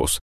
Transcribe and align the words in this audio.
Durante 0.00 0.29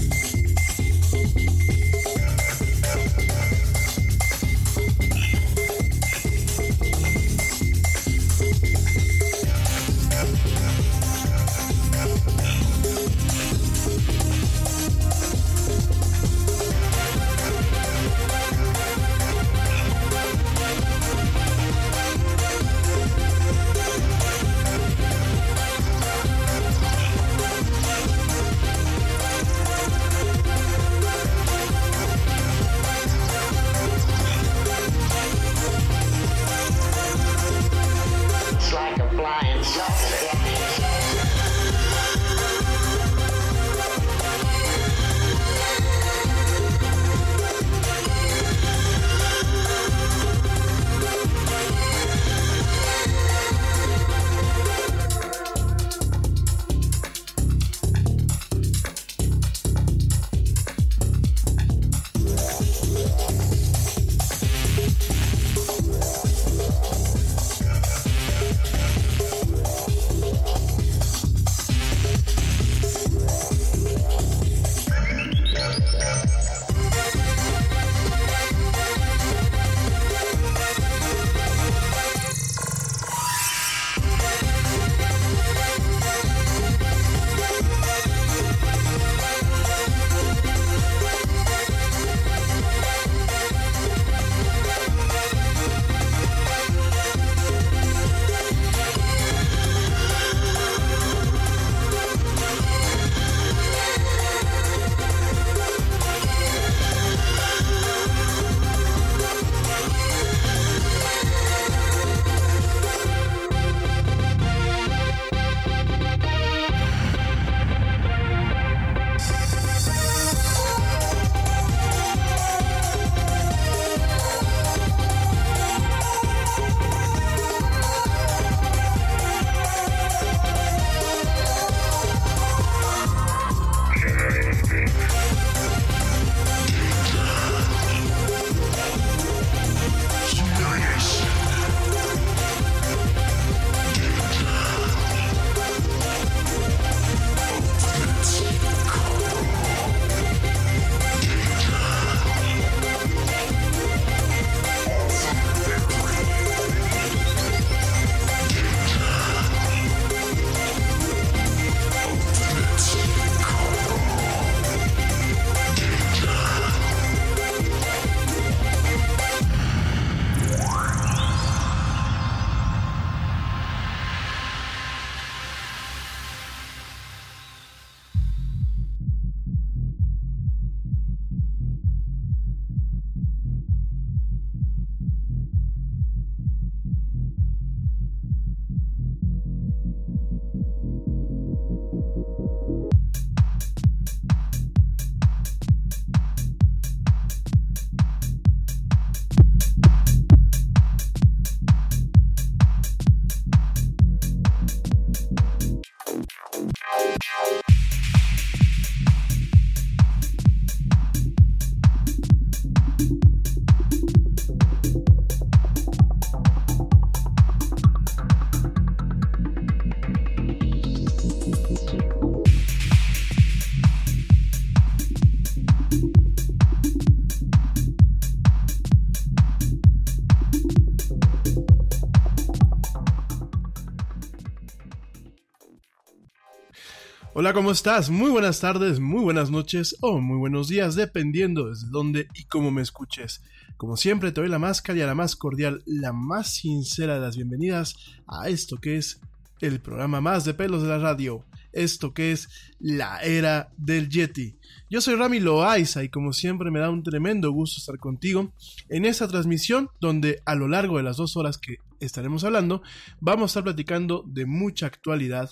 Hola, 237.41 237.53
¿cómo 237.53 237.71
estás? 237.71 238.11
Muy 238.11 238.29
buenas 238.29 238.59
tardes, 238.59 238.99
muy 238.99 239.23
buenas 239.23 239.49
noches 239.49 239.95
o 240.01 240.19
muy 240.19 240.37
buenos 240.37 240.67
días, 240.67 240.93
dependiendo 240.93 241.69
desde 241.69 241.87
dónde 241.89 242.27
y 242.35 242.43
cómo 242.43 242.69
me 242.69 242.83
escuches. 242.83 243.41
Como 243.77 243.97
siempre, 243.97 244.31
te 244.31 244.41
doy 244.41 244.49
la 244.51 244.59
más 244.59 244.83
cálida, 244.83 245.07
la 245.07 245.15
más 245.15 245.35
cordial, 245.35 245.81
la 245.87 246.13
más 246.13 246.53
sincera 246.53 247.15
de 247.15 247.21
las 247.21 247.35
bienvenidas 247.35 247.95
a 248.27 248.47
esto 248.47 248.77
que 248.77 248.97
es 248.97 249.21
el 249.59 249.79
programa 249.79 250.21
más 250.21 250.45
de 250.45 250.53
pelos 250.53 250.83
de 250.83 250.89
la 250.89 250.99
radio, 250.99 251.43
esto 251.73 252.13
que 252.13 252.31
es 252.31 252.47
la 252.79 253.17
era 253.23 253.73
del 253.75 254.09
Yeti. 254.09 254.59
Yo 254.91 255.01
soy 255.01 255.15
Rami 255.15 255.39
Loaiza 255.39 256.03
y 256.03 256.09
como 256.09 256.33
siempre 256.33 256.69
me 256.69 256.79
da 256.79 256.91
un 256.91 257.01
tremendo 257.01 257.51
gusto 257.51 257.79
estar 257.79 257.97
contigo 257.97 258.53
en 258.87 259.03
esta 259.03 259.27
transmisión 259.27 259.89
donde 259.99 260.43
a 260.45 260.53
lo 260.53 260.67
largo 260.67 260.97
de 260.97 261.03
las 261.03 261.17
dos 261.17 261.35
horas 261.35 261.57
que 261.57 261.77
estaremos 261.99 262.43
hablando 262.43 262.83
vamos 263.19 263.45
a 263.45 263.51
estar 263.51 263.63
platicando 263.63 264.23
de 264.27 264.45
mucha 264.45 264.85
actualidad, 264.85 265.49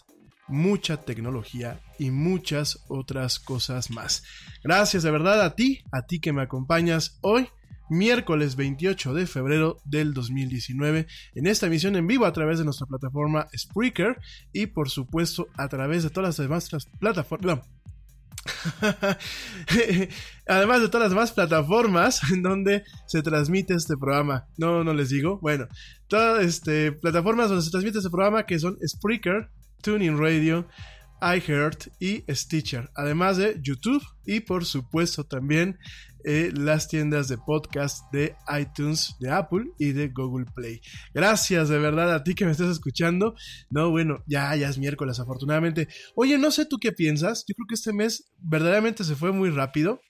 mucha 0.49 0.97
tecnología 0.97 1.79
y 1.97 2.11
muchas 2.11 2.83
otras 2.87 3.39
cosas 3.39 3.89
más. 3.91 4.23
Gracias 4.63 5.03
de 5.03 5.11
verdad 5.11 5.41
a 5.41 5.55
ti, 5.55 5.83
a 5.91 6.05
ti 6.05 6.19
que 6.19 6.33
me 6.33 6.41
acompañas 6.41 7.17
hoy 7.21 7.47
miércoles 7.89 8.55
28 8.55 9.13
de 9.13 9.25
febrero 9.25 9.79
del 9.83 10.13
2019 10.13 11.07
en 11.33 11.47
esta 11.47 11.65
emisión 11.65 11.95
en 11.95 12.05
vivo 12.05 12.25
a 12.25 12.33
través 12.33 12.59
de 12.59 12.65
nuestra 12.65 12.85
plataforma 12.85 13.47
Spreaker 13.55 14.19
y 14.53 14.67
por 14.67 14.89
supuesto 14.89 15.47
a 15.57 15.67
través 15.67 16.03
de 16.03 16.09
todas 16.09 16.29
las 16.29 16.37
demás 16.37 16.69
plataformas. 16.99 17.61
Además 20.47 20.81
de 20.81 20.87
todas 20.87 21.05
las 21.05 21.11
demás 21.11 21.31
plataformas 21.31 22.21
en 22.31 22.41
donde 22.41 22.83
se 23.07 23.21
transmite 23.21 23.73
este 23.73 23.97
programa. 23.97 24.47
No, 24.57 24.83
no 24.83 24.93
les 24.93 25.09
digo. 25.09 25.39
Bueno, 25.41 25.67
todas 26.07 26.43
este, 26.43 26.91
plataformas 26.91 27.49
donde 27.49 27.63
se 27.63 27.71
transmite 27.71 27.97
este 27.97 28.09
programa 28.09 28.45
que 28.45 28.59
son 28.59 28.77
Spreaker, 28.85 29.49
Tuning 29.81 30.17
Radio, 30.17 30.67
iHeart 31.21 31.87
y 31.99 32.23
Stitcher. 32.29 32.89
Además 32.95 33.37
de 33.37 33.59
YouTube 33.61 34.03
y 34.25 34.41
por 34.41 34.65
supuesto 34.65 35.25
también 35.25 35.77
eh, 36.25 36.51
las 36.53 36.89
tiendas 36.89 37.29
de 37.29 37.37
podcast 37.37 38.03
de 38.11 38.35
iTunes, 38.59 39.15
de 39.19 39.31
Apple 39.31 39.71
y 39.77 39.93
de 39.93 40.09
Google 40.09 40.45
Play. 40.53 40.81
Gracias 41.13 41.69
de 41.69 41.79
verdad 41.79 42.13
a 42.13 42.23
ti 42.23 42.35
que 42.35 42.45
me 42.45 42.51
estás 42.51 42.69
escuchando. 42.69 43.35
No, 43.69 43.89
bueno, 43.89 44.23
ya, 44.27 44.55
ya 44.55 44.67
es 44.67 44.77
miércoles 44.77 45.19
afortunadamente. 45.19 45.87
Oye, 46.15 46.37
no 46.37 46.51
sé 46.51 46.65
tú 46.65 46.77
qué 46.77 46.91
piensas. 46.91 47.45
Yo 47.47 47.55
creo 47.55 47.67
que 47.67 47.75
este 47.75 47.93
mes 47.93 48.31
verdaderamente 48.39 49.03
se 49.03 49.15
fue 49.15 49.31
muy 49.31 49.49
rápido. 49.49 50.01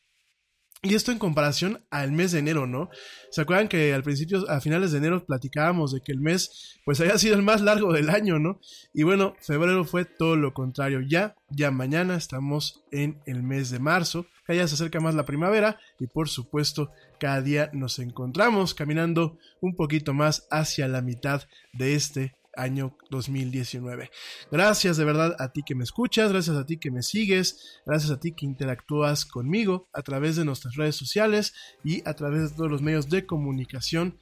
Y 0.81 0.95
esto 0.95 1.11
en 1.11 1.19
comparación 1.19 1.83
al 1.89 2.13
mes 2.13 2.31
de 2.31 2.39
enero, 2.39 2.65
¿no? 2.65 2.89
¿Se 3.31 3.41
acuerdan 3.41 3.67
que 3.67 3.93
al 3.93 4.01
principio, 4.01 4.49
a 4.49 4.61
finales 4.61 4.93
de 4.93 4.99
enero, 4.99 5.25
platicábamos 5.25 5.91
de 5.91 5.99
que 5.99 6.13
el 6.13 6.21
mes, 6.21 6.79
pues 6.85 7.01
había 7.01 7.17
sido 7.17 7.35
el 7.35 7.41
más 7.41 7.59
largo 7.59 7.91
del 7.91 8.09
año, 8.09 8.39
¿no? 8.39 8.61
Y 8.93 9.03
bueno, 9.03 9.35
febrero 9.41 9.83
fue 9.83 10.05
todo 10.05 10.37
lo 10.37 10.53
contrario. 10.53 11.01
Ya, 11.01 11.35
ya 11.49 11.69
mañana 11.69 12.15
estamos 12.15 12.85
en 12.91 13.19
el 13.25 13.43
mes 13.43 13.71
de 13.71 13.79
marzo, 13.79 14.25
que 14.47 14.55
ya 14.55 14.67
se 14.69 14.75
acerca 14.75 15.01
más 15.01 15.15
la 15.15 15.25
primavera 15.25 15.77
y 15.99 16.07
por 16.07 16.29
supuesto 16.29 16.91
cada 17.19 17.41
día 17.41 17.69
nos 17.73 17.99
encontramos 17.99 18.73
caminando 18.73 19.37
un 19.59 19.75
poquito 19.75 20.13
más 20.13 20.47
hacia 20.49 20.87
la 20.87 21.01
mitad 21.01 21.43
de 21.73 21.95
este 21.95 22.38
año 22.55 22.97
2019. 23.09 24.09
Gracias 24.51 24.97
de 24.97 25.05
verdad 25.05 25.35
a 25.39 25.51
ti 25.51 25.63
que 25.65 25.75
me 25.75 25.83
escuchas, 25.83 26.31
gracias 26.31 26.57
a 26.57 26.65
ti 26.65 26.77
que 26.77 26.91
me 26.91 27.01
sigues, 27.01 27.81
gracias 27.85 28.11
a 28.11 28.19
ti 28.19 28.33
que 28.33 28.45
interactúas 28.45 29.25
conmigo 29.25 29.89
a 29.93 30.01
través 30.01 30.35
de 30.35 30.45
nuestras 30.45 30.75
redes 30.75 30.95
sociales 30.95 31.53
y 31.83 32.07
a 32.07 32.13
través 32.13 32.49
de 32.49 32.55
todos 32.55 32.71
los 32.71 32.81
medios 32.81 33.09
de 33.09 33.25
comunicación 33.25 34.17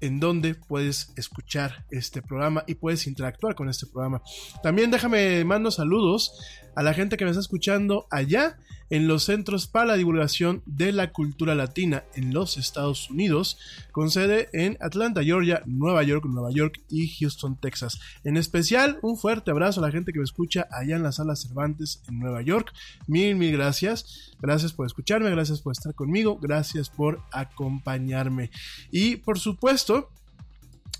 en 0.00 0.20
donde 0.20 0.54
puedes 0.54 1.12
escuchar 1.16 1.86
este 1.90 2.20
programa 2.20 2.64
y 2.66 2.74
puedes 2.74 3.06
interactuar 3.06 3.54
con 3.54 3.68
este 3.68 3.86
programa. 3.86 4.22
También 4.62 4.90
déjame 4.90 5.44
mando 5.44 5.70
saludos 5.70 6.32
a 6.76 6.82
la 6.82 6.94
gente 6.94 7.16
que 7.16 7.24
me 7.24 7.30
está 7.30 7.40
escuchando 7.40 8.06
allá 8.10 8.58
en 8.90 9.08
los 9.08 9.24
Centros 9.24 9.66
para 9.66 9.86
la 9.86 9.96
Divulgación 9.96 10.62
de 10.66 10.92
la 10.92 11.12
Cultura 11.12 11.54
Latina 11.54 12.04
en 12.14 12.32
los 12.32 12.56
Estados 12.56 13.10
Unidos, 13.10 13.58
con 13.92 14.10
sede 14.10 14.48
en 14.52 14.76
Atlanta, 14.80 15.22
Georgia, 15.22 15.62
Nueva 15.66 16.02
York, 16.02 16.24
Nueva 16.26 16.50
York 16.50 16.80
y 16.88 17.08
Houston, 17.08 17.56
Texas. 17.56 18.00
En 18.24 18.36
especial, 18.36 18.98
un 19.02 19.16
fuerte 19.16 19.50
abrazo 19.50 19.80
a 19.80 19.86
la 19.86 19.92
gente 19.92 20.12
que 20.12 20.18
me 20.18 20.24
escucha 20.24 20.66
allá 20.70 20.96
en 20.96 21.02
la 21.02 21.12
sala 21.12 21.36
Cervantes 21.36 22.02
en 22.08 22.18
Nueva 22.18 22.42
York. 22.42 22.72
Mil, 23.06 23.36
mil 23.36 23.52
gracias. 23.52 24.32
Gracias 24.40 24.72
por 24.72 24.86
escucharme, 24.86 25.30
gracias 25.30 25.60
por 25.60 25.72
estar 25.72 25.94
conmigo, 25.94 26.38
gracias 26.40 26.90
por 26.90 27.22
acompañarme. 27.32 28.50
Y 28.90 29.16
por 29.16 29.38
supuesto, 29.38 30.10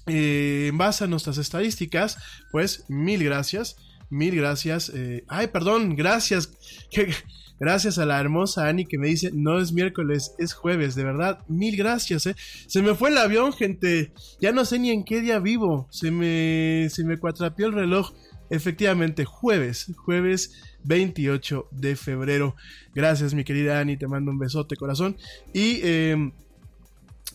eh, 0.07 0.69
en 0.69 0.79
base 0.79 1.05
a 1.05 1.07
nuestras 1.07 1.39
estadísticas, 1.39 2.19
pues 2.51 2.85
mil 2.89 3.23
gracias. 3.23 3.77
Mil 4.11 4.37
gracias. 4.37 4.91
Eh, 4.95 5.25
ay, 5.29 5.49
perdón, 5.49 5.97
gracias. 5.97 6.51
Gracias 7.61 7.99
a 7.99 8.07
la 8.07 8.21
hermosa 8.21 8.67
Ani 8.67 8.85
que 8.85 8.99
me 8.99 9.09
dice, 9.09 9.31
no 9.33 9.59
es 9.59 9.73
miércoles, 9.73 10.35
es 10.39 10.55
jueves, 10.55 10.95
de 10.95 11.05
verdad, 11.05 11.39
mil 11.49 11.77
gracias, 11.77 12.27
eh. 12.27 12.35
Se 12.67 12.83
me 12.83 12.95
fue 12.95 13.11
el 13.11 13.19
avión, 13.19 13.53
gente, 13.53 14.13
ya 14.41 14.53
no 14.53 14.65
sé 14.65 14.79
ni 14.79 14.91
en 14.91 15.05
qué 15.05 15.21
día 15.21 15.39
vivo, 15.39 15.89
se 15.91 16.11
me, 16.11 16.89
se 16.91 17.05
me 17.05 17.19
cuatrapió 17.19 17.67
el 17.67 17.73
reloj. 17.73 18.13
Efectivamente, 18.51 19.25
jueves, 19.25 19.91
jueves 19.97 20.53
28 20.85 21.69
de 21.71 21.97
febrero. 21.97 22.57
Gracias, 22.95 23.35
mi 23.35 23.43
querida 23.43 23.81
Ani, 23.81 23.97
te 23.97 24.07
mando 24.07 24.31
un 24.31 24.39
besote, 24.39 24.77
corazón. 24.77 25.17
Y 25.53 25.81
em, 25.83 26.33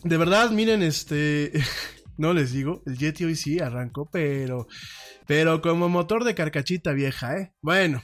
de 0.04 0.16
verdad, 0.16 0.50
miren, 0.50 0.82
este, 0.82 1.52
no 2.16 2.32
les 2.32 2.52
digo, 2.52 2.82
el 2.86 2.96
Yeti 2.96 3.24
hoy 3.24 3.36
sí 3.36 3.58
arrancó, 3.58 4.08
pero, 4.10 4.68
pero 5.26 5.60
como 5.60 5.88
motor 5.88 6.24
de 6.24 6.34
carcachita 6.34 6.92
vieja, 6.92 7.36
¿eh? 7.36 7.52
Bueno, 7.60 8.02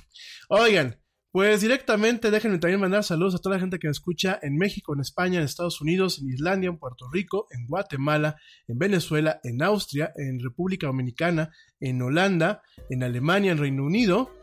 oigan. 0.49 0.97
Pues 1.37 1.61
directamente 1.61 2.31
déjenme 2.31 2.57
también 2.57 2.81
mandar 2.81 3.05
saludos 3.05 3.35
a 3.35 3.39
toda 3.39 3.57
la 3.57 3.61
gente 3.61 3.79
que 3.79 3.89
me 3.89 3.93
escucha 3.93 4.39
en 4.41 4.57
México, 4.57 4.95
en 4.95 5.01
España, 5.01 5.39
en 5.39 5.45
Estados 5.45 5.83
Unidos, 5.83 6.19
en 6.19 6.31
Islandia, 6.31 6.71
en 6.71 6.79
Puerto 6.79 7.11
Rico, 7.13 7.47
en 7.51 7.67
Guatemala, 7.67 8.37
en 8.67 8.79
Venezuela, 8.79 9.39
en 9.45 9.63
Austria, 9.63 10.13
en 10.17 10.41
República 10.41 10.87
Dominicana, 10.87 11.51
en 11.79 12.01
Holanda, 12.01 12.63
en 12.89 13.03
Alemania, 13.03 13.53
en 13.53 13.59
Reino 13.59 13.85
Unido, 13.85 14.35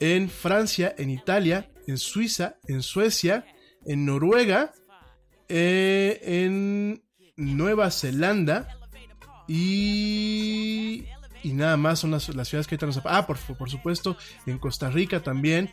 en 0.00 0.28
Francia, 0.28 0.92
en 0.98 1.10
Italia, 1.10 1.70
en 1.86 1.98
Suiza, 1.98 2.56
en 2.66 2.82
Suecia, 2.82 3.46
en 3.86 4.04
Noruega, 4.04 4.72
eh, 5.48 6.18
en 6.20 7.04
Nueva 7.36 7.92
Zelanda 7.92 8.76
y 9.46 11.04
y 11.42 11.52
nada 11.52 11.76
más 11.76 12.00
son 12.00 12.10
las, 12.10 12.24
ciudades 12.24 12.66
que 12.66 12.74
ahorita 12.74 12.86
nos... 12.86 13.00
Ah, 13.04 13.26
por, 13.26 13.38
por 13.38 13.70
supuesto, 13.70 14.16
en 14.46 14.58
Costa 14.58 14.90
Rica 14.90 15.20
también. 15.20 15.70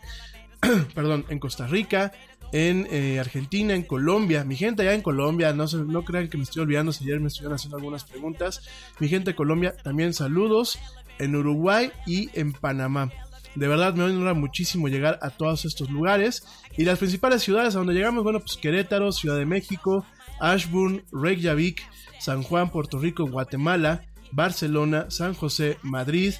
perdón, 0.95 1.25
en 1.29 1.39
Costa 1.39 1.67
Rica, 1.67 2.11
en 2.51 2.87
eh, 2.91 3.19
Argentina, 3.19 3.73
en 3.73 3.83
Colombia. 3.83 4.43
Mi 4.43 4.55
gente 4.55 4.81
allá 4.81 4.93
en 4.93 5.01
Colombia, 5.01 5.53
no, 5.53 5.67
se, 5.67 5.77
no 5.77 6.03
crean 6.03 6.29
que 6.29 6.37
me 6.37 6.43
estoy 6.43 6.63
olvidando 6.63 6.91
si 6.91 7.03
ayer 7.03 7.19
me 7.19 7.27
estuvieron 7.27 7.55
haciendo 7.55 7.77
algunas 7.77 8.03
preguntas. 8.03 8.61
Mi 8.99 9.07
gente 9.07 9.31
de 9.31 9.35
Colombia, 9.35 9.75
también 9.83 10.13
saludos. 10.13 10.79
En 11.19 11.35
Uruguay 11.35 11.91
y 12.05 12.29
en 12.39 12.53
Panamá. 12.53 13.11
De 13.55 13.67
verdad 13.67 13.95
me 13.95 14.03
honra 14.03 14.35
muchísimo 14.35 14.87
llegar 14.87 15.17
a 15.23 15.31
todos 15.31 15.65
estos 15.65 15.89
lugares. 15.89 16.43
Y 16.77 16.85
las 16.85 16.99
principales 16.99 17.41
ciudades 17.41 17.73
a 17.73 17.79
donde 17.79 17.95
llegamos, 17.95 18.23
bueno, 18.23 18.39
pues 18.39 18.57
Querétaro, 18.57 19.11
Ciudad 19.11 19.35
de 19.35 19.47
México, 19.47 20.05
Ashburn, 20.39 21.03
Reykjavik, 21.11 21.81
San 22.19 22.43
Juan, 22.43 22.69
Puerto 22.69 22.99
Rico, 22.99 23.25
Guatemala, 23.25 24.03
Barcelona, 24.31 25.07
San 25.09 25.33
José, 25.33 25.77
Madrid, 25.81 26.35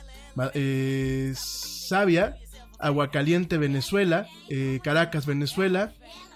eh, 0.54 1.34
Sabia, 1.36 2.38
Aguacaliente, 2.80 3.58
Venezuela, 3.58 4.28
eh, 4.50 4.80
Caracas, 4.84 5.26
Venezuela, 5.26 5.94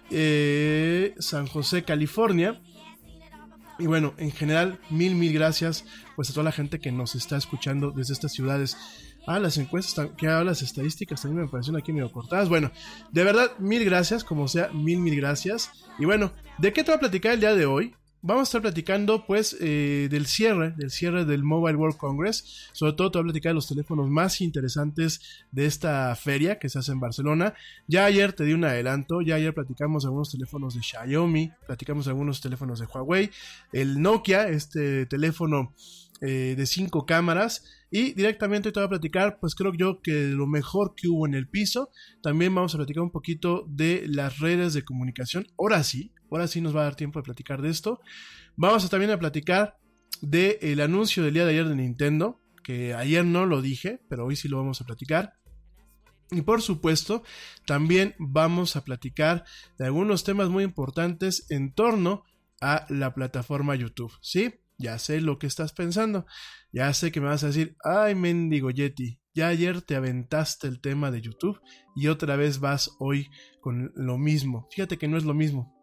eh, 0.10 1.16
San 1.20 1.48
José, 1.48 1.84
California. 1.84 2.62
Y 3.80 3.88
bueno, 3.88 4.14
en 4.18 4.32
general, 4.32 4.80
mil, 4.90 5.16
mil 5.16 5.34
gracias 5.34 5.86
pues 6.16 6.30
a 6.30 6.34
toda 6.34 6.44
la 6.44 6.52
gente 6.52 6.80
que 6.80 6.92
nos 6.92 7.16
está 7.16 7.38
escuchando 7.38 7.92
desde 7.92 8.14
estas 8.14 8.32
ciudades. 8.32 8.78
Ah, 9.28 9.40
las 9.40 9.58
encuestas, 9.58 10.10
que 10.18 10.28
ah, 10.28 10.44
las 10.44 10.62
estadísticas 10.62 11.22
también 11.22 11.46
me 11.46 11.52
parecen 11.52 11.76
aquí 11.76 11.94
medio 11.94 12.12
cortadas. 12.12 12.50
Bueno, 12.50 12.72
de 13.12 13.24
verdad, 13.24 13.52
mil 13.60 13.84
gracias, 13.86 14.24
como 14.24 14.48
sea, 14.48 14.70
mil, 14.70 15.00
mil 15.00 15.16
gracias. 15.16 15.72
Y 16.00 16.06
bueno, 16.06 16.32
¿de 16.58 16.74
qué 16.74 16.84
te 16.84 16.92
voy 16.92 16.98
a 16.98 17.00
platicar 17.02 17.34
el 17.34 17.40
día 17.40 17.56
de 17.56 17.66
hoy? 17.66 17.96
Vamos 18.22 18.42
a 18.42 18.44
estar 18.44 18.62
platicando 18.62 19.26
pues 19.26 19.58
eh, 19.60 20.08
del 20.10 20.26
cierre, 20.28 20.72
del 20.72 20.92
cierre 20.92 21.26
del 21.26 21.44
Mobile 21.44 21.78
World 21.78 21.98
Congress. 21.98 22.70
Sobre 22.72 22.94
todo 22.94 23.12
te 23.12 23.18
voy 23.18 23.24
a 23.24 23.32
platicar 23.32 23.52
de 23.52 23.56
los 23.56 23.68
teléfonos 23.68 24.10
más 24.10 24.42
interesantes 24.42 25.22
de 25.52 25.66
esta 25.66 26.16
feria 26.16 26.60
que 26.60 26.70
se 26.70 26.80
hace 26.80 26.92
en 26.92 27.00
Barcelona. 27.00 27.54
Ya 27.88 28.06
ayer 28.06 28.34
te 28.34 28.44
di 28.44 28.54
un 28.54 28.64
adelanto, 28.64 29.22
ya 29.22 29.36
ayer 29.36 29.54
platicamos 29.54 30.06
algunos 30.06 30.32
teléfonos 30.32 30.76
de 30.76 30.82
Xiaomi, 30.82 31.52
platicamos 31.66 32.08
algunos 32.08 32.42
teléfonos 32.42 32.80
de 32.80 32.86
Huawei, 32.86 33.32
el 33.74 34.02
Nokia, 34.02 34.48
este 34.50 35.06
teléfono 35.06 35.74
eh, 36.22 36.56
de 36.56 36.66
cinco 36.66 37.06
cámaras. 37.06 37.66
Y 37.92 38.14
directamente 38.14 38.72
te 38.72 38.80
voy 38.80 38.88
a 38.88 38.90
platicar, 38.90 39.38
pues 39.40 39.54
creo 39.54 39.74
yo 39.74 40.02
que 40.02 40.30
lo 40.30 40.48
mejor 40.48 40.96
que 40.96 41.10
hubo 41.10 41.28
en 41.28 41.34
el 41.34 41.50
piso. 41.50 41.90
También 42.24 42.56
vamos 42.56 42.74
a 42.74 42.78
platicar 42.78 43.04
un 43.04 43.12
poquito 43.12 43.66
de 43.68 44.06
las 44.08 44.40
redes 44.40 44.74
de 44.74 44.84
comunicación. 44.84 45.46
Ahora 45.60 45.84
sí, 45.84 46.14
ahora 46.32 46.48
sí 46.48 46.62
nos 46.62 46.76
va 46.76 46.82
a 46.82 46.86
dar 46.86 46.96
tiempo 46.96 47.20
de 47.20 47.24
platicar 47.24 47.62
de 47.62 47.70
esto. 47.70 48.00
Vamos 48.56 48.86
a 48.86 48.90
también 48.90 49.12
a 49.12 49.20
platicar 49.20 49.78
del 50.22 50.80
anuncio 50.80 51.22
del 51.22 51.34
día 51.34 51.46
de 51.46 51.52
ayer 51.52 51.68
de 51.68 51.76
Nintendo, 51.76 52.40
que 52.64 52.94
ayer 52.94 53.26
no 53.26 53.46
lo 53.46 53.62
dije, 53.62 54.00
pero 54.08 54.26
hoy 54.26 54.38
sí 54.38 54.48
lo 54.48 54.58
vamos 54.58 54.80
a 54.80 54.86
platicar. 54.86 55.34
Y 56.32 56.44
por 56.44 56.62
supuesto, 56.62 57.24
también 57.66 58.16
vamos 58.18 58.78
a 58.78 58.86
platicar 58.86 59.44
de 59.78 59.86
algunos 59.86 60.24
temas 60.24 60.48
muy 60.48 60.64
importantes 60.64 61.46
en 61.50 61.74
torno 61.74 62.24
a 62.62 62.86
la 62.88 63.14
plataforma 63.14 63.76
YouTube, 63.76 64.14
¿sí? 64.22 64.61
Ya 64.82 65.00
sé 65.00 65.22
lo 65.22 65.40
que 65.40 65.48
estás 65.48 65.74
pensando. 65.74 66.26
Ya 66.74 66.94
sé 66.94 67.12
que 67.12 67.22
me 67.22 67.28
vas 67.28 67.44
a 67.44 67.48
decir, 67.48 67.76
ay, 67.84 68.16
mendigo 68.16 68.72
Yeti, 68.72 69.20
ya 69.34 69.48
ayer 69.48 69.82
te 69.82 69.96
aventaste 69.96 70.68
el 70.68 70.82
tema 70.82 71.12
de 71.12 71.22
YouTube 71.22 71.62
y 71.96 72.08
otra 72.08 72.36
vez 72.36 72.60
vas 72.60 72.92
hoy 73.00 73.30
con 73.62 73.92
lo 73.96 74.18
mismo. 74.18 74.68
Fíjate 74.72 74.98
que 74.98 75.08
no 75.08 75.18
es 75.18 75.24
lo 75.24 75.34
mismo. 75.34 75.74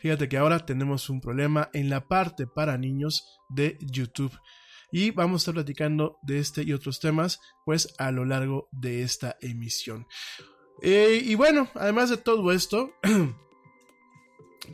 Fíjate 0.00 0.28
que 0.28 0.36
ahora 0.36 0.66
tenemos 0.66 1.08
un 1.10 1.20
problema 1.20 1.70
en 1.72 1.88
la 1.88 2.08
parte 2.08 2.46
para 2.46 2.78
niños 2.78 3.40
de 3.48 3.78
YouTube. 3.80 4.36
Y 4.90 5.10
vamos 5.10 5.40
a 5.40 5.42
estar 5.42 5.54
platicando 5.54 6.18
de 6.22 6.38
este 6.38 6.62
y 6.64 6.72
otros 6.72 7.00
temas, 7.00 7.40
pues 7.64 7.94
a 7.98 8.10
lo 8.10 8.24
largo 8.24 8.68
de 8.72 9.02
esta 9.02 9.36
emisión. 9.40 10.06
Eh, 10.82 11.22
y 11.24 11.34
bueno, 11.36 11.70
además 11.74 12.10
de 12.10 12.16
todo 12.16 12.52
esto, 12.52 12.90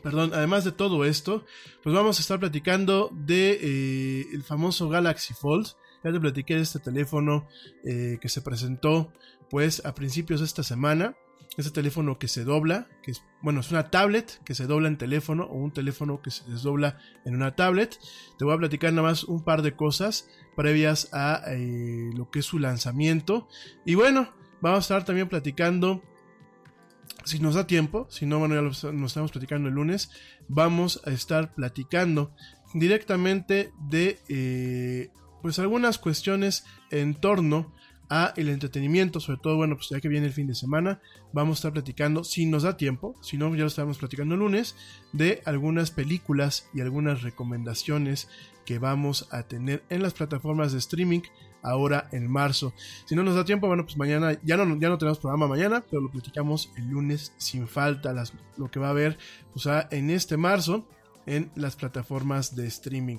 perdón, 0.03 0.33
además 0.35 0.65
de 0.65 0.73
todo 0.73 1.05
esto, 1.05 1.45
pues 1.83 1.95
vamos 1.95 2.19
a 2.19 2.21
estar 2.21 2.39
platicando 2.39 3.11
de 3.13 3.59
eh, 3.61 4.27
el 4.33 4.43
famoso 4.43 4.89
Galaxy 4.89 5.35
Fold. 5.35 5.69
Ya 6.05 6.13
te 6.13 6.21
platiqué 6.21 6.55
de 6.57 6.63
este 6.63 6.79
teléfono 6.79 7.49
eh, 7.85 8.19
que 8.21 8.29
se 8.29 8.41
presentó 8.41 9.13
pues 9.51 9.85
a 9.85 9.95
principios 9.95 10.41
de 10.41 10.47
esta 10.47 10.63
semana. 10.63 11.17
Este 11.57 11.73
teléfono 11.73 12.21
que 12.21 12.29
se 12.29 12.45
dobla, 12.45 12.87
que 13.03 13.11
es, 13.11 13.25
bueno, 13.43 13.61
es 13.61 13.71
una 13.73 13.91
tablet 13.91 14.41
que 14.45 14.55
se 14.55 14.67
dobla 14.67 14.87
en 14.87 14.97
teléfono 14.97 15.45
o 15.45 15.55
un 15.55 15.73
teléfono 15.73 16.23
que 16.23 16.31
se 16.31 16.49
desdobla 16.49 16.99
en 17.25 17.35
una 17.35 17.57
tablet. 17.57 17.99
Te 18.39 18.45
voy 18.45 18.55
a 18.55 18.59
platicar 18.59 18.93
nada 18.93 19.09
más 19.09 19.25
un 19.25 19.43
par 19.43 19.63
de 19.63 19.75
cosas 19.75 20.29
previas 20.55 21.09
a 21.13 21.43
eh, 21.49 22.11
lo 22.15 22.31
que 22.31 22.41
es 22.41 22.45
su 22.45 22.61
lanzamiento. 22.61 23.49
Y 23.85 23.97
bueno, 23.97 24.33
vamos 24.61 24.79
a 24.79 24.83
estar 24.83 25.05
también 25.05 25.29
platicando 25.29 26.03
si 27.25 27.39
nos 27.41 27.55
da 27.55 27.67
tiempo, 27.67 28.07
si 28.11 28.27
no, 28.27 28.39
bueno, 28.39 28.55
ya 28.55 28.63
lo, 28.63 28.93
nos 28.93 29.11
estamos 29.11 29.31
platicando 29.31 29.69
el 29.69 29.75
lunes, 29.75 30.11
vamos 30.49 31.01
a 31.05 31.11
estar 31.11 31.55
platicando 31.55 32.35
directamente 32.75 33.73
de 33.89 34.19
eh, 34.29 35.11
pues 35.43 35.59
algunas 35.59 35.99
cuestiones 35.99 36.65
en 36.91 37.15
torno 37.15 37.75
a 38.11 38.33
el 38.37 38.49
entretenimiento, 38.49 39.21
sobre 39.21 39.39
todo, 39.39 39.57
bueno, 39.57 39.77
pues 39.77 39.91
ya 39.91 40.01
que 40.01 40.09
viene 40.09 40.27
el 40.27 40.33
fin 40.33 40.47
de 40.47 40.55
semana, 40.55 41.01
vamos 41.33 41.59
a 41.59 41.59
estar 41.59 41.73
platicando, 41.73 42.25
si 42.25 42.47
nos 42.47 42.63
da 42.63 42.77
tiempo, 42.77 43.15
si 43.21 43.37
no, 43.37 43.55
ya 43.55 43.63
lo 43.63 43.67
estamos 43.67 43.99
platicando 43.99 44.35
el 44.35 44.41
lunes, 44.41 44.77
de 45.13 45.43
algunas 45.45 45.91
películas 45.91 46.69
y 46.73 46.81
algunas 46.81 47.23
recomendaciones 47.23 48.29
que 48.65 48.79
vamos 48.79 49.29
a 49.31 49.43
tener 49.43 49.85
en 49.91 50.03
las 50.03 50.15
plataformas 50.15 50.73
de 50.73 50.79
streaming 50.79 51.21
ahora 51.63 52.09
en 52.13 52.31
marzo. 52.31 52.73
Si 53.07 53.15
no 53.15 53.23
nos 53.23 53.35
da 53.35 53.45
tiempo, 53.45 53.67
bueno, 53.67 53.85
pues 53.85 53.97
mañana 53.97 54.39
ya 54.43 54.57
no, 54.57 54.79
ya 54.79 54.89
no 54.89 54.99
tenemos 54.99 55.19
programa 55.19 55.49
mañana, 55.49 55.85
pero 55.89 56.03
lo 56.03 56.11
platicamos 56.11 56.71
el 56.77 56.89
lunes 56.89 57.33
sin 57.37 57.69
falta, 57.69 58.13
las, 58.13 58.33
lo 58.57 58.71
que 58.71 58.81
va 58.81 58.89
a 58.89 58.91
haber 58.91 59.19
pues, 59.53 59.67
en 59.91 60.11
este 60.11 60.37
marzo 60.37 60.89
en 61.27 61.51
las 61.55 61.77
plataformas 61.77 62.57
de 62.57 62.67
streaming. 62.67 63.19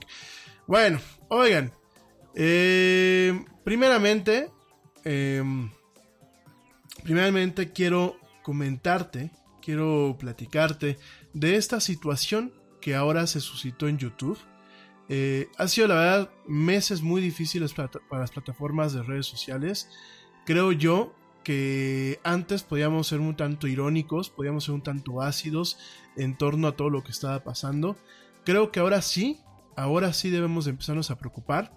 Bueno, 0.68 1.00
oigan, 1.30 1.72
eh, 2.36 3.46
primeramente, 3.64 4.50
eh, 5.04 5.44
primeramente 7.04 7.72
quiero 7.72 8.18
comentarte, 8.44 9.32
quiero 9.62 10.16
platicarte 10.20 10.98
de 11.34 11.56
esta 11.56 11.80
situación 11.80 12.54
que 12.82 12.96
ahora 12.96 13.28
se 13.28 13.40
suscitó 13.40 13.88
en 13.88 13.98
YouTube. 13.98 14.38
Eh, 15.10 15.50
ha 15.58 15.68
sido 15.68 15.88
la 15.88 15.96
verdad 15.96 16.30
meses 16.48 17.02
muy 17.02 17.20
difíciles 17.20 17.74
para, 17.74 17.90
las 18.12 18.32
plataformas 18.32 18.94
de 18.94 19.02
redes 19.02 19.26
sociales. 19.26 19.90
Creo 20.46 20.72
yo 20.72 21.16
que 21.44 22.20
antes 22.24 22.62
podíamos 22.62 23.08
ser 23.08 23.20
un 23.20 23.36
tanto 23.36 23.68
irónicos, 23.68 24.30
podíamos 24.30 24.66
ser 24.66 24.76
un 24.76 24.84
tanto 24.84 25.22
ácidos 25.22 25.80
en 26.16 26.38
torno 26.38 26.68
a 26.68 26.76
todo 26.76 26.92
lo 26.92 27.04
que 27.04 27.12
estaba 27.12 27.44
pasando. 27.44 27.98
Creo 28.46 28.72
que 28.72 28.80
ahora 28.80 29.02
sí, 29.02 29.40
ahora 29.76 30.14
sí 30.14 30.30
debemos 30.30 30.66
de 30.66 30.72
empezarnos 30.72 31.10
a 31.10 31.18
preocupar 31.18 31.74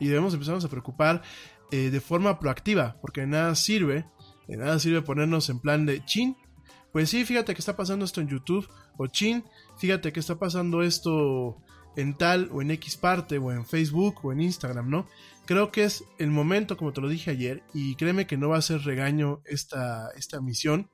y 0.00 0.08
debemos 0.08 0.34
empezarnos 0.34 0.64
a 0.64 0.68
preocupar 0.68 1.22
eh, 1.70 1.90
de 1.90 2.00
forma 2.00 2.40
proactiva, 2.40 2.96
porque 3.00 3.26
nada 3.26 3.54
sirve, 3.54 4.06
de 4.48 4.56
nada 4.56 4.78
sirve 4.80 5.02
ponernos 5.02 5.48
en 5.50 5.60
plan 5.60 5.86
de 5.86 6.04
chin. 6.04 6.36
Pues 6.90 7.08
sí, 7.08 7.24
fíjate 7.24 7.54
que 7.54 7.60
está 7.60 7.76
pasando 7.76 8.04
esto 8.04 8.20
en 8.20 8.28
YouTube, 8.28 8.68
o 8.98 9.06
chin, 9.06 9.44
fíjate 9.78 10.12
que 10.12 10.20
está 10.20 10.38
pasando 10.38 10.82
esto 10.82 11.62
en 11.96 12.16
tal 12.16 12.48
o 12.52 12.62
en 12.62 12.70
X 12.72 12.96
parte, 12.96 13.38
o 13.38 13.52
en 13.52 13.66
Facebook, 13.66 14.24
o 14.24 14.32
en 14.32 14.40
Instagram, 14.40 14.88
¿no? 14.90 15.08
Creo 15.44 15.70
que 15.70 15.84
es 15.84 16.04
el 16.18 16.30
momento, 16.30 16.76
como 16.76 16.92
te 16.92 17.00
lo 17.00 17.08
dije 17.08 17.30
ayer, 17.30 17.62
y 17.74 17.94
créeme 17.96 18.26
que 18.26 18.36
no 18.36 18.50
va 18.50 18.58
a 18.58 18.62
ser 18.62 18.82
regaño 18.82 19.42
esta, 19.44 20.10
esta 20.16 20.40
misión, 20.40 20.88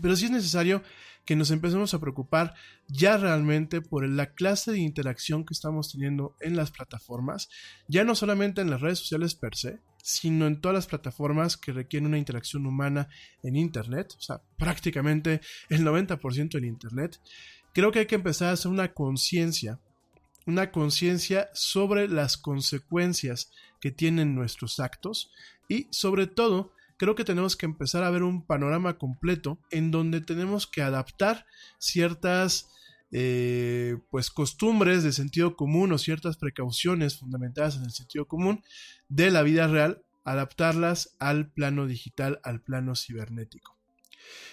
pero 0.00 0.16
sí 0.16 0.26
es 0.26 0.30
necesario 0.30 0.82
que 1.24 1.36
nos 1.36 1.50
empecemos 1.50 1.92
a 1.92 1.98
preocupar 1.98 2.54
ya 2.86 3.16
realmente 3.16 3.80
por 3.80 4.08
la 4.08 4.32
clase 4.32 4.70
de 4.72 4.78
interacción 4.78 5.44
que 5.44 5.54
estamos 5.54 5.90
teniendo 5.90 6.36
en 6.40 6.56
las 6.56 6.70
plataformas, 6.70 7.48
ya 7.88 8.04
no 8.04 8.14
solamente 8.14 8.60
en 8.60 8.70
las 8.70 8.80
redes 8.80 9.00
sociales 9.00 9.34
per 9.34 9.56
se, 9.56 9.80
sino 10.02 10.46
en 10.46 10.60
todas 10.60 10.76
las 10.76 10.86
plataformas 10.86 11.56
que 11.56 11.72
requieren 11.72 12.06
una 12.06 12.18
interacción 12.18 12.64
humana 12.64 13.08
en 13.42 13.56
Internet, 13.56 14.14
o 14.16 14.20
sea, 14.20 14.40
prácticamente 14.56 15.40
el 15.68 15.84
90% 15.84 16.50
del 16.50 16.64
Internet. 16.64 17.20
Creo 17.76 17.92
que 17.92 17.98
hay 17.98 18.06
que 18.06 18.14
empezar 18.14 18.48
a 18.48 18.52
hacer 18.52 18.70
una 18.70 18.94
conciencia, 18.94 19.78
una 20.46 20.72
conciencia 20.72 21.50
sobre 21.52 22.08
las 22.08 22.38
consecuencias 22.38 23.50
que 23.82 23.90
tienen 23.90 24.34
nuestros 24.34 24.80
actos 24.80 25.30
y 25.68 25.86
sobre 25.90 26.26
todo 26.26 26.72
creo 26.96 27.14
que 27.14 27.24
tenemos 27.26 27.54
que 27.54 27.66
empezar 27.66 28.02
a 28.02 28.08
ver 28.08 28.22
un 28.22 28.46
panorama 28.46 28.96
completo 28.96 29.58
en 29.70 29.90
donde 29.90 30.22
tenemos 30.22 30.66
que 30.66 30.80
adaptar 30.80 31.44
ciertas 31.76 32.72
eh, 33.12 33.98
pues 34.10 34.30
costumbres 34.30 35.02
de 35.02 35.12
sentido 35.12 35.54
común 35.54 35.92
o 35.92 35.98
ciertas 35.98 36.38
precauciones 36.38 37.18
fundamentadas 37.18 37.76
en 37.76 37.84
el 37.84 37.90
sentido 37.90 38.24
común 38.24 38.64
de 39.10 39.30
la 39.30 39.42
vida 39.42 39.66
real, 39.66 40.02
adaptarlas 40.24 41.14
al 41.18 41.50
plano 41.50 41.86
digital, 41.86 42.40
al 42.42 42.62
plano 42.62 42.96
cibernético. 42.96 43.75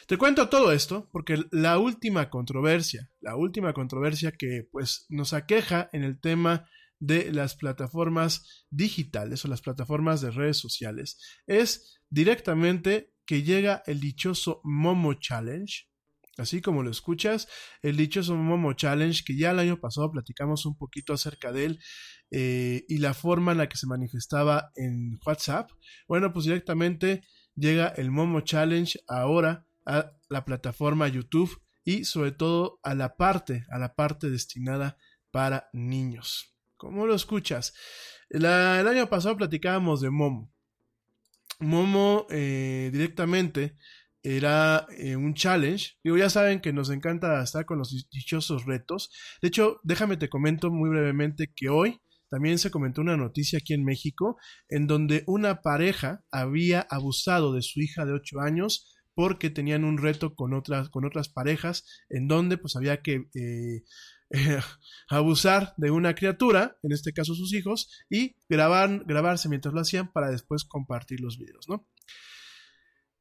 Te 0.08 0.18
cuento 0.18 0.50
todo 0.50 0.72
esto 0.72 1.10
porque 1.12 1.44
la 1.52 1.78
última 1.78 2.30
controversia, 2.30 3.10
la 3.22 3.36
última 3.36 3.74
controversia 3.74 4.32
que 4.32 4.68
pues 4.72 5.06
nos 5.10 5.34
aqueja 5.34 5.90
en 5.94 6.04
el 6.04 6.20
tema 6.20 6.68
de 7.00 7.32
las 7.34 7.56
plataformas 7.56 8.66
digitales 8.70 9.44
o 9.44 9.48
las 9.50 9.62
plataformas 9.62 10.22
de 10.22 10.32
redes 10.32 10.58
sociales 10.58 11.20
es 11.48 12.00
directamente 12.10 13.14
que 13.26 13.44
llega 13.44 13.84
el 13.86 14.00
dichoso 14.00 14.62
Momo 14.64 15.14
Challenge. 15.16 15.88
Así 16.38 16.62
como 16.62 16.82
lo 16.82 16.90
escuchas, 16.90 17.48
el 17.82 17.96
dichoso 17.96 18.36
Momo 18.36 18.74
Challenge, 18.74 19.24
que 19.24 19.38
ya 19.38 19.52
el 19.52 19.60
año 19.60 19.80
pasado 19.80 20.12
platicamos 20.12 20.66
un 20.66 20.76
poquito 20.76 21.14
acerca 21.14 21.52
de 21.52 21.66
él 21.66 21.80
eh, 22.32 22.86
y 22.88 22.98
la 22.98 23.14
forma 23.14 23.52
en 23.52 23.60
la 23.60 23.70
que 23.70 23.78
se 23.78 23.86
manifestaba 23.86 24.72
en 24.76 25.20
WhatsApp. 25.26 25.70
Bueno, 26.08 26.34
pues 26.34 26.46
directamente 26.46 27.24
llega 27.56 27.88
el 27.88 28.12
Momo 28.12 28.42
Challenge 28.42 29.00
ahora 29.08 29.66
a 29.86 30.14
la 30.30 30.46
plataforma 30.46 31.08
YouTube 31.08 31.62
y 31.84 32.06
sobre 32.06 32.32
todo 32.32 32.80
a 32.84 32.96
la 32.96 33.16
parte, 33.18 33.66
a 33.70 33.78
la 33.78 33.96
parte 33.96 34.30
destinada 34.30 34.98
para 35.32 35.70
niños. 35.74 36.56
¿Cómo 36.78 37.06
lo 37.06 37.16
escuchas? 37.16 37.74
el 38.30 38.46
año 38.46 39.08
pasado 39.10 39.38
platicábamos 39.38 40.02
de 40.02 40.10
Momo. 40.10 40.52
Momo 41.60 42.26
eh, 42.30 42.90
directamente 42.92 43.78
era 44.24 44.88
eh, 44.98 45.16
un 45.16 45.34
challenge. 45.34 45.98
Digo, 46.04 46.18
ya 46.18 46.30
saben 46.30 46.62
que 46.62 46.74
nos 46.74 46.90
encanta 46.90 47.44
estar 47.44 47.66
con 47.66 47.78
los 47.78 48.10
dichosos 48.10 48.66
retos. 48.66 49.12
De 49.42 49.50
hecho, 49.50 49.80
déjame 49.84 50.18
te 50.18 50.30
comento 50.30 50.72
muy 50.72 50.90
brevemente 50.90 51.52
que 51.54 51.70
hoy 51.70 52.02
también 52.34 52.58
se 52.58 52.72
comentó 52.72 53.02
una 53.02 53.16
noticia 53.16 53.60
aquí 53.60 53.76
en 53.76 53.86
México 53.86 54.40
en 54.68 54.88
donde 54.88 55.24
una 55.28 55.62
pareja 55.62 56.24
había 56.32 56.82
abusado 56.90 57.54
de 57.54 57.62
su 57.62 57.80
hija 57.80 58.08
de 58.08 58.14
8 58.14 58.40
años 58.40 58.92
porque 59.14 59.52
tenían 59.52 59.84
un 59.84 60.00
reto 60.00 60.34
con 60.34 60.56
otras, 60.56 60.90
con 60.90 61.06
otras 61.06 61.30
parejas 61.30 61.86
en 62.10 62.28
donde 62.28 62.58
pues 62.58 62.76
había 62.76 63.04
que 63.04 63.26
eh, 63.36 63.84
abusar 65.10 65.76
de 65.78 65.92
una 65.92 66.16
criatura, 66.16 66.76
en 66.82 66.94
este 66.94 67.14
caso 67.14 67.36
sus 67.36 67.54
hijos, 67.54 68.04
y 68.10 68.36
grabar, 68.50 69.04
grabarse 69.06 69.48
mientras 69.48 69.76
lo 69.76 69.82
hacían 69.82 70.12
para 70.12 70.32
después 70.32 70.64
compartir 70.64 71.22
los 71.22 71.38
videos, 71.38 71.70
¿no? 71.70 71.88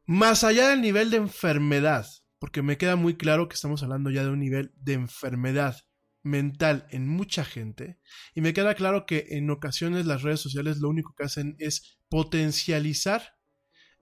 Más 0.07 0.43
allá 0.43 0.71
del 0.71 0.81
nivel 0.81 1.11
de 1.11 1.19
enfermedad, 1.19 2.07
porque 2.39 2.63
me 2.63 2.79
queda 2.79 2.97
muy 2.97 3.19
claro 3.19 3.47
que 3.47 3.57
estamos 3.57 3.83
hablando 3.83 4.09
ya 4.09 4.23
de 4.25 4.31
un 4.31 4.41
nivel 4.41 4.73
de 4.77 4.95
enfermedad 4.95 5.77
mental 6.23 6.87
en 6.91 7.09
mucha 7.09 7.45
gente, 7.45 7.99
y 8.35 8.41
me 8.41 8.53
queda 8.53 8.75
claro 8.75 9.07
que 9.07 9.27
en 9.31 9.51
ocasiones 9.51 10.07
las 10.07 10.23
redes 10.23 10.41
sociales 10.41 10.79
lo 10.79 10.89
único 10.89 11.15
que 11.17 11.25
hacen 11.25 11.57
es 11.59 11.99
potencializar 12.09 13.35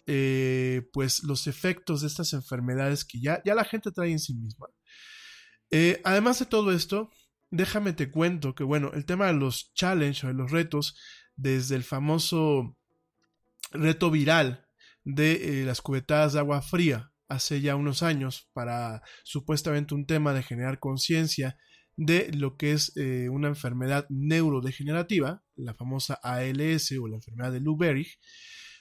eh, 0.07 0.83
pues 0.93 1.23
los 1.23 1.47
efectos 1.47 2.00
de 2.00 2.09
estas 2.09 2.33
enfermedades 2.33 3.05
que 3.05 3.21
ya, 3.21 3.43
ya 3.45 3.55
la 3.55 3.65
gente 3.65 3.93
trae 3.93 4.11
en 4.11 4.19
sí 4.19 4.35
misma. 4.35 4.67
Eh, 5.71 6.00
además 6.05 6.39
de 6.41 6.47
todo 6.47 6.73
esto, 6.73 7.11
déjame 7.50 7.93
te 7.93 8.11
cuento 8.11 8.55
que, 8.55 8.65
bueno, 8.65 8.91
el 8.95 9.05
tema 9.07 9.27
de 9.27 9.35
los 9.35 9.73
challenges 9.75 10.25
o 10.25 10.29
de 10.29 10.35
los 10.35 10.50
retos, 10.50 10.97
desde 11.37 11.77
el 11.77 11.85
famoso 11.85 12.77
reto 13.73 14.11
viral, 14.11 14.67
de 15.05 15.62
eh, 15.62 15.65
las 15.65 15.81
cubetadas 15.81 16.33
de 16.33 16.41
agua 16.41 16.61
fría 16.62 17.12
hace 17.29 17.61
ya 17.61 17.77
unos 17.77 18.03
años 18.03 18.50
para 18.53 19.03
supuestamente 19.25 19.95
un 19.95 20.05
tema 20.05 20.35
de 20.35 20.43
generar 20.43 20.79
conciencia 20.79 21.57
de 22.00 22.30
lo 22.33 22.57
que 22.57 22.73
es 22.73 22.97
eh, 22.97 23.28
una 23.28 23.49
enfermedad 23.49 24.07
neurodegenerativa, 24.09 25.45
la 25.54 25.75
famosa 25.75 26.19
ALS 26.23 26.92
o 26.99 27.07
la 27.07 27.16
enfermedad 27.16 27.52
de 27.52 27.61
Lou 27.61 27.76
Gehrig, 27.76 28.19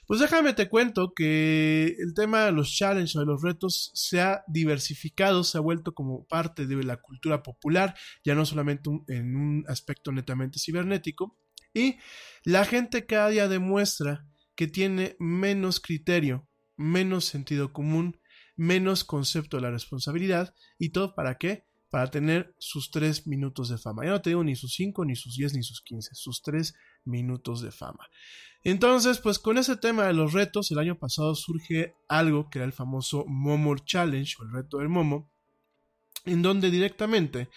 pues 0.06 0.20
déjame 0.20 0.54
te 0.54 0.70
cuento 0.70 1.12
que 1.14 1.96
el 1.98 2.14
tema 2.14 2.46
de 2.46 2.52
los 2.52 2.74
challenges 2.74 3.16
o 3.16 3.20
de 3.20 3.26
los 3.26 3.42
retos 3.42 3.90
se 3.92 4.22
ha 4.22 4.42
diversificado, 4.48 5.44
se 5.44 5.58
ha 5.58 5.60
vuelto 5.60 5.92
como 5.92 6.24
parte 6.28 6.66
de 6.66 6.82
la 6.82 6.96
cultura 6.96 7.42
popular, 7.42 7.94
ya 8.24 8.34
no 8.34 8.46
solamente 8.46 8.88
en 9.08 9.36
un 9.36 9.64
aspecto 9.68 10.12
netamente 10.12 10.58
cibernético, 10.58 11.38
y 11.74 11.98
la 12.42 12.64
gente 12.64 13.04
cada 13.04 13.28
día 13.28 13.48
demuestra 13.48 14.26
que 14.56 14.66
tiene 14.66 15.14
menos 15.18 15.78
criterio, 15.78 16.48
menos 16.78 17.26
sentido 17.26 17.74
común, 17.74 18.18
menos 18.56 19.04
concepto 19.04 19.58
de 19.58 19.64
la 19.64 19.70
responsabilidad, 19.70 20.54
y 20.78 20.88
todo 20.88 21.14
para 21.14 21.36
qué? 21.36 21.66
Para 21.90 22.10
tener 22.10 22.54
sus 22.58 22.90
tres 22.90 23.26
minutos 23.26 23.68
de 23.68 23.78
fama. 23.78 24.04
Ya 24.04 24.10
no 24.10 24.22
te 24.22 24.30
digo 24.30 24.44
ni 24.44 24.56
sus 24.56 24.74
cinco, 24.74 25.04
ni 25.04 25.16
sus 25.16 25.36
diez, 25.36 25.54
ni 25.54 25.62
sus 25.62 25.82
quince, 25.82 26.10
sus 26.14 26.40
tres 26.42 26.74
minutos 27.04 27.60
de 27.62 27.72
fama. 27.72 28.08
Entonces, 28.62 29.18
pues 29.18 29.38
con 29.38 29.58
ese 29.58 29.76
tema 29.76 30.04
de 30.04 30.12
los 30.12 30.32
retos, 30.32 30.70
el 30.70 30.78
año 30.78 30.98
pasado 30.98 31.34
surge 31.34 31.94
algo 32.08 32.50
que 32.50 32.58
era 32.58 32.66
el 32.66 32.72
famoso 32.72 33.24
Momo 33.26 33.76
Challenge 33.76 34.34
o 34.38 34.44
el 34.44 34.52
reto 34.52 34.78
del 34.78 34.88
Momo, 34.88 35.30
en 36.26 36.42
donde 36.42 36.70
directamente 36.70 37.48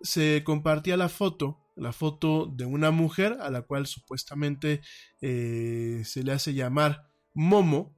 se 0.00 0.42
compartía 0.44 0.96
la 0.96 1.08
foto, 1.08 1.58
la 1.76 1.92
foto 1.92 2.46
de 2.46 2.64
una 2.64 2.90
mujer 2.90 3.36
a 3.40 3.50
la 3.50 3.62
cual 3.62 3.86
supuestamente 3.86 4.80
eh, 5.20 6.02
se 6.04 6.22
le 6.22 6.32
hace 6.32 6.54
llamar 6.54 7.06
Momo, 7.34 7.94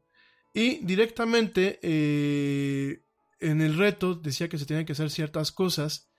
y 0.53 0.85
directamente 0.85 1.79
eh, 1.83 3.05
en 3.41 3.61
el 3.61 3.77
reto 3.77 4.15
decía 4.15 4.49
que 4.49 4.59
se 4.59 4.67
tenían 4.67 4.87
que 4.87 4.93
hacer 4.93 5.11
ciertas 5.11 5.53
cosas 5.53 6.11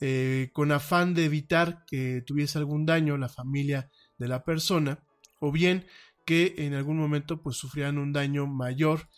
eh, 0.00 0.50
con 0.52 0.70
afán 0.72 1.14
de 1.14 1.24
evitar 1.24 1.84
que 1.86 2.22
tuviese 2.26 2.58
algún 2.58 2.86
daño 2.86 3.16
la 3.16 3.28
familia 3.28 3.90
de 4.18 4.28
la 4.28 4.44
persona 4.44 5.02
o 5.40 5.50
bien 5.50 5.86
que 6.24 6.54
en 6.58 6.74
algún 6.74 6.98
momento 6.98 7.42
pues 7.42 7.56
sufrían 7.56 7.98
un 7.98 8.12
daño 8.12 8.46
mayor 8.46 9.08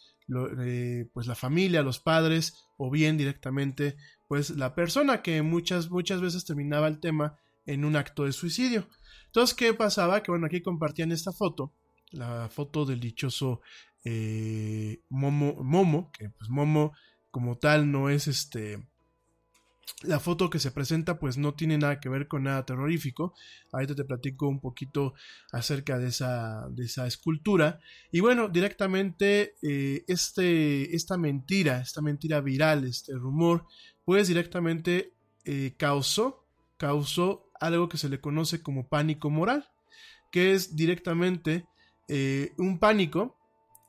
eh, 0.60 1.06
pues 1.12 1.26
la 1.26 1.34
familia, 1.34 1.82
los 1.82 1.98
padres 1.98 2.54
o 2.76 2.90
bien 2.90 3.16
directamente 3.16 3.96
pues 4.28 4.50
la 4.50 4.74
persona 4.74 5.22
que 5.22 5.42
muchas 5.42 5.90
muchas 5.90 6.20
veces 6.20 6.44
terminaba 6.44 6.86
el 6.88 7.00
tema 7.00 7.36
en 7.66 7.84
un 7.84 7.96
acto 7.96 8.24
de 8.24 8.32
suicidio. 8.32 8.88
Entonces, 9.26 9.54
¿qué 9.54 9.74
pasaba? 9.74 10.22
Que 10.22 10.30
bueno, 10.30 10.46
aquí 10.46 10.60
compartían 10.60 11.12
esta 11.12 11.32
foto, 11.32 11.72
la 12.10 12.48
foto 12.48 12.84
del 12.84 13.00
dichoso 13.00 13.60
eh, 14.04 15.02
Momo, 15.08 15.62
Momo, 15.62 16.10
que 16.12 16.30
pues 16.30 16.48
Momo 16.48 16.92
como 17.30 17.58
tal 17.58 17.90
no 17.90 18.10
es 18.10 18.28
este 18.28 18.80
la 20.02 20.18
foto 20.18 20.48
que 20.48 20.58
se 20.58 20.70
presenta 20.70 21.18
pues 21.18 21.36
no 21.36 21.54
tiene 21.54 21.76
nada 21.76 22.00
que 22.00 22.08
ver 22.08 22.26
con 22.28 22.44
nada 22.44 22.64
terrorífico. 22.64 23.34
Ahorita 23.72 23.94
te 23.94 24.04
platico 24.04 24.48
un 24.48 24.60
poquito 24.60 25.14
acerca 25.52 25.98
de 25.98 26.08
esa, 26.08 26.68
de 26.70 26.84
esa 26.84 27.06
escultura. 27.06 27.80
Y 28.10 28.20
bueno, 28.20 28.48
directamente 28.48 29.54
eh, 29.62 30.04
este, 30.08 30.94
esta 30.94 31.18
mentira, 31.18 31.80
esta 31.80 32.00
mentira 32.00 32.40
viral, 32.40 32.84
este 32.84 33.14
rumor, 33.14 33.66
pues 34.04 34.28
directamente 34.28 35.12
eh, 35.44 35.74
causó, 35.76 36.46
causó 36.78 37.50
algo 37.60 37.88
que 37.88 37.98
se 37.98 38.08
le 38.08 38.20
conoce 38.20 38.62
como 38.62 38.88
pánico 38.88 39.28
moral, 39.28 39.68
que 40.32 40.52
es 40.52 40.76
directamente 40.76 41.66
eh, 42.08 42.52
un 42.56 42.78
pánico, 42.78 43.36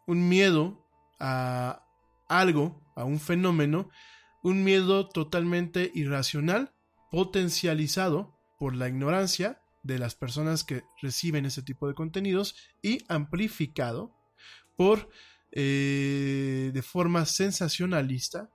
un 0.07 0.27
miedo 0.27 0.85
a 1.19 1.85
algo, 2.27 2.80
a 2.95 3.03
un 3.03 3.19
fenómeno, 3.19 3.89
un 4.43 4.63
miedo 4.63 5.07
totalmente 5.09 5.91
irracional, 5.93 6.73
potencializado 7.11 8.37
por 8.57 8.75
la 8.75 8.87
ignorancia 8.87 9.61
de 9.83 9.99
las 9.99 10.15
personas 10.15 10.63
que 10.63 10.83
reciben 11.01 11.45
ese 11.45 11.63
tipo 11.63 11.87
de 11.87 11.93
contenidos 11.93 12.55
y 12.81 13.03
amplificado 13.07 14.15
por 14.77 15.09
eh, 15.51 16.71
de 16.73 16.81
forma 16.81 17.25
sensacionalista 17.25 18.49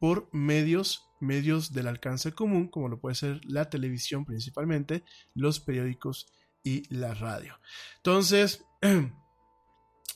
por 0.00 0.28
medios 0.32 1.08
medios 1.20 1.72
del 1.72 1.86
alcance 1.86 2.32
común 2.32 2.68
como 2.68 2.88
lo 2.88 3.00
puede 3.00 3.14
ser 3.14 3.40
la 3.44 3.70
televisión 3.70 4.24
principalmente 4.24 5.04
los 5.34 5.60
periódicos 5.60 6.26
y 6.64 6.92
la 6.94 7.14
radio. 7.14 7.58
Entonces 7.98 8.66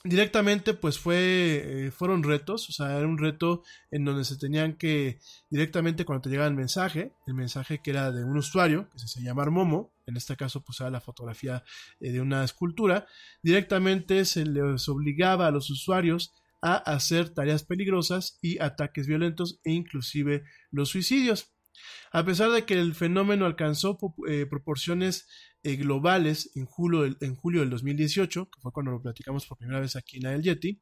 directamente 0.07 0.75
pues 0.75 0.99
fue 0.99 1.87
eh, 1.87 1.91
fueron 1.91 2.23
retos 2.23 2.69
o 2.69 2.73
sea 2.73 2.97
era 2.97 3.07
un 3.07 3.19
reto 3.19 3.63
en 3.91 4.05
donde 4.05 4.25
se 4.25 4.37
tenían 4.37 4.75
que 4.75 5.19
directamente 5.51 6.05
cuando 6.05 6.23
te 6.23 6.31
llegaba 6.31 6.49
el 6.49 6.55
mensaje 6.55 7.13
el 7.27 7.35
mensaje 7.35 7.81
que 7.83 7.91
era 7.91 8.13
de 8.13 8.25
un 8.25 8.37
usuario 8.37 8.89
que 8.91 8.99
se 8.99 9.07
hacía 9.07 9.31
llamar 9.31 9.51
Momo 9.51 9.93
en 10.07 10.17
este 10.17 10.37
caso 10.37 10.63
pues 10.63 10.81
era 10.81 10.91
la 10.91 11.01
fotografía 11.01 11.65
eh, 12.01 12.13
de 12.13 12.21
una 12.21 12.45
escultura 12.45 13.07
directamente 13.43 14.25
se 14.25 14.45
les 14.45 14.89
obligaba 14.89 15.47
a 15.47 15.51
los 15.51 15.71
usuarios 15.71 16.33
a 16.63 16.77
hacer 16.77 17.31
tareas 17.31 17.65
peligrosas 17.65 18.39
y 18.41 18.59
ataques 18.61 19.07
violentos 19.07 19.61
e 19.65 19.73
inclusive 19.73 20.45
los 20.71 20.89
suicidios 20.89 21.53
a 22.13 22.25
pesar 22.25 22.51
de 22.51 22.65
que 22.65 22.75
el 22.75 22.95
fenómeno 22.95 23.47
alcanzó 23.47 23.99
eh, 24.29 24.47
proporciones 24.47 25.27
eh, 25.67 25.75
globales 25.75 26.53
en 26.55 26.65
julio, 26.65 27.03
del, 27.03 27.17
en 27.21 27.35
julio 27.35 27.61
del 27.61 27.71
2018, 27.71 28.51
que 28.51 28.61
fue 28.61 28.73
cuando 28.73 28.93
lo 28.93 29.03
platicamos 29.03 29.47
por 29.47 29.59
primera 29.59 29.81
vez 29.81 29.97
aquí 29.97 30.19
en 30.19 30.27
el 30.27 30.41
Yeti, 30.41 30.81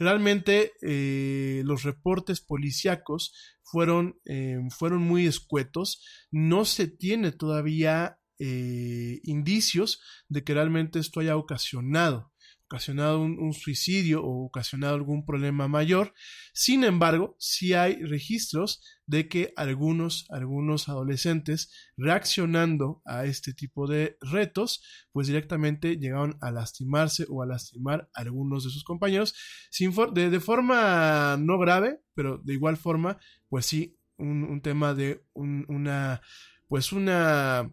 realmente 0.00 0.72
eh, 0.82 1.62
los 1.64 1.84
reportes 1.84 2.40
policíacos 2.40 3.32
fueron, 3.62 4.20
eh, 4.24 4.58
fueron 4.70 5.02
muy 5.02 5.28
escuetos, 5.28 6.04
no 6.32 6.64
se 6.64 6.88
tiene 6.88 7.30
todavía 7.30 8.18
indicios 8.40 10.00
de 10.28 10.44
que 10.44 10.54
realmente 10.54 11.00
esto 11.00 11.18
haya 11.18 11.36
ocasionado 11.36 12.32
ocasionado 12.68 13.20
un, 13.20 13.54
suicidio 13.54 14.22
o 14.22 14.44
ocasionado 14.44 14.94
algún 14.94 15.24
problema 15.24 15.68
mayor. 15.68 16.12
Sin 16.52 16.84
embargo, 16.84 17.34
sí 17.38 17.72
hay 17.72 17.94
registros 18.04 18.82
de 19.06 19.26
que 19.26 19.54
algunos, 19.56 20.26
algunos 20.28 20.90
adolescentes 20.90 21.72
reaccionando 21.96 23.00
a 23.06 23.24
este 23.24 23.54
tipo 23.54 23.86
de 23.86 24.18
retos, 24.20 24.82
pues 25.12 25.28
directamente 25.28 25.96
llegaron 25.96 26.36
a 26.42 26.50
lastimarse 26.50 27.24
o 27.30 27.42
a 27.42 27.46
lastimar 27.46 28.10
a 28.12 28.20
algunos 28.20 28.64
de 28.64 28.70
sus 28.70 28.84
compañeros, 28.84 29.34
sin 29.70 29.92
de, 30.12 30.40
forma 30.40 31.38
no 31.38 31.58
grave, 31.58 32.02
pero 32.14 32.36
de 32.44 32.52
igual 32.52 32.76
forma, 32.76 33.18
pues 33.48 33.64
sí, 33.64 33.96
un, 34.18 34.60
tema 34.60 34.92
de 34.92 35.24
una, 35.32 36.20
pues 36.66 36.92
una, 36.92 37.72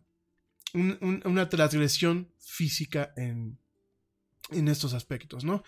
una 0.73 1.49
transgresión 1.49 2.31
física 2.39 3.11
en, 3.17 3.59
en 4.51 4.67
estos 4.67 4.93
aspectos, 4.93 5.43
¿no? 5.43 5.63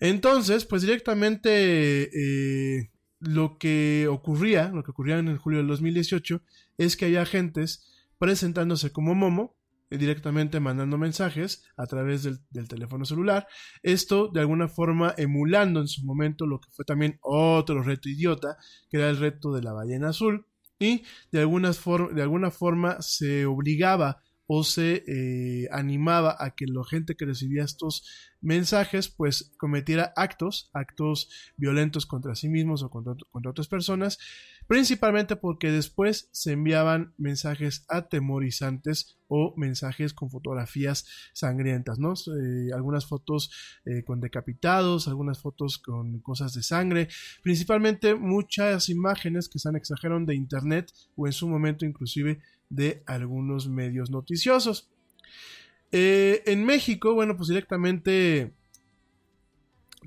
Entonces, 0.00 0.64
pues 0.64 0.82
directamente 0.82 2.10
eh, 2.12 2.90
lo 3.20 3.58
que 3.58 4.06
ocurría, 4.08 4.68
lo 4.68 4.82
que 4.82 4.90
ocurría 4.90 5.18
en 5.18 5.28
el 5.28 5.38
julio 5.38 5.58
del 5.58 5.68
2018, 5.68 6.42
es 6.78 6.96
que 6.96 7.06
hay 7.06 7.16
agentes 7.16 7.90
presentándose 8.18 8.92
como 8.92 9.14
Momo, 9.14 9.56
eh, 9.90 9.98
directamente 9.98 10.60
mandando 10.60 10.98
mensajes 10.98 11.64
a 11.76 11.86
través 11.86 12.22
del, 12.22 12.68
teléfono 12.68 13.04
celular. 13.04 13.46
Esto 13.82 14.28
de 14.28 14.40
alguna 14.40 14.68
forma 14.68 15.14
emulando 15.16 15.80
en 15.80 15.88
su 15.88 16.04
momento 16.04 16.46
lo 16.46 16.60
que 16.60 16.70
fue 16.70 16.84
también 16.84 17.18
otro 17.20 17.82
reto 17.82 18.08
idiota, 18.08 18.56
que 18.90 18.98
era 18.98 19.10
el 19.10 19.18
reto 19.18 19.52
de 19.52 19.62
la 19.62 19.72
ballena 19.72 20.08
azul. 20.10 20.46
Y 20.78 21.04
de, 21.30 21.40
de 21.40 22.22
alguna 22.22 22.50
forma 22.50 23.00
se 23.00 23.46
obligaba 23.46 24.22
o 24.46 24.62
se 24.64 25.04
eh, 25.06 25.68
animaba 25.72 26.36
a 26.38 26.54
que 26.54 26.66
la 26.66 26.84
gente 26.84 27.14
que 27.14 27.24
recibía 27.24 27.64
estos 27.64 28.04
mensajes 28.44 29.08
pues 29.08 29.54
cometiera 29.58 30.12
actos, 30.16 30.70
actos 30.74 31.30
violentos 31.56 32.04
contra 32.04 32.34
sí 32.34 32.48
mismos 32.48 32.82
o 32.82 32.90
contra, 32.90 33.14
otras 33.48 33.68
personas, 33.68 34.18
principalmente 34.66 35.36
porque 35.36 35.70
después 35.70 36.28
se 36.32 36.52
enviaban 36.52 37.14
mensajes 37.16 37.86
atemorizantes 37.88 39.18
o 39.28 39.54
mensajes 39.56 40.12
con 40.12 40.30
fotografías 40.30 41.06
sangrientas, 41.32 41.98
¿no? 41.98 42.12
Eh, 42.12 42.70
algunas 42.74 43.06
fotos 43.06 43.50
eh, 43.86 44.04
con 44.04 44.20
decapitados, 44.20 45.08
algunas 45.08 45.40
fotos 45.40 45.78
con 45.78 46.20
cosas 46.20 46.52
de 46.52 46.62
sangre, 46.62 47.08
principalmente 47.42 48.14
muchas 48.14 48.90
imágenes 48.90 49.48
que 49.48 49.58
se 49.58 49.70
han 49.70 49.76
exageraron 49.76 50.26
de 50.26 50.34
internet 50.34 50.92
o 51.16 51.26
en 51.26 51.32
su 51.32 51.48
momento 51.48 51.86
inclusive 51.86 52.40
de 52.74 53.02
algunos 53.06 53.68
medios 53.68 54.10
noticiosos. 54.10 54.90
Eh, 55.92 56.42
en 56.46 56.64
México, 56.64 57.14
bueno, 57.14 57.36
pues 57.36 57.48
directamente 57.48 58.52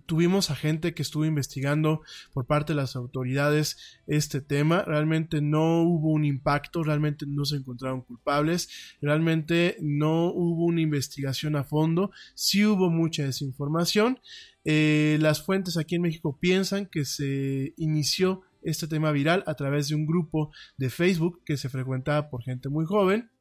tuvimos 0.05 0.49
a 0.49 0.55
gente 0.55 0.93
que 0.93 1.01
estuvo 1.01 1.25
investigando 1.25 2.01
por 2.33 2.45
parte 2.45 2.73
de 2.73 2.77
las 2.77 2.95
autoridades 2.95 3.77
este 4.07 4.41
tema. 4.41 4.83
Realmente 4.83 5.41
no 5.41 5.83
hubo 5.83 6.11
un 6.11 6.25
impacto, 6.25 6.83
realmente 6.83 7.25
no 7.27 7.45
se 7.45 7.57
encontraron 7.57 8.01
culpables, 8.01 8.69
realmente 9.01 9.77
no 9.81 10.31
hubo 10.31 10.65
una 10.65 10.81
investigación 10.81 11.55
a 11.55 11.63
fondo, 11.63 12.11
sí 12.33 12.65
hubo 12.65 12.89
mucha 12.89 13.23
desinformación. 13.23 14.19
Eh, 14.65 15.17
las 15.21 15.43
fuentes 15.43 15.77
aquí 15.77 15.95
en 15.95 16.01
México 16.01 16.37
piensan 16.39 16.87
que 16.87 17.05
se 17.05 17.73
inició 17.77 18.41
este 18.69 18.87
tema 18.87 19.11
viral 19.11 19.43
a 19.47 19.55
través 19.55 19.87
de 19.87 19.95
un 19.95 20.05
grupo 20.05 20.51
de 20.77 20.89
Facebook 20.89 21.41
que 21.45 21.57
se 21.57 21.69
frecuentaba 21.69 22.29
por 22.29 22.43
gente 22.43 22.69
muy 22.69 22.85
joven. 22.85 23.31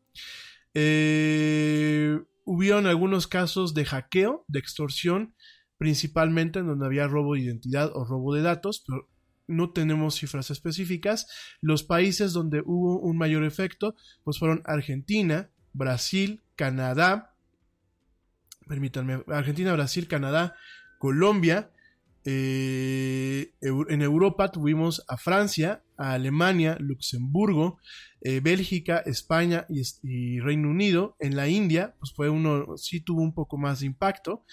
Eh, 0.75 2.21
hubieron 2.45 2.87
algunos 2.87 3.27
casos 3.27 3.75
de 3.75 3.85
hackeo, 3.85 4.45
de 4.49 4.59
extorsión, 4.59 5.35
principalmente 5.79 6.61
en 6.61 6.67
donde 6.67 6.87
había 6.87 7.09
robo 7.09 7.35
de 7.35 7.41
identidad 7.41 7.91
o 7.95 8.05
robo 8.05 8.35
de 8.35 8.43
datos, 8.43 8.85
pero 8.87 9.09
no 9.47 9.71
tenemos 9.71 10.17
cifras 10.17 10.51
específicas. 10.51 11.27
Los 11.61 11.83
países 11.83 12.33
donde 12.33 12.63
hubo 12.65 12.99
un 13.01 13.17
mayor 13.17 13.45
efecto, 13.45 13.95
pues 14.25 14.39
fueron 14.39 14.63
Argentina, 14.65 15.51
Brasil, 15.73 16.43
Canadá, 16.57 17.35
permítanme, 18.67 19.23
Argentina, 19.29 19.73
Brasil, 19.73 20.09
Canadá, 20.09 20.57
Colombia. 20.99 21.71
Eh, 22.29 23.53
en 23.61 24.03
Europa 24.03 24.51
tuvimos 24.51 25.05
a 25.07 25.17
Francia, 25.17 25.85
a 25.97 26.15
Alemania, 26.15 26.77
Luxemburgo, 26.81 27.79
eh, 28.21 28.41
Bélgica, 28.41 28.99
España 29.07 29.65
y, 29.69 30.41
Reino 30.41 30.69
Unido. 30.69 31.17
En 31.21 31.37
la 31.37 31.49
India, 31.49 31.95
pues 32.01 32.13
fue 32.13 32.29
uno, 32.29 32.77
sí 32.77 33.01
tuvo 33.01 33.23
un 33.23 33.33
poco 33.33 33.57
más 33.59 33.81
de 33.81 33.87
impacto. 33.87 34.45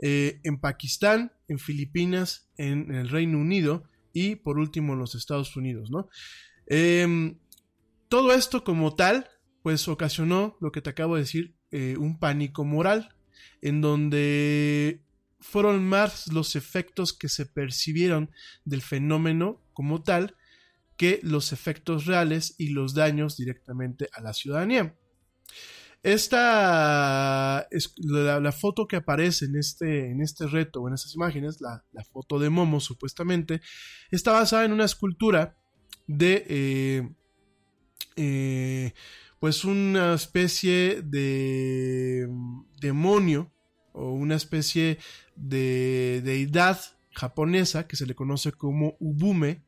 Eh, 0.00 0.40
en 0.42 0.58
Pakistán, 0.58 1.32
en 1.46 1.60
Filipinas, 1.60 2.50
en, 2.56 2.92
el 2.92 3.08
Reino 3.08 3.38
Unido 3.38 3.84
y 4.12 4.34
por 4.34 4.58
último 4.58 4.94
en 4.94 4.98
los 4.98 5.14
Estados 5.14 5.54
Unidos, 5.56 5.90
¿no? 5.90 6.08
Em, 6.66 7.38
todo 8.08 8.32
esto 8.32 8.64
como 8.64 8.96
tal, 8.96 9.28
pues 9.62 9.86
ocasionó 9.86 10.56
lo 10.60 10.72
que 10.72 10.80
te 10.80 10.90
acabo 10.90 11.14
de 11.14 11.22
decir, 11.22 11.54
un 11.72 12.18
pánico 12.18 12.64
moral, 12.64 13.14
en 13.62 13.80
donde 13.80 15.04
fueron 15.40 15.84
más 15.84 16.28
los 16.32 16.56
efectos 16.56 17.12
que 17.12 17.28
se 17.28 17.46
percibieron 17.46 18.30
del 18.64 18.82
fenómeno 18.82 19.62
como 19.72 20.02
tal 20.02 20.36
que 20.96 21.20
los 21.22 21.52
efectos 21.52 22.04
reales 22.06 22.54
y 22.58 22.70
los 22.70 22.94
daños 22.94 23.36
directamente 23.36 24.08
a 24.12 24.20
la 24.20 24.34
ciudadanía. 24.34 24.94
Esta 26.02 27.66
es 27.70 27.92
la, 27.98 28.52
foto 28.52 28.86
que 28.86 28.96
aparece 28.96 29.46
en 29.46 29.56
este, 29.56 30.10
en 30.10 30.22
este 30.22 30.46
reto 30.46 30.80
o 30.80 30.88
en 30.88 30.94
estas 30.94 31.14
imágenes, 31.14 31.60
la, 31.60 31.82
foto 32.10 32.38
de 32.38 32.48
Momo 32.48 32.80
supuestamente, 32.80 33.60
está 34.10 34.32
basada 34.32 34.64
en 34.64 34.72
una 34.72 34.84
escultura 34.84 35.56
de 36.06 36.46
eh, 36.48 37.08
eh, 38.16 38.92
pues 39.38 39.64
una 39.64 40.14
especie 40.14 41.02
de 41.02 42.28
demonio 42.80 43.52
o 43.92 44.12
una 44.12 44.36
especie 44.36 44.98
de 45.36 46.22
deidad 46.24 46.80
japonesa 47.12 47.86
que 47.86 47.96
se 47.96 48.06
le 48.06 48.14
conoce 48.14 48.52
como 48.52 48.96
Ubume. 49.00 49.62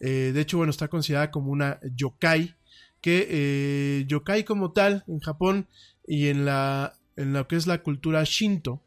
Eh, 0.00 0.32
de 0.32 0.40
hecho, 0.40 0.58
bueno, 0.58 0.70
está 0.70 0.88
considerada 0.88 1.30
como 1.30 1.50
una 1.50 1.80
yokai 1.94 2.56
que 3.00 3.26
eh, 3.30 4.04
yokai 4.06 4.44
como 4.44 4.72
tal 4.72 5.04
en 5.06 5.20
Japón 5.20 5.68
y 6.06 6.28
en, 6.28 6.44
la, 6.44 6.94
en 7.16 7.32
lo 7.32 7.46
que 7.46 7.56
es 7.56 7.66
la 7.66 7.82
cultura 7.82 8.24
shinto, 8.24 8.82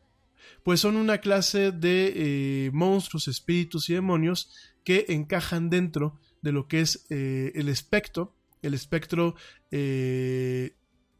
pues 0.63 0.79
son 0.79 0.95
una 0.95 1.19
clase 1.19 1.71
de 1.71 2.13
eh, 2.15 2.71
monstruos, 2.73 3.27
espíritus 3.27 3.89
y 3.89 3.93
demonios 3.93 4.51
que 4.83 5.05
encajan 5.09 5.69
dentro 5.69 6.19
de 6.41 6.51
lo 6.51 6.67
que 6.67 6.81
es 6.81 7.05
el 7.09 7.69
espectro, 7.69 8.33
el 8.63 8.73
espectro 8.73 9.35
de 9.69 10.73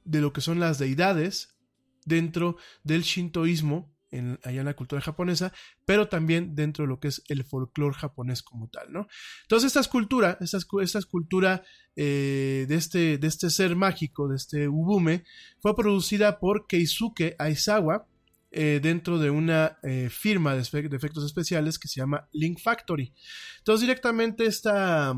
lo 0.04 0.34
que 0.34 0.41
son 0.41 0.60
las 0.60 0.80
deidades 0.80 1.51
dentro 2.06 2.58
del 2.84 3.04
shintoísmo 3.04 3.92
allá 4.44 4.60
en 4.60 4.66
la 4.66 4.76
cultura 4.76 5.02
japonesa, 5.02 5.54
pero 5.86 6.10
también 6.10 6.54
dentro 6.54 6.84
de 6.84 6.90
lo 6.90 7.00
que 7.00 7.08
es 7.08 7.24
el 7.30 7.46
folclore 7.46 7.96
japonés 7.96 8.44
como 8.44 8.68
tal, 8.68 8.92
¿no? 8.92 9.08
Entonces 9.44 9.68
esta 9.68 9.80
escultura, 9.80 10.38
esta, 10.42 10.58
escultura 11.00 11.64
eh, 11.96 12.66
de, 12.68 12.76
este, 12.76 13.18
de 13.18 13.28
este 13.28 13.50
ser 13.50 13.76
mágico, 13.76 14.28
de 14.28 14.36
este 14.36 14.68
Ubume, 14.68 15.24
fue 15.62 15.76
producida 15.76 16.40
por 16.40 16.68
Keisuke 16.68 17.36
Aizawa, 17.40 18.08
eh, 18.54 18.82
dentro 18.84 19.18
de 19.18 19.30
una 19.30 19.78
eh, 19.82 20.10
firma 20.10 20.56
de, 20.56 20.90
de, 20.90 20.98
efectos 20.98 21.24
especiales 21.24 21.80
que 21.80 21.88
se 21.88 22.02
llama 22.02 22.28
Link 22.34 22.60
Factory. 22.60 23.14
Entonces 23.60 23.80
directamente 23.80 24.46
esta, 24.46 25.16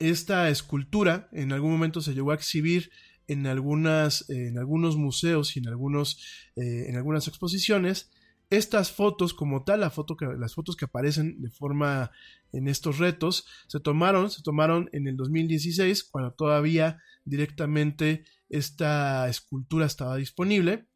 esta 0.00 0.48
escultura 0.48 1.28
en 1.30 1.52
algún 1.52 1.70
momento 1.70 2.00
se 2.00 2.12
llegó 2.12 2.32
a 2.32 2.34
exhibir 2.34 2.90
en, 3.30 3.46
algunas, 3.46 4.28
en 4.28 4.58
algunos 4.58 4.96
museos 4.96 5.56
y 5.56 5.60
en, 5.60 5.68
algunos, 5.68 6.18
eh, 6.56 6.86
en 6.88 6.96
algunas 6.96 7.28
exposiciones. 7.28 8.10
Estas 8.50 8.90
fotos, 8.90 9.32
como 9.32 9.62
tal, 9.62 9.80
la 9.80 9.90
foto 9.90 10.16
las 10.36 10.54
fotos 10.54 10.74
que 10.74 10.86
aparecen 10.86 11.40
de 11.40 11.50
forma 11.50 12.10
en 12.52 12.66
estos 12.66 12.98
retos, 12.98 13.46
se 13.68 13.78
tomaron, 13.78 14.28
se 14.32 14.42
tomaron 14.42 14.90
en 14.92 15.06
el 15.06 15.16
2016, 15.16 16.02
cuando 16.02 16.32
todavía 16.32 17.00
directamente 17.24 18.24
esta 18.48 19.28
escultura 19.28 19.86
estaba 19.86 20.16
disponible. 20.16 20.86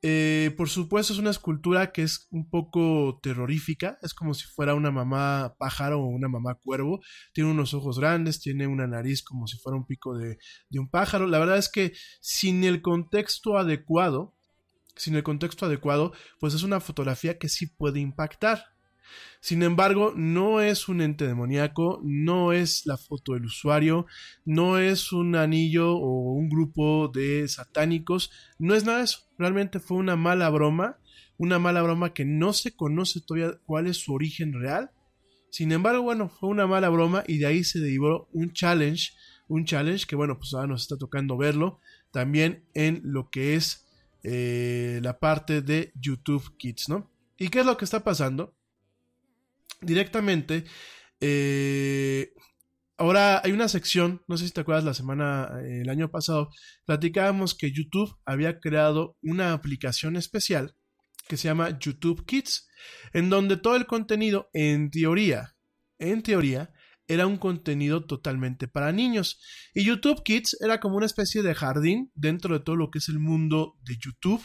Eh, 0.00 0.54
por 0.56 0.68
supuesto 0.68 1.12
es 1.12 1.18
una 1.18 1.30
escultura 1.30 1.90
que 1.90 2.02
es 2.02 2.28
un 2.30 2.48
poco 2.48 3.18
terrorífica, 3.20 3.98
es 4.02 4.14
como 4.14 4.32
si 4.32 4.46
fuera 4.46 4.74
una 4.74 4.92
mamá 4.92 5.56
pájaro 5.58 6.00
o 6.00 6.06
una 6.06 6.28
mamá 6.28 6.54
cuervo, 6.54 7.00
tiene 7.32 7.50
unos 7.50 7.74
ojos 7.74 7.98
grandes, 7.98 8.38
tiene 8.40 8.68
una 8.68 8.86
nariz 8.86 9.24
como 9.24 9.48
si 9.48 9.58
fuera 9.58 9.76
un 9.76 9.86
pico 9.86 10.16
de, 10.16 10.38
de 10.70 10.78
un 10.78 10.88
pájaro, 10.88 11.26
la 11.26 11.40
verdad 11.40 11.58
es 11.58 11.68
que 11.68 11.92
sin 12.20 12.62
el 12.62 12.80
contexto 12.80 13.58
adecuado, 13.58 14.36
sin 14.94 15.16
el 15.16 15.24
contexto 15.24 15.66
adecuado, 15.66 16.12
pues 16.38 16.54
es 16.54 16.62
una 16.62 16.78
fotografía 16.80 17.38
que 17.38 17.48
sí 17.48 17.66
puede 17.66 17.98
impactar. 17.98 18.77
Sin 19.40 19.62
embargo, 19.62 20.12
no 20.16 20.60
es 20.60 20.88
un 20.88 21.00
ente 21.00 21.26
demoníaco, 21.26 22.00
no 22.04 22.52
es 22.52 22.86
la 22.86 22.96
foto 22.96 23.34
del 23.34 23.44
usuario, 23.44 24.06
no 24.44 24.78
es 24.78 25.12
un 25.12 25.36
anillo 25.36 25.94
o 25.96 26.32
un 26.32 26.48
grupo 26.48 27.08
de 27.08 27.46
satánicos, 27.46 28.30
no 28.58 28.74
es 28.74 28.84
nada 28.84 28.98
de 28.98 29.04
eso. 29.04 29.20
Realmente 29.38 29.78
fue 29.78 29.96
una 29.96 30.16
mala 30.16 30.50
broma, 30.50 30.98
una 31.36 31.58
mala 31.58 31.82
broma 31.82 32.12
que 32.12 32.24
no 32.24 32.52
se 32.52 32.74
conoce 32.74 33.20
todavía 33.20 33.58
cuál 33.64 33.86
es 33.86 33.98
su 33.98 34.12
origen 34.12 34.52
real. 34.52 34.90
Sin 35.50 35.72
embargo, 35.72 36.02
bueno, 36.02 36.28
fue 36.28 36.48
una 36.48 36.66
mala 36.66 36.88
broma 36.88 37.24
y 37.26 37.38
de 37.38 37.46
ahí 37.46 37.64
se 37.64 37.78
derivó 37.78 38.28
un 38.32 38.52
challenge, 38.52 39.12
un 39.46 39.64
challenge 39.64 40.06
que 40.06 40.16
bueno, 40.16 40.38
pues 40.38 40.52
ahora 40.52 40.66
nos 40.66 40.82
está 40.82 40.96
tocando 40.96 41.36
verlo 41.36 41.80
también 42.10 42.64
en 42.74 43.00
lo 43.04 43.30
que 43.30 43.54
es 43.54 43.86
eh, 44.24 45.00
la 45.02 45.18
parte 45.18 45.62
de 45.62 45.92
YouTube 45.94 46.56
Kids, 46.56 46.88
¿no? 46.88 47.10
¿Y 47.36 47.48
qué 47.48 47.60
es 47.60 47.66
lo 47.66 47.76
que 47.76 47.84
está 47.84 48.02
pasando? 48.02 48.57
Directamente. 49.80 50.64
Eh, 51.20 52.32
ahora 52.96 53.40
hay 53.44 53.52
una 53.52 53.68
sección, 53.68 54.22
no 54.28 54.36
sé 54.36 54.46
si 54.46 54.52
te 54.52 54.60
acuerdas 54.60 54.84
la 54.84 54.94
semana, 54.94 55.50
eh, 55.62 55.82
el 55.82 55.88
año 55.88 56.10
pasado, 56.10 56.50
platicábamos 56.84 57.54
que 57.54 57.72
YouTube 57.72 58.16
había 58.24 58.60
creado 58.60 59.16
una 59.22 59.52
aplicación 59.52 60.16
especial 60.16 60.74
que 61.28 61.36
se 61.36 61.48
llama 61.48 61.78
YouTube 61.78 62.24
Kids, 62.24 62.68
en 63.12 63.28
donde 63.28 63.56
todo 63.58 63.76
el 63.76 63.86
contenido, 63.86 64.48
en 64.52 64.90
teoría, 64.90 65.54
en 65.98 66.22
teoría, 66.22 66.72
era 67.06 67.26
un 67.26 67.38
contenido 67.38 68.04
totalmente 68.04 68.68
para 68.68 68.92
niños. 68.92 69.40
Y 69.74 69.84
YouTube 69.84 70.22
Kids 70.22 70.56
era 70.60 70.80
como 70.80 70.96
una 70.96 71.06
especie 71.06 71.42
de 71.42 71.54
jardín 71.54 72.10
dentro 72.14 72.58
de 72.58 72.64
todo 72.64 72.76
lo 72.76 72.90
que 72.90 72.98
es 72.98 73.08
el 73.08 73.18
mundo 73.18 73.76
de 73.82 73.96
YouTube, 73.96 74.42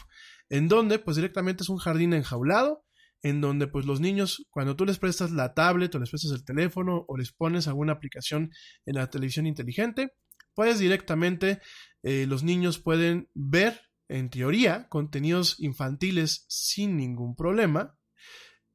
en 0.48 0.68
donde 0.68 0.98
pues 0.98 1.16
directamente 1.16 1.62
es 1.62 1.68
un 1.68 1.78
jardín 1.78 2.12
enjaulado 2.12 2.84
en 3.24 3.40
donde 3.40 3.66
pues 3.66 3.86
los 3.86 4.00
niños, 4.00 4.46
cuando 4.50 4.76
tú 4.76 4.84
les 4.84 4.98
prestas 4.98 5.30
la 5.32 5.54
tablet 5.54 5.92
o 5.94 5.98
les 5.98 6.10
prestas 6.10 6.32
el 6.32 6.44
teléfono 6.44 7.06
o 7.08 7.16
les 7.16 7.32
pones 7.32 7.66
alguna 7.66 7.94
aplicación 7.94 8.50
en 8.84 8.96
la 8.96 9.08
televisión 9.08 9.46
inteligente, 9.46 10.12
pues 10.54 10.78
directamente 10.78 11.60
eh, 12.02 12.26
los 12.28 12.42
niños 12.42 12.78
pueden 12.78 13.30
ver, 13.32 13.80
en 14.08 14.28
teoría, 14.28 14.88
contenidos 14.90 15.58
infantiles 15.58 16.44
sin 16.48 16.98
ningún 16.98 17.34
problema 17.34 17.96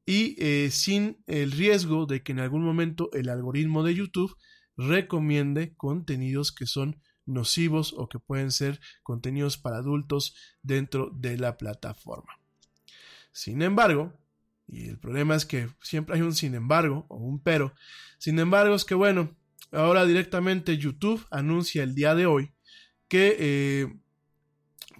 y 0.03 0.35
eh, 0.39 0.71
sin 0.71 1.23
el 1.27 1.51
riesgo 1.51 2.07
de 2.07 2.23
que 2.23 2.31
en 2.31 2.39
algún 2.39 2.63
momento 2.63 3.11
el 3.13 3.29
algoritmo 3.29 3.83
de 3.83 3.93
YouTube 3.93 4.35
recomiende 4.75 5.75
contenidos 5.75 6.51
que 6.51 6.65
son 6.65 6.99
nocivos 7.27 7.93
o 7.95 8.09
que 8.09 8.17
pueden 8.17 8.51
ser 8.51 8.79
contenidos 9.03 9.59
para 9.59 9.77
adultos 9.77 10.33
dentro 10.63 11.11
de 11.13 11.37
la 11.37 11.55
plataforma. 11.55 12.39
Sin 13.31 13.61
embargo, 13.61 14.19
y 14.71 14.87
el 14.87 14.99
problema 14.99 15.35
es 15.35 15.45
que 15.45 15.67
siempre 15.81 16.15
hay 16.15 16.21
un 16.21 16.35
sin 16.35 16.53
embargo 16.53 17.05
o 17.09 17.17
un 17.17 17.41
pero. 17.41 17.73
Sin 18.19 18.37
embargo, 18.39 18.75
es 18.75 18.85
que 18.85 18.95
bueno, 18.95 19.35
ahora 19.71 20.05
directamente 20.05 20.77
YouTube 20.77 21.25
anuncia 21.31 21.83
el 21.83 21.95
día 21.95 22.15
de 22.15 22.25
hoy 22.25 22.53
que 23.07 23.35
eh, 23.39 23.87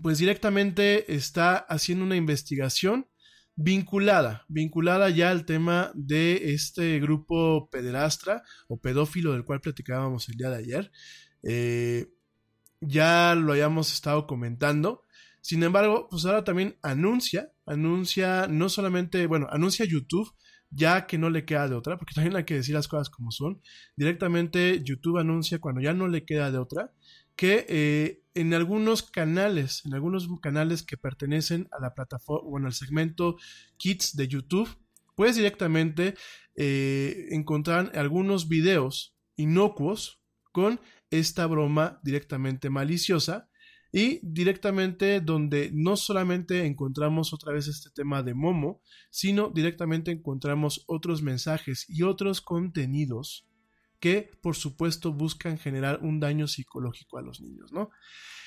pues 0.01 0.17
directamente 0.17 1.13
está 1.13 1.57
haciendo 1.57 2.03
una 2.03 2.15
investigación 2.15 3.07
vinculada, 3.55 4.45
vinculada 4.47 5.09
ya 5.09 5.29
al 5.29 5.45
tema 5.45 5.91
de 5.93 6.53
este 6.53 6.99
grupo 6.99 7.69
pederastra 7.69 8.41
o 8.67 8.79
pedófilo 8.79 9.33
del 9.33 9.43
cual 9.43 9.61
platicábamos 9.61 10.29
el 10.29 10.35
día 10.35 10.49
de 10.49 10.57
ayer. 10.57 10.91
Eh, 11.43 12.07
ya 12.81 13.35
lo 13.35 13.53
hayamos 13.53 13.93
estado 13.93 14.25
comentando. 14.25 15.03
Sin 15.41 15.63
embargo, 15.63 16.07
pues 16.09 16.25
ahora 16.25 16.43
también 16.43 16.77
anuncia, 16.81 17.51
anuncia 17.65 18.47
no 18.47 18.69
solamente, 18.69 19.25
bueno, 19.27 19.47
anuncia 19.51 19.85
YouTube, 19.85 20.33
ya 20.71 21.07
que 21.07 21.17
no 21.17 21.29
le 21.29 21.45
queda 21.45 21.67
de 21.67 21.75
otra, 21.75 21.97
porque 21.97 22.13
también 22.13 22.35
hay 22.35 22.43
que 22.43 22.55
decir 22.55 22.75
las 22.75 22.87
cosas 22.87 23.09
como 23.09 23.31
son. 23.31 23.61
Directamente 23.95 24.81
YouTube 24.83 25.17
anuncia 25.17 25.59
cuando 25.59 25.81
ya 25.81 25.93
no 25.93 26.07
le 26.07 26.25
queda 26.25 26.51
de 26.51 26.57
otra, 26.57 26.93
que 27.35 27.65
eh, 27.69 28.21
en 28.33 28.53
algunos 28.53 29.03
canales, 29.03 29.83
en 29.85 29.93
algunos 29.93 30.27
canales 30.41 30.83
que 30.83 30.97
pertenecen 30.97 31.67
a 31.71 31.81
la 31.81 31.93
plataforma, 31.93 32.49
bueno, 32.49 32.67
al 32.67 32.73
segmento 32.73 33.37
Kids 33.77 34.15
de 34.15 34.27
YouTube, 34.27 34.69
puedes 35.15 35.35
directamente 35.35 36.15
eh, 36.55 37.27
encontrar 37.31 37.91
algunos 37.95 38.47
videos 38.47 39.15
inocuos 39.35 40.21
con 40.51 40.79
esta 41.09 41.47
broma 41.47 41.99
directamente 42.03 42.69
maliciosa 42.69 43.48
y 43.91 44.19
directamente 44.21 45.19
donde 45.19 45.71
no 45.73 45.97
solamente 45.97 46.65
encontramos 46.65 47.33
otra 47.33 47.53
vez 47.53 47.67
este 47.67 47.89
tema 47.89 48.21
de 48.21 48.33
Momo, 48.33 48.81
sino 49.09 49.49
directamente 49.49 50.11
encontramos 50.11 50.83
otros 50.87 51.21
mensajes 51.21 51.85
y 51.89 52.03
otros 52.03 52.41
contenidos 52.41 53.47
que 53.99 54.31
por 54.41 54.55
supuesto 54.55 55.11
buscan 55.11 55.57
generar 55.57 55.99
un 56.01 56.19
daño 56.19 56.47
psicológico 56.47 57.17
a 57.17 57.21
los 57.21 57.41
niños, 57.41 57.71
¿no? 57.71 57.89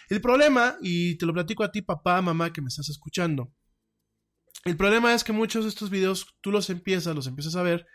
El 0.08 0.20
problema, 0.20 0.76
y 0.80 1.16
te 1.16 1.26
lo 1.26 1.32
platico 1.32 1.64
a 1.64 1.72
ti 1.72 1.82
papá, 1.82 2.20
mamá 2.22 2.52
que 2.52 2.60
me 2.60 2.68
estás 2.68 2.88
escuchando, 2.88 3.52
el 4.64 4.76
problema 4.76 5.12
es 5.14 5.24
que 5.24 5.32
muchos 5.32 5.64
de 5.64 5.70
estos 5.70 5.90
videos 5.90 6.26
tú 6.40 6.52
los 6.52 6.70
empiezas, 6.70 7.16
los 7.16 7.26
empiezas 7.26 7.56
a 7.56 7.62
ver 7.62 7.86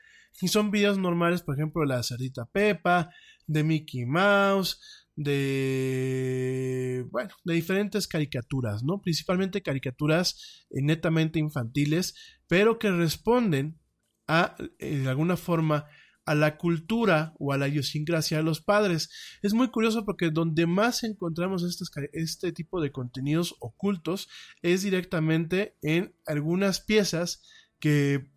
y 0.42 0.48
son 0.48 0.72
videos 0.72 0.98
normales, 0.98 1.42
por 1.42 1.56
ejemplo, 1.56 1.82
de 1.82 1.88
la 1.88 2.04
cerdita 2.04 2.46
Pepa, 2.46 3.10
de 3.48 3.64
Mickey 3.64 4.06
Mouse, 4.06 4.80
de 5.16 7.06
bueno, 7.10 7.32
de 7.44 7.54
diferentes 7.56 8.08
caricaturas, 8.08 8.84
¿no? 8.84 9.02
Principalmente 9.02 9.64
caricaturas 9.64 10.66
eh, 10.70 10.82
netamente 10.82 11.40
infantiles, 11.40 12.14
pero 12.48 12.78
que 12.78 12.92
responden 12.92 13.80
a 14.28 14.56
eh, 14.80 15.00
de 15.00 15.10
alguna 15.10 15.38
forma 15.38 15.88
a 16.28 16.36
la 16.36 16.58
cultura 16.58 17.34
o 17.40 17.54
a 17.54 17.58
la 17.58 17.70
idiosincrasia 17.70 18.38
de 18.38 18.44
los 18.44 18.62
padres. 18.62 19.10
Es 19.42 19.54
muy 19.54 19.70
curioso 19.70 20.06
porque 20.06 20.30
donde 20.30 20.68
más 20.68 21.04
encontramos 21.04 21.64
este 22.12 22.52
tipo 22.52 22.82
de 22.82 22.92
contenidos 22.92 23.56
ocultos 23.60 24.28
es 24.62 24.84
directamente 24.84 25.78
en 25.82 26.14
algunas 26.26 26.82
piezas 26.82 27.42
que 27.80 28.30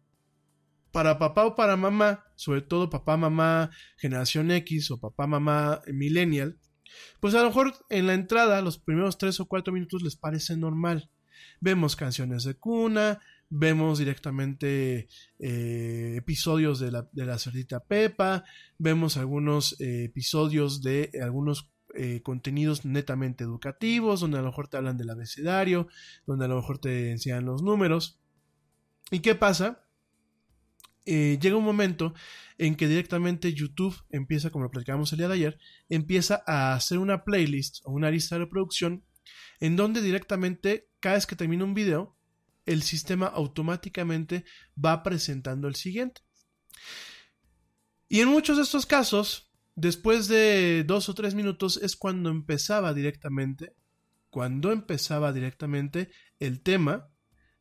para 0.92 1.18
papá 1.18 1.46
o 1.46 1.56
para 1.56 1.76
mamá, 1.76 2.24
sobre 2.36 2.62
todo 2.62 2.90
papá, 2.90 3.16
mamá, 3.16 3.70
generación 3.96 4.50
X 4.50 4.90
o 4.90 4.98
papá, 4.98 5.26
mamá, 5.26 5.82
millennial, 5.86 6.58
pues 7.20 7.34
a 7.34 7.42
lo 7.42 7.48
mejor 7.48 7.74
en 7.88 8.06
la 8.06 8.14
entrada, 8.14 8.62
los 8.62 8.78
primeros 8.78 9.18
tres 9.18 9.40
o 9.40 9.46
cuatro 9.46 9.72
minutos 9.72 10.02
les 10.02 10.16
parece 10.16 10.56
normal. 10.56 11.10
Vemos 11.60 11.96
canciones 11.96 12.44
de 12.44 12.54
cuna, 12.54 13.20
vemos 13.48 13.98
directamente 13.98 15.08
eh, 15.38 16.14
episodios 16.16 16.80
de 16.80 16.92
la, 16.92 17.08
de 17.12 17.26
la 17.26 17.38
cerdita 17.38 17.80
Pepa, 17.80 18.44
vemos 18.78 19.16
algunos 19.16 19.78
eh, 19.80 20.04
episodios 20.04 20.82
de 20.82 21.10
algunos 21.22 21.70
eh, 21.94 22.22
contenidos 22.22 22.84
netamente 22.84 23.44
educativos, 23.44 24.20
donde 24.20 24.38
a 24.38 24.42
lo 24.42 24.48
mejor 24.48 24.68
te 24.68 24.76
hablan 24.76 24.96
del 24.96 25.10
abecedario, 25.10 25.88
donde 26.26 26.44
a 26.44 26.48
lo 26.48 26.56
mejor 26.56 26.78
te 26.78 27.10
enseñan 27.10 27.44
los 27.44 27.62
números. 27.62 28.20
¿Y 29.10 29.20
qué 29.20 29.34
pasa? 29.34 29.84
Llega 31.04 31.56
un 31.56 31.64
momento 31.64 32.14
en 32.58 32.76
que 32.76 32.88
directamente 32.88 33.52
YouTube 33.52 33.96
empieza, 34.10 34.50
como 34.50 34.64
lo 34.64 34.70
platicamos 34.70 35.12
el 35.12 35.18
día 35.18 35.28
de 35.28 35.34
ayer, 35.34 35.58
empieza 35.88 36.42
a 36.46 36.74
hacer 36.74 36.98
una 36.98 37.24
playlist 37.24 37.80
o 37.84 37.92
una 37.92 38.10
lista 38.10 38.34
de 38.34 38.44
reproducción 38.44 39.04
en 39.60 39.76
donde 39.76 40.02
directamente 40.02 40.88
cada 41.00 41.16
vez 41.16 41.26
que 41.26 41.36
termina 41.36 41.64
un 41.64 41.74
video 41.74 42.16
el 42.66 42.82
sistema 42.82 43.26
automáticamente 43.26 44.44
va 44.82 45.02
presentando 45.02 45.68
el 45.68 45.74
siguiente. 45.74 46.22
Y 48.08 48.20
en 48.20 48.28
muchos 48.28 48.56
de 48.56 48.62
estos 48.62 48.86
casos, 48.86 49.50
después 49.74 50.28
de 50.28 50.84
dos 50.84 51.08
o 51.08 51.14
tres 51.14 51.34
minutos 51.34 51.78
es 51.78 51.96
cuando 51.96 52.30
empezaba 52.30 52.92
directamente, 52.94 53.74
cuando 54.30 54.72
empezaba 54.72 55.32
directamente 55.32 56.10
el 56.38 56.60
tema, 56.60 57.08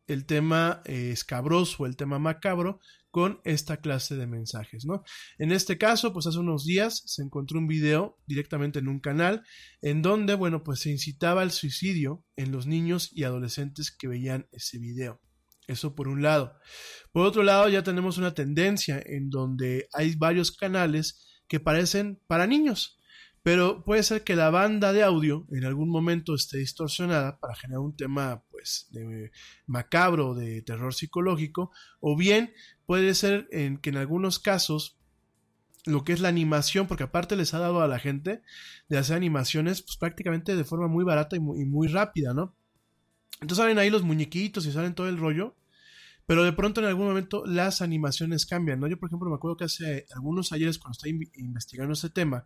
el 0.07 0.25
tema 0.25 0.81
eh, 0.85 1.11
escabroso, 1.11 1.85
el 1.85 1.95
tema 1.95 2.19
macabro, 2.19 2.79
con 3.11 3.41
esta 3.43 3.77
clase 3.77 4.15
de 4.15 4.27
mensajes, 4.27 4.85
¿no? 4.85 5.03
En 5.37 5.51
este 5.51 5.77
caso, 5.77 6.13
pues 6.13 6.27
hace 6.27 6.37
unos 6.39 6.65
días 6.65 7.01
se 7.05 7.23
encontró 7.23 7.59
un 7.59 7.67
video 7.67 8.17
directamente 8.27 8.79
en 8.79 8.87
un 8.87 8.99
canal 8.99 9.43
en 9.81 10.01
donde, 10.01 10.35
bueno, 10.35 10.63
pues 10.63 10.81
se 10.81 10.91
incitaba 10.91 11.41
al 11.41 11.51
suicidio 11.51 12.23
en 12.35 12.51
los 12.51 12.67
niños 12.67 13.09
y 13.11 13.23
adolescentes 13.23 13.91
que 13.91 14.07
veían 14.07 14.47
ese 14.51 14.77
video. 14.77 15.21
Eso 15.67 15.95
por 15.95 16.07
un 16.07 16.21
lado. 16.21 16.53
Por 17.11 17.25
otro 17.25 17.43
lado, 17.43 17.69
ya 17.69 17.83
tenemos 17.83 18.17
una 18.17 18.33
tendencia 18.33 19.01
en 19.05 19.29
donde 19.29 19.87
hay 19.93 20.15
varios 20.15 20.51
canales 20.51 21.43
que 21.47 21.59
parecen 21.59 22.19
para 22.27 22.47
niños. 22.47 22.98
Pero 23.41 23.83
puede 23.83 24.03
ser 24.03 24.23
que 24.23 24.35
la 24.35 24.49
banda 24.49 24.91
de 24.91 25.03
audio 25.03 25.47
en 25.51 25.65
algún 25.65 25.89
momento 25.89 26.35
esté 26.35 26.57
distorsionada 26.57 27.39
para 27.39 27.55
generar 27.55 27.79
un 27.79 27.95
tema 27.95 28.43
pues 28.51 28.87
de 28.91 29.31
macabro, 29.65 30.35
de 30.35 30.61
terror 30.61 30.93
psicológico, 30.93 31.71
o 32.01 32.17
bien 32.17 32.53
puede 32.85 33.13
ser 33.15 33.47
en 33.51 33.77
que 33.77 33.91
en 33.91 33.97
algunos 33.97 34.39
casos 34.39 34.99
lo 35.85 36.03
que 36.03 36.13
es 36.13 36.19
la 36.19 36.29
animación, 36.29 36.87
porque 36.87 37.03
aparte 37.03 37.35
les 37.35 37.53
ha 37.53 37.59
dado 37.59 37.81
a 37.81 37.87
la 37.87 37.99
gente 37.99 38.41
de 38.89 38.97
hacer 38.97 39.15
animaciones 39.15 39.81
pues 39.81 39.97
prácticamente 39.97 40.55
de 40.55 40.63
forma 40.63 40.87
muy 40.87 41.03
barata 41.03 41.35
y 41.35 41.39
muy, 41.39 41.87
rápida, 41.87 42.33
¿no? 42.33 42.55
Entonces 43.41 43.57
salen 43.57 43.79
ahí 43.79 43.89
los 43.89 44.03
muñequitos 44.03 44.65
y 44.65 44.71
salen 44.71 44.93
todo 44.93 45.07
el 45.07 45.17
rollo, 45.17 45.55
pero 46.25 46.43
de 46.43 46.51
pronto 46.53 46.81
en 46.81 46.87
algún 46.87 47.07
momento 47.07 47.43
las 47.45 47.81
animaciones 47.81 48.45
cambian, 48.45 48.79
¿no? 48.79 48.87
Yo, 48.87 48.99
por 48.99 49.09
ejemplo, 49.09 49.29
me 49.29 49.35
acuerdo 49.35 49.57
que 49.57 49.63
hace 49.63 50.05
algunos 50.13 50.51
ayeres 50.51 50.77
cuando 50.77 50.97
estaba 50.97 51.15
investigando 51.35 51.93
este 51.93 52.09
tema, 52.09 52.45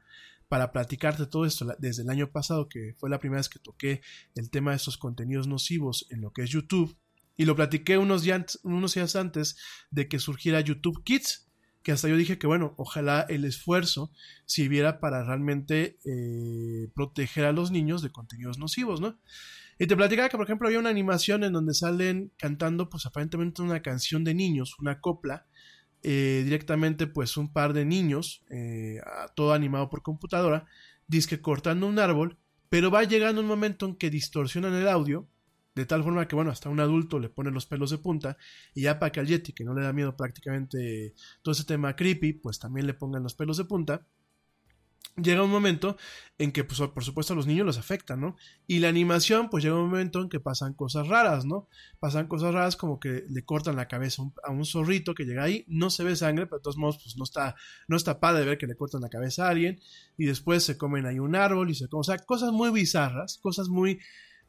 para 0.54 0.72
platicarte 0.72 1.26
todo 1.26 1.46
esto 1.46 1.66
desde 1.80 2.04
el 2.04 2.12
año 2.12 2.30
pasado, 2.30 2.70
que 2.70 2.94
fue 3.00 3.10
la 3.10 3.18
primera 3.18 3.40
vez 3.40 3.50
que 3.50 3.58
toqué 3.58 4.02
el 4.36 4.52
tema 4.52 4.70
de 4.70 4.78
estos 4.78 5.00
contenidos 5.00 5.48
nocivos 5.48 6.06
en 6.12 6.22
lo 6.22 6.32
que 6.32 6.44
es 6.44 6.52
YouTube. 6.52 6.96
Y 7.36 7.46
lo 7.46 7.56
platiqué 7.56 7.98
unos 7.98 8.22
días, 8.22 9.16
antes 9.16 9.58
de 9.90 10.08
que 10.08 10.20
surgiera 10.20 10.62
YouTube 10.62 11.04
Kids, 11.04 11.50
que 11.82 11.92
hasta 11.92 12.08
yo 12.08 12.16
dije 12.16 12.38
que 12.38 12.46
bueno, 12.46 12.76
ojalá 12.78 13.26
el 13.30 13.46
esfuerzo 13.46 14.12
sirviera 14.46 15.00
para 15.00 15.24
realmente 15.24 15.98
eh, 16.06 16.88
proteger 16.94 17.46
a 17.46 17.52
los 17.52 17.72
niños 17.72 18.04
de 18.04 18.12
contenidos 18.12 18.60
nocivos, 18.60 19.02
¿no? 19.02 19.20
Y 19.80 19.88
te 19.88 19.96
platicaba 19.96 20.30
que, 20.30 20.38
por 20.38 20.46
ejemplo, 20.46 20.68
había 20.68 20.78
una 20.78 20.92
animación 20.92 21.44
en 21.44 21.54
donde 21.54 21.74
salen 21.74 22.32
cantando, 22.38 22.92
pues 22.92 23.08
aparentemente 23.08 23.64
una 23.64 23.82
canción 23.82 24.24
de 24.24 24.36
niños, 24.36 24.78
una 24.78 25.02
copla, 25.02 25.48
eh, 26.04 26.42
directamente 26.44 27.08
pues 27.08 27.38
un 27.38 27.52
par 27.52 27.74
de 27.74 27.86
niños, 27.86 28.44
eh, 28.50 29.02
todo 29.36 29.54
animado 29.54 29.90
por 29.90 30.02
computadora, 30.02 30.66
disque 31.08 31.42
cortando 31.42 31.88
un 31.88 31.98
árbol, 31.98 32.38
pero 32.70 32.92
va 32.92 33.04
llegando 33.04 33.42
un 33.42 33.48
momento 33.48 33.86
en 33.86 33.96
que 33.96 34.10
distorsionan 34.10 34.74
el 34.74 34.88
audio, 34.88 35.28
de 35.76 35.86
tal 35.86 36.04
forma 36.04 36.28
que 36.28 36.36
bueno, 36.36 36.52
hasta 36.52 36.70
un 36.70 36.80
adulto 36.80 37.20
le 37.20 37.30
pone 37.30 37.52
los 37.52 37.66
pelos 37.66 37.90
de 37.90 37.98
punta, 38.00 38.38
y 38.74 38.82
ya 38.82 39.00
para 39.00 39.12
que 39.12 39.22
al 39.22 39.28
Yeti, 39.28 39.54
que 39.54 39.64
no 39.64 39.74
le 39.74 39.82
da 39.82 39.94
miedo 39.94 40.16
prácticamente 40.18 41.16
todo 41.42 41.54
ese 41.54 41.64
tema 41.64 41.96
creepy, 41.96 42.34
pues 42.34 42.60
también 42.60 42.86
le 42.86 42.94
pongan 42.94 43.24
los 43.24 43.34
pelos 43.34 43.58
de 43.58 43.66
punta, 43.66 44.06
llega 45.16 45.44
un 45.44 45.52
momento 45.52 45.98
en 46.38 46.52
que, 46.52 46.64
pues, 46.64 46.80
por 46.80 47.04
supuesto, 47.04 47.34
a 47.34 47.36
los 47.36 47.46
niños 47.46 47.66
los 47.66 47.78
afecta, 47.78 48.16
¿no? 48.16 48.36
Y 48.68 48.80
la 48.80 48.90
animación, 48.90 49.50
pues 49.50 49.64
llega 49.64 49.76
un 49.76 49.90
momento 49.90 50.22
en 50.22 50.30
que 50.30 50.40
pasan 50.40 50.74
cosas 50.74 51.08
raras, 51.08 51.46
¿no? 51.46 51.68
Pasan 52.00 52.28
cosas 52.28 52.54
raras 52.54 52.76
como 52.76 53.00
que 53.00 53.26
le 53.30 53.46
cortan 53.46 53.76
la 53.76 53.88
cabeza 53.88 54.24
a 54.44 54.52
un 54.52 54.66
zorrito 54.66 55.14
que 55.14 55.26
llega 55.26 55.44
ahí, 55.44 55.66
no 55.68 55.90
se 55.90 56.04
ve 56.04 56.16
sangre, 56.16 56.48
pero 56.48 56.58
de 56.58 56.64
todos 56.64 56.78
modos, 56.78 57.00
pues 57.04 57.18
no 57.18 57.24
está, 57.24 57.56
no 57.88 57.96
está 57.96 58.20
padre 58.20 58.46
ver 58.46 58.58
que 58.58 58.68
le 58.68 58.76
cortan 58.76 59.02
la 59.02 59.10
cabeza 59.10 59.46
a 59.46 59.50
alguien, 59.50 59.80
y 60.18 60.26
después 60.26 60.64
se 60.64 60.78
comen 60.78 61.06
ahí 61.06 61.20
un 61.20 61.36
árbol 61.36 61.70
y 61.70 61.76
se 61.76 61.88
comen, 61.88 62.02
o 62.02 62.04
sea, 62.04 62.18
cosas 62.18 62.52
muy 62.52 62.72
bizarras, 62.72 63.38
cosas 63.38 63.70
muy, 63.70 64.00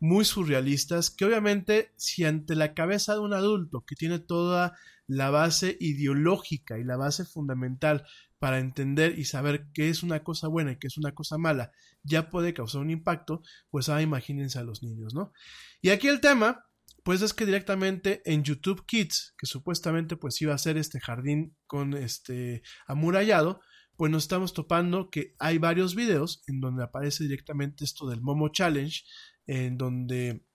muy 0.04 0.26
surrealistas, 0.26 1.10
que 1.10 1.24
obviamente, 1.24 1.90
si 1.96 2.24
ante 2.24 2.54
la 2.54 2.74
cabeza 2.74 3.14
de 3.14 3.20
un 3.20 3.32
adulto 3.32 3.86
que 3.86 3.96
tiene 3.96 4.18
toda 4.18 4.76
la 5.06 5.30
base 5.30 5.78
ideológica 5.80 6.78
y 6.78 6.84
la 6.84 6.98
base 6.98 7.24
fundamental 7.24 8.04
para 8.38 8.58
entender 8.58 9.18
y 9.18 9.24
saber 9.24 9.66
qué 9.72 9.88
es 9.88 10.02
una 10.02 10.22
cosa 10.22 10.48
buena 10.48 10.72
y 10.72 10.76
qué 10.76 10.88
es 10.88 10.98
una 10.98 11.14
cosa 11.14 11.38
mala, 11.38 11.72
ya 12.02 12.28
puede 12.28 12.52
causar 12.52 12.82
un 12.82 12.90
impacto, 12.90 13.42
pues 13.70 13.88
ah, 13.88 14.02
imagínense 14.02 14.58
a 14.58 14.62
los 14.62 14.82
niños, 14.82 15.14
¿no? 15.14 15.32
Y 15.80 15.88
aquí 15.88 16.08
el 16.08 16.20
tema, 16.20 16.66
pues 17.02 17.22
es 17.22 17.32
que 17.32 17.46
directamente 17.46 18.20
en 18.26 18.44
YouTube 18.44 18.84
Kids, 18.84 19.34
que 19.38 19.46
supuestamente 19.46 20.16
pues 20.18 20.40
iba 20.42 20.52
a 20.52 20.58
ser 20.58 20.76
este 20.76 21.00
jardín 21.00 21.56
con 21.66 21.94
este 21.94 22.62
amurallado, 22.86 23.62
pues 23.96 24.10
nos 24.10 24.24
estamos 24.24 24.52
topando 24.52 25.08
que 25.08 25.34
hay 25.38 25.58
varios 25.58 25.94
videos 25.94 26.42
en 26.46 26.60
donde 26.60 26.82
aparece 26.84 27.24
directamente 27.24 27.84
esto 27.84 28.08
del 28.08 28.20
Momo 28.20 28.48
Challenge, 28.48 29.02
en 29.46 29.76
donde 29.78 30.46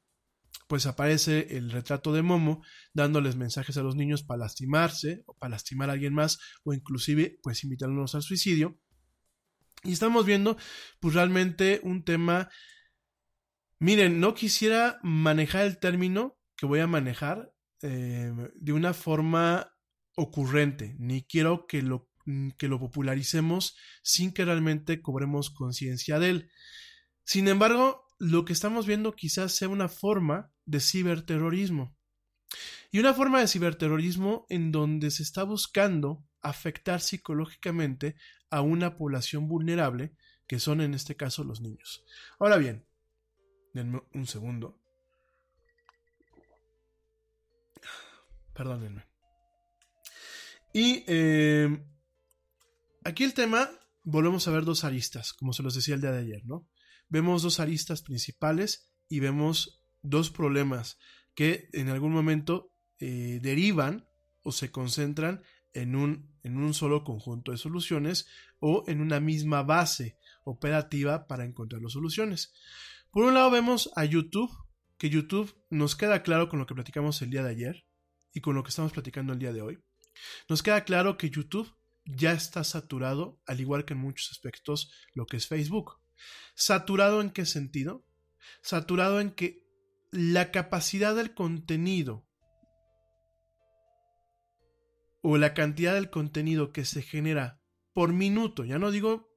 pues 0.70 0.86
aparece 0.86 1.58
el 1.58 1.72
retrato 1.72 2.14
de 2.14 2.22
Momo 2.22 2.64
dándoles 2.94 3.36
mensajes 3.36 3.78
a 3.78 3.82
los 3.82 3.96
niños 3.96 4.22
para 4.22 4.42
lastimarse 4.42 5.24
o 5.26 5.36
para 5.36 5.52
lastimar 5.52 5.90
a 5.90 5.94
alguien 5.94 6.14
más 6.14 6.40
o 6.64 6.74
inclusive 6.74 7.40
pues 7.42 7.64
invitarlos 7.64 8.14
al 8.14 8.22
suicidio. 8.22 8.80
Y 9.84 9.94
estamos 9.94 10.28
viendo 10.28 10.58
pues 11.00 11.16
realmente 11.16 11.80
un 11.84 12.04
tema, 12.04 12.50
miren, 13.80 14.20
no 14.20 14.36
quisiera 14.36 15.00
manejar 15.02 15.66
el 15.66 15.80
término 15.80 16.38
que 16.56 16.68
voy 16.68 16.82
a 16.82 16.88
manejar 16.88 17.52
eh, 17.82 18.32
de 18.54 18.74
una 18.74 18.94
forma 18.94 19.74
ocurrente, 20.16 20.96
ni 21.00 21.24
quiero 21.24 21.66
que 21.66 21.82
lo, 21.82 22.12
que 22.58 22.68
lo 22.68 22.80
popularicemos 22.80 23.76
sin 24.04 24.34
que 24.34 24.46
realmente 24.46 25.02
cobremos 25.02 25.50
conciencia 25.50 26.20
de 26.20 26.30
él. 26.30 26.52
Sin 27.24 27.48
embargo, 27.48 28.06
lo 28.20 28.44
que 28.44 28.54
estamos 28.54 28.86
viendo 28.86 29.16
quizás 29.16 29.54
sea 29.54 29.70
una 29.70 29.88
forma 29.88 30.52
de 30.66 30.82
ciberterrorismo. 30.82 31.98
Y 32.92 33.00
una 33.00 33.14
forma 33.14 33.40
de 33.40 33.48
ciberterrorismo 33.48 34.46
en 34.50 34.72
donde 34.72 35.10
se 35.10 35.24
está 35.24 35.44
buscando 35.44 36.26
afectar 36.42 37.02
psicológicamente 37.02 38.16
a 38.50 38.62
una 38.62 38.98
población 38.98 39.48
vulnerable, 39.48 40.14
que 40.48 40.60
son 40.60 40.82
en 40.82 40.94
este 40.94 41.16
caso 41.16 41.44
los 41.44 41.62
niños. 41.62 42.04
Ahora 42.40 42.58
bien, 42.58 42.86
denme 43.74 44.02
un 44.14 44.28
segundo. 44.28 44.78
Perdónenme. 48.54 49.06
Y 50.74 51.04
eh, 51.08 51.84
aquí 53.04 53.24
el 53.24 53.34
tema, 53.34 53.70
volvemos 54.04 54.48
a 54.48 54.52
ver 54.52 54.66
dos 54.66 54.84
aristas, 54.84 55.34
como 55.34 55.54
se 55.54 55.64
los 55.64 55.76
decía 55.76 55.96
el 55.96 56.02
día 56.02 56.12
de 56.12 56.20
ayer, 56.20 56.46
¿no? 56.46 56.68
Vemos 57.10 57.42
dos 57.42 57.60
aristas 57.60 58.02
principales 58.02 58.94
y 59.10 59.20
vemos 59.20 59.84
dos 60.02 60.30
problemas 60.30 60.98
que 61.36 61.70
en 61.74 61.90
algún 61.90 62.12
momento 62.12 62.72
eh, 63.00 63.40
derivan 63.42 64.08
o 64.44 64.52
se 64.52 64.72
concentran 64.72 65.42
en 65.74 65.96
un, 65.96 66.36
en 66.44 66.58
un 66.58 66.74
solo 66.74 67.04
conjunto 67.04 67.52
de 67.52 67.58
soluciones 67.58 68.28
o 68.60 68.84
en 68.88 69.02
una 69.02 69.20
misma 69.20 69.64
base 69.64 70.18
operativa 70.44 71.28
para 71.28 71.46
encontrar 71.46 71.82
las 71.82 71.94
soluciones. 71.94 72.54
Por 73.12 73.24
un 73.24 73.34
lado 73.34 73.52
vemos 73.52 73.90
a 73.96 74.06
YouTube, 74.06 74.52
que 74.98 75.10
YouTube 75.10 75.56
nos 75.70 75.96
queda 75.96 76.24
claro 76.24 76.50
con 76.50 76.60
lo 76.60 76.66
que 76.66 76.76
platicamos 76.76 77.22
el 77.22 77.30
día 77.30 77.44
de 77.44 77.52
ayer 77.52 77.86
y 78.34 78.42
con 78.42 78.56
lo 78.56 78.64
que 78.64 78.70
estamos 78.70 78.92
platicando 78.92 79.34
el 79.34 79.40
día 79.40 79.54
de 79.54 79.62
hoy. 79.62 79.80
Nos 80.48 80.62
queda 80.62 80.84
claro 80.84 81.18
que 81.18 81.30
YouTube 81.30 81.74
ya 82.06 82.32
está 82.34 82.64
saturado, 82.64 83.40
al 83.46 83.60
igual 83.60 83.86
que 83.86 83.94
en 83.94 84.00
muchos 84.00 84.32
aspectos 84.32 84.92
lo 85.14 85.26
que 85.26 85.38
es 85.38 85.48
Facebook. 85.48 85.99
¿Saturado 86.56 87.22
en 87.22 87.30
qué 87.30 87.46
sentido? 87.46 88.06
Saturado 88.62 89.20
en 89.20 89.32
que 89.32 89.66
la 90.12 90.52
capacidad 90.52 91.16
del 91.16 91.34
contenido 91.34 92.28
o 95.22 95.38
la 95.38 95.54
cantidad 95.54 95.94
del 95.94 96.10
contenido 96.10 96.72
que 96.72 96.86
se 96.86 97.02
genera 97.02 97.62
por 97.94 98.14
minuto, 98.14 98.64
ya 98.66 98.80
no 98.80 98.92
digo 98.92 99.30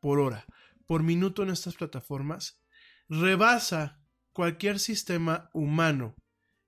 por 0.00 0.20
hora, 0.20 0.46
por 0.86 1.02
minuto 1.02 1.42
en 1.42 1.50
estas 1.50 1.74
plataformas, 1.76 2.62
rebasa 3.08 4.00
cualquier 4.32 4.78
sistema 4.78 5.50
humano 5.52 6.16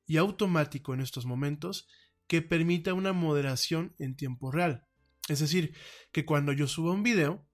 y 0.06 0.16
automático 0.16 0.94
en 0.94 1.00
estos 1.00 1.26
momentos 1.26 1.88
que 2.26 2.42
permita 2.42 2.94
una 2.94 3.12
moderación 3.12 3.94
en 3.98 4.16
tiempo 4.16 4.50
real. 4.50 4.86
Es 5.28 5.40
decir, 5.40 5.76
que 6.12 6.24
cuando 6.24 6.52
yo 6.52 6.66
suba 6.66 6.92
un 6.92 7.02
video, 7.02 7.46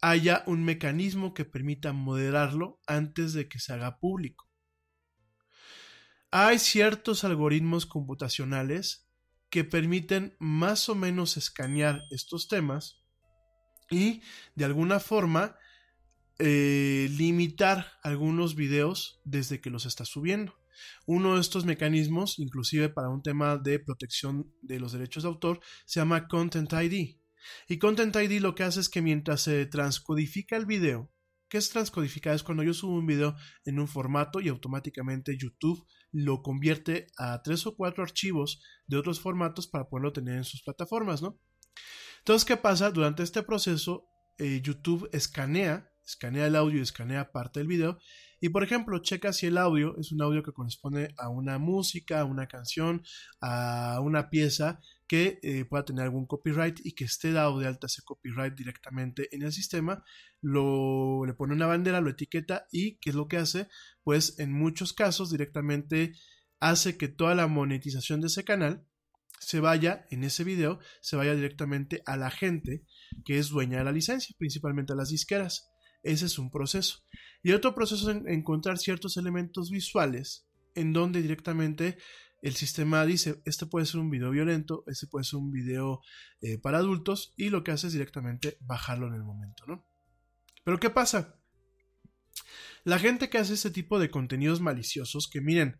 haya 0.00 0.44
un 0.46 0.64
mecanismo 0.64 1.34
que 1.34 1.44
permita 1.44 1.92
moderarlo 1.92 2.80
antes 2.86 3.32
de 3.32 3.48
que 3.48 3.58
se 3.58 3.72
haga 3.72 3.98
público. 3.98 4.50
Hay 6.30 6.58
ciertos 6.58 7.24
algoritmos 7.24 7.86
computacionales 7.86 9.08
que 9.48 9.64
permiten 9.64 10.36
más 10.38 10.88
o 10.88 10.94
menos 10.94 11.36
escanear 11.36 12.02
estos 12.10 12.48
temas 12.48 13.02
y 13.90 14.22
de 14.54 14.64
alguna 14.64 15.00
forma 15.00 15.56
eh, 16.38 17.08
limitar 17.12 17.92
algunos 18.02 18.54
videos 18.54 19.20
desde 19.24 19.60
que 19.60 19.70
los 19.70 19.86
está 19.86 20.04
subiendo. 20.04 20.54
Uno 21.06 21.36
de 21.36 21.40
estos 21.40 21.64
mecanismos, 21.64 22.38
inclusive 22.38 22.90
para 22.90 23.08
un 23.08 23.22
tema 23.22 23.56
de 23.56 23.78
protección 23.78 24.52
de 24.60 24.78
los 24.78 24.92
derechos 24.92 25.22
de 25.22 25.30
autor, 25.30 25.60
se 25.86 26.00
llama 26.00 26.28
Content 26.28 26.70
ID. 26.72 27.16
Y 27.68 27.78
Content 27.78 28.14
ID 28.14 28.40
lo 28.40 28.54
que 28.54 28.64
hace 28.64 28.80
es 28.80 28.88
que 28.88 29.02
mientras 29.02 29.42
se 29.42 29.66
transcodifica 29.66 30.56
el 30.56 30.66
video, 30.66 31.12
¿qué 31.48 31.58
es 31.58 31.70
transcodificar? 31.70 32.34
Es 32.34 32.42
cuando 32.42 32.62
yo 32.62 32.74
subo 32.74 32.94
un 32.94 33.06
video 33.06 33.36
en 33.64 33.78
un 33.78 33.88
formato 33.88 34.40
y 34.40 34.48
automáticamente 34.48 35.36
YouTube 35.38 35.86
lo 36.12 36.42
convierte 36.42 37.06
a 37.18 37.42
tres 37.42 37.66
o 37.66 37.76
cuatro 37.76 38.02
archivos 38.02 38.62
de 38.86 38.96
otros 38.96 39.20
formatos 39.20 39.66
para 39.66 39.88
poderlo 39.88 40.12
tener 40.12 40.36
en 40.36 40.44
sus 40.44 40.62
plataformas, 40.62 41.22
¿no? 41.22 41.38
Entonces, 42.18 42.44
¿qué 42.44 42.56
pasa? 42.56 42.90
Durante 42.90 43.22
este 43.22 43.42
proceso, 43.42 44.08
eh, 44.38 44.60
YouTube 44.62 45.08
escanea 45.12 45.90
escanea 46.06 46.46
el 46.46 46.56
audio 46.56 46.78
y 46.78 46.82
escanea 46.82 47.32
parte 47.32 47.60
del 47.60 47.66
video. 47.66 47.98
Y 48.40 48.50
por 48.50 48.62
ejemplo, 48.62 49.00
checa 49.00 49.32
si 49.32 49.46
el 49.46 49.58
audio 49.58 49.96
es 49.98 50.12
un 50.12 50.22
audio 50.22 50.42
que 50.42 50.52
corresponde 50.52 51.14
a 51.18 51.28
una 51.28 51.58
música, 51.58 52.20
a 52.20 52.24
una 52.24 52.46
canción, 52.46 53.02
a 53.40 53.98
una 54.00 54.30
pieza 54.30 54.80
que 55.06 55.38
eh, 55.42 55.64
pueda 55.64 55.84
tener 55.84 56.04
algún 56.04 56.26
copyright 56.26 56.80
y 56.84 56.92
que 56.92 57.04
esté 57.04 57.32
dado 57.32 57.58
de 57.58 57.66
alta 57.66 57.86
ese 57.86 58.02
copyright 58.02 58.54
directamente 58.54 59.34
en 59.34 59.42
el 59.42 59.52
sistema. 59.52 60.04
Lo, 60.40 61.24
le 61.24 61.34
pone 61.34 61.54
una 61.54 61.66
bandera, 61.66 62.00
lo 62.00 62.10
etiqueta 62.10 62.66
y 62.72 62.98
¿qué 62.98 63.10
es 63.10 63.16
lo 63.16 63.28
que 63.28 63.36
hace? 63.36 63.68
Pues 64.02 64.38
en 64.38 64.52
muchos 64.52 64.92
casos 64.92 65.30
directamente 65.30 66.14
hace 66.60 66.96
que 66.96 67.08
toda 67.08 67.34
la 67.34 67.46
monetización 67.46 68.20
de 68.20 68.28
ese 68.28 68.44
canal 68.44 68.86
se 69.40 69.60
vaya 69.60 70.06
en 70.10 70.24
ese 70.24 70.44
video, 70.44 70.78
se 71.00 71.16
vaya 71.16 71.34
directamente 71.34 72.02
a 72.06 72.16
la 72.16 72.30
gente 72.30 72.84
que 73.24 73.38
es 73.38 73.50
dueña 73.50 73.78
de 73.78 73.84
la 73.84 73.92
licencia, 73.92 74.34
principalmente 74.38 74.92
a 74.92 74.96
las 74.96 75.10
disqueras. 75.10 75.70
Ese 76.02 76.26
es 76.26 76.38
un 76.38 76.50
proceso. 76.50 77.04
Y 77.42 77.52
otro 77.52 77.74
proceso 77.74 78.10
es 78.10 78.16
encontrar 78.26 78.78
ciertos 78.78 79.16
elementos 79.16 79.70
visuales 79.70 80.46
en 80.74 80.92
donde 80.92 81.22
directamente 81.22 81.96
el 82.42 82.54
sistema 82.54 83.04
dice, 83.04 83.42
este 83.44 83.66
puede 83.66 83.86
ser 83.86 84.00
un 84.00 84.10
video 84.10 84.30
violento, 84.30 84.84
este 84.86 85.06
puede 85.06 85.24
ser 85.24 85.38
un 85.38 85.50
video 85.50 86.00
eh, 86.40 86.58
para 86.58 86.78
adultos, 86.78 87.34
y 87.36 87.50
lo 87.50 87.64
que 87.64 87.72
hace 87.72 87.88
es 87.88 87.92
directamente 87.92 88.58
bajarlo 88.60 89.08
en 89.08 89.14
el 89.14 89.24
momento, 89.24 89.64
¿no? 89.66 89.84
Pero 90.64 90.78
¿qué 90.78 90.90
pasa? 90.90 91.38
La 92.84 92.98
gente 92.98 93.28
que 93.28 93.38
hace 93.38 93.54
este 93.54 93.70
tipo 93.70 93.98
de 93.98 94.10
contenidos 94.10 94.60
maliciosos, 94.60 95.28
que 95.28 95.40
miren, 95.40 95.78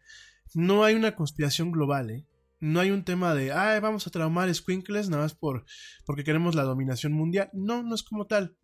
no 0.54 0.84
hay 0.84 0.94
una 0.94 1.14
conspiración 1.14 1.72
global, 1.72 2.10
¿eh? 2.10 2.26
No 2.58 2.80
hay 2.80 2.90
un 2.90 3.04
tema 3.04 3.34
de, 3.34 3.52
ay, 3.52 3.80
vamos 3.80 4.06
a 4.06 4.10
traumar 4.10 4.52
squinkles 4.54 5.10
nada 5.10 5.24
más 5.24 5.34
por, 5.34 5.66
porque 6.06 6.24
queremos 6.24 6.54
la 6.54 6.62
dominación 6.62 7.12
mundial. 7.12 7.50
No, 7.52 7.82
no 7.82 7.94
es 7.94 8.02
como 8.02 8.26
tal 8.26 8.56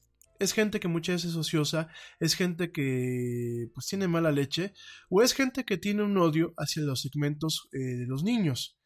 es 0.42 0.52
gente 0.52 0.80
que 0.80 0.88
muchas 0.88 1.16
veces 1.16 1.30
es 1.30 1.36
ociosa, 1.36 1.88
es 2.18 2.34
gente 2.34 2.72
que 2.72 3.68
pues 3.74 3.86
tiene 3.86 4.08
mala 4.08 4.32
leche, 4.32 4.74
o 5.08 5.22
es 5.22 5.34
gente 5.34 5.64
que 5.64 5.78
tiene 5.78 6.02
un 6.02 6.16
odio 6.18 6.52
hacia 6.56 6.82
los 6.82 7.02
segmentos 7.02 7.68
eh, 7.72 7.78
de 7.78 8.06
los 8.06 8.24
niños. 8.24 8.78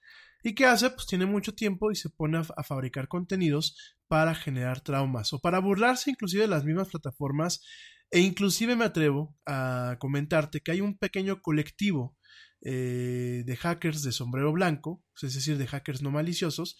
¿Y 0.43 0.55
qué 0.55 0.67
hace? 0.67 0.91
Pues 0.91 1.07
tiene 1.07 1.27
mucho 1.27 1.55
tiempo 1.55 1.91
y 1.91 1.97
se 1.97 2.11
pone 2.11 2.39
a, 2.39 2.63
fabricar 2.63 3.09
contenidos 3.09 3.97
para 4.07 4.35
generar 4.35 4.81
traumas 4.81 5.33
o 5.33 5.41
para 5.41 5.59
burlarse 5.59 6.11
inclusive 6.11 6.43
de 6.43 6.49
las 6.49 6.65
mismas 6.65 6.89
plataformas 6.89 7.63
e 8.11 8.21
inclusive 8.21 8.77
me 8.77 8.85
atrevo 8.85 9.35
a 9.47 9.97
comentarte 9.99 10.61
que 10.61 10.71
hay 10.71 10.81
un 10.81 10.97
pequeño 10.97 11.41
colectivo 11.43 12.17
eh, 12.61 13.43
de 13.45 13.57
hackers 13.57 14.03
de 14.03 14.13
sombrero 14.13 14.53
blanco, 14.53 15.03
es 15.21 15.35
decir, 15.35 15.59
de 15.59 15.67
hackers 15.67 16.03
no 16.03 16.11
maliciosos, 16.11 16.77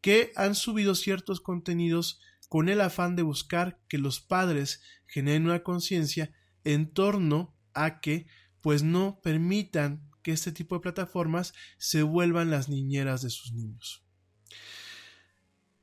que 0.00 0.32
han 0.36 0.54
subido 0.54 0.94
ciertos 0.94 1.40
contenidos 1.40 2.20
con 2.48 2.68
el 2.68 2.80
afán 2.80 3.16
de 3.16 3.22
buscar 3.22 3.80
que 3.88 3.98
los 3.98 4.20
padres 4.20 4.82
generen 5.06 5.46
una 5.46 5.62
conciencia 5.62 6.32
en 6.64 6.92
torno 6.92 7.56
a 7.74 8.00
que 8.00 8.26
pues 8.60 8.82
no 8.82 9.20
permitan 9.22 10.08
que 10.22 10.32
este 10.32 10.52
tipo 10.52 10.74
de 10.74 10.80
plataformas 10.80 11.54
se 11.78 12.02
vuelvan 12.02 12.50
las 12.50 12.68
niñeras 12.68 13.22
de 13.22 13.30
sus 13.30 13.52
niños. 13.52 14.04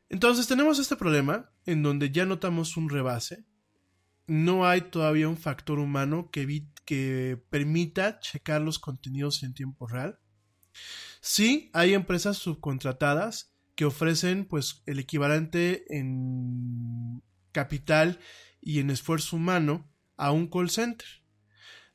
Entonces 0.09 0.47
tenemos 0.47 0.80
este 0.80 0.95
problema 0.95 1.51
en 1.66 1.82
donde 1.82 2.11
ya 2.11 2.26
notamos 2.26 2.78
un 2.78 2.89
rebase, 2.89 3.45
no 4.28 4.66
hay 4.66 4.82
todavía 4.82 5.30
un 5.30 5.38
factor 5.38 5.80
humano 5.80 6.30
que, 6.32 6.68
que 6.86 7.43
permita 7.49 8.20
checar 8.20 8.61
los 8.61 8.80
contenidos 8.80 9.43
en 9.43 9.53
tiempo 9.53 9.88
real. 9.88 10.20
Sí, 11.22 11.70
hay 11.74 11.93
empresas 11.93 12.38
subcontratadas 12.38 13.55
que 13.76 13.86
ofrecen 13.86 14.45
pues 14.45 14.82
el 14.86 14.99
equivalente 14.99 15.86
en 15.95 17.21
capital 17.51 18.19
y 18.61 18.80
en 18.80 18.89
esfuerzo 18.89 19.36
humano 19.36 19.91
a 20.17 20.32
un 20.32 20.47
call 20.47 20.69
center. 20.69 21.07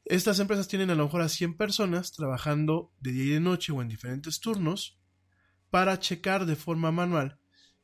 Estas 0.04 0.40
empresas 0.40 0.68
tienen 0.68 0.90
a 0.90 0.94
lo 0.94 1.04
mejor 1.04 1.22
a 1.22 1.28
100 1.28 1.56
personas 1.56 2.12
trabajando 2.12 2.92
de 3.00 3.12
día 3.12 3.24
y 3.24 3.28
de 3.30 3.40
noche 3.40 3.72
o 3.72 3.82
en 3.82 3.88
diferentes 3.88 4.40
turnos 4.40 4.98
para 5.70 5.98
checar 5.98 6.46
de 6.46 6.56
forma 6.56 6.90
manual 6.90 7.38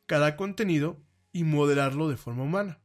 cada 0.06 0.36
contenido 0.36 1.04
y 1.32 1.44
moderarlo 1.44 2.08
de 2.08 2.16
forma 2.16 2.44
humana. 2.44 2.80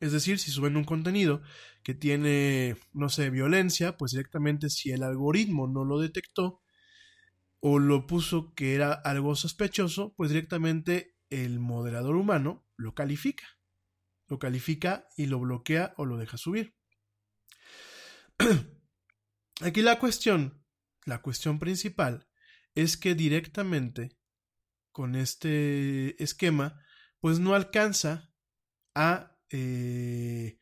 Es 0.00 0.12
decir, 0.12 0.38
si 0.38 0.50
suben 0.50 0.76
un 0.76 0.84
contenido 0.84 1.42
que 1.82 1.94
tiene, 1.94 2.76
no 2.92 3.08
sé, 3.08 3.30
violencia, 3.30 3.96
pues 3.96 4.12
directamente 4.12 4.68
si 4.68 4.90
el 4.90 5.02
algoritmo 5.02 5.66
no 5.66 5.84
lo 5.84 5.98
detectó 5.98 6.63
o 7.66 7.78
lo 7.78 8.06
puso 8.06 8.52
que 8.52 8.74
era 8.74 8.92
algo 8.92 9.34
sospechoso, 9.34 10.12
pues 10.18 10.28
directamente 10.28 11.16
el 11.30 11.60
moderador 11.60 12.14
humano 12.14 12.68
lo 12.76 12.94
califica. 12.94 13.46
Lo 14.26 14.38
califica 14.38 15.08
y 15.16 15.24
lo 15.24 15.40
bloquea 15.40 15.94
o 15.96 16.04
lo 16.04 16.18
deja 16.18 16.36
subir. 16.36 16.76
Aquí 19.62 19.80
la 19.80 19.98
cuestión, 19.98 20.62
la 21.06 21.22
cuestión 21.22 21.58
principal, 21.58 22.28
es 22.74 22.98
que 22.98 23.14
directamente 23.14 24.18
con 24.92 25.14
este 25.14 26.22
esquema, 26.22 26.78
pues 27.18 27.38
no 27.38 27.54
alcanza 27.54 28.30
a 28.94 29.38
eh, 29.48 30.58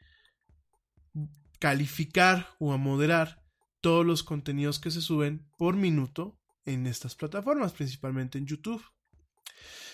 calificar 1.58 2.54
o 2.60 2.72
a 2.72 2.76
moderar 2.76 3.44
todos 3.80 4.06
los 4.06 4.22
contenidos 4.22 4.78
que 4.78 4.92
se 4.92 5.00
suben 5.00 5.50
por 5.58 5.74
minuto 5.74 6.38
en 6.64 6.86
estas 6.86 7.14
plataformas, 7.14 7.72
principalmente 7.72 8.38
en 8.38 8.46
YouTube. 8.46 8.82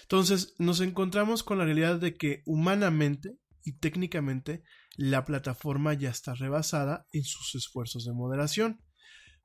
Entonces 0.03 0.55
nos 0.59 0.81
encontramos 0.81 1.43
con 1.43 1.59
la 1.59 1.65
realidad 1.65 2.01
de 2.01 2.15
que 2.15 2.43
humanamente 2.47 3.39
y 3.63 3.73
técnicamente 3.79 4.63
la 4.97 5.25
plataforma 5.25 5.93
ya 5.95 6.11
está 6.11 6.35
rebasada 6.35 7.07
en 7.13 7.25
sus 7.25 7.55
esfuerzos 7.55 8.05
de 8.05 8.13
moderación. 8.13 8.83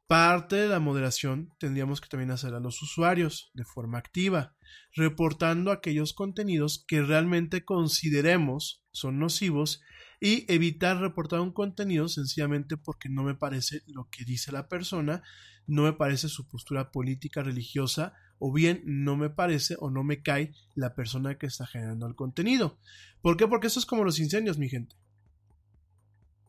Parte 0.07 0.55
de 0.55 0.67
la 0.67 0.80
moderación 0.80 1.49
tendríamos 1.59 2.01
que 2.01 2.07
también 2.07 2.32
hacer 2.32 2.53
a 2.53 2.59
los 2.59 2.82
usuarios 2.82 3.51
de 3.53 3.63
forma 3.63 3.97
activa, 3.97 4.55
reportando 4.95 5.71
aquellos 5.71 6.13
contenidos 6.13 6.84
que 6.88 7.01
realmente 7.01 7.65
consideremos 7.65 8.84
son 8.91 9.19
nocivos 9.19 9.82
y 10.24 10.45
evitar 10.47 11.01
reportar 11.01 11.41
un 11.41 11.51
contenido 11.51 12.07
sencillamente 12.07 12.78
porque 12.78 13.09
no 13.09 13.24
me 13.24 13.36
parece 13.36 13.82
lo 13.88 14.07
que 14.09 14.24
dice 14.24 14.53
la 14.53 14.69
persona, 14.69 15.21
no 15.67 15.84
me 15.84 15.91
parece 15.91 16.30
su 16.30 16.47
postura 16.47 16.91
política, 16.91 17.43
religiosa, 17.43 18.13
o 18.39 18.53
bien 18.53 18.82
no 18.86 19.17
me 19.17 19.30
parece 19.30 19.76
o 19.80 19.89
no 19.89 20.05
me 20.05 20.21
cae 20.21 20.53
la 20.76 20.95
persona 20.95 21.38
que 21.38 21.47
está 21.47 21.67
generando 21.67 22.07
el 22.07 22.15
contenido. 22.15 22.80
¿Por 23.21 23.36
qué? 23.36 23.49
Porque 23.49 23.67
eso 23.67 23.82
es 23.82 23.86
como 23.86 24.05
los 24.05 24.17
incendios, 24.17 24.57
mi 24.57 24.69
gente 24.69 24.95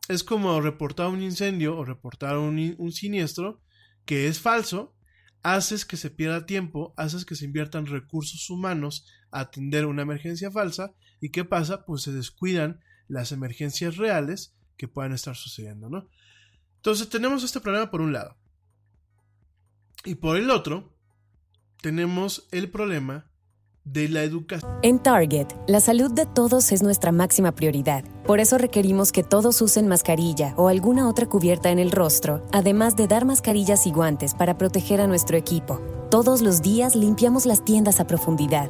es 0.07 0.23
como 0.23 0.61
reportar 0.61 1.07
un 1.07 1.21
incendio 1.21 1.77
o 1.77 1.83
reportar 1.83 2.37
un, 2.37 2.75
un, 2.77 2.91
siniestro 2.93 3.61
que 4.05 4.27
es 4.27 4.39
falso, 4.39 4.95
haces 5.43 5.83
que 5.83 5.97
se 5.97 6.11
pierda 6.11 6.45
tiempo, 6.45 6.93
haces 6.95 7.25
que 7.25 7.35
se 7.35 7.43
inviertan 7.43 7.87
recursos 7.87 8.49
humanos 8.49 9.05
a 9.31 9.41
atender 9.41 9.85
una 9.85 10.03
emergencia 10.03 10.49
falsa 10.49 10.93
y 11.19 11.31
¿qué 11.31 11.43
pasa? 11.43 11.85
Pues 11.85 12.03
se 12.03 12.13
descuidan 12.13 12.79
las 13.07 13.31
emergencias 13.31 13.97
reales 13.97 14.55
que 14.77 14.87
puedan 14.87 15.13
estar 15.13 15.35
sucediendo, 15.35 15.89
¿no? 15.89 16.09
Entonces 16.77 17.09
tenemos 17.09 17.43
este 17.43 17.59
problema 17.59 17.89
por 17.89 18.01
un 18.01 18.13
lado. 18.13 18.37
Y 20.03 20.15
por 20.15 20.37
el 20.37 20.51
otro, 20.51 20.93
tenemos 21.81 22.47
el 22.51 22.69
problema 22.69 23.29
de 23.85 24.09
la 24.09 24.23
educación. 24.23 24.71
En 24.81 24.99
Target, 24.99 25.47
la 25.67 25.79
salud 25.79 26.11
de 26.11 26.25
todos 26.25 26.71
es 26.71 26.81
nuestra 26.83 27.11
máxima 27.11 27.53
prioridad. 27.53 28.03
Por 28.25 28.39
eso 28.39 28.57
requerimos 28.57 29.11
que 29.11 29.23
todos 29.23 29.61
usen 29.61 29.87
mascarilla 29.87 30.53
o 30.57 30.67
alguna 30.67 31.07
otra 31.07 31.27
cubierta 31.27 31.69
en 31.69 31.79
el 31.79 31.91
rostro, 31.91 32.45
además 32.51 32.95
de 32.95 33.07
dar 33.07 33.25
mascarillas 33.25 33.85
y 33.87 33.91
guantes 33.91 34.33
para 34.33 34.57
proteger 34.57 35.01
a 35.01 35.07
nuestro 35.07 35.37
equipo. 35.37 35.79
Todos 36.09 36.41
los 36.41 36.61
días 36.61 36.95
limpiamos 36.95 37.45
las 37.45 37.63
tiendas 37.63 37.99
a 37.99 38.07
profundidad, 38.07 38.69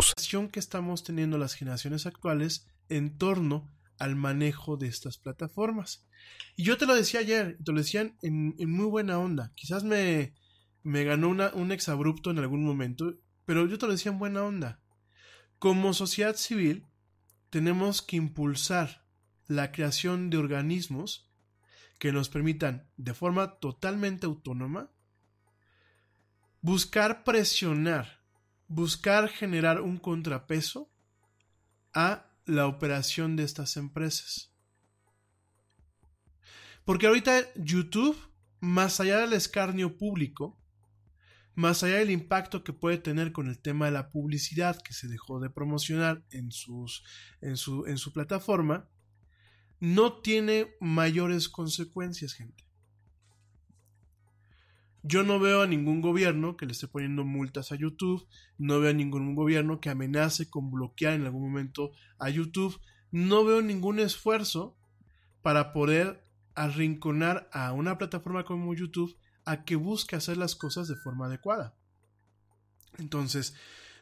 que 0.51 0.59
estamos 0.59 1.03
teniendo 1.03 1.37
las 1.37 1.53
generaciones 1.53 2.05
actuales 2.05 2.67
en 2.89 3.17
torno 3.17 3.69
al 3.99 4.15
manejo 4.15 4.77
de 4.77 4.87
estas 4.87 5.17
plataformas. 5.17 6.05
Y 6.55 6.63
yo 6.63 6.77
te 6.77 6.85
lo 6.85 6.95
decía 6.95 7.19
ayer, 7.19 7.57
te 7.63 7.71
lo 7.71 7.77
decían 7.77 8.17
en, 8.21 8.55
muy 8.69 8.85
buena 8.85 9.19
onda. 9.19 9.51
Quizás 9.55 9.83
me, 9.83 10.33
me 10.83 11.03
ganó 11.03 11.29
un 11.29 11.71
exabrupto 11.71 12.31
en 12.31 12.39
algún 12.39 12.63
momento, 12.63 13.15
pero 13.45 13.67
yo 13.67 13.77
te 13.77 13.85
lo 13.85 13.91
decía 13.91 14.11
en 14.11 14.19
buena 14.19 14.43
onda. 14.43 14.79
Como 15.59 15.93
sociedad 15.93 16.35
civil, 16.35 16.87
tenemos 17.49 18.01
que 18.01 18.15
impulsar 18.15 19.05
la 19.47 19.71
creación 19.71 20.29
de 20.29 20.37
organismos 20.37 21.29
que 21.99 22.11
nos 22.11 22.29
permitan, 22.29 22.89
de 22.97 23.13
forma 23.13 23.59
totalmente 23.59 24.25
autónoma, 24.25 24.89
buscar 26.61 27.23
presionar 27.23 28.20
buscar 28.71 29.27
generar 29.27 29.81
un 29.81 29.97
contrapeso 29.97 30.89
a 31.93 32.31
la 32.45 32.67
operación 32.67 33.35
de 33.35 33.43
estas 33.43 33.75
empresas. 33.75 34.53
Porque 36.85 37.07
ahorita 37.07 37.53
YouTube, 37.55 38.17
más 38.61 39.01
allá 39.01 39.19
del 39.19 39.33
escarnio 39.33 39.97
público, 39.97 40.57
más 41.53 41.83
allá 41.83 41.97
del 41.97 42.11
impacto 42.11 42.63
que 42.63 42.71
puede 42.71 42.97
tener 42.97 43.33
con 43.33 43.49
el 43.49 43.59
tema 43.59 43.87
de 43.87 43.91
la 43.91 44.09
publicidad 44.09 44.81
que 44.81 44.93
se 44.93 45.09
dejó 45.09 45.41
de 45.41 45.49
promocionar 45.49 46.23
en, 46.31 46.53
sus, 46.53 47.03
en, 47.41 47.57
su, 47.57 47.85
en 47.87 47.97
su 47.97 48.13
plataforma, 48.13 48.89
no 49.81 50.21
tiene 50.21 50.75
mayores 50.79 51.49
consecuencias, 51.49 52.33
gente. 52.33 52.70
Yo 55.03 55.23
no 55.23 55.39
veo 55.39 55.63
a 55.63 55.67
ningún 55.67 56.01
gobierno 56.01 56.55
que 56.57 56.67
le 56.67 56.73
esté 56.73 56.87
poniendo 56.87 57.25
multas 57.25 57.71
a 57.71 57.75
YouTube, 57.75 58.27
no 58.57 58.79
veo 58.79 58.91
a 58.91 58.93
ningún 58.93 59.33
gobierno 59.33 59.79
que 59.79 59.89
amenace 59.89 60.49
con 60.49 60.69
bloquear 60.69 61.13
en 61.13 61.25
algún 61.25 61.41
momento 61.41 61.91
a 62.19 62.29
YouTube, 62.29 62.79
no 63.11 63.43
veo 63.43 63.61
ningún 63.63 63.99
esfuerzo 63.99 64.77
para 65.41 65.73
poder 65.73 66.23
arrinconar 66.53 67.49
a 67.51 67.73
una 67.73 67.97
plataforma 67.97 68.45
como 68.45 68.75
YouTube 68.75 69.17
a 69.45 69.63
que 69.63 69.75
busque 69.75 70.15
hacer 70.15 70.37
las 70.37 70.55
cosas 70.55 70.87
de 70.87 70.95
forma 70.95 71.25
adecuada. 71.25 71.75
Entonces, 72.99 73.55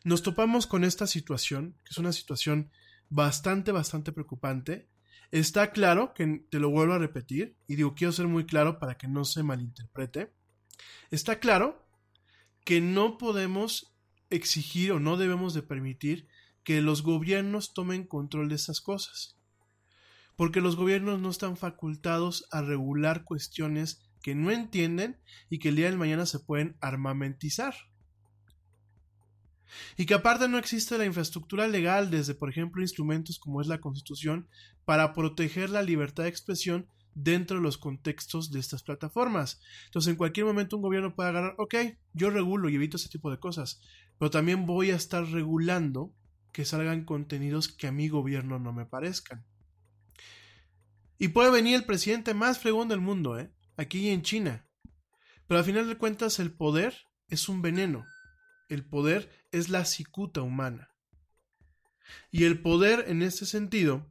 nos 0.04 0.22
topamos 0.22 0.68
con 0.68 0.84
esta 0.84 1.08
situación, 1.08 1.78
que 1.86 1.92
es 1.92 1.98
una 1.98 2.12
situación 2.12 2.72
bastante, 3.10 3.72
bastante 3.72 4.12
preocupante. 4.12 4.90
Está 5.32 5.72
claro 5.72 6.14
que, 6.14 6.46
te 6.50 6.60
lo 6.60 6.70
vuelvo 6.70 6.94
a 6.94 7.00
repetir, 7.00 7.56
y 7.68 7.78
digo, 7.78 7.96
quiero 7.96 8.12
ser 8.12 8.28
muy 8.28 8.46
claro 8.46 8.80
para 8.80 8.98
que 8.98 9.08
no 9.08 9.24
se 9.24 9.44
malinterprete 9.44 10.34
Está 11.12 11.40
claro 11.40 11.86
que 12.64 12.82
no 12.82 13.18
podemos 13.18 13.96
exigir 14.30 14.92
o 14.92 15.00
no 15.00 15.18
debemos 15.18 15.54
de 15.54 15.64
permitir 15.64 16.28
que 16.64 16.82
los 16.82 17.02
gobiernos 17.02 17.74
tomen 17.74 18.06
control 18.06 18.50
de 18.50 18.56
esas 18.56 18.82
cosas. 18.82 19.38
Porque 20.36 20.62
los 20.62 20.76
gobiernos 20.76 21.20
no 21.20 21.30
están 21.30 21.58
facultados 21.58 22.46
a 22.52 22.62
regular 22.62 23.24
cuestiones 23.24 24.10
que 24.22 24.36
no 24.36 24.52
entienden 24.52 25.20
y 25.50 25.60
que 25.60 25.70
el 25.70 25.76
día 25.76 25.90
de 25.90 25.98
mañana 25.98 26.26
se 26.26 26.40
pueden 26.40 26.78
armamentizar. 26.82 27.76
Y 29.98 30.06
que 30.06 30.14
aparte 30.14 30.48
no 30.48 30.58
existe 30.58 30.98
la 30.98 31.06
infraestructura 31.06 31.68
legal 31.68 32.10
desde, 32.10 32.36
por 32.36 32.50
ejemplo, 32.50 32.82
instrumentos 32.82 33.40
como 33.40 33.62
es 33.62 33.68
la 33.68 33.80
Constitución 33.80 34.48
para 34.86 35.14
proteger 35.14 35.70
la 35.70 35.84
libertad 35.84 36.24
de 36.24 36.30
expresión 36.30 36.88
dentro 37.14 37.58
de 37.58 37.64
los 37.64 37.78
contextos 37.78 38.52
de 38.52 38.60
estas 38.60 38.84
plataformas. 38.84 39.62
Entonces, 39.86 40.12
en 40.12 40.18
cualquier 40.18 40.46
momento 40.46 40.76
un 40.76 40.82
gobierno 40.82 41.16
puede 41.16 41.30
agarrar, 41.30 41.56
ok, 41.58 41.76
yo 42.14 42.30
regulo 42.30 42.70
y 42.70 42.76
evito 42.76 42.98
ese 42.98 43.10
tipo 43.10 43.32
de 43.32 43.40
cosas, 43.40 43.82
pero 44.18 44.32
también 44.32 44.66
voy 44.66 44.92
a 44.92 44.96
estar 44.96 45.26
regulando 45.26 46.14
que 46.52 46.66
salgan 46.66 47.06
contenidos 47.06 47.68
que 47.68 47.88
a 47.88 47.92
mi 47.92 48.10
gobierno 48.10 48.60
no 48.60 48.74
me 48.74 48.86
parezcan. 48.86 49.46
Y 51.18 51.30
puede 51.30 51.52
venir 51.52 51.76
el 51.76 51.86
presidente 51.86 52.34
más 52.34 52.60
fregón 52.60 52.88
del 52.88 53.02
mundo, 53.02 53.38
¿eh? 53.38 53.52
aquí 53.76 54.10
en 54.10 54.22
China. 54.22 54.68
Pero 55.48 55.60
al 55.60 55.66
final 55.66 55.88
de 55.88 55.98
cuentas 55.98 56.40
el 56.40 56.52
poder 56.52 56.96
es 57.28 57.50
un 57.50 57.62
veneno. 57.62 58.06
El 58.70 58.86
poder 58.86 59.30
es 59.52 59.70
la 59.70 59.84
cicuta 59.84 60.42
humana. 60.42 60.90
Y 62.32 62.46
el 62.46 62.62
poder 62.62 63.06
en 63.08 63.22
este 63.22 63.46
sentido 63.46 64.10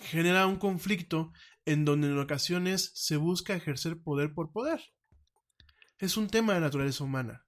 genera 0.00 0.46
un 0.46 0.56
conflicto 0.56 1.32
en 1.66 1.84
donde 1.84 2.08
en 2.08 2.18
ocasiones 2.18 2.92
se 2.94 3.16
busca 3.16 3.54
ejercer 3.54 4.00
poder 4.00 4.32
por 4.32 4.52
poder. 4.52 4.80
Es 5.98 6.16
un 6.16 6.28
tema 6.28 6.54
de 6.54 6.60
naturaleza 6.60 7.04
humana. 7.04 7.44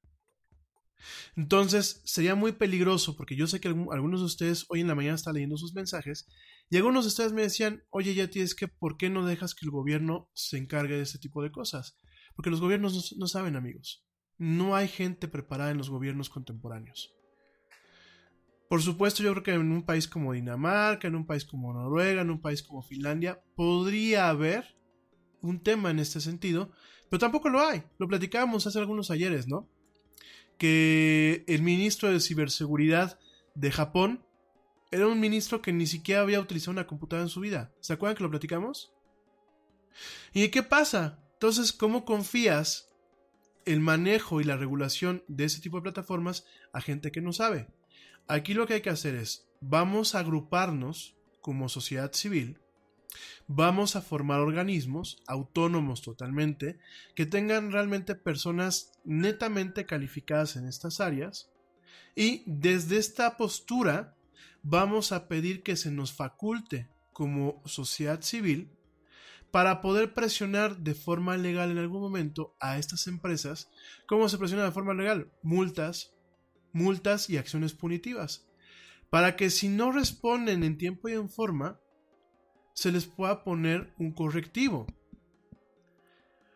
Entonces, 1.36 2.02
sería 2.04 2.34
muy 2.34 2.52
peligroso, 2.52 3.16
porque 3.16 3.36
yo 3.36 3.46
sé 3.46 3.60
que 3.60 3.68
algunos 3.68 4.20
de 4.20 4.26
ustedes 4.26 4.66
hoy 4.68 4.80
en 4.80 4.88
la 4.88 4.96
mañana 4.96 5.14
están 5.14 5.34
leyendo 5.34 5.56
sus 5.56 5.74
mensajes, 5.74 6.26
y 6.68 6.76
algunos 6.76 7.04
de 7.04 7.08
ustedes 7.08 7.32
me 7.32 7.42
decían, 7.42 7.84
oye, 7.90 8.14
ya 8.14 8.28
tienes 8.28 8.54
que, 8.54 8.68
¿por 8.68 8.96
qué 8.96 9.08
no 9.08 9.24
dejas 9.24 9.54
que 9.54 9.64
el 9.64 9.70
gobierno 9.70 10.28
se 10.34 10.58
encargue 10.58 10.96
de 10.96 11.02
este 11.02 11.18
tipo 11.18 11.42
de 11.42 11.52
cosas? 11.52 11.96
Porque 12.34 12.50
los 12.50 12.60
gobiernos 12.60 12.94
no, 12.94 13.18
no 13.18 13.26
saben, 13.28 13.56
amigos. 13.56 14.04
No 14.36 14.76
hay 14.76 14.88
gente 14.88 15.28
preparada 15.28 15.70
en 15.70 15.78
los 15.78 15.90
gobiernos 15.90 16.28
contemporáneos. 16.28 17.14
Por 18.68 18.82
supuesto, 18.82 19.22
yo 19.22 19.32
creo 19.32 19.42
que 19.42 19.54
en 19.54 19.72
un 19.72 19.82
país 19.82 20.06
como 20.06 20.34
Dinamarca, 20.34 21.08
en 21.08 21.14
un 21.14 21.26
país 21.26 21.44
como 21.44 21.72
Noruega, 21.72 22.20
en 22.20 22.30
un 22.30 22.40
país 22.40 22.62
como 22.62 22.82
Finlandia, 22.82 23.40
podría 23.56 24.28
haber 24.28 24.76
un 25.40 25.62
tema 25.62 25.90
en 25.90 25.98
este 25.98 26.20
sentido, 26.20 26.70
pero 27.08 27.18
tampoco 27.18 27.48
lo 27.48 27.60
hay. 27.60 27.82
Lo 27.98 28.08
platicábamos 28.08 28.66
hace 28.66 28.78
algunos 28.78 29.10
ayeres, 29.10 29.48
¿no? 29.48 29.68
Que 30.58 31.44
el 31.46 31.62
ministro 31.62 32.12
de 32.12 32.20
Ciberseguridad 32.20 33.18
de 33.54 33.70
Japón 33.70 34.24
era 34.90 35.06
un 35.06 35.20
ministro 35.20 35.62
que 35.62 35.72
ni 35.72 35.86
siquiera 35.86 36.20
había 36.20 36.40
utilizado 36.40 36.72
una 36.72 36.86
computadora 36.86 37.24
en 37.24 37.30
su 37.30 37.40
vida. 37.40 37.72
¿Se 37.80 37.94
acuerdan 37.94 38.16
que 38.16 38.22
lo 38.22 38.30
platicamos? 38.30 38.92
¿Y 40.34 40.48
qué 40.48 40.62
pasa? 40.62 41.22
Entonces, 41.34 41.72
¿cómo 41.72 42.04
confías 42.04 42.90
el 43.64 43.80
manejo 43.80 44.40
y 44.40 44.44
la 44.44 44.56
regulación 44.56 45.24
de 45.28 45.44
ese 45.44 45.60
tipo 45.60 45.78
de 45.78 45.82
plataformas 45.84 46.44
a 46.72 46.80
gente 46.80 47.12
que 47.12 47.20
no 47.20 47.32
sabe? 47.32 47.68
Aquí 48.28 48.52
lo 48.52 48.66
que 48.66 48.74
hay 48.74 48.80
que 48.82 48.90
hacer 48.90 49.14
es, 49.14 49.48
vamos 49.60 50.14
a 50.14 50.18
agruparnos 50.18 51.16
como 51.40 51.70
sociedad 51.70 52.12
civil, 52.12 52.60
vamos 53.46 53.96
a 53.96 54.02
formar 54.02 54.40
organismos 54.40 55.22
autónomos 55.26 56.02
totalmente, 56.02 56.78
que 57.14 57.24
tengan 57.24 57.72
realmente 57.72 58.14
personas 58.14 58.92
netamente 59.02 59.86
calificadas 59.86 60.56
en 60.56 60.68
estas 60.68 61.00
áreas, 61.00 61.50
y 62.14 62.42
desde 62.44 62.98
esta 62.98 63.38
postura 63.38 64.14
vamos 64.62 65.12
a 65.12 65.26
pedir 65.26 65.62
que 65.62 65.76
se 65.76 65.90
nos 65.90 66.12
faculte 66.12 66.90
como 67.14 67.62
sociedad 67.64 68.20
civil 68.20 68.70
para 69.50 69.80
poder 69.80 70.12
presionar 70.12 70.76
de 70.76 70.94
forma 70.94 71.38
legal 71.38 71.70
en 71.70 71.78
algún 71.78 72.02
momento 72.02 72.54
a 72.60 72.76
estas 72.76 73.06
empresas. 73.06 73.70
¿Cómo 74.06 74.28
se 74.28 74.36
presiona 74.36 74.64
de 74.64 74.72
forma 74.72 74.92
legal? 74.92 75.32
Multas, 75.42 76.12
multas 76.78 77.28
y 77.28 77.36
acciones 77.36 77.74
punitivas, 77.74 78.48
para 79.10 79.36
que 79.36 79.50
si 79.50 79.68
no 79.68 79.92
responden 79.92 80.62
en 80.62 80.78
tiempo 80.78 81.08
y 81.08 81.12
en 81.12 81.28
forma, 81.28 81.80
se 82.72 82.92
les 82.92 83.06
pueda 83.06 83.42
poner 83.42 83.92
un 83.98 84.12
correctivo. 84.12 84.86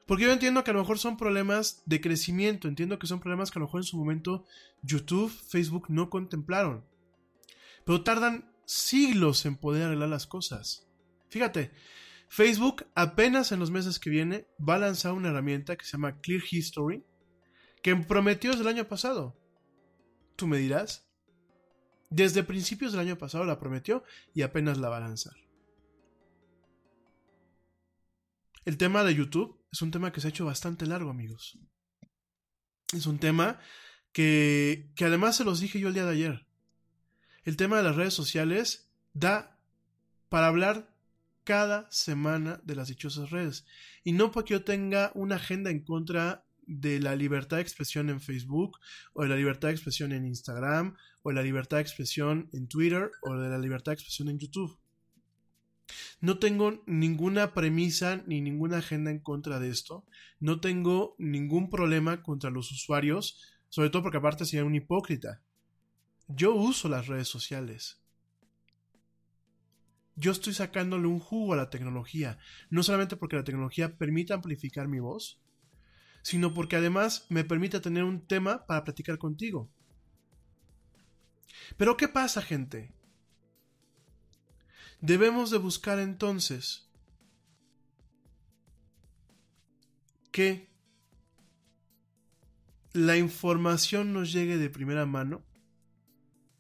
Porque 0.07 0.25
yo 0.25 0.33
entiendo 0.33 0.63
que 0.63 0.71
a 0.71 0.75
lo 0.75 0.81
mejor 0.81 0.99
son 0.99 1.17
problemas 1.17 1.83
de 1.87 2.01
crecimiento, 2.01 2.69
entiendo 2.69 2.99
que 2.99 3.07
son 3.07 3.21
problemas 3.21 3.51
que 3.51 3.59
a 3.59 3.61
lo 3.61 3.67
mejor 3.67 3.81
en 3.81 3.87
su 3.87 3.97
momento 3.97 4.45
YouTube, 4.83 5.31
Facebook 5.31 5.87
no 5.89 6.11
contemplaron. 6.11 6.85
Pero 7.85 8.03
tardan 8.03 8.53
siglos 8.65 9.45
en 9.47 9.57
poder 9.57 9.85
arreglar 9.85 10.09
las 10.09 10.27
cosas. 10.27 10.87
Fíjate, 11.29 11.73
Facebook 12.29 12.87
apenas 12.95 13.53
en 13.53 13.61
los 13.61 13.71
meses 13.71 13.99
que 13.99 14.11
viene 14.11 14.47
va 14.59 14.75
a 14.75 14.81
lanzar 14.81 15.13
una 15.13 15.31
herramienta 15.31 15.77
que 15.77 15.85
se 15.85 15.93
llama 15.93 16.21
Clear 16.21 16.43
History, 16.51 17.05
que 17.83 17.97
prometió 17.97 18.51
desde 18.51 18.63
el 18.63 18.69
año 18.69 18.87
pasado 18.87 19.42
tú 20.37 20.47
me 20.47 20.59
dirás. 20.59 21.09
Desde 22.11 22.43
principios 22.43 22.93
del 22.93 23.01
año 23.01 23.19
pasado 23.19 23.45
la 23.45 23.59
prometió 23.59 24.05
y 24.35 24.43
apenas 24.43 24.79
la 24.79 24.89
va 24.89 24.99
a 24.99 25.01
lanzar. 25.01 25.35
El 28.65 28.77
tema 28.77 29.03
de 29.03 29.15
YouTube 29.15 29.59
es 29.73 29.83
un 29.83 29.91
tema 29.91 30.13
que 30.13 30.21
se 30.21 30.29
ha 30.29 30.31
hecho 30.31 30.45
bastante 30.45 30.87
largo, 30.87 31.11
amigos. 31.11 31.59
Es 32.93 33.07
un 33.07 33.19
tema 33.19 33.59
que, 34.13 34.93
que 34.95 35.07
además 35.07 35.37
se 35.37 35.45
los 35.45 35.61
dije 35.61 35.81
yo 35.81 35.89
el 35.89 35.95
día 35.95 36.05
de 36.05 36.13
ayer. 36.13 36.47
El 37.45 37.57
tema 37.57 37.79
de 37.79 37.83
las 37.83 37.97
redes 37.97 38.15
sociales 38.15 38.91
da 39.15 39.59
para 40.29 40.47
hablar 40.47 40.95
cada 41.45 41.91
semana 41.91 42.61
de 42.65 42.77
las 42.77 42.89
dichosas 42.89 43.31
redes. 43.31 43.65
Y 44.05 44.13
no 44.13 44.31
porque 44.31 44.55
yo 44.55 44.65
tenga 44.65 45.11
una 45.15 45.37
agenda 45.37 45.71
en 45.71 45.81
contra 45.81 46.45
de 46.67 47.01
la 47.01 47.17
libertad 47.17 47.57
de 47.57 47.63
expresión 47.63 48.11
en 48.11 48.21
Facebook, 48.21 48.79
o 49.13 49.23
de 49.23 49.29
la 49.29 49.37
libertad 49.37 49.69
de 49.69 49.75
expresión 49.75 50.13
en 50.13 50.27
Instagram, 50.27 50.97
o 51.23 51.31
de 51.31 51.35
la 51.35 51.43
libertad 51.43 51.79
de 51.79 51.83
expresión 51.83 52.49
en 52.53 52.69
Twitter, 52.69 53.11
o 53.23 53.37
de 53.37 53.49
la 53.49 53.59
libertad 53.59 53.93
de 53.93 53.95
expresión 53.95 54.29
en 54.29 54.39
YouTube. 54.39 54.79
No 56.21 56.39
tengo 56.39 56.83
ninguna 56.87 57.55
premisa 57.55 58.23
ni 58.27 58.41
ninguna 58.41 58.79
agenda 58.79 59.11
en 59.11 59.19
contra 59.19 59.59
de 59.59 59.69
esto. 59.69 60.05
No 60.41 60.61
tengo 60.61 61.15
ningún 61.19 61.71
problema 61.71 62.23
contra 62.23 62.51
los 62.51 62.71
usuarios, 62.73 63.41
sobre 63.69 63.91
todo 63.91 64.03
porque 64.03 64.19
aparte 64.19 64.45
sería 64.45 64.65
un 64.65 64.75
hipócrita. 64.75 65.43
Yo 66.29 66.55
uso 66.55 66.89
las 66.89 67.09
redes 67.09 67.29
sociales. 67.29 68.01
Yo 70.15 70.31
estoy 70.31 70.53
sacándole 70.53 71.07
un 71.07 71.21
jugo 71.21 71.55
a 71.55 71.57
la 71.57 71.71
tecnología, 71.71 72.39
no 72.71 72.83
solamente 72.83 73.17
porque 73.17 73.37
la 73.37 73.45
tecnología 73.45 73.97
permite 73.97 74.35
amplificar 74.35 74.87
mi 74.87 75.01
voz, 75.01 75.41
sino 76.23 76.55
porque 76.55 76.77
además 76.77 77.27
me 77.29 77.45
permite 77.45 77.81
tener 77.81 78.05
un 78.05 78.27
tema 78.27 78.65
para 78.67 78.85
platicar 78.85 79.19
contigo. 79.19 79.71
Pero 81.77 81.97
¿qué 81.97 82.09
pasa, 82.09 82.43
gente? 82.43 82.95
Debemos 85.01 85.51
de 85.51 85.59
buscar 85.59 85.99
entonces 85.99 86.89
que 90.31 90.71
la 92.93 93.17
información 93.17 94.13
nos 94.13 94.33
llegue 94.33 94.59
de 94.59 94.71
primera 94.71 95.07
mano 95.07 95.45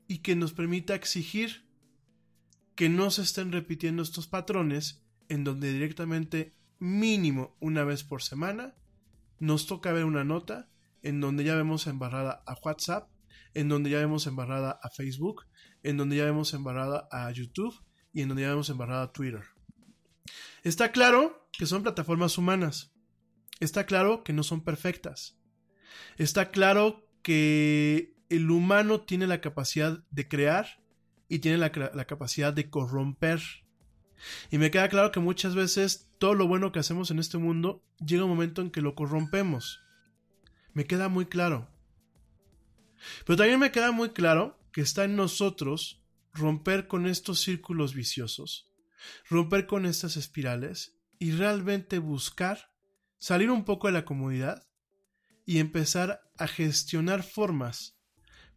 y 0.09 0.19
que 0.19 0.35
nos 0.35 0.53
permita 0.53 0.95
exigir 0.95 1.69
que 2.75 2.89
no 2.89 3.11
se 3.11 3.23
estén 3.23 3.53
repitiendo 3.53 4.03
estos 4.03 4.27
patrones 4.27 5.05
en 5.29 5.45
donde 5.45 5.73
directamente 5.73 6.53
mínimo 6.79 7.57
una 7.61 7.85
vez 7.85 8.03
por 8.03 8.23
semana 8.23 8.75
nos 9.43 9.67
toca 9.67 9.93
ver 9.93 10.05
una 10.05 10.23
nota 10.23 10.69
en 11.03 11.21
donde 11.21 11.43
ya 11.43 11.57
vemos 11.57 11.89
embarrada 11.89 12.45
a 12.47 12.57
WhatsApp, 12.63 13.11
en 13.55 13.69
donde 13.69 13.91
ya 13.91 13.99
vemos 13.99 14.29
embarrada 14.29 14.79
a 14.81 14.89
Facebook, 14.89 15.47
en 15.83 15.97
donde 15.97 16.15
ya 16.15 16.25
vemos 16.25 16.55
embarrada 16.55 17.09
a 17.11 17.29
YouTube 17.33 17.75
y 18.13 18.23
en 18.23 18.29
donde 18.29 18.45
ya 18.45 18.51
vemos 18.51 18.71
embarrada 18.71 19.03
a 19.03 19.13
Twitter. 19.13 19.43
Está 20.63 20.93
claro 20.93 21.49
que 21.59 21.67
son 21.67 21.83
plataformas 21.83 22.39
humanas. 22.39 22.93
Está 23.59 23.85
claro 23.85 24.23
que 24.23 24.33
no 24.33 24.45
son 24.45 24.63
perfectas. 24.63 25.37
Está 26.19 26.53
claro 26.53 27.05
que 27.23 28.15
el 28.29 28.49
humano 28.49 29.01
tiene 29.01 29.27
la 29.27 29.41
capacidad 29.41 30.05
de 30.11 30.29
crear 30.29 30.81
y 31.29 31.41
tiene 31.41 31.59
la, 31.59 31.73
capacidad 32.07 32.53
de 32.53 32.71
corromper. 32.71 33.43
Y 34.53 34.59
me 34.59 34.71
queda 34.71 34.89
claro 34.89 35.11
que 35.11 35.19
muchas 35.19 35.57
veces 35.57 36.12
todo 36.23 36.35
lo 36.35 36.47
bueno 36.47 36.71
que 36.71 36.79
hacemos 36.79 37.11
en 37.11 37.19
este 37.19 37.37
mundo 37.37 37.85
llega 37.99 38.23
un 38.23 38.31
momento 38.31 38.63
en 38.63 38.71
que 38.71 38.81
lo 38.81 38.95
corrompemos. 38.95 39.81
Me 40.73 40.87
queda 40.87 41.09
muy 41.09 41.27
claro. 41.27 41.69
Pero 43.27 43.37
también 43.37 43.59
me 43.59 43.73
queda 43.73 43.91
muy 43.91 44.11
claro 44.11 44.57
que 44.71 44.83
está 44.83 45.03
en 45.03 45.17
nosotros 45.17 46.01
romper 46.33 46.87
con 46.87 47.09
estos 47.09 47.41
círculos 47.41 47.93
viciosos, 47.93 48.71
romper 49.29 49.67
con 49.67 49.85
estas 49.85 50.17
espirales 50.17 50.97
y 51.19 51.33
realmente 51.33 51.99
buscar 51.99 52.71
salir 53.19 53.51
un 53.51 53.65
poco 53.65 53.89
de 53.89 53.95
la 53.95 54.05
comodidad 54.05 54.69
y 55.45 55.59
empezar 55.59 56.23
a 56.39 56.47
gestionar 56.47 57.25
formas 57.25 57.99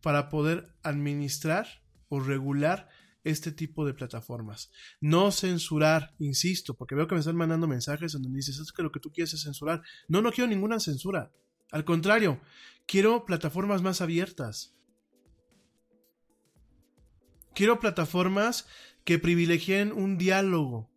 para 0.02 0.30
poder 0.30 0.76
administrar 0.84 1.82
o 2.10 2.20
regular 2.20 2.90
este 3.26 3.52
tipo 3.52 3.86
de 3.86 3.94
plataformas. 3.94 4.72
No 5.02 5.32
censurar, 5.32 6.14
insisto, 6.20 6.76
porque 6.76 6.96
veo 6.96 7.08
que 7.08 7.16
me 7.16 7.20
están 7.20 7.36
mandando 7.36 7.68
mensajes 7.68 8.16
en 8.16 8.22
donde 8.22 8.38
dices, 8.38 8.60
es 8.60 8.72
que 8.72 8.84
lo 8.84 8.92
que 8.92 9.00
tú 9.00 9.12
quieres 9.12 9.34
es 9.34 9.44
censurar. 9.44 9.82
No, 10.08 10.22
no 10.22 10.32
quiero 10.32 10.48
ninguna 10.48 10.80
censura. 10.80 11.34
Al 11.72 11.84
contrario, 11.84 12.40
quiero 12.86 13.26
plataformas 13.26 13.82
más 13.82 14.00
abiertas. 14.00 14.78
Quiero 17.56 17.80
plataformas 17.80 18.68
que 19.04 19.18
privilegien 19.18 19.92
un 19.92 20.18
diálogo, 20.18 20.92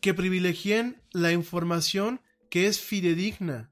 que 0.00 0.12
privilegien 0.12 1.02
la 1.12 1.32
información 1.32 2.20
que 2.50 2.66
es 2.66 2.80
fidedigna. 2.80 3.70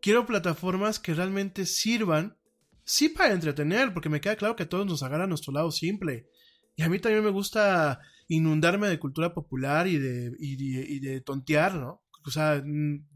Quiero 0.00 0.24
plataformas 0.24 0.98
que 0.98 1.12
realmente 1.12 1.66
sirvan 1.66 2.39
sí 2.90 3.08
para 3.08 3.32
entretener, 3.32 3.92
porque 3.92 4.08
me 4.08 4.20
queda 4.20 4.36
claro 4.36 4.56
que 4.56 4.66
todos 4.66 4.86
nos 4.86 5.02
agarra 5.02 5.26
nuestro 5.26 5.52
lado 5.52 5.70
simple. 5.70 6.28
Y 6.76 6.82
a 6.82 6.88
mí 6.88 6.98
también 6.98 7.24
me 7.24 7.30
gusta 7.30 8.00
inundarme 8.28 8.88
de 8.88 8.98
cultura 8.98 9.34
popular 9.34 9.86
y 9.86 9.98
de, 9.98 10.32
y 10.38 11.00
de, 11.00 11.20
tontear, 11.20 11.74
¿no? 11.74 12.02
O 12.24 12.30
sea, 12.30 12.62
mm, 12.64 13.06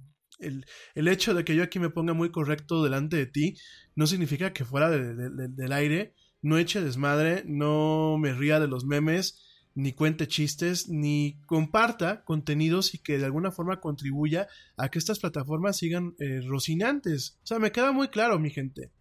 el, 0.41 0.67
el, 0.95 1.09
hecho 1.09 1.35
de 1.35 1.45
que 1.45 1.55
yo 1.55 1.63
aquí 1.63 1.79
me 1.79 1.91
ponga 1.91 2.13
muy 2.15 2.31
correcto 2.31 2.83
delante 2.83 3.17
de 3.17 3.27
ti 3.27 3.57
no 3.95 4.07
significa 4.07 4.53
que 4.53 4.65
fuera 4.65 4.91
del 4.91 5.73
aire 5.73 6.15
no 6.45 6.59
eche 6.59 6.83
desmadre, 6.83 7.43
no 7.47 8.19
me 8.19 8.35
ría 8.35 8.61
de 8.61 8.69
los 8.69 8.85
memes, 8.85 9.41
ni 9.75 9.95
cuente 9.95 10.29
chistes, 10.29 10.89
ni 10.91 11.41
comparta 11.47 12.23
contenidos 12.23 12.95
y 12.95 12.99
que 12.99 13.19
de 13.19 13.25
alguna 13.25 13.51
forma 13.51 13.81
contribuya 13.81 14.47
a 14.77 14.91
que 14.91 14.99
estas 14.99 15.21
plataformas 15.21 15.79
sigan 15.79 16.15
eh, 16.19 16.43
rocinantes. 16.47 17.39
O 17.43 17.47
sea, 17.47 17.59
me 17.59 17.73
queda 17.73 17.93
muy 17.93 18.09
claro, 18.09 18.39
mi 18.39 18.51
gente. 18.51 18.93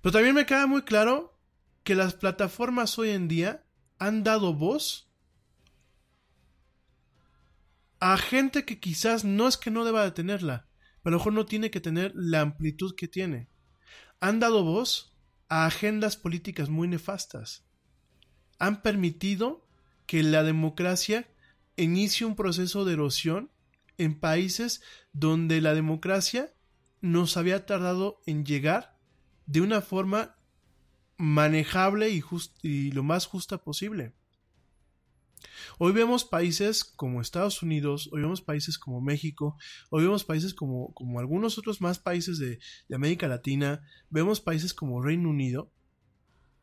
Pero 0.00 0.12
también 0.12 0.34
me 0.34 0.46
queda 0.46 0.66
muy 0.66 0.82
claro 0.82 1.38
que 1.84 1.94
las 1.94 2.14
plataformas 2.14 2.98
hoy 2.98 3.10
en 3.10 3.28
día 3.28 3.64
han 3.98 4.24
dado 4.24 4.54
voz 4.54 5.10
a 8.00 8.16
gente 8.16 8.64
que 8.64 8.80
quizás 8.80 9.24
no 9.24 9.46
es 9.46 9.58
que 9.58 9.70
no 9.70 9.84
deba 9.84 10.02
de 10.04 10.10
tenerla, 10.10 10.66
pero 11.02 11.14
a 11.14 11.16
lo 11.16 11.18
mejor 11.18 11.32
no 11.34 11.44
tiene 11.46 11.70
que 11.70 11.80
tener 11.80 12.12
la 12.14 12.40
amplitud 12.40 12.94
que 12.96 13.08
tiene. 13.08 13.48
Han 14.20 14.40
dado 14.40 14.64
voz 14.64 15.14
a 15.48 15.66
agendas 15.66 16.16
políticas 16.16 16.70
muy 16.70 16.88
nefastas. 16.88 17.66
Han 18.58 18.80
permitido 18.80 19.66
que 20.06 20.22
la 20.22 20.42
democracia 20.42 21.28
inicie 21.76 22.26
un 22.26 22.36
proceso 22.36 22.86
de 22.86 22.94
erosión 22.94 23.50
en 23.98 24.18
países 24.18 24.80
donde 25.12 25.60
la 25.60 25.74
democracia 25.74 26.54
nos 27.02 27.36
había 27.36 27.66
tardado 27.66 28.22
en 28.24 28.46
llegar 28.46 28.99
de 29.50 29.60
una 29.60 29.80
forma 29.80 30.36
manejable 31.18 32.08
y, 32.10 32.22
y 32.62 32.92
lo 32.92 33.02
más 33.02 33.26
justa 33.26 33.58
posible. 33.58 34.14
Hoy 35.78 35.92
vemos 35.92 36.24
países 36.24 36.84
como 36.84 37.20
Estados 37.20 37.60
Unidos, 37.60 38.08
hoy 38.12 38.20
vemos 38.20 38.42
países 38.42 38.78
como 38.78 39.00
México, 39.00 39.56
hoy 39.88 40.04
vemos 40.04 40.24
países 40.24 40.54
como, 40.54 40.94
como 40.94 41.18
algunos 41.18 41.58
otros 41.58 41.80
más 41.80 41.98
países 41.98 42.38
de, 42.38 42.60
de 42.88 42.94
América 42.94 43.26
Latina, 43.26 43.82
vemos 44.08 44.40
países 44.40 44.72
como 44.72 45.02
Reino 45.02 45.30
Unido, 45.30 45.72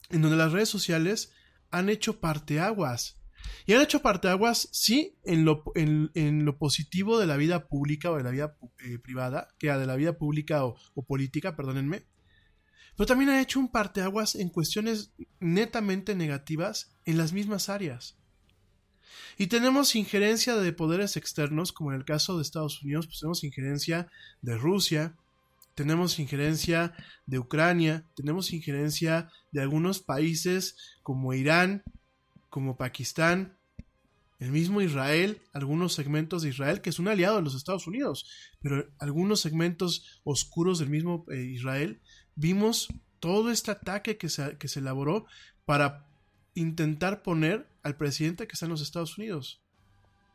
en 0.10 0.22
donde 0.22 0.38
las 0.38 0.54
redes 0.54 0.70
sociales 0.70 1.34
han 1.72 1.90
hecho 1.90 2.22
parteaguas. 2.22 3.22
Y 3.66 3.74
han 3.74 3.82
hecho 3.82 4.02
parteaguas, 4.02 4.70
sí, 4.72 5.18
en 5.26 5.44
lo, 5.44 5.64
en, 5.76 6.10
en 6.14 6.46
lo 6.46 6.58
positivo 6.58 7.20
de 7.20 7.28
la 7.28 7.36
vida 7.36 7.68
pública 7.68 8.12
o 8.12 8.18
de 8.18 8.24
la 8.24 8.32
vida 8.32 8.58
eh, 8.80 8.98
privada, 8.98 9.50
que 9.60 9.72
de 9.72 9.86
la 9.86 9.96
vida 9.98 10.18
pública 10.18 10.66
o, 10.66 10.78
o, 10.96 11.06
política, 11.06 11.56
perdónenme. 11.58 12.06
Pero 12.98 13.08
también 13.08 13.30
han 13.30 13.40
hecho 13.40 13.60
un 13.60 13.70
parteaguas 13.70 14.36
en 14.36 14.50
cuestiones 14.50 15.12
netamente 15.40 16.16
negativas 16.16 16.92
en 17.06 17.18
las 17.18 17.32
mismas 17.32 17.70
áreas. 17.70 18.18
Y 19.38 19.48
tenemos 19.48 19.96
injerencia 19.96 20.56
de 20.56 20.74
poderes 20.74 21.16
externos, 21.16 21.72
como 21.72 21.92
en 21.92 21.98
el 21.98 22.06
caso 22.06 22.36
de 22.36 22.42
Estados 22.42 22.82
Unidos, 22.82 23.06
pues 23.06 23.20
tenemos 23.20 23.44
injerencia 23.44 24.08
de 24.42 24.58
Rusia, 24.58 25.16
tenemos 25.76 26.18
injerencia 26.18 26.96
de 27.28 27.38
Ucrania, 27.38 28.04
tenemos 28.16 28.52
injerencia 28.52 29.30
de 29.52 29.62
algunos 29.62 30.00
países 30.00 30.76
como 31.04 31.36
Irán, 31.36 31.84
como 32.50 32.78
Pakistán, 32.78 33.56
el 34.40 34.52
mismo 34.52 34.82
Israel, 34.82 35.42
algunos 35.54 35.94
segmentos 35.94 36.42
de 36.42 36.50
Israel, 36.50 36.82
que 36.82 36.90
es 36.90 36.98
un 36.98 37.08
aliado 37.08 37.38
de 37.38 37.44
los 37.44 37.56
Estados 37.56 37.86
Unidos, 37.86 38.28
pero 38.60 38.88
algunos 39.00 39.40
segmentos 39.40 40.22
oscuros 40.24 40.80
del 40.80 40.90
mismo 40.90 41.26
eh, 41.32 41.42
Israel, 41.44 42.02
vimos 42.38 42.88
todo 43.20 43.52
este 43.52 43.72
ataque 43.72 44.18
que 44.18 44.30
se, 44.30 44.58
que 44.58 44.70
se 44.70 44.80
elaboró 44.80 45.26
para 45.66 46.08
intentar 46.54 47.24
poner 47.24 47.68
al 47.84 47.98
presidente 47.98 48.48
que 48.48 48.54
está 48.54 48.66
en 48.66 48.72
los 48.72 48.82
Estados 48.82 49.18
Unidos. 49.18 49.62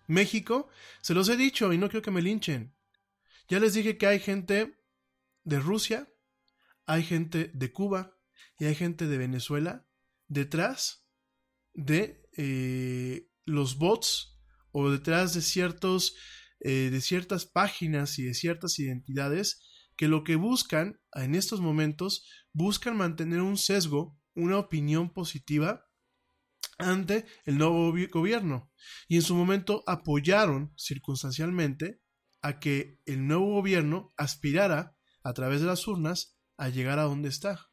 México, 0.07 0.69
se 1.01 1.15
los 1.15 1.29
he 1.29 1.37
dicho 1.37 1.73
y 1.73 1.79
no 1.79 1.89
quiero 1.89 2.03
que 2.03 2.11
me 2.11 2.21
linchen. 2.21 2.75
Ya 3.49 3.59
les 3.61 3.75
dije 3.75 3.97
que 3.97 4.07
hay 4.07 4.21
gente 4.21 4.77
de 5.45 5.59
Rusia, 5.59 6.13
hay 6.87 7.03
gente 7.03 7.51
de 7.55 7.73
Cuba 7.73 8.17
y 8.59 8.67
hay 8.67 8.75
gente 8.75 9.07
de 9.07 9.19
Venezuela 9.19 9.87
detrás 10.29 11.07
de 11.73 12.29
eh, 12.37 13.29
los 13.45 13.79
bots 13.79 14.39
o 14.73 14.91
detrás 14.91 15.35
de 15.35 15.43
ciertos 15.43 16.17
eh, 16.61 16.91
de 16.91 17.01
ciertas 17.01 17.45
páginas 17.45 18.19
y 18.19 18.23
de 18.23 18.35
ciertas 18.35 18.79
identidades 18.79 19.61
que 20.03 20.09
lo 20.09 20.25
que 20.25 20.35
buscan 20.35 21.01
en 21.13 21.37
estos 21.37 21.61
momentos 21.61 22.27
buscan 22.53 22.97
mantener 22.97 23.41
un 23.41 23.57
sesgo, 23.57 24.19
una 24.35 24.59
opinión 24.59 25.13
positiva 25.13 25.87
ante 26.77 27.25
el 27.45 27.57
nuevo 27.57 27.95
gobierno 28.11 28.73
y 29.07 29.15
en 29.15 29.23
su 29.23 29.37
momento 29.37 29.85
apoyaron 29.87 30.75
circunstancialmente 30.77 32.01
a 32.41 32.59
que 32.59 32.99
el 33.07 33.29
nuevo 33.29 33.47
gobierno 33.53 34.13
aspirara 34.17 34.97
a 35.23 35.33
través 35.35 35.61
de 35.61 35.69
las 35.69 35.87
urnas 35.87 36.37
a 36.57 36.69
llegar 36.69 36.99
a 36.99 37.05
donde 37.05 37.29
está. 37.29 37.71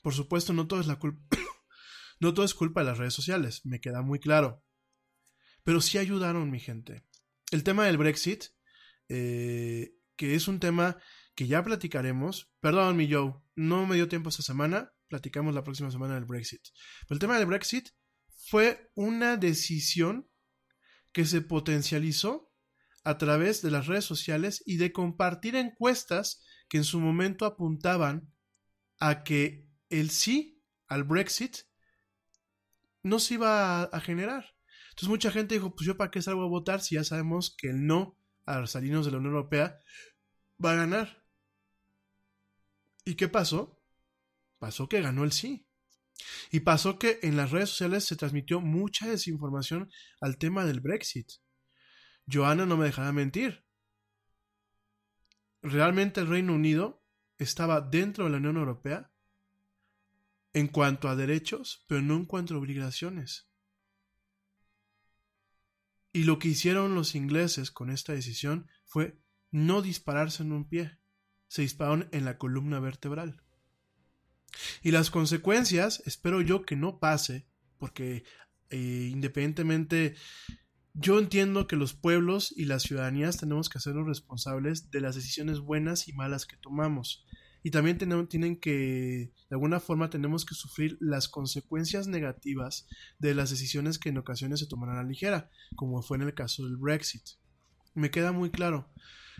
Por 0.00 0.14
supuesto, 0.14 0.54
no 0.54 0.66
todo 0.66 0.80
es 0.80 0.86
la 0.86 0.98
culpa 0.98 1.20
no 2.20 2.32
todo 2.32 2.46
es 2.46 2.54
culpa 2.54 2.80
de 2.80 2.86
las 2.86 2.96
redes 2.96 3.12
sociales, 3.12 3.66
me 3.66 3.82
queda 3.82 4.00
muy 4.00 4.18
claro. 4.18 4.64
Pero 5.62 5.82
sí 5.82 5.98
ayudaron, 5.98 6.50
mi 6.50 6.58
gente. 6.58 7.04
El 7.50 7.64
tema 7.64 7.84
del 7.84 7.98
Brexit, 7.98 8.44
eh, 9.10 9.92
que 10.16 10.34
es 10.34 10.48
un 10.48 10.60
tema 10.60 10.98
que 11.34 11.46
ya 11.46 11.62
platicaremos. 11.62 12.52
Perdón, 12.60 12.96
mi 12.96 13.10
Joe, 13.10 13.34
no 13.54 13.86
me 13.86 13.96
dio 13.96 14.08
tiempo 14.08 14.28
esta 14.28 14.42
semana, 14.42 14.92
platicamos 15.08 15.54
la 15.54 15.64
próxima 15.64 15.90
semana 15.90 16.14
del 16.14 16.24
Brexit. 16.24 16.62
Pero 17.06 17.16
el 17.16 17.18
tema 17.18 17.38
del 17.38 17.46
Brexit 17.46 17.88
fue 18.48 18.90
una 18.94 19.36
decisión 19.36 20.28
que 21.12 21.24
se 21.24 21.42
potencializó 21.42 22.52
a 23.04 23.18
través 23.18 23.62
de 23.62 23.70
las 23.70 23.86
redes 23.86 24.04
sociales 24.04 24.62
y 24.64 24.76
de 24.76 24.92
compartir 24.92 25.56
encuestas 25.56 26.42
que 26.68 26.78
en 26.78 26.84
su 26.84 27.00
momento 27.00 27.44
apuntaban 27.44 28.32
a 28.98 29.24
que 29.24 29.68
el 29.90 30.10
sí 30.10 30.62
al 30.86 31.04
Brexit 31.04 31.56
no 33.02 33.18
se 33.18 33.34
iba 33.34 33.82
a, 33.82 34.00
generar. 34.00 34.54
Entonces 34.90 35.08
mucha 35.08 35.30
gente 35.32 35.54
dijo, 35.54 35.74
pues 35.74 35.86
yo 35.86 35.96
para 35.96 36.10
qué 36.10 36.22
salgo 36.22 36.42
a 36.42 36.48
votar 36.48 36.80
si 36.80 36.94
ya 36.94 37.04
sabemos 37.04 37.54
que 37.56 37.70
el 37.70 37.86
no 37.86 38.16
a 38.46 38.66
salirnos 38.66 39.06
de 39.06 39.12
la 39.12 39.18
Unión 39.18 39.34
Europea 39.34 39.78
va 40.64 40.72
a 40.72 40.76
ganar. 40.76 41.24
¿Y 43.04 43.14
qué 43.14 43.28
pasó? 43.28 43.82
pasó 44.62 44.88
que 44.88 45.00
ganó 45.00 45.24
el 45.24 45.32
sí. 45.32 45.66
Y 46.52 46.60
pasó 46.60 46.96
que 46.96 47.18
en 47.22 47.36
las 47.36 47.50
redes 47.50 47.70
sociales 47.70 48.04
se 48.04 48.14
transmitió 48.14 48.60
mucha 48.60 49.08
desinformación 49.08 49.90
al 50.20 50.38
tema 50.38 50.64
del 50.64 50.80
Brexit. 50.80 51.28
Joana 52.32 52.64
no 52.64 52.76
me 52.76 52.84
dejará 52.84 53.10
mentir. 53.10 53.64
Realmente 55.62 56.20
el 56.20 56.28
Reino 56.28 56.54
Unido 56.54 57.02
estaba 57.38 57.80
dentro 57.80 58.24
de 58.24 58.30
la 58.30 58.36
Unión 58.36 58.56
Europea 58.56 59.10
en 60.52 60.68
cuanto 60.68 61.08
a 61.08 61.16
derechos, 61.16 61.84
pero 61.88 62.00
no 62.00 62.14
en 62.14 62.26
cuanto 62.26 62.54
a 62.54 62.58
obligaciones. 62.58 63.51
Y 66.12 66.24
lo 66.24 66.38
que 66.38 66.48
hicieron 66.48 66.94
los 66.94 67.14
ingleses 67.14 67.70
con 67.70 67.90
esta 67.90 68.12
decisión 68.12 68.68
fue 68.84 69.18
no 69.50 69.82
dispararse 69.82 70.42
en 70.42 70.52
un 70.52 70.68
pie, 70.68 70.98
se 71.48 71.62
dispararon 71.62 72.08
en 72.12 72.24
la 72.24 72.38
columna 72.38 72.80
vertebral. 72.80 73.42
Y 74.82 74.90
las 74.90 75.10
consecuencias, 75.10 76.02
espero 76.04 76.40
yo 76.40 76.64
que 76.64 76.76
no 76.76 76.98
pase, 76.98 77.46
porque 77.78 78.24
eh, 78.70 79.08
independientemente, 79.10 80.14
yo 80.94 81.18
entiendo 81.18 81.66
que 81.66 81.76
los 81.76 81.94
pueblos 81.94 82.52
y 82.56 82.64
las 82.64 82.82
ciudadanías 82.82 83.38
tenemos 83.38 83.68
que 83.68 83.78
hacernos 83.78 84.06
responsables 84.06 84.90
de 84.90 85.00
las 85.00 85.14
decisiones 85.14 85.60
buenas 85.60 86.08
y 86.08 86.12
malas 86.12 86.46
que 86.46 86.56
tomamos. 86.56 87.26
Y 87.62 87.70
también 87.70 87.98
tienen 88.28 88.56
que, 88.56 89.30
de 89.48 89.54
alguna 89.54 89.78
forma, 89.78 90.10
tenemos 90.10 90.44
que 90.44 90.54
sufrir 90.54 90.98
las 91.00 91.28
consecuencias 91.28 92.08
negativas 92.08 92.88
de 93.18 93.34
las 93.34 93.50
decisiones 93.50 93.98
que 93.98 94.08
en 94.08 94.18
ocasiones 94.18 94.60
se 94.60 94.66
tomarán 94.66 94.96
a 94.96 95.02
la 95.02 95.08
ligera, 95.08 95.50
como 95.76 96.02
fue 96.02 96.16
en 96.16 96.24
el 96.24 96.34
caso 96.34 96.64
del 96.64 96.76
Brexit. 96.76 97.22
Me 97.94 98.10
queda 98.10 98.32
muy 98.32 98.50
claro. 98.50 98.88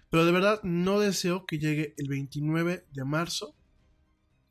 Pero 0.08 0.24
de 0.24 0.32
verdad 0.32 0.60
no 0.62 1.00
deseo 1.00 1.46
que 1.46 1.58
llegue 1.58 1.94
el 1.96 2.08
29 2.08 2.86
de 2.92 3.04
marzo 3.04 3.56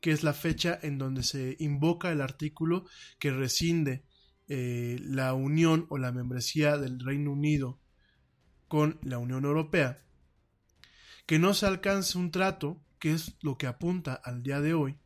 que 0.02 0.10
es 0.10 0.24
la 0.24 0.34
fecha 0.34 0.78
en 0.82 0.98
donde 0.98 1.22
se 1.22 1.56
invoca 1.60 2.10
el 2.10 2.20
artículo 2.20 2.84
que 3.20 3.30
rescinde 3.30 4.04
eh, 4.48 4.98
la 5.00 5.32
unión 5.32 5.86
o 5.90 5.96
la 5.96 6.10
membresía 6.10 6.76
del 6.76 6.98
Reino 6.98 7.30
Unido 7.30 7.78
con 8.66 8.98
la 9.04 9.18
Unión 9.18 9.44
Europea, 9.44 10.02
que 11.24 11.38
no 11.38 11.54
se 11.54 11.66
alcance 11.66 12.18
un 12.18 12.32
trato, 12.32 12.82
que 13.02 13.12
es 13.12 13.36
lo 13.40 13.58
que 13.58 13.66
apunta 13.66 14.14
al 14.14 14.44
día 14.44 14.60
de 14.60 14.74
hoy, 14.74 14.96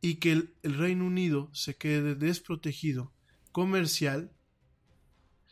y 0.00 0.14
que 0.14 0.32
el, 0.32 0.56
el 0.62 0.78
Reino 0.78 1.04
Unido 1.04 1.50
se 1.52 1.76
quede 1.76 2.14
desprotegido 2.14 3.12
comercial, 3.52 4.32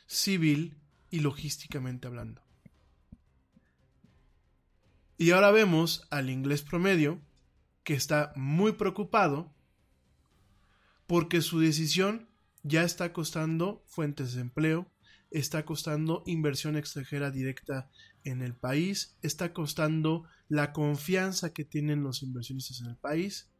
civil 0.06 0.78
y 1.10 1.20
logísticamente 1.20 2.06
hablando. 2.06 2.42
Y 5.18 5.32
ahora 5.32 5.50
vemos 5.50 6.08
al 6.10 6.30
inglés 6.30 6.62
promedio 6.62 7.20
que 7.82 7.92
está 7.92 8.32
muy 8.36 8.72
preocupado 8.72 9.54
porque 11.06 11.42
su 11.42 11.60
decisión 11.60 12.26
ya 12.62 12.84
está 12.84 13.12
costando 13.12 13.84
fuentes 13.86 14.32
de 14.32 14.40
empleo, 14.40 14.90
está 15.30 15.66
costando 15.66 16.22
inversión 16.24 16.74
extranjera 16.76 17.30
directa 17.30 17.90
en 18.24 18.42
el 18.42 18.54
país, 18.54 19.16
está 19.22 19.52
costando 19.52 20.24
la 20.48 20.72
confianza 20.72 21.52
que 21.52 21.64
tienen 21.64 22.02
los 22.02 22.22
inversionistas 22.22 22.80
en 22.80 22.88
el 22.88 22.96
país, 22.96 23.50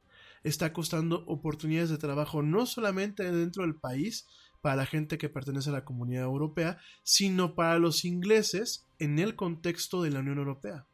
está 0.43 0.73
costando 0.73 1.25
oportunidades 1.27 1.91
de 1.91 1.99
trabajo 1.99 2.43
no 2.43 2.67
solamente 2.67 3.31
dentro 3.31 3.63
del 3.63 3.77
país 3.77 4.27
para 4.61 4.77
la 4.77 4.87
gente 4.87 5.19
que 5.19 5.29
pertenece 5.29 5.71
a 5.71 5.75
la 5.75 5.85
comunidad 5.85 6.25
europea, 6.25 6.79
sino 7.03 7.55
para 7.55 7.79
los 7.79 8.05
ingleses 8.05 8.87
en 8.99 9.19
el 9.19 9.37
contexto 9.37 10.03
de 10.03 10.11
la 10.11 10.21
Unión 10.21 10.39
Europea. 10.39 10.87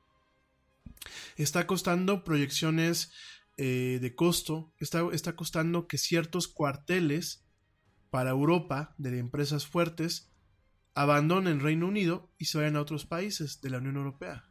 Está 1.37 1.67
costando 1.67 2.25
proyecciones 2.25 3.13
eh, 3.57 3.99
de 4.01 4.15
costo, 4.15 4.73
está, 4.79 5.07
está 5.13 5.37
costando 5.37 5.87
que 5.87 5.99
ciertos 5.99 6.49
cuarteles 6.49 7.45
para 8.11 8.31
Europa 8.31 8.95
de 8.99 9.19
empresas 9.19 9.67
fuertes 9.67 10.30
abandonen 10.95 11.61
Reino 11.61 11.87
Unido 11.87 12.33
y 12.39 12.47
se 12.47 12.59
vayan 12.59 12.77
a 12.77 12.81
otros 12.81 13.07
países 13.07 13.61
de 13.61 13.71
la 13.71 13.79
Unión 13.79 13.97
Europea. 13.97 14.51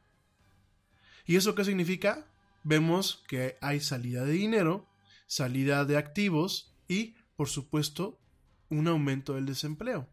¿Y 1.26 1.36
eso 1.36 1.56
qué 1.56 1.64
significa? 1.64 2.32
Vemos 2.64 3.24
que 3.28 3.58
hay 3.62 3.80
salida 3.80 4.26
de 4.26 4.34
dinero, 4.34 4.90
salida 5.28 5.86
de 5.86 5.98
activos 5.98 6.76
y, 6.88 7.16
por 7.36 7.50
supuesto, 7.50 8.20
un 8.70 8.88
aumento 8.88 9.36
del 9.36 9.46
desempleo. 9.46 10.10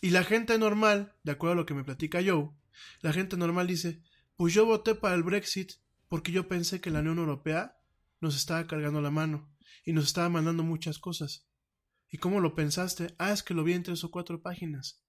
Y 0.00 0.10
la 0.10 0.24
gente 0.24 0.58
normal, 0.58 1.14
de 1.22 1.32
acuerdo 1.32 1.52
a 1.52 1.56
lo 1.56 1.66
que 1.66 1.74
me 1.74 1.84
platica 1.84 2.20
Joe, 2.24 2.50
la 3.00 3.12
gente 3.12 3.36
normal 3.36 3.66
dice, 3.66 4.02
pues 4.36 4.54
yo 4.54 4.64
voté 4.64 4.94
para 4.94 5.14
el 5.14 5.22
Brexit 5.22 5.72
porque 6.08 6.32
yo 6.32 6.48
pensé 6.48 6.80
que 6.80 6.90
la 6.90 7.00
Unión 7.00 7.18
Europea 7.18 7.78
nos 8.20 8.36
estaba 8.36 8.66
cargando 8.66 9.00
la 9.00 9.10
mano 9.10 9.54
y 9.84 9.92
nos 9.92 10.06
estaba 10.06 10.28
mandando 10.28 10.62
muchas 10.62 10.98
cosas. 10.98 11.49
¿Y 12.10 12.18
cómo 12.18 12.40
lo 12.40 12.54
pensaste? 12.54 13.14
Ah, 13.18 13.32
es 13.32 13.42
que 13.42 13.54
lo 13.54 13.62
vi 13.62 13.72
en 13.72 13.84
tres 13.84 14.02
o 14.02 14.10
cuatro 14.10 14.42
páginas. 14.42 15.02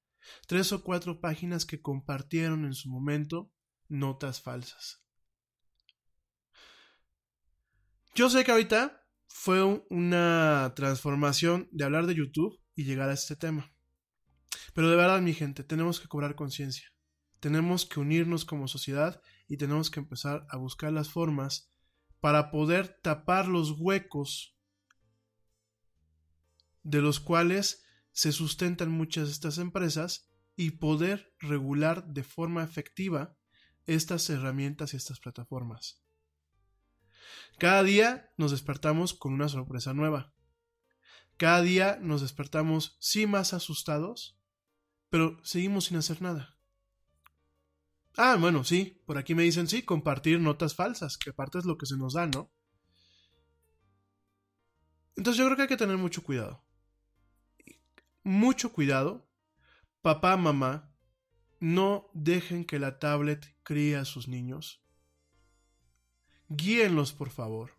Tres 0.47 0.71
o 0.71 0.83
cuatro 0.83 1.19
páginas 1.19 1.65
que 1.65 1.81
compartieron 1.81 2.63
en 2.65 2.73
su 2.73 2.89
momento 2.89 3.51
notas 3.87 4.41
falsas. 4.41 5.03
Yo 8.13 8.29
sé 8.29 8.43
que 8.43 8.51
ahorita 8.51 9.03
fue 9.27 9.63
una 9.89 10.73
transformación 10.75 11.67
de 11.71 11.85
hablar 11.85 12.05
de 12.05 12.15
YouTube 12.15 12.59
y 12.75 12.83
llegar 12.83 13.09
a 13.09 13.13
este 13.13 13.35
tema. 13.35 13.73
Pero 14.73 14.89
de 14.89 14.95
verdad, 14.95 15.21
mi 15.21 15.33
gente, 15.33 15.63
tenemos 15.63 15.99
que 15.99 16.07
cobrar 16.07 16.35
conciencia. 16.35 16.89
Tenemos 17.39 17.85
que 17.85 17.99
unirnos 17.99 18.45
como 18.45 18.67
sociedad 18.67 19.21
y 19.47 19.57
tenemos 19.57 19.89
que 19.89 19.99
empezar 19.99 20.45
a 20.49 20.57
buscar 20.57 20.93
las 20.93 21.09
formas 21.09 21.71
para 22.19 22.51
poder 22.51 22.99
tapar 23.01 23.47
los 23.47 23.71
huecos 23.79 24.55
de 26.83 27.01
los 27.01 27.19
cuales 27.19 27.83
se 28.11 28.31
sustentan 28.31 28.91
muchas 28.91 29.27
de 29.27 29.31
estas 29.31 29.57
empresas 29.57 30.29
y 30.55 30.71
poder 30.71 31.33
regular 31.39 32.05
de 32.07 32.23
forma 32.23 32.63
efectiva 32.63 33.37
estas 33.85 34.29
herramientas 34.29 34.93
y 34.93 34.97
estas 34.97 35.19
plataformas. 35.19 36.03
Cada 37.57 37.83
día 37.83 38.31
nos 38.37 38.51
despertamos 38.51 39.13
con 39.13 39.33
una 39.33 39.47
sorpresa 39.47 39.93
nueva. 39.93 40.33
Cada 41.37 41.61
día 41.61 41.97
nos 42.01 42.21
despertamos 42.21 42.97
sí 42.99 43.27
más 43.27 43.53
asustados, 43.53 44.37
pero 45.09 45.39
seguimos 45.43 45.85
sin 45.85 45.97
hacer 45.97 46.21
nada. 46.21 46.57
Ah, 48.17 48.35
bueno, 48.39 48.63
sí, 48.63 49.01
por 49.05 49.17
aquí 49.17 49.35
me 49.35 49.43
dicen 49.43 49.67
sí, 49.67 49.83
compartir 49.83 50.39
notas 50.39 50.75
falsas, 50.75 51.17
que 51.17 51.29
aparte 51.29 51.59
es 51.59 51.65
lo 51.65 51.77
que 51.77 51.85
se 51.85 51.97
nos 51.97 52.13
da, 52.13 52.27
¿no? 52.27 52.51
Entonces 55.15 55.37
yo 55.37 55.45
creo 55.45 55.55
que 55.55 55.61
hay 55.63 55.67
que 55.69 55.77
tener 55.77 55.97
mucho 55.97 56.23
cuidado 56.23 56.63
mucho 58.23 58.71
cuidado. 58.73 59.27
Papá, 60.01 60.37
mamá, 60.37 60.91
no 61.59 62.09
dejen 62.13 62.65
que 62.65 62.79
la 62.79 62.99
tablet 62.99 63.55
críe 63.63 63.95
a 63.95 64.05
sus 64.05 64.27
niños. 64.27 64.83
Guíenlos, 66.49 67.13
por 67.13 67.29
favor. 67.29 67.71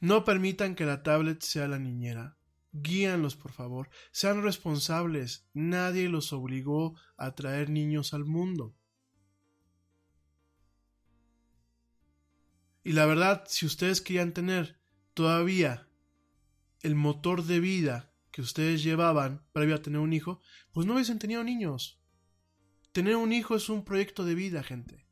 No 0.00 0.24
permitan 0.24 0.74
que 0.74 0.84
la 0.84 1.02
tablet 1.02 1.42
sea 1.42 1.68
la 1.68 1.78
niñera. 1.78 2.38
Guíanlos, 2.72 3.36
por 3.36 3.52
favor. 3.52 3.90
Sean 4.12 4.42
responsables. 4.42 5.48
Nadie 5.54 6.08
los 6.08 6.32
obligó 6.32 6.96
a 7.16 7.34
traer 7.34 7.70
niños 7.70 8.14
al 8.14 8.24
mundo. 8.24 8.76
Y 12.84 12.92
la 12.92 13.06
verdad, 13.06 13.44
si 13.48 13.66
ustedes 13.66 14.00
querían 14.00 14.32
tener 14.32 14.80
todavía 15.14 15.88
el 16.80 16.94
motor 16.94 17.44
de 17.44 17.60
vida 17.60 18.14
que 18.38 18.42
ustedes 18.42 18.84
llevaban 18.84 19.44
previo 19.52 19.74
a 19.74 19.82
tener 19.82 19.98
un 19.98 20.12
hijo, 20.12 20.40
pues 20.70 20.86
no 20.86 20.94
hubiesen 20.94 21.18
tenido 21.18 21.42
niños. 21.42 22.00
Tener 22.92 23.16
un 23.16 23.32
hijo 23.32 23.56
es 23.56 23.68
un 23.68 23.84
proyecto 23.84 24.24
de 24.24 24.36
vida, 24.36 24.62
gente. 24.62 25.08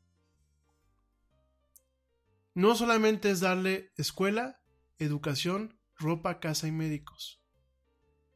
No 2.53 2.73
solamente 2.73 3.29
es 3.29 3.41
darle 3.41 3.91
escuela, 3.97 4.61
educación, 4.97 5.77
ropa, 5.97 6.39
casa 6.39 6.69
y 6.69 6.71
médicos. 6.71 7.43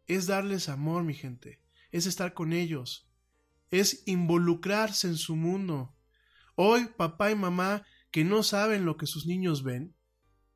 Es 0.07 0.27
darles 0.27 0.67
amor, 0.67 1.05
mi 1.05 1.13
gente. 1.13 1.63
Es 1.91 2.05
estar 2.05 2.33
con 2.33 2.51
ellos. 2.51 3.09
Es 3.69 4.03
involucrarse 4.07 5.07
en 5.07 5.15
su 5.15 5.37
mundo. 5.37 5.95
Hoy, 6.55 6.89
papá 6.97 7.31
y 7.31 7.35
mamá 7.35 7.85
que 8.11 8.25
no 8.25 8.43
saben 8.43 8.83
lo 8.83 8.97
que 8.97 9.07
sus 9.07 9.25
niños 9.25 9.63
ven, 9.63 9.95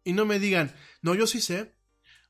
y 0.04 0.12
no 0.12 0.26
me 0.26 0.40
digan, 0.40 0.76
no, 1.02 1.16
yo 1.16 1.26
sí 1.26 1.40
sé, 1.40 1.78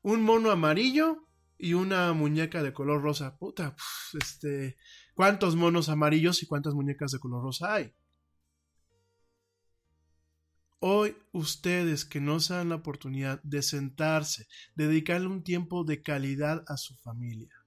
un 0.02 0.22
mono 0.22 0.52
amarillo 0.52 1.25
y 1.58 1.74
una 1.74 2.12
muñeca 2.12 2.62
de 2.62 2.72
color 2.72 3.02
rosa. 3.02 3.36
Puta, 3.36 3.76
este, 4.20 4.76
¿cuántos 5.14 5.56
monos 5.56 5.88
amarillos 5.88 6.42
y 6.42 6.46
cuántas 6.46 6.74
muñecas 6.74 7.12
de 7.12 7.18
color 7.18 7.42
rosa 7.42 7.74
hay? 7.74 7.92
Hoy 10.78 11.16
ustedes 11.32 12.04
que 12.04 12.20
no 12.20 12.38
se 12.38 12.54
dan 12.54 12.68
la 12.68 12.76
oportunidad 12.76 13.42
de 13.42 13.62
sentarse, 13.62 14.46
dedicarle 14.74 15.26
un 15.26 15.42
tiempo 15.42 15.84
de 15.84 16.02
calidad 16.02 16.64
a 16.68 16.76
su 16.76 16.94
familia 16.96 17.66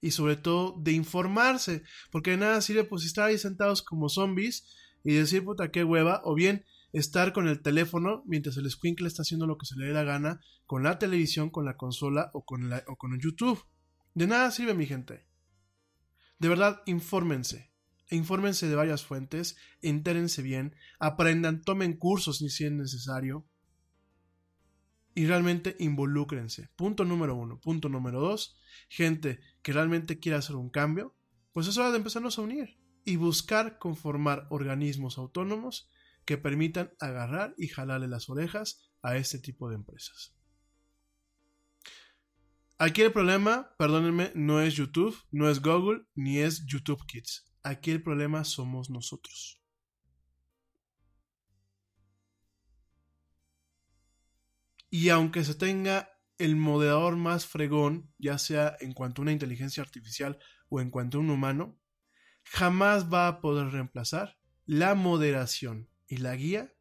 y 0.00 0.12
sobre 0.12 0.36
todo 0.36 0.76
de 0.78 0.92
informarse, 0.92 1.82
porque 2.10 2.30
de 2.32 2.36
nada 2.36 2.60
sirve 2.60 2.84
pues 2.84 3.04
estar 3.04 3.28
ahí 3.28 3.38
sentados 3.38 3.82
como 3.82 4.08
zombies 4.08 4.66
y 5.04 5.14
decir 5.14 5.44
puta 5.44 5.70
qué 5.70 5.84
hueva, 5.84 6.20
o 6.24 6.34
bien 6.34 6.64
estar 6.92 7.32
con 7.32 7.48
el 7.48 7.60
teléfono 7.60 8.22
mientras 8.26 8.56
el 8.56 8.70
squinkle 8.70 9.08
está 9.08 9.22
haciendo 9.22 9.46
lo 9.46 9.58
que 9.58 9.66
se 9.66 9.76
le 9.76 9.86
dé 9.86 9.92
la 9.92 10.04
gana 10.04 10.40
con 10.66 10.82
la 10.82 10.98
televisión, 10.98 11.50
con 11.50 11.64
la 11.64 11.76
consola 11.76 12.30
o 12.32 12.44
con, 12.44 12.72
o 12.72 12.96
con 12.96 13.12
el 13.12 13.20
YouTube. 13.20 13.62
De 14.14 14.26
nada 14.26 14.50
sirve, 14.50 14.74
mi 14.74 14.86
gente. 14.86 15.26
De 16.38 16.48
verdad, 16.48 16.82
infórmense. 16.86 17.72
Infórmense 18.10 18.68
de 18.68 18.74
varias 18.74 19.04
fuentes, 19.04 19.56
entérense 19.82 20.40
bien, 20.40 20.74
aprendan, 20.98 21.62
tomen 21.62 21.96
cursos 21.98 22.38
si 22.38 22.64
es 22.64 22.72
necesario. 22.72 23.46
Y 25.14 25.26
realmente 25.26 25.76
involúcrense. 25.78 26.70
Punto 26.76 27.04
número 27.04 27.34
uno. 27.34 27.60
Punto 27.60 27.88
número 27.88 28.20
dos. 28.20 28.58
Gente 28.88 29.40
que 29.62 29.72
realmente 29.72 30.20
quiera 30.20 30.38
hacer 30.38 30.56
un 30.56 30.70
cambio, 30.70 31.16
pues 31.52 31.66
es 31.66 31.76
hora 31.76 31.90
de 31.90 31.98
empezarnos 31.98 32.38
a 32.38 32.42
unir 32.42 32.78
y 33.04 33.16
buscar 33.16 33.78
conformar 33.78 34.46
organismos 34.50 35.18
autónomos 35.18 35.90
que 36.28 36.36
permitan 36.36 36.92
agarrar 37.00 37.54
y 37.56 37.68
jalarle 37.68 38.06
las 38.06 38.28
orejas 38.28 38.92
a 39.00 39.16
este 39.16 39.38
tipo 39.38 39.70
de 39.70 39.76
empresas. 39.76 40.36
Aquí 42.76 43.00
el 43.00 43.14
problema, 43.14 43.74
perdónenme, 43.78 44.32
no 44.34 44.60
es 44.60 44.74
YouTube, 44.74 45.16
no 45.30 45.48
es 45.48 45.62
Google, 45.62 46.02
ni 46.14 46.40
es 46.40 46.66
YouTube 46.66 47.02
Kids. 47.06 47.50
Aquí 47.62 47.92
el 47.92 48.02
problema 48.02 48.44
somos 48.44 48.90
nosotros. 48.90 49.62
Y 54.90 55.08
aunque 55.08 55.44
se 55.44 55.54
tenga 55.54 56.10
el 56.36 56.56
moderador 56.56 57.16
más 57.16 57.46
fregón, 57.46 58.12
ya 58.18 58.36
sea 58.36 58.76
en 58.80 58.92
cuanto 58.92 59.22
a 59.22 59.24
una 59.24 59.32
inteligencia 59.32 59.82
artificial 59.82 60.38
o 60.68 60.82
en 60.82 60.90
cuanto 60.90 61.16
a 61.16 61.20
un 61.22 61.30
humano, 61.30 61.80
jamás 62.44 63.10
va 63.10 63.28
a 63.28 63.40
poder 63.40 63.68
reemplazar 63.68 64.36
la 64.66 64.94
moderación 64.94 65.88
y 66.08 66.16
la 66.16 66.34
guía 66.34 66.74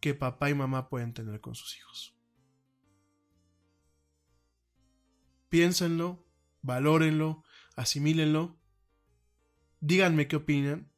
que 0.00 0.14
papá 0.14 0.50
y 0.50 0.54
mamá 0.54 0.88
pueden 0.88 1.12
tener 1.12 1.40
con 1.40 1.54
sus 1.54 1.76
hijos. 1.76 2.14
Piénsenlo, 5.48 6.26
valórenlo, 6.62 7.44
asimílenlo, 7.76 8.58
díganme 9.80 10.26
qué 10.26 10.36
opinan, 10.36 10.90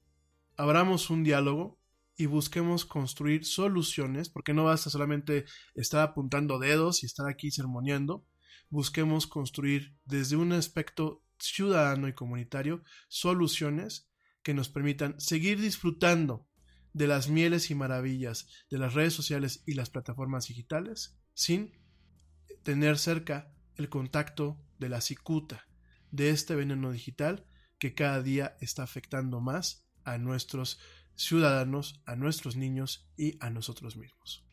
abramos 0.56 1.10
un 1.10 1.24
diálogo 1.24 1.78
y 2.16 2.26
busquemos 2.26 2.84
construir 2.84 3.44
soluciones, 3.44 4.28
porque 4.28 4.54
no 4.54 4.64
basta 4.64 4.90
solamente 4.90 5.44
estar 5.74 6.00
apuntando 6.00 6.58
dedos 6.58 7.02
y 7.02 7.06
estar 7.06 7.28
aquí 7.28 7.50
sermoneando, 7.50 8.26
busquemos 8.70 9.26
construir 9.26 9.96
desde 10.04 10.36
un 10.36 10.52
aspecto 10.52 11.22
ciudadano 11.38 12.08
y 12.08 12.14
comunitario 12.14 12.82
soluciones 13.08 14.10
que 14.42 14.54
nos 14.54 14.68
permitan 14.68 15.20
seguir 15.20 15.60
disfrutando 15.60 16.48
de 16.92 17.06
las 17.06 17.28
mieles 17.28 17.70
y 17.70 17.74
maravillas 17.74 18.48
de 18.70 18.78
las 18.78 18.94
redes 18.94 19.12
sociales 19.12 19.62
y 19.66 19.74
las 19.74 19.90
plataformas 19.90 20.48
digitales 20.48 21.18
sin 21.34 21.72
tener 22.62 22.98
cerca 22.98 23.52
el 23.76 23.88
contacto 23.88 24.60
de 24.78 24.88
la 24.88 25.00
cicuta, 25.00 25.66
de 26.10 26.30
este 26.30 26.54
veneno 26.54 26.90
digital 26.92 27.46
que 27.78 27.94
cada 27.94 28.22
día 28.22 28.56
está 28.60 28.82
afectando 28.82 29.40
más 29.40 29.86
a 30.04 30.18
nuestros 30.18 30.80
ciudadanos, 31.14 32.02
a 32.06 32.16
nuestros 32.16 32.56
niños 32.56 33.08
y 33.16 33.36
a 33.40 33.50
nosotros 33.50 33.96
mismos. 33.96 34.44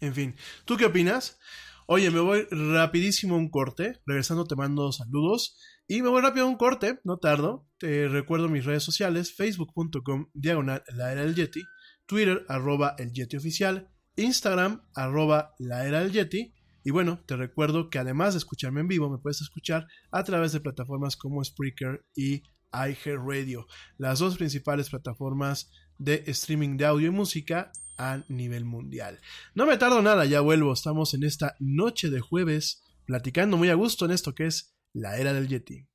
En 0.00 0.14
fin, 0.14 0.36
¿tú 0.64 0.76
qué 0.76 0.86
opinas? 0.86 1.38
Oye, 1.86 2.10
me 2.10 2.20
voy 2.20 2.46
rapidísimo 2.50 3.34
a 3.34 3.38
un 3.38 3.50
corte, 3.50 4.00
regresando 4.06 4.44
te 4.44 4.56
mando 4.56 4.92
saludos 4.92 5.58
y 5.92 6.00
me 6.00 6.08
voy 6.08 6.22
rápido 6.22 6.46
a 6.46 6.48
un 6.48 6.56
corte, 6.56 7.00
no 7.04 7.18
tardo. 7.18 7.68
Te 7.76 8.08
recuerdo 8.08 8.48
mis 8.48 8.64
redes 8.64 8.82
sociales, 8.82 9.34
facebook.com 9.34 10.30
diagonal 10.32 10.82
la 10.94 11.08
del 11.08 11.34
Yeti, 11.34 11.64
Twitter 12.06 12.46
arroba 12.48 12.94
el 12.96 13.12
Yeti 13.12 13.36
oficial, 13.36 13.90
Instagram 14.16 14.80
arroba 14.94 15.52
la 15.58 15.86
era 15.86 16.00
del 16.00 16.12
Yeti 16.12 16.54
y 16.82 16.92
bueno, 16.92 17.22
te 17.26 17.36
recuerdo 17.36 17.90
que 17.90 17.98
además 17.98 18.32
de 18.32 18.38
escucharme 18.38 18.80
en 18.80 18.88
vivo, 18.88 19.10
me 19.10 19.18
puedes 19.18 19.42
escuchar 19.42 19.86
a 20.10 20.24
través 20.24 20.52
de 20.52 20.60
plataformas 20.60 21.14
como 21.14 21.44
Spreaker 21.44 22.06
y 22.16 22.42
iHeartRadio, 22.72 23.66
las 23.98 24.18
dos 24.18 24.38
principales 24.38 24.88
plataformas 24.88 25.70
de 25.98 26.24
streaming 26.28 26.78
de 26.78 26.86
audio 26.86 27.08
y 27.08 27.10
música 27.10 27.70
a 27.98 28.24
nivel 28.30 28.64
mundial. 28.64 29.20
No 29.54 29.66
me 29.66 29.76
tardo 29.76 30.00
nada, 30.00 30.24
ya 30.24 30.40
vuelvo. 30.40 30.72
Estamos 30.72 31.12
en 31.12 31.24
esta 31.24 31.54
noche 31.60 32.08
de 32.08 32.20
jueves 32.20 32.82
platicando 33.04 33.58
muy 33.58 33.68
a 33.68 33.74
gusto 33.74 34.06
en 34.06 34.12
esto 34.12 34.34
que 34.34 34.46
es 34.46 34.71
la 34.94 35.16
era 35.16 35.32
del 35.32 35.48
Yeti. 35.48 35.86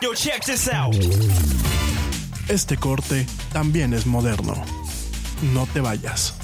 Yo, 0.00 0.14
check 0.14 0.44
this 0.44 0.68
out. 0.68 0.94
Este 2.48 2.76
corte 2.76 3.26
también 3.52 3.94
es 3.94 4.06
moderno. 4.06 4.54
No 5.54 5.66
te 5.72 5.80
vayas. 5.80 6.43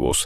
huevos. 0.01 0.25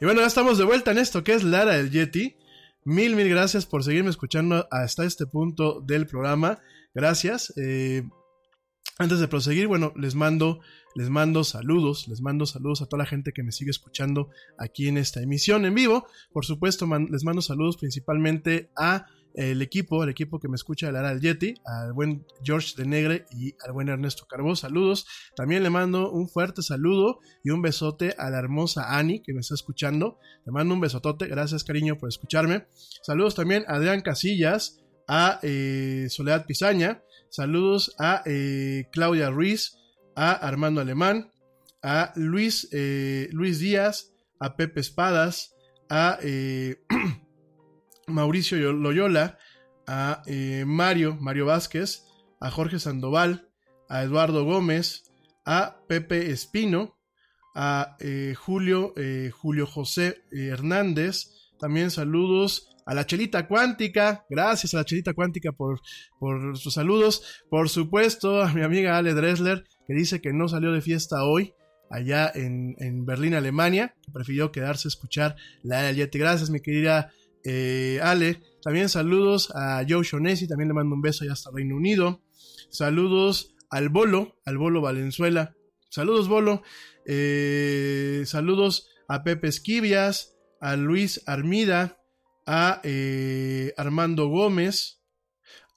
Y 0.00 0.04
bueno, 0.04 0.20
ya 0.20 0.26
estamos 0.26 0.58
de 0.58 0.64
vuelta 0.64 0.90
en 0.90 0.98
esto 0.98 1.24
que 1.24 1.32
es 1.32 1.44
Lara 1.44 1.76
del 1.76 1.90
Yeti. 1.90 2.36
Mil, 2.84 3.16
mil 3.16 3.28
gracias 3.28 3.64
por 3.64 3.84
seguirme 3.84 4.10
escuchando 4.10 4.68
hasta 4.70 5.06
este 5.06 5.26
punto 5.26 5.80
del 5.80 6.06
programa. 6.06 6.58
Gracias. 6.94 7.52
Eh, 7.56 8.02
antes 8.98 9.18
de 9.18 9.28
proseguir, 9.28 9.66
bueno, 9.66 9.92
les 9.96 10.14
mando, 10.14 10.60
les 10.94 11.10
mando 11.10 11.42
saludos, 11.42 12.06
les 12.08 12.20
mando 12.20 12.46
saludos 12.46 12.80
a 12.80 12.86
toda 12.86 13.02
la 13.02 13.08
gente 13.08 13.32
que 13.32 13.42
me 13.42 13.50
sigue 13.50 13.70
escuchando 13.70 14.30
aquí 14.56 14.86
en 14.86 14.98
esta 14.98 15.20
emisión 15.20 15.64
en 15.64 15.74
vivo. 15.74 16.06
Por 16.32 16.44
supuesto, 16.44 16.86
les 17.10 17.24
mando 17.24 17.42
saludos 17.42 17.76
principalmente 17.76 18.70
a 18.76 19.06
el 19.34 19.62
equipo, 19.62 20.04
el 20.04 20.10
equipo 20.10 20.38
que 20.38 20.48
me 20.48 20.54
escucha 20.54 20.86
de 20.86 20.92
Lara 20.92 21.08
del 21.08 21.20
Yeti, 21.20 21.54
al 21.64 21.92
buen 21.92 22.24
George 22.44 22.74
de 22.76 22.86
Negre 22.86 23.26
y 23.32 23.52
al 23.66 23.72
buen 23.72 23.88
Ernesto 23.88 24.26
Carbó. 24.26 24.54
Saludos. 24.54 25.06
También 25.34 25.64
le 25.64 25.70
mando 25.70 26.12
un 26.12 26.28
fuerte 26.28 26.62
saludo 26.62 27.18
y 27.42 27.50
un 27.50 27.60
besote 27.60 28.14
a 28.16 28.30
la 28.30 28.38
hermosa 28.38 28.96
Ani 28.96 29.20
que 29.22 29.34
me 29.34 29.40
está 29.40 29.54
escuchando. 29.54 30.18
Le 30.46 30.52
mando 30.52 30.72
un 30.72 30.80
besotote. 30.80 31.26
Gracias, 31.26 31.64
cariño, 31.64 31.98
por 31.98 32.08
escucharme. 32.08 32.66
Saludos 33.02 33.34
también 33.34 33.64
a 33.66 33.74
Adrián 33.74 34.02
Casillas, 34.02 34.80
a 35.08 35.40
eh, 35.42 36.06
Soledad 36.10 36.46
Pizaña. 36.46 37.02
Saludos 37.34 37.96
a 37.98 38.22
eh, 38.26 38.88
Claudia 38.92 39.28
Ruiz, 39.28 39.76
a 40.14 40.30
Armando 40.30 40.80
Alemán, 40.80 41.32
a 41.82 42.12
Luis, 42.14 42.68
eh, 42.70 43.28
Luis 43.32 43.58
Díaz, 43.58 44.12
a 44.38 44.54
Pepe 44.54 44.78
Espadas, 44.78 45.52
a 45.90 46.16
eh, 46.22 46.76
Mauricio 48.06 48.56
Yo- 48.56 48.72
Loyola, 48.72 49.36
a 49.88 50.22
Mario, 50.64 51.16
Mario 51.20 51.46
Vázquez, 51.46 52.04
a 52.40 52.52
Jorge 52.52 52.78
Sandoval, 52.78 53.48
a 53.88 54.04
Eduardo 54.04 54.44
Gómez, 54.44 55.02
a 55.44 55.80
Pepe 55.88 56.30
Espino, 56.30 56.96
a 57.56 57.96
Julio, 58.36 58.94
Julio 59.32 59.66
José 59.66 60.22
Hernández. 60.30 61.50
También 61.58 61.90
saludos 61.90 62.73
a 62.86 62.94
la 62.94 63.06
Chelita 63.06 63.46
Cuántica. 63.46 64.24
Gracias 64.28 64.74
a 64.74 64.78
la 64.78 64.84
Chelita 64.84 65.14
Cuántica 65.14 65.52
por, 65.52 65.80
por 66.18 66.56
sus 66.56 66.74
saludos. 66.74 67.42
Por 67.50 67.68
supuesto, 67.68 68.42
a 68.42 68.52
mi 68.52 68.62
amiga 68.62 68.96
Ale 68.96 69.14
Dressler, 69.14 69.64
que 69.86 69.94
dice 69.94 70.20
que 70.20 70.32
no 70.32 70.48
salió 70.48 70.72
de 70.72 70.80
fiesta 70.80 71.24
hoy 71.24 71.54
allá 71.90 72.30
en, 72.34 72.74
en 72.78 73.04
Berlín, 73.06 73.34
Alemania, 73.34 73.94
que 74.04 74.10
prefirió 74.12 74.50
quedarse 74.50 74.88
a 74.88 74.90
escuchar 74.90 75.36
la 75.62 75.82
del 75.82 75.96
Yeti. 75.96 76.18
Gracias, 76.18 76.50
mi 76.50 76.60
querida 76.60 77.12
eh, 77.44 78.00
Ale. 78.02 78.42
También 78.62 78.88
saludos 78.88 79.52
a 79.54 79.84
Joe 79.88 80.02
Shonesi, 80.02 80.48
también 80.48 80.68
le 80.68 80.74
mando 80.74 80.94
un 80.94 81.02
beso 81.02 81.24
allá 81.24 81.34
hasta 81.34 81.50
Reino 81.52 81.76
Unido. 81.76 82.22
Saludos 82.70 83.54
al 83.70 83.90
Bolo, 83.90 84.40
al 84.44 84.58
Bolo 84.58 84.80
Valenzuela. 84.80 85.54
Saludos, 85.90 86.28
Bolo. 86.28 86.62
Eh, 87.06 88.22
saludos 88.26 88.88
a 89.06 89.22
Pepe 89.22 89.48
Esquivias, 89.48 90.34
a 90.60 90.76
Luis 90.76 91.22
Armida, 91.26 91.98
a 92.46 92.80
eh, 92.84 93.72
Armando 93.76 94.28
Gómez, 94.28 95.00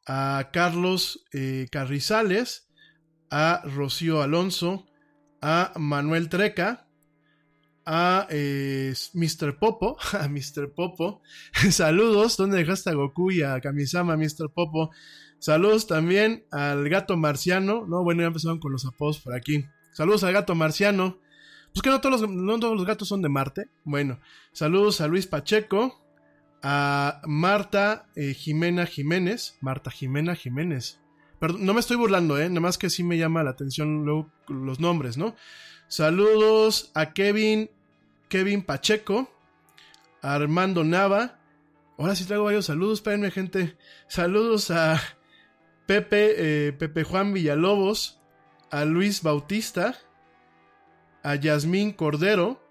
a 0.06 0.50
Carlos 0.52 1.26
eh, 1.34 1.68
Carrizales, 1.72 2.70
a 3.30 3.62
Rocío 3.66 4.22
Alonso, 4.22 4.86
a 5.42 5.74
Manuel 5.78 6.30
Treca, 6.30 6.88
a 7.86 8.28
eh, 8.30 8.94
Mr. 9.14 9.58
Popo, 9.60 9.98
a 10.14 10.28
Mr. 10.28 10.74
Popo. 10.74 11.22
Saludos, 11.72 12.38
¿dónde 12.38 12.58
dejaste 12.58 12.90
a 12.90 12.94
Goku 12.94 13.32
y 13.32 13.44
a 13.44 13.60
Kamisama, 13.62 14.18
Mr. 14.18 14.50
Popo? 14.54 14.92
Saludos 15.40 15.88
también 15.88 16.46
al 16.52 16.90
gato 16.90 17.16
marciano. 17.16 17.86
No, 17.88 18.04
bueno, 18.04 18.22
ya 18.22 18.28
empezaron 18.28 18.60
con 18.60 18.72
los 18.72 18.86
apodos 18.86 19.20
por 19.20 19.36
aquí. 19.36 19.66
Saludos 19.94 20.24
al 20.24 20.34
gato 20.34 20.56
marciano. 20.56 21.20
Pues 21.74 21.82
que 21.82 21.90
no 21.90 22.02
todos 22.02 22.22
los, 22.22 22.30
no 22.30 22.60
todos 22.60 22.76
los 22.76 22.86
gatos 22.86 23.08
son 23.08 23.22
de 23.22 23.30
Marte. 23.30 23.70
Bueno, 23.84 24.20
saludos 24.52 25.00
a 25.00 25.08
Luis 25.08 25.28
Pacheco, 25.28 26.07
a 26.64 27.22
Marta 27.26 28.08
eh, 28.16 28.34
Jimena 28.34 28.86
Jiménez. 28.86 29.58
Marta 29.62 29.92
Jimena 29.92 30.36
Jiménez. 30.36 31.00
Perdón, 31.40 31.66
no 31.66 31.74
me 31.74 31.80
estoy 31.80 31.98
burlando, 31.98 32.40
¿eh? 32.40 32.50
Nada 32.50 32.62
más 32.62 32.78
que 32.78 32.90
sí 32.90 33.04
me 33.04 33.18
llama 33.18 33.44
la 33.44 33.52
atención 33.52 34.06
luego 34.06 34.32
los 34.48 34.80
nombres, 34.80 35.18
¿no? 35.18 35.36
Saludos 35.88 36.92
a 36.96 37.14
Kevin, 37.14 37.70
Kevin 38.28 38.64
Pacheco, 38.64 39.32
a 40.22 40.34
Armando 40.34 40.84
Nava. 40.84 41.40
Ahora 41.98 42.16
sí 42.16 42.26
traigo 42.26 42.46
varios 42.46 42.66
saludos, 42.66 43.00
espérenme, 43.00 43.32
gente. 43.32 43.78
Saludos 44.08 44.72
a 44.72 45.02
Pepe, 45.86 46.68
eh, 46.68 46.74
Pepe 46.74 47.04
Juan 47.04 47.34
Villalobos, 47.34 48.20
a 48.72 48.86
Luis 48.86 49.22
Bautista, 49.22 49.96
a 51.24 51.36
Yasmín 51.36 51.92
Cordero 51.94 52.62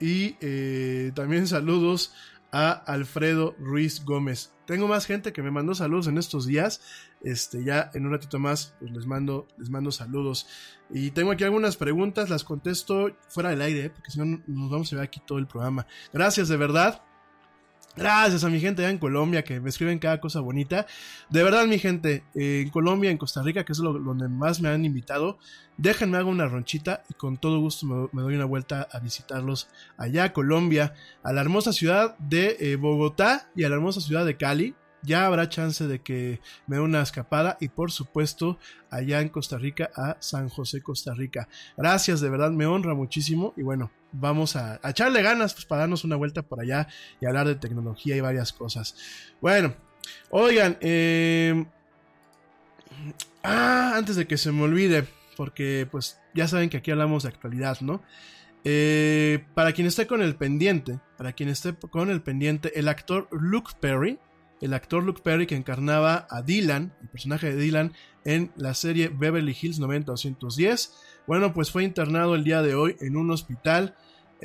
y 0.00 0.36
eh, 0.40 1.12
también 1.14 1.46
saludos 1.46 2.12
a 2.54 2.70
Alfredo 2.70 3.56
Ruiz 3.58 4.04
Gómez. 4.04 4.52
Tengo 4.64 4.86
más 4.86 5.06
gente 5.06 5.32
que 5.32 5.42
me 5.42 5.50
mandó 5.50 5.74
saludos 5.74 6.06
en 6.06 6.18
estos 6.18 6.46
días. 6.46 6.80
Este, 7.24 7.64
ya 7.64 7.90
en 7.94 8.06
un 8.06 8.12
ratito 8.12 8.38
más, 8.38 8.76
pues 8.78 8.92
les 8.92 9.06
mando, 9.06 9.48
les 9.58 9.70
mando 9.70 9.90
saludos. 9.90 10.46
Y 10.88 11.10
tengo 11.10 11.32
aquí 11.32 11.42
algunas 11.42 11.76
preguntas, 11.76 12.30
las 12.30 12.44
contesto 12.44 13.10
fuera 13.28 13.50
del 13.50 13.60
aire, 13.60 13.86
¿eh? 13.86 13.90
porque 13.90 14.12
si 14.12 14.20
no 14.20 14.40
nos 14.46 14.70
vamos 14.70 14.92
a 14.92 14.96
ver 14.96 15.04
aquí 15.04 15.20
todo 15.26 15.38
el 15.38 15.48
programa. 15.48 15.88
Gracias 16.12 16.48
de 16.48 16.56
verdad. 16.56 17.02
Gracias 17.96 18.42
a 18.42 18.48
mi 18.48 18.58
gente 18.58 18.82
allá 18.82 18.90
en 18.90 18.98
Colombia 18.98 19.44
que 19.44 19.60
me 19.60 19.68
escriben 19.68 20.00
cada 20.00 20.20
cosa 20.20 20.40
bonita. 20.40 20.86
De 21.30 21.44
verdad, 21.44 21.66
mi 21.66 21.78
gente, 21.78 22.24
eh, 22.34 22.62
en 22.64 22.70
Colombia, 22.70 23.10
en 23.10 23.18
Costa 23.18 23.42
Rica, 23.42 23.64
que 23.64 23.72
es 23.72 23.78
lo, 23.78 23.92
donde 23.92 24.28
más 24.28 24.60
me 24.60 24.68
han 24.68 24.84
invitado, 24.84 25.38
déjenme 25.76 26.18
hago 26.18 26.30
una 26.30 26.46
ronchita 26.46 27.04
y 27.08 27.14
con 27.14 27.36
todo 27.36 27.60
gusto 27.60 28.10
me, 28.12 28.22
doy 28.22 28.34
una 28.34 28.46
vuelta 28.46 28.88
a 28.90 28.98
visitarlos 28.98 29.68
allá 29.96 30.32
Colombia, 30.32 30.94
a 31.22 31.32
la 31.32 31.40
hermosa 31.40 31.72
ciudad 31.72 32.18
de 32.18 32.56
eh, 32.58 32.76
Bogotá 32.76 33.48
y 33.54 33.62
a 33.62 33.68
la 33.68 33.76
hermosa 33.76 34.00
ciudad 34.00 34.26
de 34.26 34.36
Cali 34.36 34.74
ya 35.04 35.26
habrá 35.26 35.48
chance 35.48 35.86
de 35.86 36.00
que 36.00 36.40
me 36.66 36.76
dé 36.76 36.82
una 36.82 37.02
escapada 37.02 37.56
y 37.60 37.68
por 37.68 37.92
supuesto 37.92 38.58
allá 38.90 39.20
en 39.20 39.28
Costa 39.28 39.58
Rica 39.58 39.90
a 39.94 40.16
San 40.20 40.48
José, 40.48 40.82
Costa 40.82 41.14
Rica. 41.14 41.48
Gracias, 41.76 42.20
de 42.20 42.30
verdad 42.30 42.50
me 42.50 42.66
honra 42.66 42.94
muchísimo 42.94 43.52
y 43.56 43.62
bueno, 43.62 43.90
vamos 44.14 44.56
a, 44.56 44.80
echarle 44.84 45.22
ganas 45.22 45.54
pues, 45.54 45.66
para 45.66 45.80
darnos 45.80 46.04
una 46.04 46.16
vuelta 46.16 46.42
por 46.42 46.60
allá 46.60 46.88
y 47.20 47.26
hablar 47.26 47.46
de 47.46 47.56
tecnología 47.56 48.16
y 48.16 48.20
varias 48.20 48.52
cosas. 48.52 48.96
Bueno, 49.40 49.74
oigan, 50.30 50.78
eh... 50.80 51.64
ah, 53.42 53.94
antes 53.96 54.16
de 54.16 54.26
que 54.26 54.38
se 54.38 54.52
me 54.52 54.62
olvide, 54.62 55.04
porque 55.36 55.86
pues 55.90 56.18
ya 56.34 56.48
saben 56.48 56.70
que 56.70 56.78
aquí 56.78 56.90
hablamos 56.90 57.24
de 57.24 57.28
actualidad, 57.30 57.80
¿no? 57.80 58.02
Eh, 58.66 59.44
para 59.54 59.72
quien 59.72 59.86
esté 59.86 60.06
con 60.06 60.22
el 60.22 60.36
pendiente, 60.36 60.98
para 61.18 61.34
quien 61.34 61.50
esté 61.50 61.74
con 61.74 62.10
el 62.10 62.22
pendiente, 62.22 62.78
el 62.78 62.88
actor 62.88 63.28
Luke 63.30 63.72
Perry, 63.78 64.18
el 64.62 64.72
actor 64.72 65.02
Luke 65.02 65.20
Perry 65.22 65.46
que 65.46 65.56
encarnaba 65.56 66.26
a 66.30 66.40
Dylan, 66.40 66.94
el 67.02 67.08
personaje 67.08 67.54
de 67.54 67.56
Dylan, 67.60 67.92
en 68.24 68.50
la 68.56 68.72
serie 68.72 69.08
Beverly 69.08 69.54
Hills 69.60 69.78
90210. 69.78 70.94
Bueno, 71.26 71.52
pues 71.52 71.70
fue 71.70 71.84
internado 71.84 72.34
el 72.34 72.44
día 72.44 72.62
de 72.62 72.74
hoy 72.74 72.96
en 73.00 73.16
un 73.16 73.30
hospital 73.30 73.94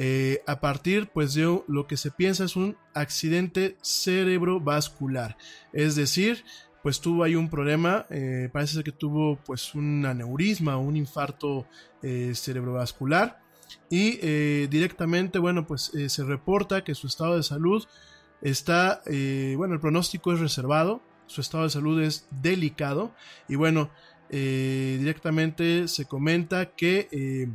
eh, 0.01 0.41
a 0.47 0.61
partir 0.61 1.09
pues 1.13 1.33
de 1.33 1.61
lo 1.67 1.85
que 1.85 1.97
se 1.97 2.09
piensa 2.09 2.45
es 2.45 2.55
un 2.55 2.77
accidente 2.93 3.75
cerebrovascular. 3.81 5.35
Es 5.73 5.97
decir, 5.97 6.45
pues 6.81 7.01
tuvo 7.01 7.25
ahí 7.25 7.35
un 7.35 7.49
problema, 7.49 8.05
eh, 8.09 8.47
parece 8.53 8.75
ser 8.75 8.85
que 8.85 8.93
tuvo 8.93 9.37
pues 9.45 9.75
un 9.75 10.05
aneurisma, 10.05 10.77
un 10.77 10.95
infarto 10.95 11.67
eh, 12.01 12.31
cerebrovascular 12.33 13.41
y 13.89 14.17
directamente, 14.67 15.37
bueno, 15.37 15.67
pues 15.67 15.91
se 16.07 16.23
reporta 16.23 16.83
que 16.83 16.95
su 16.95 17.05
estado 17.07 17.35
de 17.35 17.43
salud 17.43 17.85
está, 18.41 19.01
bueno, 19.05 19.73
el 19.75 19.79
pronóstico 19.79 20.33
es 20.33 20.39
reservado, 20.39 21.03
su 21.27 21.41
estado 21.41 21.65
de 21.65 21.69
salud 21.69 22.01
es 22.01 22.27
delicado 22.31 23.13
y 23.47 23.55
bueno, 23.55 23.91
directamente 24.29 25.87
se 25.87 26.05
comenta 26.05 26.73
que 26.73 27.49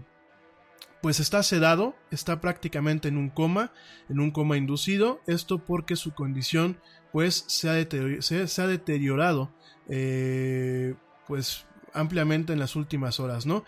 pues 1.04 1.20
está 1.20 1.42
sedado, 1.42 1.94
está 2.10 2.40
prácticamente 2.40 3.08
en 3.08 3.18
un 3.18 3.28
coma, 3.28 3.74
en 4.08 4.20
un 4.20 4.30
coma 4.30 4.56
inducido, 4.56 5.20
esto 5.26 5.58
porque 5.58 5.96
su 5.96 6.14
condición 6.14 6.78
pues 7.12 7.44
se 7.46 7.68
ha, 7.68 7.74
deteriorado 8.66 9.52
eh, 9.90 10.94
pues 11.26 11.66
ampliamente 11.92 12.54
en 12.54 12.58
las 12.58 12.74
últimas 12.74 13.20
horas, 13.20 13.44
¿no? 13.44 13.66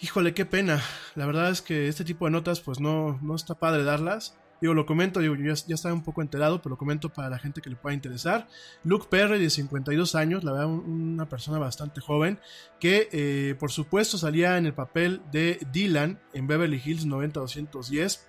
Híjole, 0.00 0.32
qué 0.32 0.46
pena. 0.46 0.80
La 1.16 1.26
verdad 1.26 1.50
es 1.50 1.60
que 1.60 1.88
este 1.88 2.04
tipo 2.04 2.26
de 2.26 2.30
notas 2.30 2.60
pues 2.60 2.78
no, 2.78 3.18
no 3.20 3.34
está 3.34 3.56
padre 3.56 3.82
darlas. 3.82 4.38
Digo, 4.62 4.74
lo 4.74 4.86
comento, 4.86 5.18
digo, 5.18 5.34
yo 5.34 5.52
ya, 5.66 5.74
estaba 5.74 5.92
un 5.92 6.04
poco 6.04 6.22
enterado, 6.22 6.62
pero 6.62 6.70
lo 6.70 6.78
comento 6.78 7.08
para 7.08 7.28
la 7.28 7.40
gente 7.40 7.60
que 7.60 7.68
le 7.68 7.74
pueda 7.74 7.94
interesar. 7.94 8.46
Luke 8.84 9.08
Perry, 9.10 9.40
de 9.40 9.50
52 9.50 10.14
años, 10.14 10.44
la 10.44 10.52
verdad, 10.52 10.68
una 10.68 11.28
persona 11.28 11.58
bastante 11.58 12.00
joven, 12.00 12.38
que 12.78 13.08
eh, 13.10 13.56
por 13.58 13.72
supuesto 13.72 14.18
salía 14.18 14.56
en 14.58 14.66
el 14.66 14.72
papel 14.72 15.20
de 15.32 15.58
Dylan 15.72 16.20
en 16.32 16.46
Beverly 16.46 16.80
Hills 16.82 17.06
90210. 17.06 18.28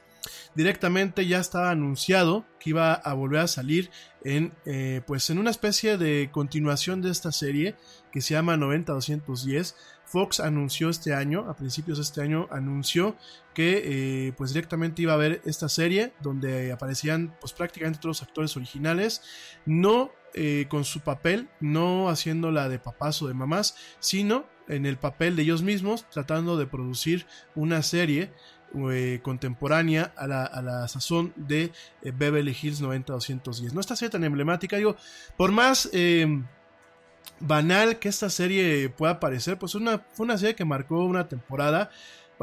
Directamente 0.56 1.28
ya 1.28 1.40
estaba 1.40 1.70
anunciado 1.70 2.46
que 2.60 2.72
iba 2.72 2.94
a 2.94 3.14
volver 3.14 3.42
a 3.42 3.48
salir 3.48 3.92
en, 4.24 4.54
eh, 4.66 5.02
pues 5.06 5.30
en 5.30 5.38
una 5.38 5.52
especie 5.52 6.00
de 6.00 6.30
continuación 6.32 7.04
de 7.04 7.12
esta 7.12 7.32
serie 7.32 7.76
que 8.12 8.22
se 8.22 8.34
llama 8.34 8.58
90210 8.58 9.76
Fox 10.14 10.40
anunció 10.40 10.90
este 10.90 11.16
año, 11.16 11.50
a 11.50 11.56
principios 11.56 11.98
de 11.98 12.04
este 12.04 12.22
año, 12.22 12.48
anunció 12.52 13.16
que 13.54 14.28
eh, 14.28 14.34
pues 14.34 14.54
directamente 14.54 15.02
iba 15.02 15.14
a 15.14 15.16
haber 15.16 15.42
esta 15.46 15.70
serie 15.70 16.14
donde 16.22 16.72
aparecían 16.72 17.36
pues 17.40 17.54
prácticamente 17.54 18.00
todos 18.00 18.20
los 18.20 18.28
actores 18.28 18.56
originales, 18.58 19.22
no 19.66 20.12
eh, 20.34 20.66
con 20.70 20.84
su 20.84 21.02
papel, 21.02 21.50
no 21.60 22.10
haciéndola 22.10 22.70
de 22.70 22.80
papás 22.80 23.22
o 23.22 23.28
de 23.28 23.34
mamás, 23.34 23.76
sino 24.00 24.46
en 24.68 24.86
el 24.86 24.98
papel 24.98 25.36
de 25.36 25.44
ellos 25.44 25.62
mismos, 25.62 26.10
tratando 26.10 26.58
de 26.58 26.66
producir 26.66 27.26
una 27.54 27.84
serie 27.84 28.32
eh, 28.90 29.20
contemporánea 29.22 30.14
a 30.16 30.26
la, 30.26 30.44
a 30.44 30.62
la, 30.62 30.88
sazón 30.88 31.34
de 31.36 31.72
Beverly 32.02 32.58
Hills 32.60 32.82
90210. 32.82 33.74
No 33.74 33.82
esta 33.82 33.96
serie 33.96 34.10
tan 34.10 34.24
emblemática, 34.24 34.78
digo, 34.78 34.96
por 35.38 35.52
más 35.52 35.90
banal 37.40 38.00
que 38.00 38.10
esta 38.10 38.30
serie 38.30 38.90
pueda 38.90 39.20
parecer, 39.20 39.58
pues 39.58 39.76
una, 39.76 40.00
fue 40.14 40.26
una 40.26 40.38
serie 40.38 40.56
que 40.56 40.66
marcó 40.66 41.04
una 41.06 41.28
temporada. 41.28 41.92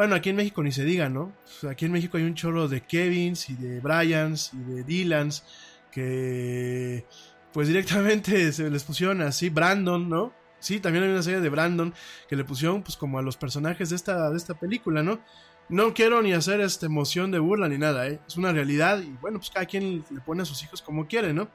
Bueno, 0.01 0.15
aquí 0.15 0.31
en 0.31 0.37
México 0.37 0.63
ni 0.63 0.73
se 0.73 0.83
diga, 0.83 1.11
¿no? 1.11 1.31
Aquí 1.69 1.85
en 1.85 1.93
México 1.93 2.17
hay 2.17 2.23
un 2.23 2.35
chorro 2.35 2.69
de 2.69 2.81
Kevins 2.81 3.51
y 3.51 3.55
de 3.55 3.81
Bryans 3.81 4.51
y 4.55 4.57
de 4.57 4.83
Dylans 4.83 5.45
que 5.93 7.05
pues 7.53 7.69
directamente 7.69 8.51
se 8.55 8.71
les 8.71 8.83
pusieron 8.83 9.21
así 9.21 9.51
Brandon, 9.51 10.09
¿no? 10.09 10.33
Sí, 10.59 10.81
también 10.81 11.05
hay 11.05 11.11
una 11.11 11.23
serie 11.23 11.43
de 11.43 11.49
Brandon 11.51 11.93
que 12.31 12.35
le 12.35 12.45
pusieron 12.45 12.83
pues 12.83 12.97
como 12.97 13.19
a 13.19 13.23
los 13.23 13.37
personajes 13.37 13.91
de 13.91 13.97
esta, 13.97 14.31
de 14.31 14.39
esta 14.39 14.55
película, 14.55 15.03
¿no? 15.03 15.21
No 15.69 15.93
quiero 15.93 16.23
ni 16.23 16.33
hacer 16.33 16.63
esta 16.63 16.87
emoción 16.87 17.31
de 17.31 17.39
burla 17.39 17.69
ni 17.69 17.77
nada, 17.77 18.09
¿eh? 18.09 18.21
Es 18.27 18.39
una 18.39 18.53
realidad 18.53 19.03
y 19.03 19.11
bueno, 19.21 19.39
pues 19.39 19.51
cada 19.51 19.67
quien 19.67 20.03
le 20.11 20.21
pone 20.23 20.41
a 20.41 20.47
sus 20.47 20.63
hijos 20.63 20.81
como 20.81 21.09
quiere, 21.09 21.35
¿no? 21.35 21.51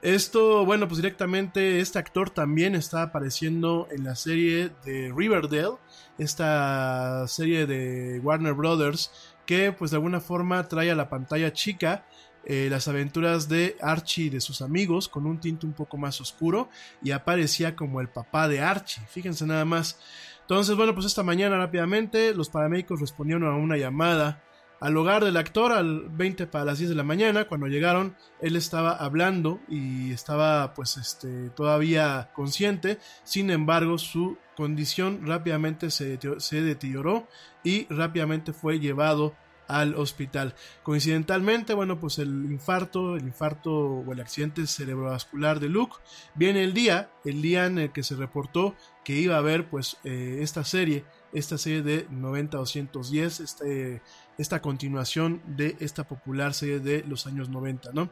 Esto, 0.00 0.64
bueno, 0.64 0.86
pues 0.86 0.98
directamente 0.98 1.80
este 1.80 1.98
actor 1.98 2.30
también 2.30 2.76
está 2.76 3.02
apareciendo 3.02 3.88
en 3.90 4.04
la 4.04 4.14
serie 4.14 4.70
de 4.84 5.12
Riverdale, 5.14 5.76
esta 6.18 7.26
serie 7.26 7.66
de 7.66 8.20
Warner 8.20 8.54
Brothers, 8.54 9.10
que 9.44 9.72
pues 9.72 9.90
de 9.90 9.96
alguna 9.96 10.20
forma 10.20 10.68
trae 10.68 10.92
a 10.92 10.94
la 10.94 11.08
pantalla 11.08 11.52
chica 11.52 12.06
eh, 12.44 12.68
las 12.70 12.86
aventuras 12.86 13.48
de 13.48 13.76
Archie 13.80 14.26
y 14.26 14.30
de 14.30 14.40
sus 14.40 14.62
amigos 14.62 15.08
con 15.08 15.26
un 15.26 15.40
tinte 15.40 15.66
un 15.66 15.72
poco 15.72 15.96
más 15.96 16.20
oscuro 16.20 16.68
y 17.02 17.10
aparecía 17.10 17.74
como 17.74 18.00
el 18.00 18.08
papá 18.08 18.46
de 18.46 18.60
Archie, 18.60 19.02
fíjense 19.08 19.46
nada 19.46 19.64
más. 19.64 19.98
Entonces, 20.42 20.76
bueno, 20.76 20.94
pues 20.94 21.06
esta 21.06 21.24
mañana 21.24 21.58
rápidamente 21.58 22.32
los 22.34 22.48
paramédicos 22.48 23.00
respondieron 23.00 23.44
a 23.44 23.56
una 23.56 23.76
llamada 23.76 24.44
al 24.80 24.96
hogar 24.96 25.24
del 25.24 25.36
actor 25.36 25.72
al 25.72 26.08
20 26.08 26.46
para 26.46 26.64
las 26.64 26.78
10 26.78 26.90
de 26.90 26.96
la 26.96 27.02
mañana. 27.02 27.46
Cuando 27.46 27.66
llegaron, 27.66 28.16
él 28.40 28.56
estaba 28.56 28.92
hablando 28.92 29.60
y 29.68 30.12
estaba 30.12 30.74
pues 30.74 30.96
este 30.96 31.50
todavía 31.50 32.30
consciente. 32.34 32.98
Sin 33.24 33.50
embargo, 33.50 33.98
su 33.98 34.38
condición 34.56 35.26
rápidamente 35.26 35.90
se, 35.90 36.18
se 36.38 36.62
deterioró 36.62 37.28
y 37.62 37.86
rápidamente 37.92 38.52
fue 38.52 38.80
llevado 38.80 39.34
al 39.68 39.94
hospital. 39.94 40.54
Coincidentalmente, 40.82 41.74
bueno, 41.74 42.00
pues 42.00 42.18
el 42.18 42.50
infarto, 42.50 43.16
el 43.16 43.24
infarto 43.24 43.70
o 43.70 44.12
el 44.12 44.20
accidente 44.20 44.66
cerebrovascular 44.66 45.60
de 45.60 45.68
Luke 45.68 45.96
viene 46.34 46.64
el 46.64 46.72
día, 46.72 47.10
el 47.24 47.42
día 47.42 47.66
en 47.66 47.78
el 47.78 47.92
que 47.92 48.02
se 48.02 48.16
reportó 48.16 48.74
que 49.04 49.14
iba 49.14 49.36
a 49.36 49.38
haber 49.38 49.68
pues 49.68 49.98
eh, 50.04 50.38
esta 50.40 50.64
serie, 50.64 51.04
esta 51.32 51.58
serie 51.58 51.82
de 51.82 52.08
90-210, 52.08 53.44
este, 53.44 54.02
esta 54.38 54.62
continuación 54.62 55.42
de 55.46 55.76
esta 55.80 56.04
popular 56.04 56.54
serie 56.54 56.80
de 56.80 57.04
los 57.06 57.26
años 57.26 57.48
90, 57.48 57.90
¿no? 57.92 58.10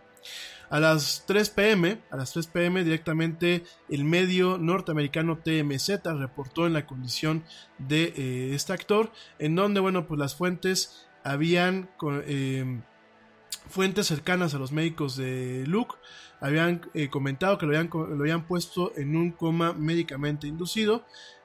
A 0.69 0.81
las 0.81 1.25
3 1.27 1.51
pm, 1.51 2.01
a 2.11 2.17
las 2.17 2.33
3 2.33 2.49
pm 2.49 2.85
directamente 2.85 3.63
el 3.89 4.05
medio 4.05 4.59
norteamericano 4.59 5.39
TMZ 5.39 6.05
reportó 6.19 6.67
en 6.67 6.73
la 6.73 6.87
condición 6.87 7.45
de 7.79 8.13
eh, 8.17 8.55
este 8.55 8.73
actor, 8.73 9.13
en 9.39 9.55
donde, 9.55 9.81
bueno, 9.81 10.07
pues 10.07 10.19
las 10.19 10.35
fuentes 10.35 11.07
habían 11.23 11.89
eh, 12.27 12.81
fuentes 13.69 14.09
cercanas 14.09 14.55
a 14.55 14.59
los 14.59 14.73
médicos 14.73 15.17
de 15.17 15.65
Luke 15.67 15.95
habían 16.41 16.83
eh, 16.95 17.09
comentado 17.09 17.59
que 17.59 17.67
lo 17.67 17.77
habían, 17.77 17.91
lo 17.93 18.21
habían 18.21 18.47
puesto 18.47 18.93
en 18.97 19.17
un 19.17 19.33
coma 19.33 19.73
médicamente 19.73 20.47
inducido. 20.47 21.05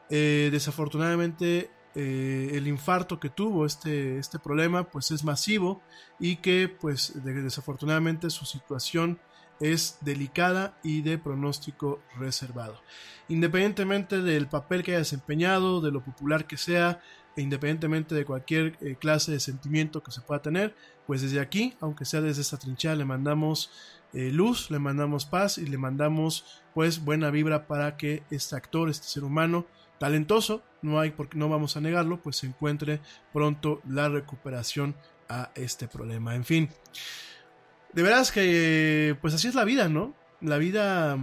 Eh, 0.09 0.49
desafortunadamente 0.51 1.71
eh, 1.95 2.51
el 2.53 2.67
infarto 2.67 3.19
que 3.19 3.29
tuvo 3.29 3.65
este, 3.65 4.17
este 4.17 4.39
problema 4.39 4.85
pues 4.85 5.11
es 5.11 5.23
masivo 5.23 5.81
y 6.19 6.37
que 6.37 6.69
pues 6.69 7.13
desafortunadamente 7.23 8.29
su 8.29 8.45
situación 8.45 9.19
es 9.59 9.97
delicada 10.01 10.77
y 10.83 11.01
de 11.01 11.17
pronóstico 11.17 12.01
reservado. 12.17 12.81
Independientemente 13.27 14.21
del 14.21 14.47
papel 14.47 14.83
que 14.83 14.91
haya 14.91 14.99
desempeñado, 14.99 15.81
de 15.81 15.91
lo 15.91 16.03
popular 16.03 16.45
que 16.45 16.57
sea, 16.57 17.01
e 17.35 17.41
independientemente 17.41 18.13
de 18.15 18.25
cualquier 18.25 18.77
eh, 18.81 18.95
clase 18.99 19.31
de 19.31 19.39
sentimiento 19.39 20.03
que 20.03 20.11
se 20.11 20.21
pueda 20.21 20.41
tener, 20.41 20.75
pues 21.07 21.21
desde 21.21 21.39
aquí, 21.39 21.75
aunque 21.79 22.05
sea 22.05 22.21
desde 22.21 22.41
esta 22.41 22.57
trinchera, 22.57 22.95
le 22.95 23.05
mandamos 23.05 23.71
eh, 24.13 24.31
luz, 24.31 24.69
le 24.71 24.79
mandamos 24.79 25.25
paz 25.25 25.57
y 25.57 25.65
le 25.65 25.77
mandamos 25.77 26.61
pues 26.73 27.03
buena 27.03 27.31
vibra 27.31 27.67
para 27.67 27.95
que 27.95 28.23
este 28.29 28.55
actor, 28.55 28.89
este 28.89 29.07
ser 29.07 29.23
humano, 29.23 29.65
talentoso, 30.01 30.63
no 30.81 30.99
hay 30.99 31.11
porque 31.11 31.37
no 31.37 31.47
vamos 31.47 31.77
a 31.77 31.79
negarlo, 31.79 32.23
pues 32.23 32.37
se 32.37 32.47
encuentre 32.47 33.01
pronto 33.31 33.83
la 33.87 34.09
recuperación 34.09 34.95
a 35.29 35.51
este 35.53 35.87
problema. 35.87 36.33
En 36.33 36.43
fin, 36.43 36.69
de 37.93 38.01
veras 38.01 38.31
que 38.31 39.15
pues 39.21 39.35
así 39.35 39.47
es 39.47 39.53
la 39.53 39.63
vida, 39.63 39.89
¿no? 39.89 40.15
La 40.41 40.57
vida 40.57 41.19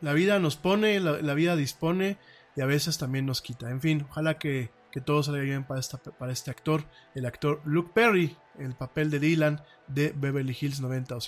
la 0.00 0.14
vida 0.14 0.40
nos 0.40 0.56
pone, 0.56 0.98
la, 0.98 1.34
vida 1.34 1.54
dispone 1.54 2.18
y 2.56 2.60
a 2.60 2.66
veces 2.66 2.98
también 2.98 3.24
nos 3.24 3.40
quita. 3.40 3.70
En 3.70 3.80
fin, 3.80 4.04
ojalá 4.10 4.36
que, 4.36 4.72
que 4.90 5.00
todo 5.00 5.22
salga 5.22 5.42
bien 5.42 5.62
para, 5.62 5.78
esta, 5.78 5.98
para 5.98 6.32
este 6.32 6.50
actor, 6.50 6.82
el 7.14 7.24
actor 7.24 7.62
Luke 7.64 7.92
Perry, 7.94 8.36
el 8.58 8.74
papel 8.74 9.12
de 9.12 9.20
Dylan 9.20 9.62
de 9.86 10.12
Beverly 10.16 10.58
Hills 10.60 10.80
90 10.80 11.18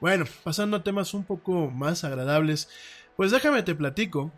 Bueno, 0.00 0.24
pasando 0.42 0.78
a 0.78 0.82
temas 0.82 1.14
un 1.14 1.22
poco 1.22 1.70
más 1.70 2.02
agradables, 2.02 2.68
pues 3.16 3.30
déjame 3.30 3.62
te 3.62 3.76
platico 3.76 4.32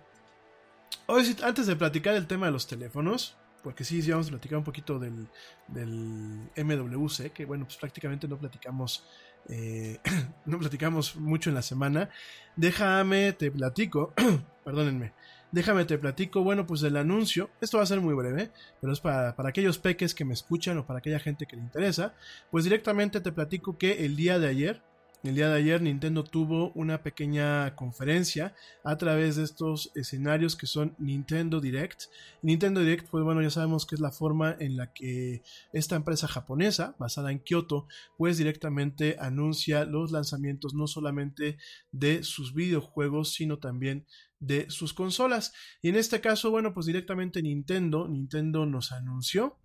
Hoy, 1.07 1.37
antes 1.43 1.67
de 1.67 1.77
platicar 1.77 2.15
el 2.15 2.27
tema 2.27 2.47
de 2.47 2.53
los 2.53 2.67
teléfonos, 2.67 3.37
porque 3.62 3.85
sí, 3.85 4.03
sí 4.03 4.11
vamos 4.11 4.29
a 4.29 4.31
platicar 4.31 4.59
un 4.59 4.65
poquito 4.65 4.99
del, 4.99 5.29
MWC, 5.69 7.33
que 7.33 7.45
bueno, 7.45 7.65
pues 7.65 7.77
prácticamente 7.77 8.29
no 8.29 8.39
platicamos, 8.39 9.05
eh, 9.49 9.99
no 10.47 10.59
platicamos 10.59 11.17
mucho 11.17 11.51
en 11.51 11.55
la 11.55 11.62
semana. 11.62 12.11
Déjame, 12.57 13.33
te 13.33 13.51
platico, 13.51 14.15
perdónenme, 14.65 15.12
déjame, 15.53 15.85
te 15.85 15.99
platico, 15.99 16.43
bueno, 16.43 16.67
pues 16.67 16.81
del 16.81 16.97
anuncio, 16.97 17.51
esto 17.61 17.79
va 17.79 17.83
a 17.83 17.87
ser 17.87 18.01
muy 18.01 18.15
breve, 18.15 18.51
pero 18.81 18.93
es 18.93 19.01
para, 19.01 19.35
para 19.37 19.49
aquellos 19.49 19.79
peques 19.79 20.15
que 20.15 20.25
me 20.25 20.35
escuchan 20.35 20.79
o 20.79 20.87
para 20.87 20.99
aquella 21.01 21.19
gente 21.19 21.47
que 21.47 21.57
le 21.57 21.62
interesa, 21.62 22.15
pues 22.51 22.65
directamente 22.65 23.21
te 23.21 23.33
platico 23.33 23.79
que 23.79 24.05
el 24.05 24.17
día 24.17 24.39
de 24.39 24.49
ayer, 24.49 24.83
el 25.22 25.34
día 25.34 25.48
de 25.48 25.56
ayer 25.56 25.82
Nintendo 25.82 26.24
tuvo 26.24 26.72
una 26.72 27.02
pequeña 27.02 27.76
conferencia 27.76 28.55
a 28.84 28.97
través 28.97 29.36
de 29.36 29.44
estos 29.44 29.92
escenarios 29.94 30.56
que 30.56 30.66
son 30.66 30.94
Nintendo 30.98 31.60
Direct. 31.60 32.05
Nintendo 32.40 32.80
Direct, 32.80 33.09
pues 33.10 33.22
bueno, 33.22 33.42
ya 33.42 33.51
sabemos 33.51 33.84
que 33.84 33.97
es 33.97 34.01
la 34.01 34.12
forma 34.12 34.56
en 34.59 34.78
la 34.78 34.92
que 34.94 35.42
esta 35.74 35.97
empresa 35.97 36.26
japonesa, 36.26 36.97
basada 36.98 37.32
en 37.32 37.40
Kyoto, 37.40 37.86
pues 38.16 38.38
directamente 38.38 39.16
anuncia 39.20 39.84
los 39.84 40.10
lanzamientos 40.10 40.72
no 40.72 40.86
solamente 40.86 41.59
de 41.92 42.22
sus 42.22 42.55
videojuegos, 42.55 43.34
sino 43.34 43.59
también 43.59 44.06
de 44.38 44.70
sus 44.70 44.94
consolas. 44.94 45.52
Y 45.82 45.90
en 45.90 45.97
este 45.97 46.22
caso, 46.22 46.51
bueno, 46.51 46.72
pues 46.72 46.86
directamente 46.86 47.42
Nintendo, 47.42 48.09
Nintendo 48.09 48.64
nos 48.64 48.90
anunció 48.92 49.59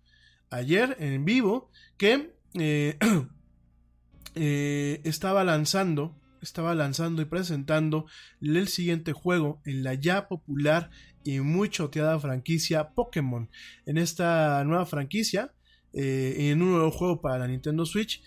ayer 0.50 0.96
en 1.00 1.24
vivo 1.24 1.70
que... 1.96 2.36
Eh, 2.54 2.98
Eh, 4.36 5.00
estaba 5.04 5.42
lanzando, 5.44 6.14
estaba 6.40 6.74
lanzando 6.74 7.22
y 7.22 7.24
presentando 7.24 8.06
el 8.40 8.68
siguiente 8.68 9.12
juego 9.12 9.60
en 9.64 9.82
la 9.82 9.94
ya 9.94 10.28
popular 10.28 10.90
y 11.24 11.40
muy 11.40 11.68
choteada 11.70 12.20
franquicia 12.20 12.90
Pokémon. 12.90 13.50
En 13.86 13.98
esta 13.98 14.62
nueva 14.64 14.86
franquicia, 14.86 15.52
eh, 15.92 16.50
en 16.50 16.62
un 16.62 16.72
nuevo 16.72 16.90
juego 16.90 17.20
para 17.20 17.38
la 17.38 17.48
Nintendo 17.48 17.84
Switch, 17.84 18.22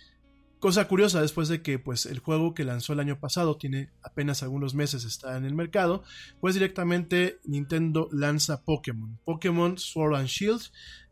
Cosa 0.60 0.90
curiosa, 0.90 1.22
después 1.22 1.48
de 1.48 1.62
que 1.62 1.80
pues, 1.80 2.06
el 2.06 2.20
juego 2.20 2.54
que 2.54 2.66
lanzó 2.66 2.92
el 2.92 3.00
año 3.00 3.18
pasado 3.18 3.56
tiene 3.58 3.92
apenas 4.04 4.44
algunos 4.44 4.76
meses, 4.76 5.06
está 5.06 5.38
en 5.38 5.46
el 5.46 5.56
mercado, 5.56 6.04
pues 6.42 6.54
directamente 6.54 7.40
Nintendo 7.46 8.10
lanza 8.12 8.66
Pokémon. 8.66 9.18
Pokémon 9.24 9.78
Sword 9.78 10.16
and 10.16 10.28
Shield, 10.28 10.62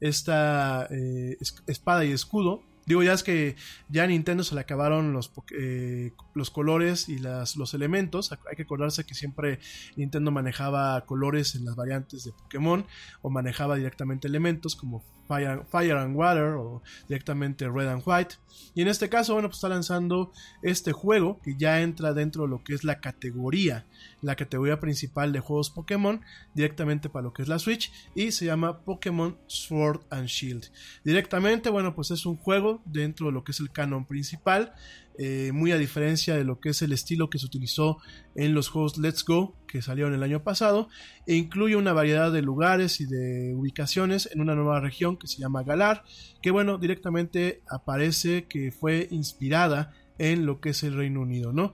esta 0.01 0.85
eh, 0.91 1.37
espada 1.65 2.03
y 2.03 2.11
escudo, 2.11 2.61
Digo, 2.87 3.03
ya 3.03 3.11
es 3.11 3.21
que 3.21 3.57
ya 3.89 4.03
a 4.03 4.07
Nintendo 4.07 4.45
se 4.45 4.55
le 4.55 4.61
acabaron 4.61 5.11
los, 5.11 5.31
eh, 5.51 6.13
los 6.33 6.49
colores 6.49 7.09
y 7.09 7.19
las, 7.19 7.57
los 7.57 7.73
elementos. 7.73 8.31
Hay 8.31 8.55
que 8.55 8.63
acordarse 8.63 9.05
que 9.05 9.13
siempre 9.13 9.59
Nintendo 9.97 10.31
manejaba 10.31 11.05
colores 11.05 11.55
en 11.55 11.65
las 11.65 11.75
variantes 11.75 12.23
de 12.23 12.31
Pokémon 12.31 12.85
o 13.21 13.29
manejaba 13.29 13.75
directamente 13.75 14.29
elementos 14.29 14.77
como 14.77 15.03
Fire, 15.27 15.97
and 15.97 16.15
Water 16.15 16.55
o 16.55 16.81
directamente 17.07 17.69
Red 17.69 17.87
and 17.87 18.03
White. 18.05 18.35
Y 18.73 18.81
en 18.81 18.87
este 18.87 19.09
caso, 19.09 19.33
bueno, 19.33 19.49
pues 19.49 19.57
está 19.57 19.69
lanzando 19.69 20.31
este 20.61 20.91
juego 20.91 21.39
que 21.41 21.55
ya 21.57 21.81
entra 21.81 22.13
dentro 22.13 22.43
de 22.43 22.49
lo 22.49 22.63
que 22.63 22.73
es 22.73 22.83
la 22.83 22.99
categoría, 22.99 23.85
la 24.21 24.35
categoría 24.35 24.79
principal 24.79 25.31
de 25.31 25.39
juegos 25.39 25.69
Pokémon, 25.69 26.21
directamente 26.53 27.09
para 27.09 27.23
lo 27.23 27.33
que 27.33 27.43
es 27.43 27.47
la 27.47 27.59
Switch 27.59 27.91
y 28.15 28.31
se 28.31 28.45
llama 28.45 28.79
Pokémon 28.79 29.37
Sword 29.47 30.01
and 30.09 30.27
Shield. 30.27 30.65
Directamente, 31.03 31.69
bueno, 31.69 31.93
pues 31.93 32.11
es 32.11 32.25
un 32.25 32.37
juego 32.37 32.81
dentro 32.85 33.27
de 33.27 33.33
lo 33.33 33.43
que 33.43 33.51
es 33.51 33.59
el 33.59 33.71
canon 33.71 34.05
principal 34.05 34.73
eh, 35.17 35.51
muy 35.53 35.71
a 35.71 35.77
diferencia 35.77 36.35
de 36.35 36.43
lo 36.43 36.59
que 36.59 36.69
es 36.69 36.81
el 36.81 36.91
estilo 36.91 37.29
que 37.29 37.39
se 37.39 37.45
utilizó 37.45 37.97
en 38.35 38.53
los 38.53 38.69
juegos 38.69 38.97
Let's 38.97 39.25
Go 39.25 39.55
que 39.67 39.81
salieron 39.81 40.13
el 40.13 40.23
año 40.23 40.43
pasado, 40.43 40.89
e 41.25 41.35
incluye 41.35 41.75
una 41.75 41.93
variedad 41.93 42.31
de 42.31 42.41
lugares 42.41 43.01
y 43.01 43.05
de 43.05 43.53
ubicaciones 43.55 44.29
en 44.31 44.41
una 44.41 44.55
nueva 44.55 44.79
región 44.79 45.17
que 45.17 45.27
se 45.27 45.39
llama 45.39 45.63
Galar, 45.63 46.03
que 46.41 46.51
bueno, 46.51 46.77
directamente 46.77 47.61
aparece 47.67 48.45
que 48.45 48.71
fue 48.71 49.07
inspirada 49.11 49.93
en 50.17 50.45
lo 50.45 50.61
que 50.61 50.69
es 50.69 50.83
el 50.83 50.95
Reino 50.95 51.21
Unido, 51.21 51.53
¿no? 51.53 51.73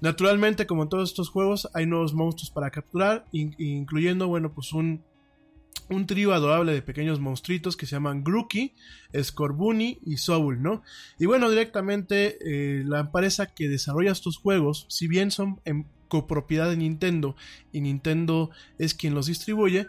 Naturalmente, 0.00 0.66
como 0.66 0.82
en 0.82 0.88
todos 0.88 1.10
estos 1.10 1.30
juegos, 1.30 1.68
hay 1.74 1.86
nuevos 1.86 2.14
monstruos 2.14 2.50
para 2.50 2.70
capturar, 2.70 3.26
incluyendo, 3.32 4.28
bueno, 4.28 4.52
pues 4.52 4.72
un 4.72 5.02
un 5.88 6.06
trío 6.06 6.32
adorable 6.34 6.72
de 6.72 6.82
pequeños 6.82 7.20
monstruitos 7.20 7.76
que 7.76 7.86
se 7.86 7.96
llaman 7.96 8.24
Grookey, 8.24 8.74
Scorbunny 9.20 10.00
y 10.04 10.16
Soul, 10.16 10.62
¿no? 10.62 10.82
Y 11.18 11.26
bueno, 11.26 11.48
directamente 11.48 12.38
eh, 12.40 12.84
la 12.84 13.00
empresa 13.00 13.46
que 13.46 13.68
desarrolla 13.68 14.12
estos 14.12 14.36
juegos, 14.36 14.86
si 14.88 15.08
bien 15.08 15.30
son 15.30 15.60
en 15.64 15.86
copropiedad 16.08 16.70
de 16.70 16.76
Nintendo 16.76 17.36
y 17.72 17.80
Nintendo 17.80 18.50
es 18.78 18.94
quien 18.94 19.14
los 19.14 19.26
distribuye, 19.26 19.88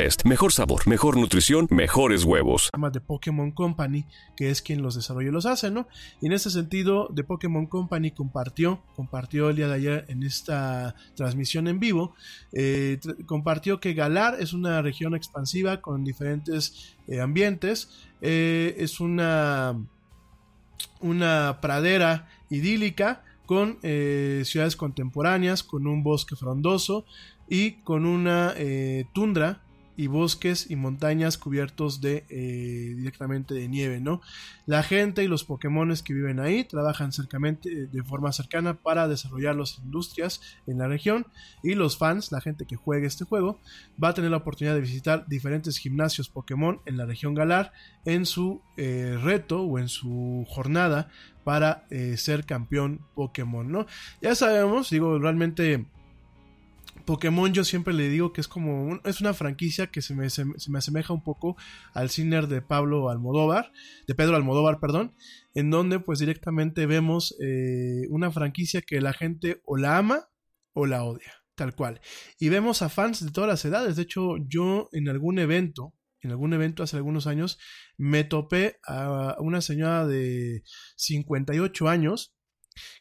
Mejor 0.25 0.51
sabor, 0.51 0.87
mejor 0.87 1.15
nutrición, 1.15 1.67
mejores 1.69 2.23
huevos. 2.23 2.71
De 2.91 3.01
Pokémon 3.01 3.51
Company, 3.51 4.05
que 4.35 4.49
es 4.49 4.63
quien 4.63 4.81
los 4.81 4.95
desarrolla 4.95 5.29
y 5.29 5.31
los 5.31 5.45
hace, 5.45 5.69
¿no? 5.69 5.87
Y 6.21 6.25
en 6.25 6.31
ese 6.31 6.49
sentido, 6.49 7.11
The 7.13 7.23
Pokémon 7.23 7.67
Company 7.67 8.09
compartió, 8.09 8.81
compartió 8.95 9.51
el 9.51 9.57
día 9.57 9.67
de 9.67 9.75
ayer 9.75 10.05
en 10.07 10.23
esta 10.23 10.95
transmisión 11.15 11.67
en 11.67 11.79
vivo, 11.79 12.15
eh, 12.51 12.99
compartió 13.27 13.79
que 13.79 13.93
Galar 13.93 14.37
es 14.39 14.53
una 14.53 14.81
región 14.81 15.13
expansiva 15.13 15.81
con 15.81 16.03
diferentes 16.03 16.95
eh, 17.07 17.21
ambientes. 17.21 18.07
Eh, 18.21 18.75
es 18.79 18.99
una 18.99 19.79
una 20.99 21.59
pradera 21.61 22.27
idílica 22.49 23.23
con 23.45 23.79
ciudades 23.81 24.75
contemporáneas, 24.75 25.61
con 25.61 25.85
un 25.85 26.03
bosque 26.03 26.35
frondoso 26.35 27.05
y 27.49 27.73
con 27.83 28.05
una 28.05 28.55
tundra 29.13 29.61
y 29.97 30.07
bosques 30.07 30.69
y 30.69 30.75
montañas 30.75 31.37
cubiertos 31.37 32.01
de 32.01 32.25
eh, 32.29 32.93
directamente 32.95 33.53
de 33.53 33.67
nieve, 33.67 33.99
¿no? 33.99 34.21
La 34.65 34.83
gente 34.83 35.23
y 35.23 35.27
los 35.27 35.43
Pokémones 35.43 36.01
que 36.03 36.13
viven 36.13 36.39
ahí 36.39 36.63
trabajan 36.63 37.11
cercamente, 37.11 37.87
de 37.87 38.03
forma 38.03 38.31
cercana 38.31 38.75
para 38.75 39.07
desarrollar 39.07 39.55
las 39.55 39.79
industrias 39.79 40.41
en 40.67 40.77
la 40.77 40.87
región 40.87 41.25
y 41.63 41.75
los 41.75 41.97
fans, 41.97 42.31
la 42.31 42.41
gente 42.41 42.65
que 42.65 42.75
juegue 42.75 43.07
este 43.07 43.25
juego, 43.25 43.59
va 44.01 44.09
a 44.09 44.13
tener 44.13 44.31
la 44.31 44.37
oportunidad 44.37 44.75
de 44.75 44.81
visitar 44.81 45.27
diferentes 45.27 45.77
gimnasios 45.77 46.29
Pokémon 46.29 46.81
en 46.85 46.97
la 46.97 47.05
región 47.05 47.33
Galar 47.33 47.73
en 48.05 48.25
su 48.25 48.61
eh, 48.77 49.17
reto 49.21 49.61
o 49.61 49.79
en 49.79 49.89
su 49.89 50.45
jornada 50.47 51.09
para 51.43 51.85
eh, 51.89 52.17
ser 52.17 52.45
campeón 52.45 53.01
Pokémon, 53.15 53.71
¿no? 53.71 53.85
Ya 54.21 54.35
sabemos, 54.35 54.89
digo, 54.89 55.17
realmente 55.19 55.85
Pokémon 57.11 57.51
yo 57.51 57.65
siempre 57.65 57.93
le 57.93 58.07
digo 58.07 58.31
que 58.31 58.39
es 58.39 58.47
como 58.47 59.01
es 59.03 59.19
una 59.19 59.33
franquicia 59.33 59.87
que 59.87 60.01
se 60.01 60.15
me, 60.15 60.29
se, 60.29 60.45
me, 60.45 60.77
asemeja 60.77 61.11
un 61.11 61.25
poco 61.25 61.57
al 61.93 62.09
cine 62.09 62.47
de 62.47 62.61
Pablo 62.61 63.09
Almodóvar, 63.09 63.73
de 64.07 64.15
Pedro 64.15 64.37
Almodóvar, 64.37 64.79
perdón, 64.79 65.13
en 65.53 65.71
donde 65.71 65.99
pues 65.99 66.19
directamente 66.19 66.85
vemos 66.85 67.35
eh, 67.41 68.07
una 68.11 68.31
franquicia 68.31 68.81
que 68.81 69.01
la 69.01 69.11
gente 69.11 69.61
o 69.65 69.75
la 69.75 69.97
ama 69.97 70.29
o 70.71 70.85
la 70.85 71.03
odia, 71.03 71.33
tal 71.55 71.75
cual. 71.75 71.99
Y 72.39 72.47
vemos 72.47 72.81
a 72.81 72.87
fans 72.87 73.25
de 73.25 73.31
todas 73.31 73.49
las 73.49 73.65
edades, 73.65 73.97
de 73.97 74.03
hecho 74.03 74.37
yo 74.47 74.87
en 74.93 75.09
algún 75.09 75.37
evento, 75.37 75.93
en 76.21 76.31
algún 76.31 76.53
evento 76.53 76.81
hace 76.81 76.95
algunos 76.95 77.27
años, 77.27 77.59
me 77.97 78.23
topé 78.23 78.79
a 78.87 79.35
una 79.39 79.59
señora 79.59 80.07
de 80.07 80.63
58 80.95 81.89
años 81.89 82.33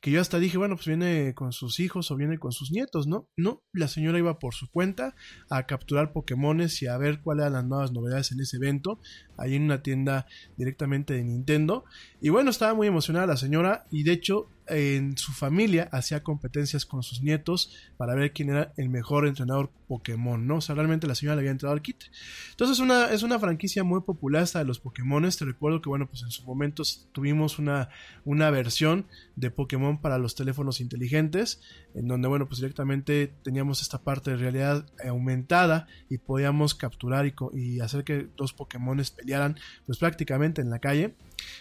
que 0.01 0.11
yo 0.11 0.21
hasta 0.21 0.39
dije, 0.39 0.59
bueno, 0.59 0.77
pues 0.77 0.87
viene 0.87 1.35
con 1.35 1.53
sus 1.53 1.81
hijos 1.81 2.11
o 2.11 2.17
viene 2.17 2.39
con 2.39 2.53
sus 2.53 2.71
nietos, 2.71 3.07
¿no? 3.07 3.29
No, 3.37 3.63
la 3.73 3.89
señora 3.89 4.19
iba 4.19 4.39
por 4.39 4.55
su 4.55 4.71
cuenta 4.71 5.15
a 5.49 5.67
capturar 5.67 6.13
Pokémones 6.13 6.83
y 6.83 6.87
a 6.87 6.97
ver 6.99 7.21
cuáles 7.23 7.43
eran 7.43 7.53
las 7.53 7.65
nuevas 7.65 7.93
novedades 7.93 8.33
en 8.33 8.41
ese 8.41 8.57
evento, 8.57 9.01
ahí 9.37 9.55
en 9.55 9.65
una 9.65 9.83
tienda 9.83 10.27
directamente 10.57 11.15
de 11.15 11.25
Nintendo. 11.25 11.85
Y 12.21 12.31
bueno, 12.31 12.51
estaba 12.51 12.75
muy 12.75 12.87
emocionada 12.87 13.27
la 13.27 13.37
señora 13.37 13.87
y 13.91 14.03
de 14.03 14.13
hecho 14.13 14.49
en 14.71 15.17
su 15.19 15.33
familia 15.33 15.89
hacía 15.93 16.23
competencias 16.23 16.87
con 16.87 17.03
sus 17.03 17.23
nietos 17.23 17.75
para 17.97 18.15
ver 18.15 18.33
quién 18.33 18.51
era 18.51 18.73
el 18.77 18.89
mejor 18.89 19.27
entrenador 19.27 19.71
Pokémon, 19.89 20.47
¿no? 20.47 20.57
O 20.57 20.61
sea, 20.61 20.75
realmente 20.75 21.07
la 21.07 21.15
señora 21.15 21.35
le 21.35 21.41
había 21.41 21.51
entrado 21.51 21.73
al 21.73 21.83
kit. 21.83 22.05
Entonces 22.51 22.79
una, 22.79 23.11
es 23.11 23.23
una 23.23 23.39
franquicia 23.39 23.83
muy 23.83 24.03
popular 24.03 24.45
esta 24.45 24.61
de 24.61 24.65
los 24.65 24.79
Pokémon. 24.79 25.29
Te 25.29 25.45
recuerdo 25.45 25.83
que, 25.83 25.89
bueno, 25.89 26.09
pues 26.09 26.23
en 26.23 26.31
su 26.31 26.45
momento 26.45 26.83
tuvimos 27.13 27.59
una, 27.59 27.89
una 28.25 28.51
versión 28.51 29.07
de 29.37 29.51
Pokémon 29.51 30.01
para 30.01 30.19
los 30.19 30.35
teléfonos 30.35 30.81
inteligentes, 30.81 31.61
en 31.95 32.07
donde, 32.07 32.29
bueno, 32.29 32.47
pues 32.47 32.61
directamente 32.61 33.35
teníamos 33.43 33.83
esta 33.83 34.03
parte 34.03 34.31
de 34.31 34.37
realidad 34.37 34.87
aumentada 35.05 35.89
y 36.09 36.19
podíamos 36.19 36.75
capturar 36.75 37.27
y, 37.27 37.35
y 37.53 37.81
hacer 37.81 38.05
que 38.05 38.29
dos 38.37 38.53
Pokémon 38.53 39.01
pelearan, 39.17 39.57
pues 39.87 39.99
prácticamente 39.99 40.61
en 40.61 40.71
la 40.71 40.79
calle. 40.79 41.15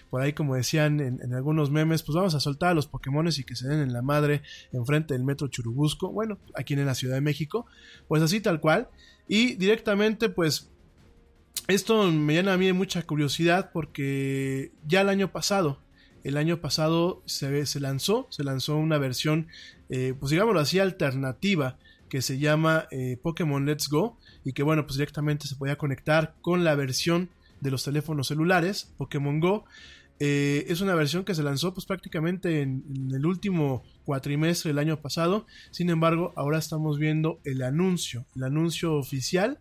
Por 0.10 0.22
ahí, 0.22 0.34
como 0.34 0.56
decían 0.56 1.00
en, 1.00 1.34
algunos 1.34 1.72
memes, 1.72 2.04
pues 2.04 2.16
vamos 2.16 2.36
a 2.36 2.40
soltar 2.40 2.72
a 2.72 2.74
los 2.74 2.88
Pokémones 2.88 3.38
y 3.40 3.44
que 3.44 3.56
se 3.56 3.68
den 3.68 3.80
en 3.80 3.94
la 3.94 4.02
madre 4.02 4.42
enfrente 4.72 5.14
del 5.14 5.24
metro 5.24 5.48
Churubusco. 5.48 6.12
Bueno, 6.12 6.38
aquí 6.56 6.74
en 6.74 6.86
la 6.86 6.96
Ciudad 6.96 7.16
de 7.16 7.22
México. 7.22 7.66
Pues 8.08 8.22
así 8.22 8.42
tal 8.42 8.60
cual. 8.60 8.90
Y 9.28 9.56
directamente, 9.56 10.30
pues. 10.30 10.72
Esto 11.68 12.10
me 12.12 12.34
llena 12.34 12.54
a 12.54 12.58
mí 12.58 12.66
de 12.66 12.74
mucha 12.74 13.04
curiosidad 13.04 13.70
porque 13.72 14.72
ya 14.88 15.02
el 15.02 15.10
año 15.10 15.32
pasado, 15.32 15.80
el 16.24 16.38
año 16.38 16.62
pasado 16.62 17.22
se, 17.26 17.66
se 17.68 17.80
lanzó, 17.80 18.26
se 18.32 18.44
lanzó 18.44 18.78
una 18.78 18.98
versión, 18.98 19.48
eh, 19.90 20.16
pues 20.20 20.32
digámoslo 20.32 20.62
así, 20.62 20.80
alternativa 20.80 21.78
que 22.10 22.22
se 22.22 22.40
llama 22.40 22.88
eh, 22.92 23.18
Pokémon 23.22 23.66
Let's 23.66 23.88
Go 23.88 24.18
y 24.44 24.54
que 24.54 24.64
bueno, 24.64 24.86
pues 24.86 24.98
directamente 24.98 25.48
se 25.48 25.56
podía 25.56 25.78
conectar 25.78 26.36
con 26.42 26.64
la 26.64 26.76
versión 26.76 27.30
de 27.62 27.72
los 27.72 27.84
teléfonos 27.84 28.28
celulares, 28.28 28.94
Pokémon 28.98 29.40
Go. 29.40 29.66
Eh, 30.22 30.66
es 30.68 30.82
una 30.82 30.96
versión 30.96 31.24
que 31.24 31.34
se 31.34 31.44
lanzó 31.44 31.74
pues 31.74 31.86
prácticamente 31.86 32.62
en, 32.62 32.84
el 33.14 33.26
último 33.26 33.84
cuatrimestre 34.04 34.70
del 34.70 34.80
año 34.80 35.02
pasado. 35.02 35.46
Sin 35.72 35.90
embargo, 35.90 36.34
ahora 36.36 36.58
estamos 36.58 37.00
viendo 37.00 37.40
el 37.46 37.62
anuncio, 37.62 38.26
el 38.36 38.44
anuncio 38.44 38.96
oficial 38.96 39.60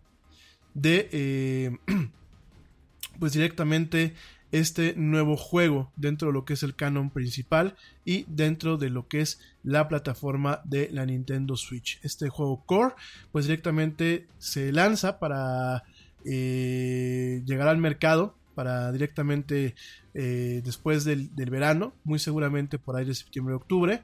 de 0.73 1.09
eh, 1.11 1.77
pues 3.19 3.33
directamente 3.33 4.13
este 4.51 4.95
nuevo 4.95 5.37
juego 5.37 5.91
dentro 5.95 6.29
de 6.29 6.33
lo 6.33 6.43
que 6.43 6.53
es 6.53 6.63
el 6.63 6.75
canon 6.75 7.11
principal 7.11 7.75
y 8.03 8.25
dentro 8.27 8.77
de 8.77 8.89
lo 8.89 9.07
que 9.07 9.21
es 9.21 9.39
la 9.63 9.87
plataforma 9.87 10.61
de 10.65 10.89
la 10.91 11.05
Nintendo 11.05 11.55
Switch. 11.55 11.99
Este 12.03 12.29
juego 12.29 12.65
Core 12.65 12.95
pues 13.31 13.45
directamente 13.45 14.27
se 14.39 14.71
lanza 14.71 15.19
para 15.19 15.83
eh, 16.25 17.41
llegará 17.45 17.71
al 17.71 17.77
mercado 17.77 18.35
para 18.55 18.91
directamente 18.91 19.75
eh, 20.13 20.61
después 20.63 21.05
del, 21.05 21.29
verano, 21.35 21.93
muy 22.03 22.19
seguramente 22.19 22.77
por 22.77 22.95
ahí 22.95 23.05
de 23.05 23.15
septiembre-octubre. 23.15 24.03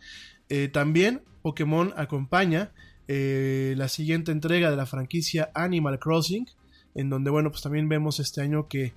Eh, 0.50 0.70
también 0.70 1.22
Pokémon 1.42 1.94
acompaña 1.98 2.72
la 3.08 3.88
siguiente 3.88 4.32
entrega 4.32 4.72
de 4.72 4.78
la 4.78 4.88
franquicia 4.88 5.52
Animal 5.54 6.00
Crossing, 6.00 6.48
en 6.96 7.10
donde, 7.12 7.30
bueno, 7.30 7.52
pues 7.52 7.62
también 7.62 7.88
vemos 7.88 8.20
este 8.20 8.42
año 8.42 8.68
que 8.68 8.94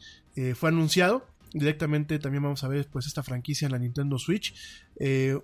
fue 0.54 0.70
anunciado. 0.70 1.26
Directamente 1.52 2.18
también 2.18 2.42
vamos 2.42 2.64
a 2.64 2.68
ver 2.68 2.88
pues 2.90 3.06
esta 3.06 3.22
franquicia 3.22 3.66
en 3.66 3.72
la 3.72 3.78
Nintendo 3.78 4.18
Switch. 4.18 4.54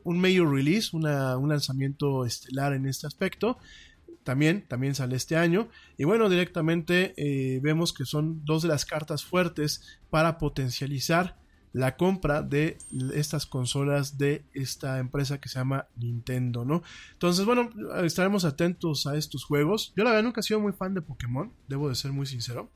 un 0.05 0.19
major 0.19 0.51
release, 0.51 0.97
un 0.97 1.03
lanzamiento 1.49 2.25
estelar 2.25 2.73
en 2.73 2.87
este 2.87 3.07
aspecto 3.07 3.59
también, 4.25 4.67
también 4.67 4.95
sale 4.95 5.17
este 5.17 5.37
año. 5.37 5.69
Y 5.97 6.05
bueno, 6.05 6.29
directamente 6.29 7.15
eh, 7.17 7.61
vemos 7.63 7.93
que 7.93 8.05
son 8.05 8.45
dos 8.45 8.63
de 8.63 8.69
las 8.69 8.85
cartas 8.85 9.25
fuertes 9.25 10.01
para 10.11 10.39
potencializar 10.39 11.39
la 11.73 11.97
compra 11.97 12.41
de 12.43 12.79
estas 13.15 13.47
consolas 13.47 14.17
de 14.17 14.45
esta 14.55 15.01
empresa 15.01 15.41
que 15.41 15.49
se 15.49 15.59
llama 15.59 15.89
Nintendo, 15.97 16.65
¿no? 16.65 16.83
Entonces, 17.13 17.45
bueno, 17.45 17.69
estaremos 18.05 18.45
atentos 18.45 19.09
a 19.09 19.17
estos 19.17 19.45
juegos. 19.45 19.93
Yo 19.97 20.05
la 20.05 20.11
verdad 20.11 20.23
nunca 20.23 20.41
he 20.41 20.45
sido 20.45 20.61
muy 20.61 20.73
fan 20.73 20.95
de 20.95 21.03
Pokémon, 21.03 21.53
debo 21.67 21.89
de 21.89 21.97
ser 21.97 22.13
muy 22.13 22.27
sincero. 22.27 22.71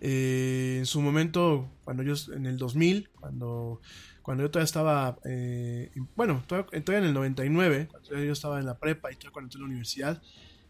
Eh, 0.00 0.76
en 0.78 0.86
su 0.86 1.00
momento, 1.00 1.72
cuando 1.84 2.04
yo, 2.04 2.14
en 2.34 2.46
el 2.46 2.56
2000, 2.56 3.10
cuando 3.10 3.80
cuando 4.22 4.44
yo 4.44 4.50
todavía 4.50 4.64
estaba, 4.64 5.18
eh, 5.24 5.90
bueno, 6.14 6.42
todavía, 6.46 6.98
en 6.98 7.04
el 7.04 7.14
99, 7.14 7.88
cuando 7.90 8.24
yo 8.24 8.32
estaba 8.32 8.60
en 8.60 8.66
la 8.66 8.78
prepa 8.78 9.10
y 9.10 9.16
todavía 9.16 9.32
cuando 9.32 9.46
entré 9.46 9.58
en 9.58 9.62
la 9.62 9.66
universidad, 9.66 10.22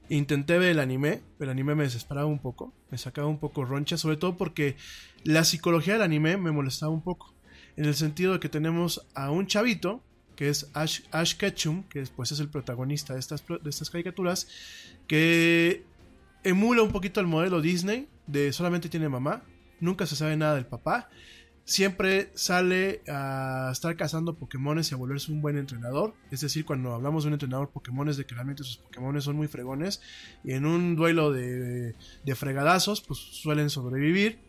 intenté 0.09 0.59
ver 0.59 0.71
el 0.71 0.81
anime, 0.81 1.23
pero 1.39 1.51
el 1.51 1.57
anime 1.57 1.75
me 1.75 1.85
desesperaba 1.85 2.27
un 2.27 2.39
poco, 2.39 2.73
me 2.91 2.99
sacaba 2.99 3.29
un 3.29 3.39
poco 3.39 3.65
roncha, 3.65 3.97
sobre 3.97 4.17
todo 4.17 4.37
porque 4.37 4.77
la 5.25 5.45
psicología 5.45 5.95
del 5.95 6.03
anime 6.03 6.37
me 6.37 6.51
molestaba 6.51 6.93
un 6.93 7.03
poco, 7.03 7.35
en 7.77 7.85
el 7.85 7.95
sentido 7.95 8.35
de 8.35 8.41
que 8.41 8.49
tenemos 8.49 9.07
a 9.15 9.31
un 9.31 9.47
chavito, 9.47 10.03
que 10.37 10.49
es 10.49 10.71
Ash, 10.75 11.01
Ash 11.11 11.37
Ketchum, 11.37 11.85
que 11.85 12.01
después 12.01 12.33
es 12.33 12.41
el 12.41 12.49
protagonista 12.49 13.15
de 13.15 13.21
estas, 13.21 13.45
de 13.47 13.71
estas 13.71 13.91
caricaturas, 13.91 14.49
que 15.07 15.85
emula 16.43 16.83
un 16.83 16.91
poquito 16.91 17.21
el 17.21 17.27
modelo 17.27 17.61
Disney, 17.61 18.09
de 18.27 18.53
solamente 18.53 18.89
tiene 18.89 19.09
mamá, 19.09 19.43
nunca 19.81 20.07
se 20.07 20.17
sabe 20.17 20.37
nada 20.37 20.55
del 20.55 20.67
papá, 20.67 21.11
siempre 21.65 22.31
sale 22.35 23.03
a 23.09 23.71
estar 23.73 23.97
cazando 23.97 24.35
Pokémones 24.35 24.91
y 24.91 24.95
a 24.95 24.99
volverse 24.99 25.33
un 25.33 25.41
buen 25.41 25.57
entrenador. 25.57 26.15
Es 26.31 26.41
decir, 26.41 26.65
cuando 26.65 26.95
hablamos 26.95 27.25
de 27.25 27.29
un 27.29 27.35
entrenador 27.35 27.71
Pokémon 27.71 28.09
es 28.09 28.17
de 28.17 28.25
que 28.25 28.35
realmente 28.35 28.65
sus 28.65 28.79
Pokémon 28.79 29.21
son 29.21 29.37
muy 29.37 29.49
fregones 29.49 30.01
y 30.45 30.53
en 30.53 30.67
un 30.67 30.97
duelo 30.97 31.33
de, 31.33 31.95
de 32.25 32.35
fregadazos 32.35 33.01
pues 33.01 33.19
suelen 33.19 33.71
sobrevivir. 33.71 34.41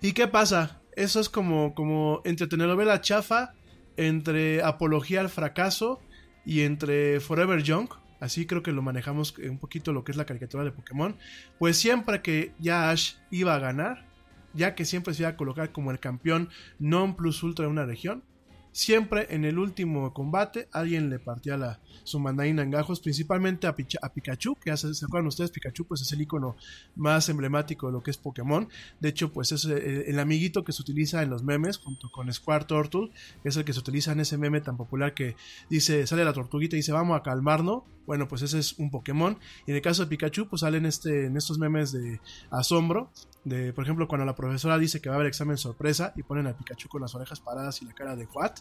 ¿Y 0.00 0.12
qué 0.12 0.28
pasa? 0.28 0.80
Eso 0.96 1.20
es 1.20 1.28
como, 1.28 1.74
como 1.74 2.20
entre 2.24 2.46
telenovela 2.46 3.00
chafa, 3.00 3.54
entre 3.96 4.62
apología 4.62 5.20
al 5.20 5.30
fracaso 5.30 6.00
y 6.44 6.62
entre 6.62 7.20
Forever 7.20 7.62
Young. 7.62 7.88
Así 8.20 8.46
creo 8.46 8.62
que 8.62 8.72
lo 8.72 8.82
manejamos 8.82 9.34
un 9.38 9.58
poquito 9.58 9.92
lo 9.92 10.04
que 10.04 10.12
es 10.12 10.16
la 10.16 10.26
caricatura 10.26 10.64
de 10.64 10.70
Pokémon. 10.70 11.16
Pues 11.58 11.76
siempre 11.76 12.22
que 12.22 12.52
ya 12.58 12.90
Ash 12.90 13.14
iba 13.30 13.54
a 13.54 13.58
ganar, 13.58 14.06
ya 14.54 14.74
que 14.74 14.84
siempre 14.84 15.14
se 15.14 15.22
iba 15.22 15.30
a 15.30 15.36
colocar 15.36 15.72
como 15.72 15.90
el 15.90 16.00
campeón 16.00 16.48
non 16.78 17.14
plus 17.14 17.42
ultra 17.42 17.66
de 17.66 17.70
una 17.70 17.86
región. 17.86 18.22
Siempre 18.72 19.26
en 19.28 19.44
el 19.44 19.58
último 19.58 20.14
combate 20.14 20.66
alguien 20.72 21.10
le 21.10 21.18
partía 21.18 21.58
la, 21.58 21.78
su 22.04 22.18
mandarina 22.18 22.62
en 22.62 22.70
gajos, 22.70 23.00
principalmente 23.00 23.66
a, 23.66 23.74
Pikachu, 23.74 24.56
que 24.56 24.70
hace, 24.70 24.94
se 24.94 25.04
acuerdan 25.04 25.26
ustedes, 25.26 25.50
Pikachu 25.50 25.84
pues 25.84 26.00
es 26.00 26.10
el 26.12 26.22
icono 26.22 26.56
más 26.96 27.28
emblemático 27.28 27.88
de 27.88 27.92
lo 27.92 28.02
que 28.02 28.10
es 28.10 28.16
Pokémon. 28.16 28.66
De 28.98 29.10
hecho, 29.10 29.30
pues 29.30 29.52
es 29.52 29.66
eh, 29.66 30.04
el, 30.08 30.18
amiguito 30.18 30.64
que 30.64 30.72
se 30.72 30.80
utiliza 30.80 31.22
en 31.22 31.28
los 31.28 31.42
memes 31.42 31.76
junto 31.76 32.10
con 32.10 32.32
Square 32.32 32.64
Turtle, 32.64 33.10
que 33.42 33.50
es 33.50 33.56
el 33.58 33.64
que 33.66 33.74
se 33.74 33.80
utiliza 33.80 34.12
en 34.12 34.20
ese 34.20 34.38
meme 34.38 34.62
tan 34.62 34.78
popular 34.78 35.12
que 35.12 35.36
dice, 35.68 36.06
sale 36.06 36.24
la 36.24 36.32
tortuguita 36.32 36.74
y 36.74 36.78
dice, 36.78 36.92
vamos 36.92 37.20
a 37.20 37.22
calmarnos. 37.22 37.82
Bueno, 38.06 38.26
pues 38.26 38.40
ese 38.40 38.58
es 38.58 38.78
un 38.78 38.90
Pokémon. 38.90 39.38
Y 39.66 39.70
en 39.70 39.76
el 39.76 39.82
caso 39.82 40.02
de 40.02 40.08
Pikachu, 40.08 40.48
pues 40.48 40.60
salen 40.60 40.86
este, 40.86 41.26
en 41.26 41.36
estos 41.36 41.58
memes 41.58 41.92
de 41.92 42.20
asombro 42.50 43.10
De, 43.44 43.72
por 43.72 43.82
ejemplo, 43.82 44.06
cuando 44.06 44.24
la 44.24 44.36
profesora 44.36 44.78
dice 44.78 45.00
que 45.00 45.08
va 45.08 45.16
a 45.16 45.18
haber 45.18 45.26
examen 45.26 45.56
sorpresa 45.56 46.12
y 46.16 46.22
ponen 46.22 46.46
a 46.46 46.56
Pikachu 46.56 46.88
con 46.88 47.02
las 47.02 47.12
orejas 47.16 47.40
paradas 47.40 47.82
y 47.82 47.84
la 47.84 47.92
cara 47.92 48.14
de 48.14 48.26
what. 48.32 48.52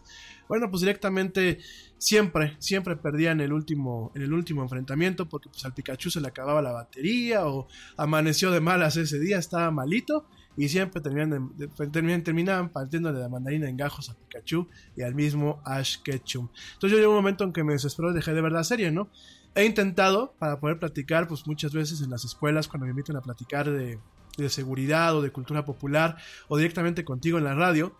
Bueno, 0.47 0.71
pues 0.71 0.81
directamente 0.81 1.59
siempre, 1.99 2.55
siempre 2.57 2.95
perdía 2.95 3.31
en 3.31 3.41
el 3.41 3.53
último, 3.53 4.11
en 4.15 4.23
el 4.23 4.33
último 4.33 4.63
enfrentamiento 4.63 5.29
porque 5.29 5.49
pues 5.49 5.63
al 5.65 5.73
Pikachu 5.75 6.09
se 6.09 6.19
le 6.19 6.27
acababa 6.29 6.63
la 6.63 6.71
batería 6.71 7.45
o 7.45 7.67
amaneció 7.95 8.49
de 8.49 8.59
malas 8.59 8.97
ese 8.97 9.19
día, 9.19 9.37
estaba 9.37 9.69
malito 9.69 10.25
y 10.57 10.67
siempre 10.67 10.99
terminaban, 10.99 11.55
de- 11.55 11.67
de- 11.67 11.87
terminaban, 11.91 12.23
terminaban 12.23 12.69
partiéndole 12.69 13.19
la 13.19 13.29
mandarina 13.29 13.69
en 13.69 13.77
gajos 13.77 14.09
a 14.09 14.15
Pikachu 14.15 14.67
y 14.97 15.03
al 15.03 15.13
mismo 15.13 15.61
Ash 15.63 15.97
Ketchum. 16.03 16.49
Entonces 16.73 16.91
yo 16.91 16.97
llegó 16.97 17.11
un 17.11 17.17
momento 17.17 17.43
en 17.43 17.53
que 17.53 17.63
me 17.63 17.73
desesperó 17.73 18.09
y 18.09 18.15
dejé 18.15 18.33
de 18.33 18.41
ver 18.41 18.51
la 18.51 18.63
serie, 18.63 18.91
¿no? 18.91 19.09
He 19.53 19.63
intentado 19.65 20.33
para 20.39 20.59
poder 20.59 20.79
platicar, 20.79 21.27
pues 21.27 21.45
muchas 21.45 21.71
veces 21.71 22.01
en 22.01 22.09
las 22.09 22.25
escuelas 22.25 22.67
cuando 22.67 22.85
me 22.85 22.91
invitan 22.91 23.15
a 23.17 23.21
platicar 23.21 23.69
de, 23.69 23.99
de 24.37 24.49
seguridad 24.49 25.15
o 25.15 25.21
de 25.21 25.31
cultura 25.31 25.65
popular 25.65 26.17
o 26.47 26.57
directamente 26.57 27.03
contigo 27.05 27.37
en 27.37 27.43
la 27.43 27.55
radio, 27.55 27.95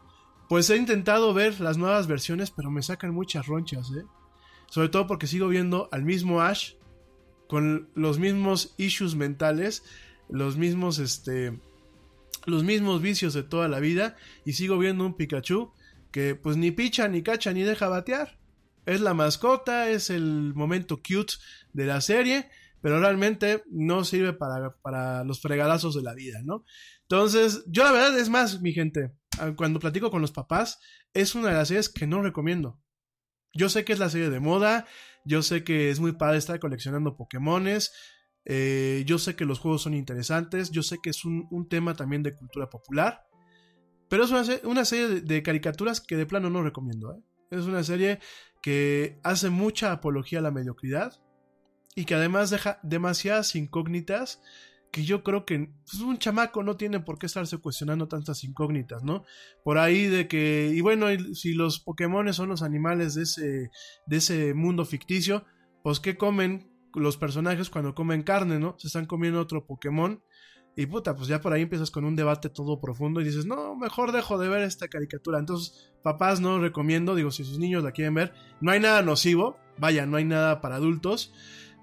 pues 0.49 0.69
he 0.69 0.77
intentado 0.77 1.33
ver 1.33 1.59
las 1.61 1.77
nuevas 1.77 2.07
versiones, 2.07 2.51
pero 2.51 2.71
me 2.71 2.83
sacan 2.83 3.13
muchas 3.13 3.47
ronchas, 3.47 3.89
¿eh? 3.91 4.03
Sobre 4.69 4.89
todo 4.89 5.07
porque 5.07 5.27
sigo 5.27 5.47
viendo 5.47 5.89
al 5.91 6.03
mismo 6.03 6.41
Ash 6.41 6.73
con 7.47 7.89
los 7.95 8.19
mismos 8.19 8.73
issues 8.77 9.15
mentales, 9.15 9.83
los 10.29 10.55
mismos, 10.55 10.99
este, 10.99 11.59
los 12.45 12.63
mismos 12.63 13.01
vicios 13.01 13.33
de 13.33 13.43
toda 13.43 13.67
la 13.67 13.79
vida 13.79 14.15
y 14.45 14.53
sigo 14.53 14.77
viendo 14.77 15.05
un 15.05 15.15
Pikachu 15.15 15.71
que 16.11 16.35
pues 16.35 16.57
ni 16.57 16.71
picha, 16.71 17.07
ni 17.07 17.21
cacha, 17.23 17.51
ni 17.53 17.63
deja 17.63 17.89
batear. 17.89 18.39
Es 18.85 19.01
la 19.01 19.13
mascota, 19.13 19.89
es 19.89 20.09
el 20.09 20.53
momento 20.53 20.97
cute 20.97 21.35
de 21.73 21.85
la 21.85 22.01
serie, 22.01 22.49
pero 22.81 22.99
realmente 22.99 23.63
no 23.69 24.03
sirve 24.03 24.33
para, 24.33 24.75
para 24.81 25.23
los 25.23 25.41
fregadazos 25.41 25.95
de 25.95 26.01
la 26.01 26.13
vida, 26.13 26.39
¿no? 26.43 26.65
Entonces, 27.03 27.63
yo 27.67 27.83
la 27.83 27.91
verdad 27.91 28.17
es 28.17 28.29
más, 28.29 28.61
mi 28.61 28.73
gente, 28.73 29.11
ah, 29.39 29.53
cuando 29.55 29.79
platico 29.79 30.11
con 30.11 30.21
los 30.21 30.31
papás, 30.31 30.79
es 31.13 31.35
una 31.35 31.49
de 31.49 31.53
las 31.55 31.67
series 31.67 31.89
que 31.89 32.07
no 32.07 32.21
recomiendo. 32.21 32.79
Yo 33.53 33.69
sé 33.69 33.83
que 33.83 33.93
es 33.93 33.99
la 33.99 34.09
serie 34.09 34.29
de 34.29 34.39
moda, 34.39 34.85
yo 35.25 35.43
sé 35.43 35.63
que 35.63 35.89
es 35.89 35.99
muy 35.99 36.13
padre 36.13 36.37
estar 36.37 36.59
coleccionando 36.59 37.17
Pokémones, 37.17 37.91
eh, 38.45 39.03
yo 39.05 39.19
sé 39.19 39.35
que 39.35 39.45
los 39.45 39.59
juegos 39.59 39.83
son 39.83 39.93
interesantes, 39.93 40.71
yo 40.71 40.83
sé 40.83 40.97
que 41.03 41.11
es 41.11 41.25
un, 41.25 41.47
un 41.51 41.67
tema 41.67 41.95
también 41.95 42.23
de 42.23 42.33
cultura 42.33 42.69
popular, 42.69 43.21
pero 44.09 44.23
es 44.23 44.31
una, 44.31 44.43
una 44.63 44.85
serie 44.85 45.07
de, 45.07 45.21
de 45.21 45.43
caricaturas 45.43 46.01
que 46.01 46.15
de 46.15 46.25
plano 46.25 46.49
no 46.49 46.63
recomiendo. 46.63 47.13
¿eh? 47.13 47.21
Es 47.51 47.65
una 47.65 47.83
serie 47.83 48.19
que 48.61 49.19
hace 49.23 49.49
mucha 49.49 49.91
apología 49.91 50.39
a 50.39 50.43
la 50.43 50.51
mediocridad 50.51 51.21
y 51.95 52.05
que 52.05 52.15
además 52.15 52.49
deja 52.49 52.79
demasiadas 52.83 53.55
incógnitas 53.55 54.41
que 54.91 55.05
yo 55.05 55.23
creo 55.23 55.45
que 55.45 55.73
pues, 55.89 56.01
un 56.01 56.17
chamaco 56.17 56.63
no 56.63 56.75
tiene 56.75 56.99
por 56.99 57.17
qué 57.17 57.25
estarse 57.25 57.57
cuestionando 57.57 58.07
tantas 58.07 58.43
incógnitas, 58.43 59.03
¿no? 59.03 59.23
Por 59.63 59.77
ahí 59.77 60.07
de 60.07 60.27
que, 60.27 60.71
y 60.73 60.81
bueno, 60.81 61.07
si 61.33 61.53
los 61.53 61.79
Pokémon 61.79 62.31
son 62.33 62.49
los 62.49 62.61
animales 62.61 63.15
de 63.15 63.23
ese, 63.23 63.71
de 64.05 64.17
ese 64.17 64.53
mundo 64.53 64.85
ficticio, 64.85 65.45
pues 65.81 65.99
¿qué 65.99 66.17
comen 66.17 66.69
los 66.93 67.17
personajes 67.17 67.69
cuando 67.69 67.95
comen 67.95 68.23
carne, 68.23 68.59
¿no? 68.59 68.75
Se 68.77 68.87
están 68.87 69.05
comiendo 69.05 69.39
otro 69.39 69.65
Pokémon. 69.65 70.21
Y 70.75 70.85
puta, 70.85 71.15
pues 71.15 71.27
ya 71.27 71.41
por 71.41 71.51
ahí 71.51 71.63
empiezas 71.63 71.91
con 71.91 72.05
un 72.05 72.15
debate 72.15 72.49
todo 72.49 72.79
profundo 72.79 73.19
y 73.19 73.25
dices, 73.25 73.45
no, 73.45 73.75
mejor 73.75 74.13
dejo 74.13 74.37
de 74.37 74.47
ver 74.47 74.61
esta 74.61 74.87
caricatura. 74.87 75.39
Entonces, 75.39 75.91
papás 76.01 76.39
no 76.39 76.59
recomiendo, 76.59 77.13
digo, 77.13 77.31
si 77.31 77.43
sus 77.43 77.59
niños 77.59 77.83
la 77.83 77.91
quieren 77.91 78.13
ver, 78.13 78.33
no 78.61 78.71
hay 78.71 78.79
nada 78.79 79.01
nocivo, 79.01 79.57
vaya, 79.77 80.05
no 80.05 80.15
hay 80.15 80.23
nada 80.23 80.61
para 80.61 80.75
adultos, 80.75 81.33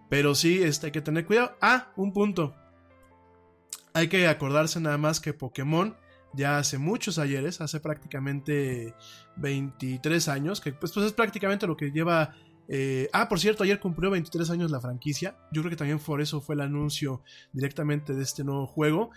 pero 0.09 0.35
sí 0.35 0.63
este, 0.63 0.87
hay 0.87 0.93
que 0.93 1.01
tener 1.01 1.27
cuidado. 1.27 1.57
Ah, 1.61 1.93
un 1.97 2.13
punto. 2.13 2.55
Hay 3.93 4.09
que 4.09 4.27
acordarse 4.27 4.81
nada 4.81 4.99
más 4.99 5.21
que 5.21 5.33
Pokémon 5.33 5.97
ya 6.35 6.59
hace 6.59 6.79
muchos 6.79 7.19
ayeres, 7.19 7.61
hace 7.61 7.81
prácticamente 7.81 8.95
23 9.37 10.29
años, 10.29 10.61
que 10.61 10.73
pues, 10.73 10.93
pues 10.93 11.07
es 11.07 11.13
prácticamente 11.13 11.67
lo 11.67 11.77
que 11.77 11.91
lleva... 11.91 12.35
eh, 12.69 13.09
ah, 13.13 13.29
por 13.29 13.41
cierto, 13.41 13.65
ayer 13.65 13.81
cumplió 13.81 14.11
23 14.11 14.51
años 14.51 14.71
la 14.71 14.81
franquicia. 14.81 15.37
Yo 15.53 15.63
creo 15.63 15.71
que 15.71 15.77
también 15.77 15.99
por 15.99 16.21
eso 16.21 16.41
fue 16.41 16.55
el 16.55 16.61
anuncio 16.61 17.23
directamente 17.53 18.15
de 18.15 18.23
este 18.23 18.45
nuevo 18.45 18.67
juego. 18.67 19.11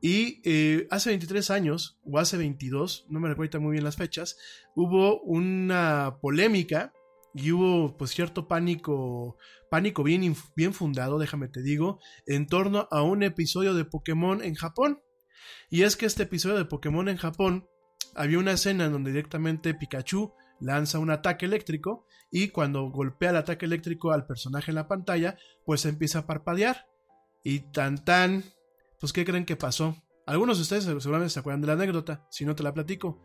Y 0.00 0.40
eh, 0.44 0.86
hace 0.90 1.10
23 1.10 1.50
años, 1.50 1.98
o 2.04 2.18
hace 2.18 2.36
22, 2.36 3.06
no 3.08 3.20
me 3.20 3.28
recuerdo 3.28 3.60
muy 3.60 3.72
bien 3.72 3.84
las 3.84 3.96
fechas, 3.96 4.36
hubo 4.74 5.20
una 5.22 6.16
polémica 6.20 6.92
y 7.34 7.52
hubo 7.52 7.96
pues 7.96 8.12
cierto 8.12 8.46
pánico, 8.46 9.36
pánico 9.70 10.02
bien, 10.02 10.36
bien 10.56 10.72
fundado, 10.72 11.18
déjame 11.18 11.48
te 11.48 11.62
digo, 11.62 11.98
en 12.26 12.46
torno 12.46 12.88
a 12.90 13.02
un 13.02 13.22
episodio 13.22 13.74
de 13.74 13.84
Pokémon 13.84 14.42
en 14.42 14.54
Japón. 14.54 15.02
Y 15.68 15.82
es 15.82 15.96
que 15.96 16.06
este 16.06 16.22
episodio 16.22 16.56
de 16.56 16.64
Pokémon 16.64 17.08
en 17.08 17.16
Japón, 17.16 17.68
había 18.14 18.38
una 18.38 18.52
escena 18.52 18.84
en 18.84 18.92
donde 18.92 19.10
directamente 19.10 19.74
Pikachu 19.74 20.32
lanza 20.60 21.00
un 21.00 21.10
ataque 21.10 21.46
eléctrico 21.46 22.06
y 22.30 22.48
cuando 22.48 22.88
golpea 22.90 23.30
el 23.30 23.36
ataque 23.36 23.66
eléctrico 23.66 24.12
al 24.12 24.26
personaje 24.26 24.70
en 24.70 24.76
la 24.76 24.88
pantalla, 24.88 25.36
pues 25.64 25.84
empieza 25.84 26.20
a 26.20 26.26
parpadear. 26.26 26.86
Y 27.42 27.70
tan 27.72 28.04
tan, 28.04 28.44
pues 29.00 29.12
¿qué 29.12 29.24
creen 29.24 29.44
que 29.44 29.56
pasó? 29.56 29.96
Algunos 30.26 30.56
de 30.56 30.62
ustedes 30.62 30.84
seguramente 30.84 31.30
se 31.30 31.40
acuerdan 31.40 31.60
de 31.60 31.66
la 31.66 31.72
anécdota, 31.74 32.26
si 32.30 32.44
no 32.44 32.54
te 32.54 32.62
la 32.62 32.72
platico. 32.72 33.20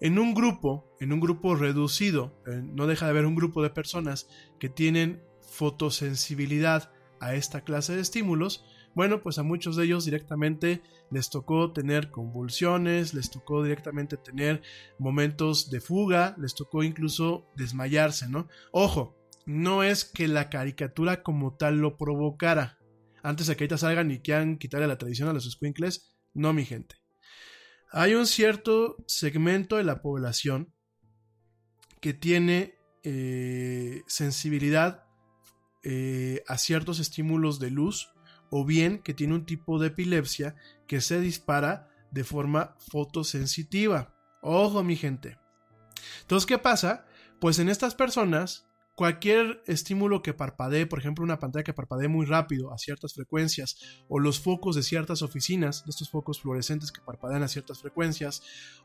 En 0.00 0.18
un 0.18 0.34
grupo, 0.34 0.94
en 1.00 1.12
un 1.12 1.20
grupo 1.20 1.56
reducido, 1.56 2.40
eh, 2.46 2.60
no 2.62 2.86
deja 2.86 3.06
de 3.06 3.10
haber 3.10 3.26
un 3.26 3.34
grupo 3.34 3.62
de 3.62 3.70
personas 3.70 4.28
que 4.60 4.68
tienen 4.68 5.22
fotosensibilidad 5.42 6.92
a 7.20 7.34
esta 7.34 7.62
clase 7.62 7.96
de 7.96 8.02
estímulos, 8.02 8.64
bueno, 8.94 9.22
pues 9.22 9.38
a 9.38 9.42
muchos 9.42 9.76
de 9.76 9.84
ellos 9.84 10.04
directamente 10.04 10.82
les 11.10 11.30
tocó 11.30 11.72
tener 11.72 12.10
convulsiones, 12.10 13.14
les 13.14 13.30
tocó 13.30 13.62
directamente 13.62 14.16
tener 14.16 14.62
momentos 14.98 15.70
de 15.70 15.80
fuga, 15.80 16.34
les 16.38 16.54
tocó 16.54 16.82
incluso 16.82 17.46
desmayarse, 17.56 18.28
¿no? 18.28 18.48
Ojo, 18.72 19.16
no 19.46 19.82
es 19.82 20.04
que 20.04 20.28
la 20.28 20.50
caricatura 20.50 21.22
como 21.22 21.56
tal 21.56 21.78
lo 21.78 21.96
provocara. 21.96 22.78
Antes 23.22 23.46
de 23.46 23.56
que 23.56 23.64
ahorita 23.64 23.78
salgan 23.78 24.10
y 24.10 24.20
quieran 24.20 24.58
quitarle 24.58 24.86
la 24.86 24.98
tradición 24.98 25.28
a 25.28 25.32
los 25.32 25.50
squinkles, 25.50 26.16
no, 26.34 26.52
mi 26.52 26.64
gente. 26.64 26.96
Hay 27.90 28.14
un 28.14 28.26
cierto 28.26 28.96
segmento 29.06 29.76
de 29.76 29.84
la 29.84 30.02
población 30.02 30.74
que 32.00 32.12
tiene 32.12 32.78
eh, 33.02 34.02
sensibilidad 34.06 35.04
eh, 35.82 36.42
a 36.46 36.58
ciertos 36.58 36.98
estímulos 37.00 37.58
de 37.58 37.70
luz 37.70 38.10
o 38.50 38.64
bien 38.64 39.02
que 39.02 39.14
tiene 39.14 39.34
un 39.34 39.46
tipo 39.46 39.78
de 39.78 39.88
epilepsia 39.88 40.54
que 40.86 41.00
se 41.00 41.20
dispara 41.20 41.88
de 42.10 42.24
forma 42.24 42.76
fotosensitiva. 42.78 44.14
Ojo, 44.42 44.82
mi 44.82 44.96
gente. 44.96 45.38
Entonces, 46.20 46.46
¿qué 46.46 46.58
pasa? 46.58 47.06
Pues 47.40 47.58
en 47.58 47.68
estas 47.68 47.94
personas, 47.94 48.67
cualquier 48.98 49.62
estímulo 49.68 50.22
que 50.22 50.34
parpadee, 50.34 50.84
por 50.84 50.98
ejemplo, 50.98 51.22
una 51.22 51.38
pantalla 51.38 51.62
que 51.62 51.72
parpadee 51.72 52.08
muy 52.08 52.26
rápido 52.26 52.72
a 52.72 52.78
ciertas 52.78 53.14
frecuencias, 53.14 53.78
o 54.08 54.18
los 54.18 54.40
focos 54.40 54.74
de 54.74 54.82
ciertas 54.82 55.22
oficinas, 55.22 55.84
de 55.84 55.90
estos 55.90 56.10
focos 56.10 56.40
fluorescentes 56.40 56.90
que 56.90 57.00
parpadean 57.00 57.44
a 57.44 57.48
ciertas 57.48 57.80
frecuencias, 57.80 58.42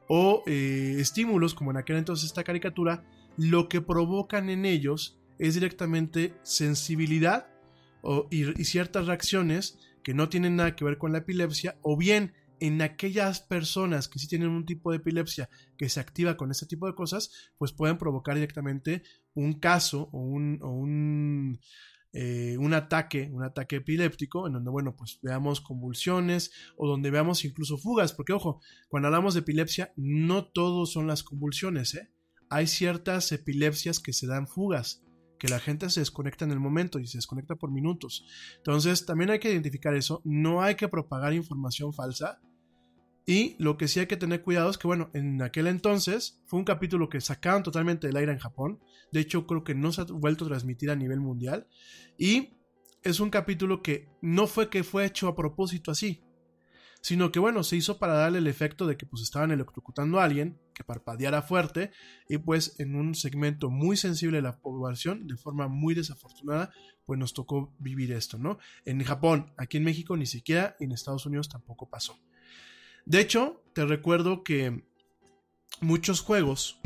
o 0.08 0.44
eh, 0.46 0.98
estímulos, 1.00 1.56
como 1.56 1.72
en 1.72 1.78
aquel 1.78 1.96
entonces 1.96 2.28
esta 2.28 2.44
caricatura, 2.44 3.04
lo 3.38 3.68
que 3.68 3.82
provocan 3.82 4.52
en 4.52 4.66
ellos 4.66 5.18
es 5.40 5.56
directamente 5.56 6.36
sensibilidad 6.44 7.48
o, 8.04 8.28
y, 8.30 8.62
y 8.62 8.66
ciertas 8.66 9.08
reacciones 9.08 9.80
que 10.04 10.14
no 10.14 10.30
tienen 10.30 10.58
nada 10.58 10.76
que 10.76 10.86
ver 10.86 11.00
con 11.00 11.12
la 11.12 11.18
epilepsia, 11.18 11.80
o 11.82 11.98
bien 11.98 12.34
en 12.64 12.82
aquellas 12.82 13.42
personas 13.42 14.08
que 14.08 14.20
sí 14.20 14.28
tienen 14.30 14.48
un 14.48 14.66
tipo 14.66 14.92
de 14.92 14.98
epilepsia 14.98 15.50
que 15.78 15.90
se 15.90 16.00
activa 16.00 16.38
con 16.38 16.50
este 16.50 16.66
tipo 16.66 16.88
de 16.88 16.96
cosas, 16.96 17.30
pues 17.58 17.74
pueden 17.74 17.98
provocar 17.98 18.36
directamente 18.36 19.04
un 19.34 19.60
caso 19.60 20.08
o 20.14 20.20
un, 20.20 20.64
un, 20.64 21.60
eh, 22.14 22.56
un 22.58 22.74
ataque, 22.74 23.30
un 23.34 23.44
ataque 23.44 23.76
epiléptico, 23.76 24.48
en 24.48 24.54
donde, 24.54 24.72
bueno, 24.72 24.96
pues 24.96 25.20
veamos 25.22 25.60
convulsiones 25.60 26.54
o 26.78 26.88
donde 26.88 27.12
veamos 27.12 27.44
incluso 27.44 27.78
fugas, 27.78 28.14
porque 28.14 28.32
ojo, 28.32 28.62
cuando 28.88 29.08
hablamos 29.08 29.34
de 29.34 29.42
epilepsia, 29.42 29.92
no 29.98 30.46
todos 30.46 30.94
son 30.94 31.06
las 31.06 31.22
convulsiones, 31.22 31.96
¿eh? 31.96 32.14
Hay 32.50 32.68
ciertas 32.68 33.30
epilepsias 33.34 34.00
que 34.00 34.14
se 34.14 34.26
dan 34.26 34.48
fugas, 34.48 35.04
que 35.38 35.50
la 35.50 35.60
gente 35.60 35.90
se 35.90 36.00
desconecta 36.00 36.46
en 36.46 36.52
el 36.52 36.62
momento 36.62 36.98
y 37.00 37.08
se 37.08 37.18
desconecta 37.18 37.56
por 37.56 37.72
minutos. 37.72 38.24
Entonces, 38.56 39.06
también 39.06 39.32
hay 39.32 39.40
que 39.40 39.52
identificar 39.52 39.94
eso, 39.96 40.22
no 40.24 40.62
hay 40.62 40.76
que 40.76 40.88
propagar 40.88 41.34
información 41.34 41.92
falsa. 41.92 42.40
Y 43.26 43.56
lo 43.58 43.78
que 43.78 43.88
sí 43.88 44.02
hay 44.02 44.08
que 44.08 44.18
tener 44.18 44.42
cuidado 44.42 44.70
es 44.70 44.78
que, 44.78 44.88
bueno, 44.88 45.10
en 45.14 45.42
aquel 45.42 45.68
entonces 45.68 46.42
fue 46.46 46.60
un 46.60 46.66
capítulo 46.66 47.08
que 47.08 47.22
sacaron 47.22 47.64
totalmente 47.64 48.08
del 48.08 48.18
aire 48.18 48.34
en 48.34 48.40
Japón. 48.40 48.82
De 49.12 49.22
hecho, 49.22 49.48
creo 49.48 49.64
que 49.64 49.76
no 49.76 49.94
se 49.94 50.02
ha 50.02 50.06
vuelto 50.06 50.46
a 50.46 50.50
transmitir 50.50 50.92
a 50.92 50.96
nivel 50.96 51.22
mundial. 51.22 51.68
Y 52.18 52.58
es 53.02 53.20
un 53.20 53.30
capítulo 53.30 53.82
que 53.82 54.10
no 54.22 54.48
fue 54.48 54.70
que 54.70 54.84
fue 54.84 55.06
hecho 55.06 55.28
a 55.28 55.36
propósito 55.36 55.92
así, 55.92 56.22
sino 57.02 57.32
que, 57.32 57.40
bueno, 57.40 57.64
se 57.64 57.76
hizo 57.76 57.98
para 57.98 58.14
darle 58.14 58.40
el 58.40 58.48
efecto 58.48 58.88
de 58.88 58.98
que 58.98 59.06
pues 59.06 59.22
estaban 59.22 59.52
electrocutando 59.52 60.20
a 60.20 60.24
alguien, 60.24 60.58
que 60.74 60.84
parpadeara 60.84 61.42
fuerte, 61.42 61.92
y 62.30 62.38
pues 62.38 62.80
en 62.80 62.96
un 62.96 63.14
segmento 63.14 63.70
muy 63.70 63.98
sensible 63.98 64.38
de 64.38 64.44
la 64.44 64.58
población, 64.60 65.28
de 65.28 65.36
forma 65.36 65.68
muy 65.68 65.96
desafortunada, 65.96 66.72
pues 67.06 67.20
nos 67.20 67.34
tocó 67.34 67.74
vivir 67.78 68.14
esto, 68.14 68.38
¿no? 68.38 68.58
En 68.86 69.04
Japón, 69.04 69.54
aquí 69.58 69.78
en 69.78 69.84
México 69.84 70.16
ni 70.16 70.26
siquiera, 70.26 70.76
y 70.80 70.86
en 70.86 70.94
Estados 70.94 71.26
Unidos 71.26 71.50
tampoco 71.50 71.90
pasó. 71.90 72.18
De 73.06 73.20
hecho, 73.20 73.62
te 73.74 73.86
recuerdo 73.86 74.44
que 74.44 74.84
muchos 75.82 76.22
juegos, 76.22 76.80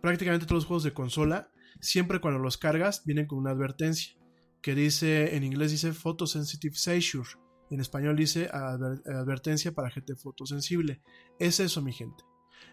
prácticamente 0.00 0.46
todos 0.46 0.62
los 0.62 0.66
juegos 0.66 0.84
de 0.84 0.92
consola, 0.92 1.50
siempre 1.80 2.20
cuando 2.20 2.40
los 2.40 2.58
cargas 2.58 3.04
vienen 3.04 3.26
con 3.26 3.38
una 3.38 3.50
advertencia 3.50 4.14
que 4.60 4.74
dice, 4.74 5.36
en 5.36 5.44
inglés 5.44 5.70
dice 5.70 5.92
Photosensitive 5.92 6.74
Seizure, 6.74 7.28
en 7.70 7.80
español 7.80 8.16
dice 8.16 8.48
advertencia 8.52 9.72
para 9.72 9.90
gente 9.90 10.14
fotosensible. 10.14 11.02
Es 11.38 11.60
eso, 11.60 11.82
mi 11.82 11.92
gente. 11.92 12.24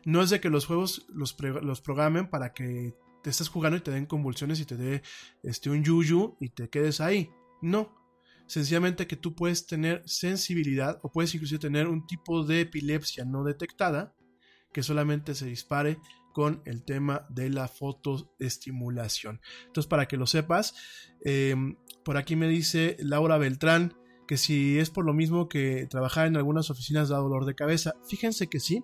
No 0.05 0.22
es 0.22 0.30
de 0.30 0.39
que 0.39 0.49
los 0.49 0.65
juegos 0.65 1.05
los, 1.09 1.35
los 1.39 1.81
programen 1.81 2.30
para 2.30 2.53
que 2.53 2.95
te 3.23 3.30
estés 3.30 3.49
jugando 3.49 3.77
y 3.77 3.81
te 3.81 3.91
den 3.91 4.05
convulsiones 4.05 4.59
y 4.59 4.65
te 4.65 4.77
dé 4.77 5.01
este, 5.43 5.69
un 5.69 5.84
yuyu 5.84 6.38
y 6.39 6.49
te 6.49 6.69
quedes 6.69 7.01
ahí. 7.01 7.31
No. 7.61 8.01
Sencillamente 8.52 9.07
que 9.07 9.15
tú 9.15 9.34
puedes 9.34 9.65
tener 9.65 10.03
sensibilidad 10.06 10.99
o 11.03 11.10
puedes 11.14 11.34
inclusive 11.34 11.57
tener 11.57 11.88
un 11.88 12.06
tipo 12.06 12.44
de 12.44 12.60
epilepsia 12.60 13.23
no 13.23 13.45
detectada 13.45 14.14
que 14.73 14.84
solamente 14.84 15.36
se 15.36 15.45
dispare 15.45 15.99
con 16.34 16.61
el 16.65 16.84
tema 16.84 17.26
de 17.30 17.49
la 17.49 17.69
fotoestimulación. 17.69 19.40
Entonces, 19.68 19.88
para 19.88 20.06
que 20.10 20.18
lo 20.18 20.28
sepas, 20.28 20.76
em, 21.23 21.78
por 22.03 22.18
aquí 22.18 22.36
me 22.36 22.49
dice 22.49 22.98
Laura 22.99 23.38
Beltrán 23.38 23.95
que 24.28 24.36
si 24.36 24.80
es 24.80 24.90
por 24.90 25.06
lo 25.06 25.14
mismo 25.14 25.48
que 25.48 25.88
trabajar 25.90 26.28
en 26.28 26.36
algunas 26.36 26.69
oficinas 26.69 27.07
da 27.07 27.19
dolor 27.19 27.45
de 27.45 27.56
cabeza. 27.56 27.94
Fíjense 28.06 28.48
que 28.48 28.60
sí. 28.60 28.84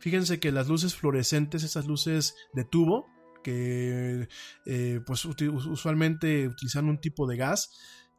Fíjense 0.00 0.40
que 0.40 0.50
las 0.50 0.66
luces 0.66 0.96
fluorescentes, 0.96 1.62
esas 1.62 1.86
luces 1.86 2.34
de 2.54 2.64
tubo, 2.64 3.06
que 3.44 4.26
eh, 4.66 5.00
pues 5.06 5.24
usualmente 5.24 6.48
utilizan 6.48 6.88
un 6.88 7.00
tipo 7.00 7.28
de 7.28 7.36
gas, 7.36 7.70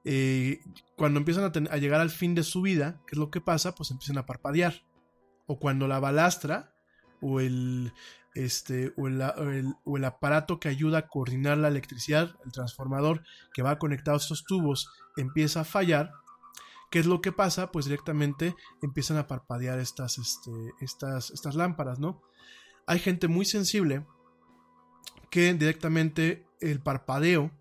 eh, 0.04 0.62
cuando 0.96 1.20
empiezan 1.20 1.68
a, 1.70 1.78
llegar 1.78 2.02
al 2.02 2.10
fin 2.10 2.36
de 2.36 2.44
su 2.44 2.62
vida, 2.62 3.02
¿qué 3.08 3.16
es 3.16 3.18
lo 3.18 3.30
que 3.30 3.42
pasa? 3.42 3.76
Pues 3.76 3.92
empiezan 3.92 4.18
a 4.18 4.26
parpadear. 4.26 4.84
O 5.48 5.60
cuando 5.60 5.88
la 5.88 6.00
balastra 6.00 6.74
o 7.22 7.40
el, 7.40 7.94
este, 8.34 8.94
o 8.98 9.08
el, 9.08 9.22
o 9.84 9.98
el, 9.98 10.06
aparato 10.06 10.60
que 10.60 10.70
ayuda 10.70 11.00
a 11.00 11.08
coordinar 11.08 11.58
la 11.58 11.68
electricidad, 11.68 12.36
el 12.46 12.52
transformador 12.52 13.24
que 13.54 13.62
va 13.62 13.80
conectado 13.80 14.16
a 14.16 14.22
estos 14.22 14.46
tubos, 14.46 14.90
empieza 15.18 15.62
a 15.62 15.66
fallar, 15.66 16.12
¿qué 16.90 17.00
es 17.00 17.06
lo 17.06 17.22
que 17.22 17.32
pasa? 17.32 17.72
Pues 17.72 17.86
directamente 17.86 18.56
empiezan 18.82 19.18
a 19.18 19.28
parpadear 19.28 19.80
estas, 19.80 20.18
este, 20.18 20.52
estas, 20.80 21.32
estas 21.32 21.56
lámparas, 21.56 22.00
¿no? 22.00 22.22
Hay 22.88 23.00
gente 23.00 23.28
muy 23.28 23.46
sensible 23.46 24.06
que 25.30 25.54
directamente 25.54 26.46
el 26.60 26.82
parpadeo, 26.82 27.52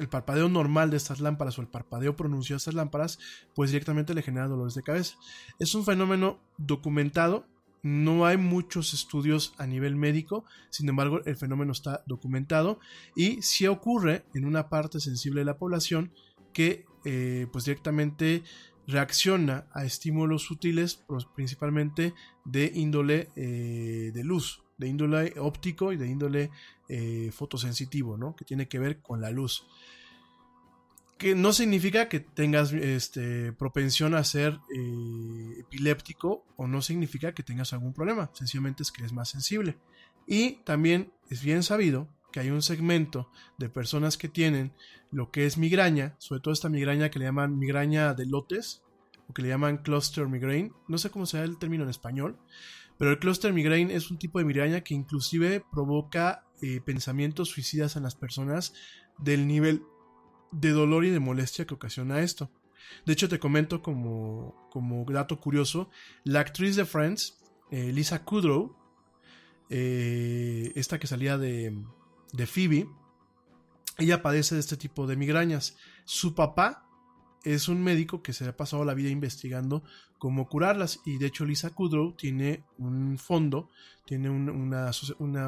el 0.00 0.08
parpadeo 0.08 0.48
normal 0.48 0.90
de 0.90 0.96
estas 0.96 1.20
lámparas 1.20 1.58
o 1.58 1.62
el 1.62 1.68
parpadeo 1.68 2.16
pronunciado 2.16 2.56
de 2.56 2.60
estas 2.60 2.74
lámparas, 2.74 3.18
pues 3.54 3.70
directamente 3.70 4.14
le 4.14 4.22
genera 4.22 4.48
dolores 4.48 4.74
de 4.74 4.82
cabeza. 4.82 5.16
Es 5.58 5.74
un 5.74 5.84
fenómeno 5.84 6.40
documentado, 6.56 7.46
no 7.82 8.26
hay 8.26 8.38
muchos 8.38 8.94
estudios 8.94 9.54
a 9.58 9.66
nivel 9.66 9.96
médico, 9.96 10.44
sin 10.70 10.88
embargo 10.88 11.20
el 11.24 11.36
fenómeno 11.36 11.72
está 11.72 12.02
documentado 12.06 12.80
y 13.14 13.42
si 13.42 13.66
ocurre 13.66 14.24
en 14.34 14.46
una 14.46 14.68
parte 14.68 15.00
sensible 15.00 15.42
de 15.42 15.46
la 15.46 15.58
población 15.58 16.12
que 16.52 16.86
eh, 17.04 17.46
pues 17.52 17.64
directamente 17.66 18.42
reacciona 18.86 19.66
a 19.72 19.84
estímulos 19.84 20.42
sutiles 20.42 21.04
pues, 21.06 21.26
principalmente 21.26 22.14
de 22.44 22.72
índole 22.74 23.28
eh, 23.36 24.10
de 24.12 24.24
luz 24.24 24.62
de 24.80 24.88
índole 24.88 25.34
óptico 25.38 25.92
y 25.92 25.96
de 25.96 26.08
índole 26.08 26.50
eh, 26.92 27.30
fotosensitivo, 27.32 28.16
¿no? 28.16 28.34
Que 28.34 28.44
tiene 28.44 28.66
que 28.66 28.80
ver 28.80 29.00
con 29.00 29.20
la 29.20 29.30
luz. 29.30 29.64
Que 31.18 31.36
no 31.36 31.52
significa 31.52 32.08
que 32.08 32.18
tengas 32.18 32.72
este, 32.72 33.52
propensión 33.52 34.14
a 34.14 34.24
ser 34.24 34.58
eh, 34.74 35.60
epiléptico 35.60 36.44
o 36.56 36.66
no 36.66 36.82
significa 36.82 37.32
que 37.32 37.44
tengas 37.44 37.72
algún 37.72 37.92
problema, 37.92 38.30
sencillamente 38.32 38.82
es 38.82 38.90
que 38.90 39.02
eres 39.02 39.12
más 39.12 39.28
sensible. 39.28 39.78
Y 40.26 40.62
también 40.64 41.12
es 41.28 41.42
bien 41.42 41.62
sabido 41.62 42.08
que 42.32 42.40
hay 42.40 42.50
un 42.50 42.62
segmento 42.62 43.30
de 43.56 43.68
personas 43.68 44.16
que 44.16 44.28
tienen 44.28 44.72
lo 45.12 45.30
que 45.30 45.46
es 45.46 45.58
migraña, 45.58 46.16
sobre 46.18 46.40
todo 46.40 46.52
esta 46.52 46.68
migraña 46.68 47.10
que 47.10 47.20
le 47.20 47.26
llaman 47.26 47.56
migraña 47.56 48.14
de 48.14 48.26
lotes, 48.26 48.82
o 49.28 49.32
que 49.32 49.42
le 49.42 49.48
llaman 49.48 49.78
cluster 49.78 50.26
migraine, 50.26 50.72
no 50.88 50.98
sé 50.98 51.10
cómo 51.10 51.26
se 51.26 51.38
da 51.38 51.44
el 51.44 51.56
término 51.56 51.84
en 51.84 51.90
español, 51.90 52.36
pero 52.98 53.12
el 53.12 53.18
cluster 53.18 53.52
migraine 53.52 53.94
es 53.94 54.10
un 54.10 54.18
tipo 54.18 54.38
de 54.38 54.44
migraña 54.44 54.82
que 54.82 54.94
inclusive 54.94 55.64
provoca 55.72 56.44
eh, 56.62 56.80
pensamientos 56.80 57.48
suicidas 57.48 57.96
en 57.96 58.02
las 58.02 58.14
personas 58.14 58.74
del 59.18 59.46
nivel 59.46 59.82
de 60.52 60.70
dolor 60.70 61.04
y 61.04 61.10
de 61.10 61.20
molestia 61.20 61.66
que 61.66 61.74
ocasiona 61.74 62.20
esto. 62.20 62.50
De 63.06 63.12
hecho, 63.12 63.28
te 63.28 63.38
comento 63.38 63.82
como, 63.82 64.68
como 64.70 65.04
dato 65.04 65.40
curioso, 65.40 65.90
la 66.24 66.40
actriz 66.40 66.76
de 66.76 66.84
Friends, 66.84 67.38
eh, 67.70 67.92
Lisa 67.92 68.24
Kudrow, 68.24 68.76
eh, 69.68 70.72
esta 70.74 70.98
que 70.98 71.06
salía 71.06 71.38
de, 71.38 71.76
de 72.32 72.46
Phoebe, 72.46 72.88
ella 73.98 74.22
padece 74.22 74.54
de 74.54 74.60
este 74.60 74.76
tipo 74.76 75.06
de 75.06 75.16
migrañas. 75.16 75.76
Su 76.04 76.34
papá 76.34 76.89
es 77.44 77.68
un 77.68 77.82
médico 77.82 78.22
que 78.22 78.32
se 78.32 78.46
ha 78.46 78.56
pasado 78.56 78.84
la 78.84 78.94
vida 78.94 79.10
investigando 79.10 79.82
cómo 80.18 80.48
curarlas 80.48 81.00
y 81.04 81.16
de 81.16 81.26
hecho 81.26 81.46
Lisa 81.46 81.70
Kudrow 81.70 82.12
tiene 82.12 82.64
un 82.76 83.16
fondo, 83.16 83.70
tiene 84.04 84.28
una, 84.28 84.90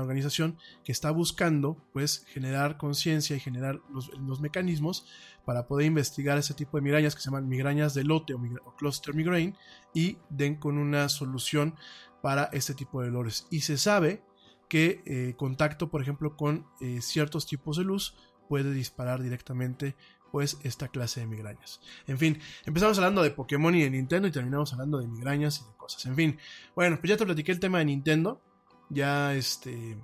organización 0.01 0.57
que 0.83 0.93
está 0.93 1.11
buscando 1.11 1.77
pues 1.93 2.25
generar 2.29 2.79
conciencia 2.79 3.37
y 3.37 3.41
generar 3.41 3.81
los, 3.93 4.41
mecanismos 4.41 5.07
para 5.45 5.67
poder 5.67 5.87
investigar 5.87 6.39
ese 6.39 6.55
tipo 6.55 6.79
de 6.79 6.83
migrañas 6.83 7.15
que 7.15 7.21
se 7.21 7.27
llaman 7.27 7.49
migrañas 7.49 7.93
de 7.93 8.05
lote 8.05 8.35
o, 8.35 8.41
cluster 8.77 9.15
migraine 9.15 9.55
y 9.93 10.17
den 10.31 10.57
con 10.57 10.79
una 10.79 11.09
solución 11.09 11.75
para 12.23 12.45
este 12.53 12.73
tipo 12.75 13.03
de 13.03 13.09
dolores. 13.09 13.47
Y 13.51 13.61
se 13.61 13.77
sabe 13.77 14.23
que 14.69 15.03
eh, 15.05 15.35
contacto 15.37 15.91
por 15.91 16.01
ejemplo 16.01 16.37
con 16.37 16.67
eh, 16.81 17.03
ciertos 17.03 17.47
tipos 17.47 17.77
de 17.77 17.85
luz 17.85 18.15
puede 18.49 18.73
disparar 18.73 19.23
directamente 19.23 19.97
pues 20.33 20.59
esta 20.65 20.89
clase 20.89 21.21
de 21.21 21.27
migrañas. 21.27 21.81
En 22.07 22.19
fin, 22.19 22.41
empezamos 22.65 22.99
hablando 22.99 23.23
de 23.23 23.31
Pokémon 23.31 23.75
y 23.75 23.83
de 23.83 23.91
Nintendo 23.91 24.27
y 24.27 24.33
terminamos 24.33 24.73
hablando 24.73 24.99
de 24.99 25.07
migrañas 25.07 25.61
y 25.61 25.71
de 25.71 25.77
cosas. 25.77 26.05
En 26.07 26.17
fin, 26.17 26.39
bueno, 26.75 26.97
pues 26.99 27.11
ya 27.11 27.19
te 27.19 27.27
platiqué 27.27 27.53
el 27.53 27.61
tema 27.61 27.79
de 27.79 27.85
Nintendo. 27.85 28.41
Ya 28.89 29.35
este, 29.35 29.97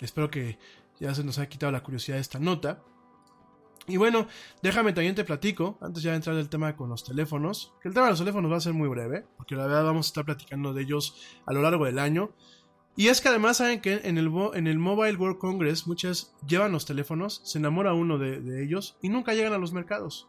espero 0.00 0.30
que 0.30 0.58
ya 1.00 1.14
se 1.14 1.24
nos 1.24 1.38
haya 1.38 1.48
quitado 1.48 1.72
la 1.72 1.82
curiosidad 1.82 2.18
de 2.18 2.20
esta 2.20 2.38
nota. 2.38 2.82
Y 3.88 3.96
bueno, 3.96 4.28
déjame 4.62 4.92
también 4.92 5.14
te 5.14 5.24
platico, 5.24 5.78
antes 5.80 6.02
ya 6.02 6.10
de 6.10 6.16
entrar 6.16 6.36
el 6.36 6.48
tema 6.48 6.76
con 6.76 6.88
los 6.88 7.02
teléfonos, 7.02 7.72
que 7.80 7.88
el 7.88 7.94
tema 7.94 8.06
de 8.06 8.12
los 8.12 8.20
teléfonos 8.20 8.52
va 8.52 8.58
a 8.58 8.60
ser 8.60 8.74
muy 8.74 8.88
breve, 8.88 9.26
porque 9.36 9.56
la 9.56 9.66
verdad 9.66 9.84
vamos 9.84 10.06
a 10.06 10.08
estar 10.08 10.24
platicando 10.24 10.72
de 10.72 10.82
ellos 10.82 11.16
a 11.46 11.52
lo 11.52 11.62
largo 11.62 11.86
del 11.86 11.98
año. 11.98 12.32
Y 12.94 13.08
es 13.08 13.20
que 13.20 13.28
además 13.28 13.56
saben 13.56 13.80
que 13.80 14.02
en 14.04 14.18
el, 14.18 14.30
en 14.54 14.66
el 14.66 14.78
Mobile 14.78 15.16
World 15.16 15.38
Congress 15.38 15.86
muchas 15.86 16.34
llevan 16.46 16.72
los 16.72 16.84
teléfonos, 16.84 17.40
se 17.44 17.58
enamora 17.58 17.94
uno 17.94 18.18
de, 18.18 18.62
ellos 18.62 18.98
y 19.00 19.08
nunca 19.08 19.32
llegan 19.32 19.54
a 19.54 19.58
los 19.58 19.72
mercados. 19.72 20.28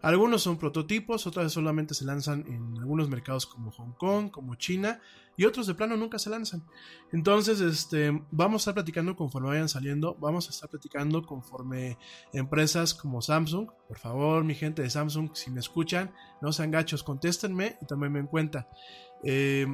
Algunos 0.00 0.42
son 0.42 0.58
prototipos, 0.58 1.28
otras 1.28 1.52
solamente 1.52 1.94
se 1.94 2.04
lanzan 2.04 2.44
en 2.48 2.76
algunos 2.78 3.08
mercados 3.08 3.46
como 3.46 3.70
Hong 3.70 3.92
Kong, 3.92 4.30
como 4.32 4.56
China, 4.56 5.00
y 5.36 5.44
otros 5.44 5.68
de 5.68 5.74
plano 5.74 5.96
nunca 5.96 6.18
se 6.18 6.28
lanzan. 6.28 6.64
Entonces, 7.12 7.60
este, 7.60 8.10
vamos 8.32 8.62
a 8.62 8.62
estar 8.62 8.74
platicando 8.74 9.14
conforme 9.14 9.50
vayan 9.50 9.68
saliendo, 9.68 10.16
vamos 10.18 10.48
a 10.48 10.50
estar 10.50 10.68
platicando 10.68 11.22
conforme 11.22 11.98
empresas 12.32 12.94
como 12.94 13.22
Samsung, 13.22 13.68
por 13.86 13.98
favor, 13.98 14.42
mi 14.42 14.56
gente 14.56 14.82
de 14.82 14.90
Samsung, 14.90 15.30
si 15.34 15.52
me 15.52 15.60
escuchan, 15.60 16.12
no 16.40 16.52
sean 16.52 16.72
gachos, 16.72 17.04
contéstenme 17.04 17.76
y 17.80 17.86
tomenme 17.86 18.18
en 18.18 18.26
cuenta. 18.26 18.68
Eh, 19.22 19.68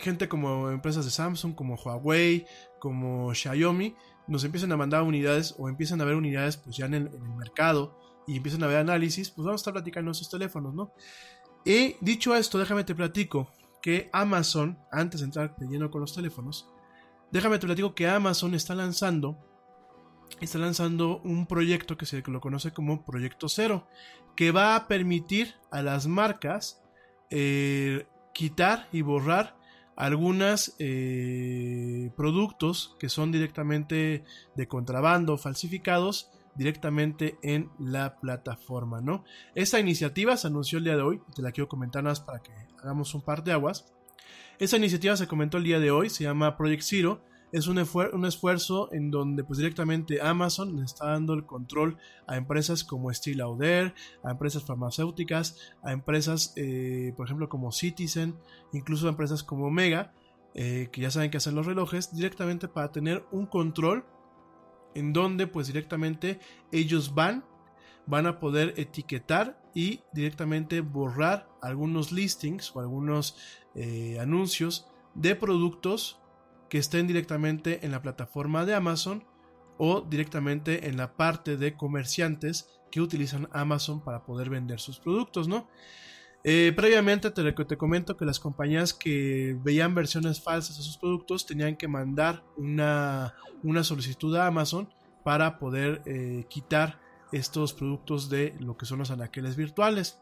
gente 0.00 0.28
como 0.28 0.70
empresas 0.70 1.04
de 1.04 1.10
Samsung, 1.10 1.54
como 1.54 1.76
Huawei, 1.76 2.46
como 2.78 3.32
Xiaomi, 3.34 3.94
nos 4.26 4.44
empiezan 4.44 4.72
a 4.72 4.76
mandar 4.76 5.02
unidades 5.02 5.54
o 5.58 5.68
empiezan 5.68 6.00
a 6.00 6.04
ver 6.04 6.16
unidades 6.16 6.56
pues 6.56 6.76
ya 6.76 6.86
en 6.86 6.94
el, 6.94 7.10
mercado 7.36 7.98
y 8.26 8.36
empiezan 8.36 8.62
a 8.62 8.66
ver 8.66 8.78
análisis, 8.78 9.30
pues 9.30 9.44
vamos 9.44 9.60
a 9.60 9.62
estar 9.62 9.72
platicando 9.72 10.10
esos 10.10 10.30
teléfonos, 10.30 10.74
¿no? 10.74 10.92
Y 11.64 11.96
dicho 12.00 12.34
esto, 12.34 12.58
déjame 12.58 12.84
te 12.84 12.94
platico 12.94 13.50
que 13.82 14.08
Amazon, 14.12 14.78
antes 14.90 15.20
de 15.20 15.26
entrar 15.26 15.56
de 15.56 15.66
lleno 15.66 15.90
con 15.90 16.00
los 16.00 16.14
teléfonos, 16.14 16.68
déjame 17.30 17.58
te 17.58 17.66
platico 17.66 17.94
que 17.94 18.08
Amazon 18.08 18.54
está 18.54 18.74
lanzando 18.74 19.36
está 20.40 20.58
lanzando 20.58 21.20
un 21.24 21.46
proyecto 21.46 21.96
que 21.96 22.06
se 22.06 22.22
lo 22.26 22.40
conoce 22.40 22.72
como 22.72 23.04
Proyecto 23.04 23.48
Cero, 23.48 23.88
que 24.36 24.52
va 24.52 24.76
a 24.76 24.86
permitir 24.88 25.54
a 25.70 25.82
las 25.82 26.06
marcas 26.06 26.82
eh, 27.30 28.06
quitar 28.32 28.88
y 28.92 29.02
borrar 29.02 29.56
algunos 29.96 30.74
eh, 30.78 32.10
productos 32.16 32.96
que 32.98 33.08
son 33.08 33.32
directamente 33.32 34.24
de 34.54 34.68
contrabando, 34.68 35.36
falsificados, 35.38 36.30
directamente 36.54 37.38
en 37.42 37.70
la 37.78 38.16
plataforma, 38.16 39.00
¿no? 39.00 39.24
Esta 39.54 39.80
iniciativa 39.80 40.36
se 40.36 40.46
anunció 40.46 40.78
el 40.78 40.84
día 40.84 40.96
de 40.96 41.02
hoy, 41.02 41.20
te 41.34 41.42
la 41.42 41.52
quiero 41.52 41.68
comentar 41.68 42.02
más 42.02 42.20
para 42.20 42.40
que 42.40 42.52
hagamos 42.78 43.14
un 43.14 43.22
par 43.22 43.44
de 43.44 43.52
aguas. 43.52 43.86
Esta 44.58 44.76
iniciativa 44.76 45.16
se 45.16 45.26
comentó 45.26 45.58
el 45.58 45.64
día 45.64 45.80
de 45.80 45.90
hoy, 45.90 46.10
se 46.10 46.24
llama 46.24 46.56
Project 46.56 46.82
Zero, 46.82 47.22
es 47.52 47.66
un, 47.66 47.76
esfuer- 47.78 48.12
un 48.12 48.24
esfuerzo 48.24 48.92
en 48.92 49.10
donde 49.10 49.44
pues 49.44 49.58
directamente 49.58 50.20
Amazon 50.22 50.76
le 50.76 50.84
está 50.84 51.06
dando 51.08 51.34
el 51.34 51.46
control 51.46 51.98
a 52.26 52.36
empresas 52.36 52.84
como 52.84 53.12
Steel 53.12 53.40
a 53.42 54.30
empresas 54.30 54.64
farmacéuticas, 54.64 55.56
a 55.82 55.92
empresas 55.92 56.52
eh, 56.56 57.12
por 57.16 57.26
ejemplo 57.26 57.48
como 57.48 57.72
Citizen, 57.72 58.36
incluso 58.72 59.06
a 59.06 59.10
empresas 59.10 59.42
como 59.42 59.66
Omega, 59.66 60.12
eh, 60.54 60.88
que 60.92 61.00
ya 61.02 61.10
saben 61.10 61.30
que 61.30 61.36
hacen 61.38 61.54
los 61.54 61.66
relojes, 61.66 62.14
directamente 62.14 62.68
para 62.68 62.92
tener 62.92 63.24
un 63.30 63.46
control 63.46 64.04
en 64.94 65.12
donde 65.12 65.46
pues 65.46 65.66
directamente 65.68 66.40
ellos 66.72 67.14
van 67.14 67.44
van 68.06 68.26
a 68.26 68.40
poder 68.40 68.74
etiquetar 68.76 69.62
y 69.72 70.00
directamente 70.12 70.80
borrar 70.80 71.48
algunos 71.62 72.10
listings 72.10 72.74
o 72.74 72.80
algunos 72.80 73.36
eh, 73.76 74.18
anuncios 74.20 74.88
de 75.14 75.36
productos 75.36 76.19
que 76.70 76.78
estén 76.78 77.06
directamente 77.06 77.84
en 77.84 77.92
la 77.92 78.00
plataforma 78.00 78.64
de 78.64 78.74
Amazon 78.74 79.24
o 79.76 80.00
directamente 80.00 80.88
en 80.88 80.96
la 80.96 81.14
parte 81.16 81.56
de 81.56 81.76
comerciantes 81.76 82.68
que 82.90 83.00
utilizan 83.00 83.48
Amazon 83.52 84.02
para 84.02 84.24
poder 84.24 84.48
vender 84.48 84.80
sus 84.80 84.98
productos, 84.98 85.48
¿no? 85.48 85.68
Eh, 86.42 86.72
previamente 86.74 87.30
te, 87.30 87.52
te 87.52 87.76
comento 87.76 88.16
que 88.16 88.24
las 88.24 88.40
compañías 88.40 88.94
que 88.94 89.58
veían 89.62 89.94
versiones 89.94 90.42
falsas 90.42 90.78
de 90.78 90.82
sus 90.82 90.96
productos 90.96 91.44
tenían 91.44 91.76
que 91.76 91.86
mandar 91.86 92.42
una, 92.56 93.34
una 93.62 93.84
solicitud 93.84 94.34
a 94.36 94.46
Amazon 94.46 94.88
para 95.22 95.58
poder 95.58 96.00
eh, 96.06 96.46
quitar 96.48 96.98
estos 97.30 97.74
productos 97.74 98.30
de 98.30 98.54
lo 98.58 98.76
que 98.78 98.86
son 98.86 99.00
los 99.00 99.10
anaqueles 99.10 99.56
virtuales. 99.56 100.18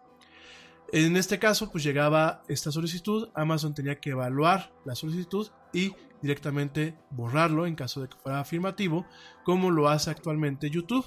En 0.93 1.17
este 1.17 1.39
caso, 1.39 1.71
pues 1.71 1.85
llegaba 1.85 2.43
esta 2.49 2.73
solicitud, 2.73 3.29
Amazon 3.35 3.75
tenía 3.75 4.01
que 4.01 4.11
evaluar 4.11 4.73
la 4.85 4.95
solicitud 4.95 5.49
y 5.73 5.93
directamente 6.23 6.97
borrarlo 7.11 7.67
en 7.67 7.75
caso 7.75 8.01
de 8.01 8.09
que 8.09 8.17
fuera 8.17 8.41
afirmativo, 8.41 9.07
como 9.45 9.71
lo 9.71 9.89
hace 9.89 10.11
actualmente 10.11 10.71
YouTube. 10.71 11.05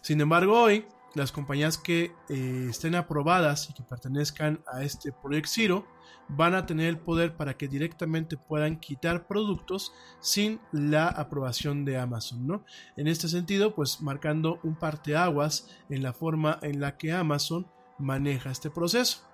Sin 0.00 0.20
embargo, 0.20 0.60
hoy 0.60 0.86
las 1.14 1.32
compañías 1.32 1.76
que 1.78 2.14
eh, 2.28 2.66
estén 2.70 2.94
aprobadas 2.94 3.68
y 3.68 3.74
que 3.74 3.82
pertenezcan 3.82 4.62
a 4.72 4.82
este 4.82 5.12
Project 5.12 5.48
Zero 5.48 5.86
van 6.28 6.54
a 6.54 6.64
tener 6.66 6.88
el 6.88 6.98
poder 6.98 7.36
para 7.36 7.56
que 7.56 7.68
directamente 7.68 8.36
puedan 8.36 8.78
quitar 8.78 9.26
productos 9.26 9.92
sin 10.20 10.60
la 10.72 11.08
aprobación 11.08 11.84
de 11.84 11.98
Amazon, 11.98 12.46
¿no? 12.46 12.64
En 12.96 13.08
este 13.08 13.28
sentido, 13.28 13.74
pues 13.74 14.00
marcando 14.00 14.58
un 14.62 14.76
parteaguas 14.76 15.68
en 15.90 16.02
la 16.02 16.12
forma 16.12 16.58
en 16.62 16.80
la 16.80 16.96
que 16.96 17.12
Amazon 17.12 17.66
maneja 17.98 18.50
este 18.50 18.70
proceso. 18.70 19.28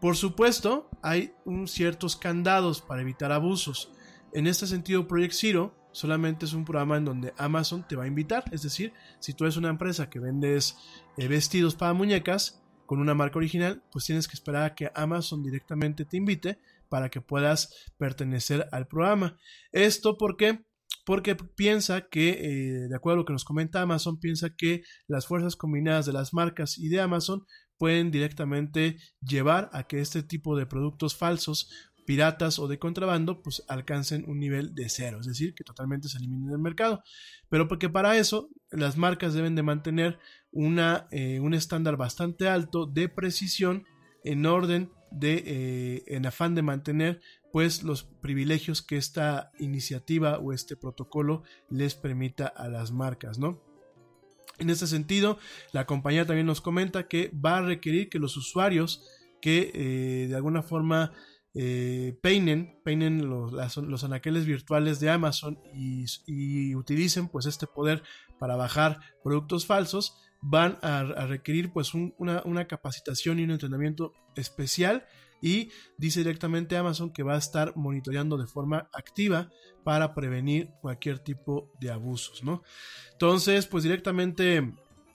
Por 0.00 0.16
supuesto, 0.16 0.88
hay 1.02 1.34
un 1.44 1.68
ciertos 1.68 2.16
candados 2.16 2.80
para 2.80 3.02
evitar 3.02 3.32
abusos. 3.32 3.90
En 4.34 4.48
este 4.48 4.66
sentido, 4.66 5.06
Project 5.06 5.32
Zero 5.32 5.74
solamente 5.92 6.44
es 6.44 6.54
un 6.54 6.64
programa 6.64 6.96
en 6.96 7.04
donde 7.04 7.32
Amazon 7.38 7.86
te 7.86 7.94
va 7.94 8.02
a 8.02 8.08
invitar. 8.08 8.42
Es 8.50 8.62
decir, 8.62 8.92
si 9.20 9.32
tú 9.32 9.44
eres 9.44 9.56
una 9.56 9.68
empresa 9.70 10.10
que 10.10 10.18
vendes 10.18 10.76
eh, 11.16 11.28
vestidos 11.28 11.76
para 11.76 11.92
muñecas 11.92 12.60
con 12.84 12.98
una 12.98 13.14
marca 13.14 13.38
original, 13.38 13.84
pues 13.92 14.04
tienes 14.06 14.26
que 14.26 14.34
esperar 14.34 14.64
a 14.64 14.74
que 14.74 14.90
Amazon 14.96 15.44
directamente 15.44 16.04
te 16.04 16.16
invite 16.16 16.58
para 16.88 17.10
que 17.10 17.20
puedas 17.20 17.92
pertenecer 17.96 18.66
al 18.72 18.88
programa. 18.88 19.38
Esto 19.70 20.18
porque 20.18 20.64
porque 21.06 21.36
piensa 21.36 22.08
que, 22.08 22.30
eh, 22.30 22.88
de 22.88 22.96
acuerdo 22.96 23.16
a 23.16 23.18
lo 23.18 23.24
que 23.26 23.34
nos 23.34 23.44
comenta 23.44 23.82
Amazon, 23.82 24.18
piensa 24.18 24.56
que 24.56 24.82
las 25.06 25.26
fuerzas 25.26 25.54
combinadas 25.54 26.06
de 26.06 26.14
las 26.14 26.32
marcas 26.32 26.78
y 26.78 26.88
de 26.88 27.00
Amazon 27.00 27.44
pueden 27.76 28.10
directamente 28.10 28.96
llevar 29.20 29.68
a 29.74 29.86
que 29.86 30.00
este 30.00 30.22
tipo 30.22 30.56
de 30.56 30.66
productos 30.66 31.14
falsos 31.14 31.70
piratas 32.04 32.58
o 32.58 32.68
de 32.68 32.78
contrabando 32.78 33.42
pues 33.42 33.64
alcancen 33.68 34.24
un 34.28 34.38
nivel 34.38 34.74
de 34.74 34.88
cero, 34.88 35.18
es 35.20 35.26
decir, 35.26 35.54
que 35.54 35.64
totalmente 35.64 36.08
se 36.08 36.18
eliminen 36.18 36.50
del 36.50 36.58
mercado. 36.58 37.02
Pero 37.48 37.68
porque 37.68 37.88
para 37.88 38.16
eso 38.16 38.50
las 38.70 38.96
marcas 38.96 39.34
deben 39.34 39.54
de 39.54 39.62
mantener 39.62 40.18
una, 40.50 41.08
eh, 41.10 41.40
un 41.40 41.54
estándar 41.54 41.96
bastante 41.96 42.48
alto 42.48 42.86
de 42.86 43.08
precisión 43.08 43.84
en 44.24 44.46
orden 44.46 44.90
de, 45.10 45.42
eh, 45.46 46.04
en 46.08 46.26
afán 46.26 46.54
de 46.54 46.62
mantener 46.62 47.20
pues 47.52 47.84
los 47.84 48.02
privilegios 48.02 48.82
que 48.82 48.96
esta 48.96 49.52
iniciativa 49.58 50.38
o 50.38 50.52
este 50.52 50.76
protocolo 50.76 51.44
les 51.70 51.94
permita 51.94 52.46
a 52.46 52.68
las 52.68 52.90
marcas, 52.90 53.38
¿no? 53.38 53.62
En 54.58 54.70
este 54.70 54.86
sentido, 54.86 55.38
la 55.72 55.86
compañía 55.86 56.26
también 56.26 56.46
nos 56.46 56.60
comenta 56.60 57.08
que 57.08 57.30
va 57.32 57.58
a 57.58 57.62
requerir 57.62 58.08
que 58.08 58.18
los 58.18 58.36
usuarios 58.36 59.04
que 59.40 59.72
eh, 59.74 60.26
de 60.28 60.36
alguna 60.36 60.62
forma 60.62 61.12
eh, 61.54 62.18
peinen, 62.20 62.80
peinen 62.84 63.28
los, 63.28 63.52
los 63.76 64.04
anaqueles 64.04 64.44
virtuales 64.46 64.98
de 65.00 65.10
Amazon 65.10 65.58
y, 65.74 66.04
y 66.26 66.74
utilicen 66.74 67.28
pues 67.28 67.46
este 67.46 67.66
poder 67.66 68.02
para 68.38 68.56
bajar 68.56 68.98
productos 69.22 69.64
falsos, 69.66 70.16
van 70.40 70.78
a, 70.82 71.04
requerir 71.26 71.72
pues 71.72 71.94
un- 71.94 72.14
una, 72.18 72.42
una 72.44 72.66
capacitación 72.66 73.38
y 73.38 73.44
un 73.44 73.52
entrenamiento 73.52 74.12
especial 74.36 75.06
y 75.40 75.70
dice 75.98 76.20
directamente 76.20 76.76
Amazon 76.76 77.12
que 77.12 77.22
va 77.22 77.34
a 77.34 77.38
estar 77.38 77.76
monitoreando 77.76 78.36
de 78.36 78.46
forma 78.46 78.88
activa 78.92 79.50
para 79.84 80.14
prevenir 80.14 80.70
cualquier 80.80 81.18
tipo 81.18 81.70
de 81.80 81.90
abusos, 81.90 82.42
¿no? 82.42 82.62
Entonces, 83.12 83.66
pues 83.66 83.84
directamente 83.84 84.72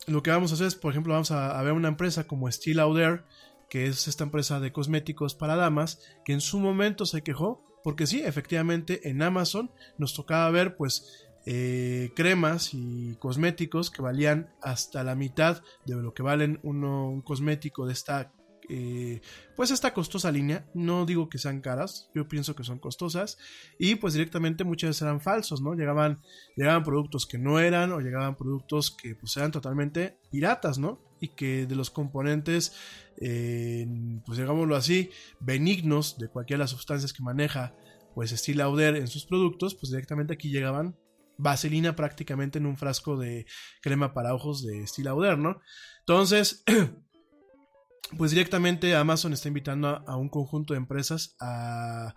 lo 0.07 0.24
que 0.24 0.32
vamos 0.32 0.52
a 0.52 0.56
hacer 0.56 0.68
es, 0.68 0.76
por 0.76 0.91
ejemplo, 0.91 1.14
vamos 1.14 1.32
a, 1.32 1.60
a 1.60 1.64
ver 1.64 1.74
una 1.74 1.88
empresa 1.90 2.26
como 2.26 2.52
Steel 2.52 2.78
Lauder, 2.78 3.26
que 3.70 3.88
es 3.88 4.08
esta 4.08 4.24
empresa 4.24 4.60
de 4.60 4.72
cosméticos 4.72 5.36
para 5.36 5.56
damas, 5.56 6.00
que 6.26 6.34
en 6.34 6.41
su 6.41 6.60
momento 6.60 7.06
se 7.06 7.22
quejó, 7.22 7.64
porque 7.84 8.08
sí, 8.08 8.22
efectivamente 8.22 9.10
en 9.10 9.22
Amazon 9.22 9.72
nos 9.98 10.14
tocaba 10.14 10.50
ver 10.50 10.76
pues 10.76 11.28
eh, 11.46 12.12
cremas 12.16 12.74
y 12.74 13.16
cosméticos 13.20 13.90
que 13.90 14.02
valían 14.02 14.54
hasta 14.62 15.04
la 15.04 15.16
mitad 15.16 15.64
de 15.86 15.96
lo 15.96 16.14
que 16.14 16.24
valen 16.24 16.60
uno, 16.64 17.10
un 17.10 17.22
cosmético 17.22 17.86
de 17.86 17.94
esta 17.94 18.34
eh, 18.72 19.22
pues 19.56 19.72
esta 19.72 19.96
costosa 19.96 20.32
línea, 20.32 20.64
no 20.76 21.08
digo 21.08 21.28
que 21.28 21.40
sean 21.40 21.60
caras, 21.60 22.12
yo 22.14 22.28
pienso 22.28 22.56
que 22.56 22.64
son 22.64 22.78
costosas 22.78 23.40
y 23.80 23.96
pues 23.96 24.14
directamente 24.14 24.64
muchas 24.64 24.91
veces 24.91 25.02
eran 25.02 25.22
falsos, 25.22 25.60
¿no? 25.60 25.74
Llegaban, 25.74 26.22
llegaban 26.56 26.84
productos 26.84 27.26
que 27.26 27.40
no 27.40 27.60
eran 27.60 27.91
o 27.91 28.00
llegaban 28.00 28.36
productos 28.36 28.91
que 28.91 29.16
pues 29.16 29.36
eran 29.38 29.52
totalmente 29.52 30.20
piratas, 30.30 30.78
¿no? 30.78 31.02
Y 31.20 31.30
que 31.30 31.66
de 31.66 31.76
los 31.76 31.90
componentes, 31.90 32.74
eh, 33.18 33.88
pues 34.26 34.38
digámoslo 34.38 34.76
así, 34.76 35.12
benignos 35.40 36.18
de 36.18 36.30
cualquiera 36.30 36.60
de 36.60 36.64
las 36.64 36.72
sustancias 36.72 37.14
que 37.14 37.24
maneja 37.24 37.76
pues 38.16 38.32
Steel 38.32 38.58
Lauder 38.58 38.96
en 38.96 39.08
sus 39.08 39.26
productos, 39.26 39.76
pues 39.76 39.91
directamente 39.91 40.34
aquí 40.34 40.50
llegaban 40.50 40.98
vaselina 41.38 41.96
prácticamente 41.96 42.60
en 42.60 42.66
un 42.66 42.78
frasco 42.78 43.18
de 43.18 43.46
crema 43.82 44.14
para 44.14 44.34
ojos 44.36 44.66
de 44.66 44.86
Steel 44.86 45.06
Lauder, 45.06 45.38
¿no? 45.38 45.62
Entonces, 46.00 46.64
pues 48.18 48.32
directamente 48.32 48.96
Amazon 48.96 49.34
está 49.34 49.48
invitando 49.48 49.88
a, 49.88 50.04
a 50.06 50.18
un 50.18 50.30
conjunto 50.30 50.74
de 50.74 50.80
empresas 50.80 51.36
a 51.40 52.14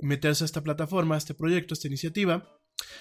meterse 0.00 0.44
a 0.44 0.46
esta 0.46 0.62
plataforma, 0.62 1.16
a 1.16 1.18
este 1.18 1.34
proyecto, 1.34 1.72
a 1.72 1.76
esta 1.76 1.88
iniciativa. 1.88 2.48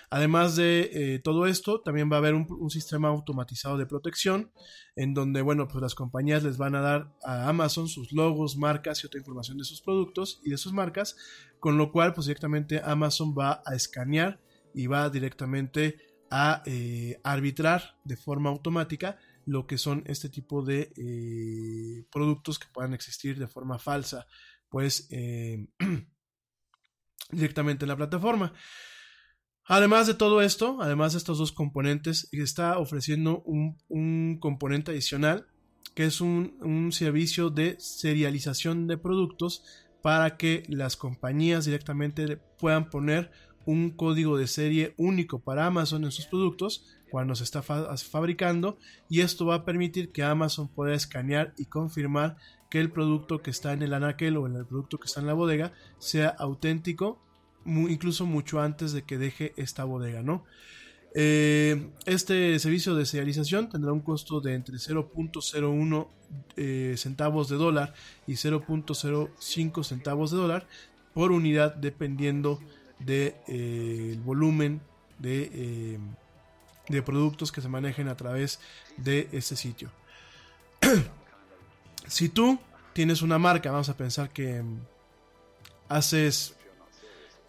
Además 0.10 0.56
de 0.56 0.90
eh, 0.94 1.20
todo 1.20 1.46
esto, 1.46 1.82
también 1.82 2.12
va 2.12 2.16
a 2.16 2.20
haber 2.20 2.34
un, 2.34 2.70
sistema 2.70 3.10
automatizado 3.10 3.78
de 3.78 3.86
protección, 3.86 4.52
en 4.96 5.14
donde, 5.14 5.42
bueno, 5.42 5.68
pues 5.68 5.82
las 5.82 5.96
compañías 5.96 6.44
les 6.44 6.58
van 6.58 6.76
a 6.76 6.82
dar 6.82 7.14
a 7.24 7.48
Amazon 7.48 7.88
sus 7.88 8.12
logos, 8.12 8.58
marcas 8.58 9.04
y 9.04 9.08
otra 9.08 9.20
información 9.20 9.58
de 9.58 9.66
sus 9.66 9.82
productos 9.82 10.42
y 10.44 10.50
de 10.50 10.58
sus 10.58 10.74
marcas, 10.74 11.16
con 11.60 11.78
lo 11.78 11.92
cual, 11.92 12.14
pues 12.14 12.28
directamente 12.28 12.82
Amazon 12.84 13.36
va 13.38 13.62
a 13.66 13.76
escanear 13.76 14.40
y 14.74 14.88
va 14.88 15.10
directamente 15.10 15.98
a 16.32 16.64
eh, 16.66 17.20
arbitrar 17.24 17.98
de 18.04 18.18
forma 18.18 18.50
automática 18.50 19.18
lo 19.46 19.66
que 19.66 19.78
son 19.78 20.04
este 20.06 20.30
tipo 20.30 20.64
de 20.64 20.92
eh, 20.96 22.06
productos 22.12 22.60
que 22.60 22.68
puedan 22.72 22.94
existir 22.94 23.40
de 23.40 23.48
forma 23.48 23.80
falsa, 23.80 24.28
pues 24.70 25.10
directamente 27.32 27.86
en 27.86 27.90
la 27.90 27.98
plataforma. 27.98 28.54
Además 29.72 30.08
de 30.08 30.16
todo 30.16 30.42
esto, 30.42 30.80
además 30.82 31.12
de 31.12 31.20
estos 31.20 31.38
dos 31.38 31.52
componentes, 31.52 32.28
está 32.32 32.80
ofreciendo 32.80 33.44
un, 33.46 33.78
un 33.88 34.40
componente 34.40 34.90
adicional 34.90 35.46
que 35.94 36.06
es 36.06 36.22
un, 36.22 36.58
un, 36.62 36.92
servicio 36.92 37.52
de 37.52 37.76
serialización 37.80 38.88
de 38.88 38.98
productos 38.98 39.64
para 40.02 40.38
que 40.38 40.64
las 40.70 40.98
compañías 40.98 41.66
directamente 41.66 42.38
puedan 42.58 42.90
poner 42.90 43.30
un 43.68 43.92
código 43.92 44.38
de 44.38 44.48
serie 44.48 44.96
único 44.98 45.38
para 45.38 45.68
Amazon 45.68 46.04
en 46.04 46.12
sus 46.12 46.26
productos 46.26 46.88
cuando 47.12 47.36
se 47.36 47.44
está 47.44 47.62
fa 47.62 47.96
fabricando 47.98 48.80
y 49.08 49.20
esto 49.20 49.46
va 49.46 49.56
a 49.56 49.66
permitir 49.66 50.12
que 50.12 50.24
Amazon 50.24 50.68
pueda 50.68 50.96
escanear 50.96 51.54
y 51.60 51.66
confirmar 51.66 52.38
que 52.72 52.80
el 52.80 52.92
producto 52.92 53.44
que 53.44 53.52
está 53.52 53.74
en 53.74 53.84
el 53.84 53.94
anaquel 53.94 54.38
o 54.38 54.48
en 54.48 54.56
el 54.56 54.66
producto 54.66 54.98
que 54.98 55.06
está 55.06 55.20
en 55.20 55.28
la 55.28 55.34
bodega 55.34 55.74
sea 56.00 56.30
auténtico 56.30 57.22
incluso 57.70 58.26
mucho 58.26 58.62
antes 58.62 58.92
de 58.92 59.04
que 59.04 59.18
deje 59.18 59.54
esta 59.58 59.84
bodega, 59.84 60.22
¿no? 60.22 60.44
Eh, 61.16 61.90
este 62.06 62.60
servicio 62.60 62.94
de 62.94 63.06
serialización 63.06 63.70
tendrá 63.70 63.92
un 63.92 64.02
costo 64.02 64.42
de 64.42 64.54
entre 64.54 64.76
0.01 64.76 66.08
eh, 66.56 66.96
centavos 66.98 67.50
de 67.50 67.56
dólar 67.56 67.94
y 68.28 68.34
0.05 68.34 69.84
centavos 69.84 70.32
de 70.32 70.38
dólar 70.38 70.68
por 71.14 71.32
unidad 71.32 71.74
dependiendo 71.76 72.60
de 73.00 73.36
eh, 73.48 74.20
volumen 74.24 74.82
de, 75.18 76.00
de 76.88 77.02
productos 77.02 77.52
que 77.52 77.62
se 77.62 77.70
manejen 77.70 78.08
a 78.08 78.16
través 78.16 78.60
de 78.98 79.30
ese 79.32 79.56
sitio. 79.56 79.90
si 82.08 82.30
tú 82.30 82.60
tienes 82.94 83.22
una 83.22 83.40
marca, 83.40 83.72
vamos 83.72 83.90
a 83.90 83.98
pensar 83.98 84.30
que 84.30 84.62
mm, 84.62 84.80
haces 85.90 86.56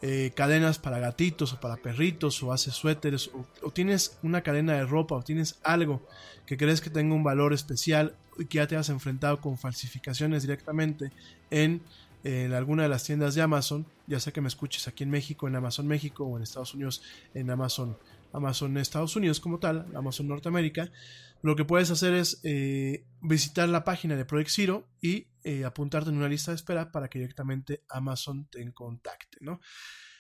eh, 0.03 0.33
cadenas 0.35 0.79
para 0.79 0.99
gatitos 0.99 1.53
o 1.53 1.61
para 1.61 1.77
perritos 1.77 2.43
o 2.43 2.53
haces 2.53 2.75
suéteres 2.75 3.31
o, 3.63 3.71
tienes 3.71 4.19
una 4.23 4.43
cadena 4.43 4.73
de 4.73 4.87
ropa 4.87 5.15
o 5.15 5.23
tienes 5.23 5.59
algo 5.63 6.01
que 6.47 6.57
crees 6.57 6.81
que 6.81 6.89
tenga 6.89 7.15
un 7.15 7.23
valor 7.23 7.53
especial 7.53 8.15
y 8.39 8.47
que 8.47 8.57
ya 8.57 8.67
te 8.67 8.77
has 8.77 8.89
enfrentado 8.89 9.43
con 9.43 9.59
falsificaciones 9.59 10.43
directamente 10.43 11.13
en, 11.51 11.83
en 12.25 12.55
alguna 12.55 12.85
de 12.85 12.89
las 12.89 13.05
tiendas 13.05 13.35
de 13.35 13.43
Amazon, 13.43 13.85
ya 14.07 14.21
sea 14.21 14.33
que 14.33 14.41
me 14.41 14.49
escuches 14.49 14.89
aquí 14.89 15.05
en 15.05 15.11
México, 15.11 15.47
en 15.49 15.57
Amazon 15.57 15.87
México 15.87 16.25
o 16.25 16.39
en 16.39 16.45
Estados 16.45 16.73
Unidos, 16.73 17.03
en 17.35 17.51
Amazon, 17.51 17.99
Amazon 18.33 18.79
Estados 18.79 19.17
Unidos 19.17 19.39
como 19.39 19.59
tal, 19.59 19.87
Amazon 19.95 20.29
Norteamérica, 20.29 20.91
lo 21.43 21.57
que 21.57 21.65
puedes 21.65 21.91
hacer 21.91 22.15
es 22.15 22.41
eh, 22.45 23.07
visitar 23.23 23.69
la 23.69 23.85
página 23.85 24.17
de 24.17 24.25
Project 24.25 24.51
Zero 24.51 24.89
y 25.01 25.29
eh, 25.43 25.65
apuntarte 25.65 26.11
en 26.11 26.17
una 26.17 26.29
lista 26.29 26.51
de 26.51 26.57
espera 26.57 26.93
para 26.93 27.09
que 27.09 27.19
directamente 27.19 27.83
Amazon 27.89 28.47
te 28.51 28.73
contacte, 28.73 29.39
¿no? 29.41 29.61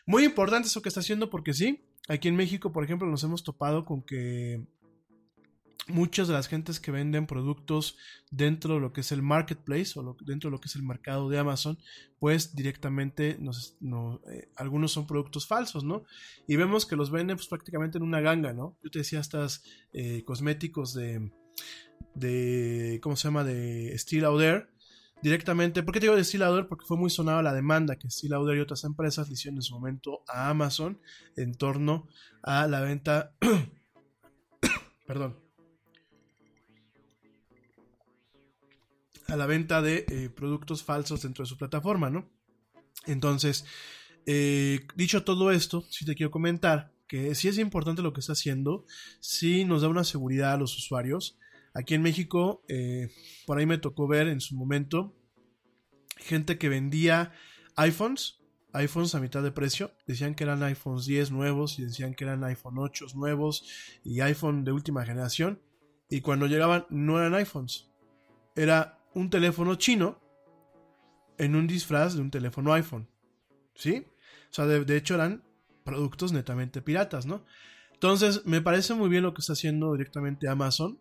Muy 0.06 0.24
importante 0.24 0.68
eso 0.68 0.82
que 0.82 0.88
está 0.88 1.00
haciendo 1.00 1.28
porque 1.28 1.52
sí, 1.52 1.88
aquí 2.08 2.28
en 2.28 2.36
México, 2.36 2.72
por 2.72 2.84
ejemplo, 2.84 3.08
nos 3.08 3.22
hemos 3.22 3.44
topado 3.44 3.84
con 3.84 4.02
que 4.02 4.66
muchas 5.88 6.28
de 6.28 6.34
las 6.34 6.48
gentes 6.48 6.80
que 6.80 6.90
venden 6.90 7.26
productos 7.26 7.96
dentro 8.30 8.74
de 8.74 8.80
lo 8.80 8.92
que 8.92 9.00
es 9.00 9.12
el 9.12 9.22
marketplace 9.22 9.98
o 9.98 10.16
dentro 10.24 10.48
de 10.48 10.52
lo 10.52 10.60
que 10.60 10.68
es 10.68 10.76
el 10.76 10.82
mercado 10.82 11.28
de 11.28 11.38
Amazon, 11.38 11.78
pues 12.18 12.54
directamente 12.54 13.38
eh, 13.38 14.48
algunos 14.56 14.92
son 14.92 15.06
productos 15.06 15.46
falsos, 15.46 15.84
¿no? 15.84 16.04
Y 16.46 16.56
vemos 16.56 16.86
que 16.86 16.96
los 16.96 17.10
venden 17.10 17.36
pues 17.36 17.48
prácticamente 17.48 17.98
en 17.98 18.04
una 18.04 18.20
ganga, 18.20 18.52
¿no? 18.52 18.76
Yo 18.82 18.90
te 18.90 19.00
decía 19.00 19.20
estas 19.20 19.64
eh, 19.92 20.22
cosméticos 20.24 20.94
de, 20.94 21.32
de, 22.14 23.00
¿cómo 23.02 23.16
se 23.16 23.28
llama? 23.28 23.44
De 23.44 23.96
Steel. 23.98 24.66
Directamente, 25.22 25.82
¿por 25.82 25.92
qué 25.92 26.00
te 26.00 26.06
digo 26.06 26.16
de 26.16 26.24
Steel? 26.24 26.66
Porque 26.66 26.86
fue 26.86 26.96
muy 26.96 27.10
sonada 27.10 27.42
la 27.42 27.52
demanda 27.52 27.96
que 27.96 28.10
Steel 28.10 28.32
y 28.56 28.60
otras 28.60 28.84
empresas 28.84 29.28
le 29.28 29.34
hicieron 29.34 29.58
en 29.58 29.62
su 29.62 29.74
momento 29.74 30.22
a 30.28 30.48
Amazon 30.48 30.98
en 31.36 31.54
torno 31.54 32.08
a 32.42 32.66
la 32.66 32.80
venta, 32.80 33.34
perdón, 35.06 35.36
a 39.30 39.36
la 39.36 39.46
venta 39.46 39.80
de 39.82 40.04
eh, 40.08 40.28
productos 40.28 40.82
falsos 40.82 41.22
dentro 41.22 41.44
de 41.44 41.48
su 41.48 41.56
plataforma, 41.56 42.10
¿no? 42.10 42.28
Entonces, 43.06 43.64
eh, 44.26 44.86
dicho 44.96 45.24
todo 45.24 45.50
esto, 45.50 45.84
sí 45.90 46.04
te 46.04 46.14
quiero 46.14 46.30
comentar 46.30 46.92
que 47.06 47.34
sí 47.34 47.48
es 47.48 47.58
importante 47.58 48.02
lo 48.02 48.12
que 48.12 48.20
está 48.20 48.34
haciendo, 48.34 48.84
sí 49.20 49.64
nos 49.64 49.82
da 49.82 49.88
una 49.88 50.04
seguridad 50.04 50.52
a 50.52 50.56
los 50.56 50.76
usuarios. 50.76 51.38
Aquí 51.74 51.94
en 51.94 52.02
México, 52.02 52.62
eh, 52.68 53.10
por 53.46 53.58
ahí 53.58 53.66
me 53.66 53.78
tocó 53.78 54.06
ver 54.06 54.28
en 54.28 54.40
su 54.40 54.54
momento 54.54 55.16
gente 56.16 56.58
que 56.58 56.68
vendía 56.68 57.32
iPhones, 57.76 58.38
iPhones 58.72 59.14
a 59.14 59.20
mitad 59.20 59.42
de 59.42 59.50
precio, 59.50 59.92
decían 60.06 60.34
que 60.34 60.44
eran 60.44 60.62
iPhones 60.62 61.06
10 61.06 61.32
nuevos 61.32 61.78
y 61.78 61.82
decían 61.82 62.14
que 62.14 62.24
eran 62.24 62.44
iPhone 62.44 62.78
8 62.78 63.06
nuevos 63.14 63.64
y 64.04 64.20
iPhone 64.20 64.64
de 64.64 64.72
última 64.72 65.04
generación, 65.04 65.60
y 66.08 66.20
cuando 66.20 66.46
llegaban 66.46 66.86
no 66.90 67.18
eran 67.18 67.34
iPhones, 67.34 67.88
era 68.54 68.99
un 69.14 69.30
teléfono 69.30 69.74
chino 69.76 70.20
en 71.38 71.56
un 71.56 71.66
disfraz 71.66 72.14
de 72.14 72.22
un 72.22 72.30
teléfono 72.30 72.72
iPhone. 72.72 73.08
¿Sí? 73.74 74.06
O 74.50 74.52
sea, 74.52 74.66
de, 74.66 74.84
de, 74.84 74.96
hecho 74.96 75.14
eran 75.14 75.42
productos 75.84 76.32
netamente 76.32 76.82
piratas, 76.82 77.24
¿no? 77.24 77.44
Entonces, 77.94 78.44
me 78.46 78.60
parece 78.60 78.94
muy 78.94 79.08
bien 79.08 79.22
lo 79.22 79.34
que 79.34 79.40
está 79.40 79.52
haciendo 79.52 79.92
directamente 79.92 80.48
Amazon. 80.48 80.98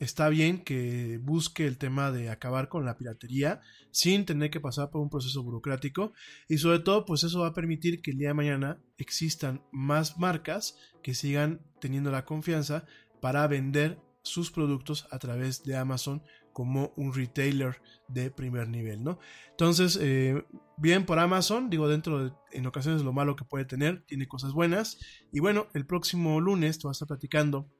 Está 0.00 0.28
bien 0.28 0.62
que 0.62 1.18
busque 1.22 1.66
el 1.66 1.76
tema 1.76 2.12
de 2.12 2.30
acabar 2.30 2.68
con 2.68 2.84
la 2.84 2.96
piratería 2.96 3.60
sin 3.90 4.24
tener 4.24 4.50
que 4.50 4.60
pasar 4.60 4.90
por 4.90 5.00
un 5.00 5.10
proceso 5.10 5.42
burocrático 5.42 6.12
y 6.48 6.58
sobre 6.58 6.78
todo 6.78 7.04
pues 7.04 7.24
eso 7.24 7.40
va 7.40 7.48
a 7.48 7.54
permitir 7.54 8.00
que 8.00 8.12
el 8.12 8.18
día 8.18 8.28
de 8.28 8.34
mañana 8.34 8.80
existan 8.96 9.60
más 9.72 10.16
marcas 10.16 10.76
que 11.02 11.14
sigan 11.14 11.60
teniendo 11.80 12.12
la 12.12 12.24
confianza 12.24 12.86
para 13.20 13.46
vender 13.48 13.98
sus 14.22 14.52
productos 14.52 15.08
a 15.10 15.18
través 15.18 15.64
de 15.64 15.76
Amazon 15.76 16.22
como 16.58 16.92
un 16.96 17.14
retailer 17.14 17.80
de 18.08 18.32
primer 18.32 18.68
nivel, 18.68 19.04
¿no? 19.04 19.20
Entonces, 19.50 19.96
eh, 20.02 20.44
bien 20.76 21.06
por 21.06 21.20
Amazon, 21.20 21.70
digo, 21.70 21.86
dentro 21.86 22.24
de, 22.24 22.32
en 22.50 22.66
ocasiones 22.66 23.02
lo 23.02 23.12
malo 23.12 23.36
que 23.36 23.44
puede 23.44 23.64
tener, 23.64 24.02
tiene 24.06 24.26
cosas 24.26 24.54
buenas. 24.54 24.98
Y 25.30 25.38
bueno, 25.38 25.68
el 25.72 25.86
próximo 25.86 26.40
lunes 26.40 26.80
te 26.80 26.88
vas 26.88 26.96
a 26.96 27.04
estar 27.04 27.06
platicando 27.16 27.70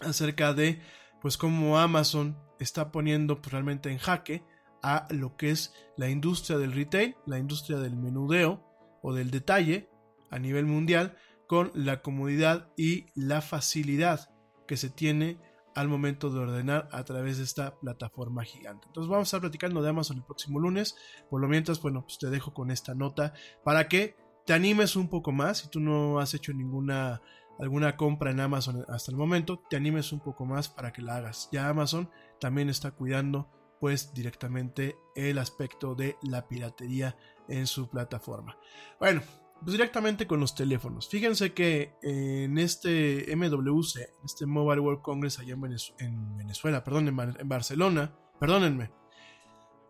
acerca 0.00 0.52
de, 0.52 0.82
pues, 1.22 1.38
cómo 1.38 1.78
Amazon 1.78 2.36
está 2.58 2.92
poniendo 2.92 3.40
pues, 3.40 3.50
realmente 3.50 3.90
en 3.90 3.96
jaque 3.96 4.44
a 4.82 5.08
lo 5.08 5.38
que 5.38 5.48
es 5.48 5.72
la 5.96 6.10
industria 6.10 6.58
del 6.58 6.72
retail, 6.72 7.16
la 7.24 7.38
industria 7.38 7.78
del 7.78 7.96
menudeo 7.96 8.62
o 9.02 9.14
del 9.14 9.30
detalle 9.30 9.88
a 10.30 10.38
nivel 10.38 10.66
mundial, 10.66 11.16
con 11.46 11.70
la 11.72 12.02
comodidad 12.02 12.68
y 12.76 13.06
la 13.14 13.40
facilidad 13.40 14.28
que 14.68 14.76
se 14.76 14.90
tiene 14.90 15.38
al 15.74 15.88
momento 15.88 16.30
de 16.30 16.40
ordenar 16.40 16.88
a 16.92 17.04
través 17.04 17.38
de 17.38 17.44
esta 17.44 17.78
plataforma 17.78 18.44
gigante. 18.44 18.86
Entonces 18.88 19.08
vamos 19.08 19.26
a 19.26 19.28
estar 19.28 19.40
platicando 19.40 19.82
de 19.82 19.90
Amazon 19.90 20.18
el 20.18 20.24
próximo 20.24 20.58
lunes. 20.58 20.96
Por 21.28 21.40
lo 21.40 21.48
mientras, 21.48 21.80
bueno, 21.80 22.02
pues 22.02 22.18
te 22.18 22.30
dejo 22.30 22.52
con 22.52 22.70
esta 22.70 22.94
nota 22.94 23.32
para 23.64 23.88
que 23.88 24.16
te 24.46 24.52
animes 24.52 24.96
un 24.96 25.08
poco 25.08 25.32
más. 25.32 25.58
Si 25.58 25.68
tú 25.68 25.80
no 25.80 26.18
has 26.18 26.34
hecho 26.34 26.52
ninguna 26.52 27.22
alguna 27.58 27.96
compra 27.96 28.30
en 28.30 28.40
Amazon 28.40 28.86
hasta 28.88 29.10
el 29.10 29.18
momento, 29.18 29.62
te 29.68 29.76
animes 29.76 30.12
un 30.12 30.20
poco 30.20 30.46
más 30.46 30.68
para 30.68 30.92
que 30.92 31.02
la 31.02 31.16
hagas. 31.16 31.48
Ya 31.52 31.68
Amazon 31.68 32.10
también 32.40 32.70
está 32.70 32.92
cuidando 32.92 33.50
pues 33.80 34.12
directamente 34.12 34.96
el 35.14 35.38
aspecto 35.38 35.94
de 35.94 36.16
la 36.22 36.46
piratería 36.48 37.16
en 37.48 37.66
su 37.66 37.88
plataforma. 37.88 38.56
Bueno, 38.98 39.22
pues 39.62 39.72
directamente 39.72 40.26
con 40.26 40.40
los 40.40 40.54
teléfonos. 40.54 41.08
Fíjense 41.08 41.52
que 41.52 41.94
en 42.02 42.58
este 42.58 43.34
MWC, 43.36 43.98
este 44.24 44.46
Mobile 44.46 44.80
World 44.80 45.02
Congress 45.02 45.38
allá 45.38 45.54
en, 45.54 45.60
Venez 45.60 45.92
en 45.98 46.36
Venezuela, 46.38 46.82
perdón, 46.82 47.08
en, 47.08 47.48
Barcelona, 47.48 48.14
perdónenme, 48.38 48.90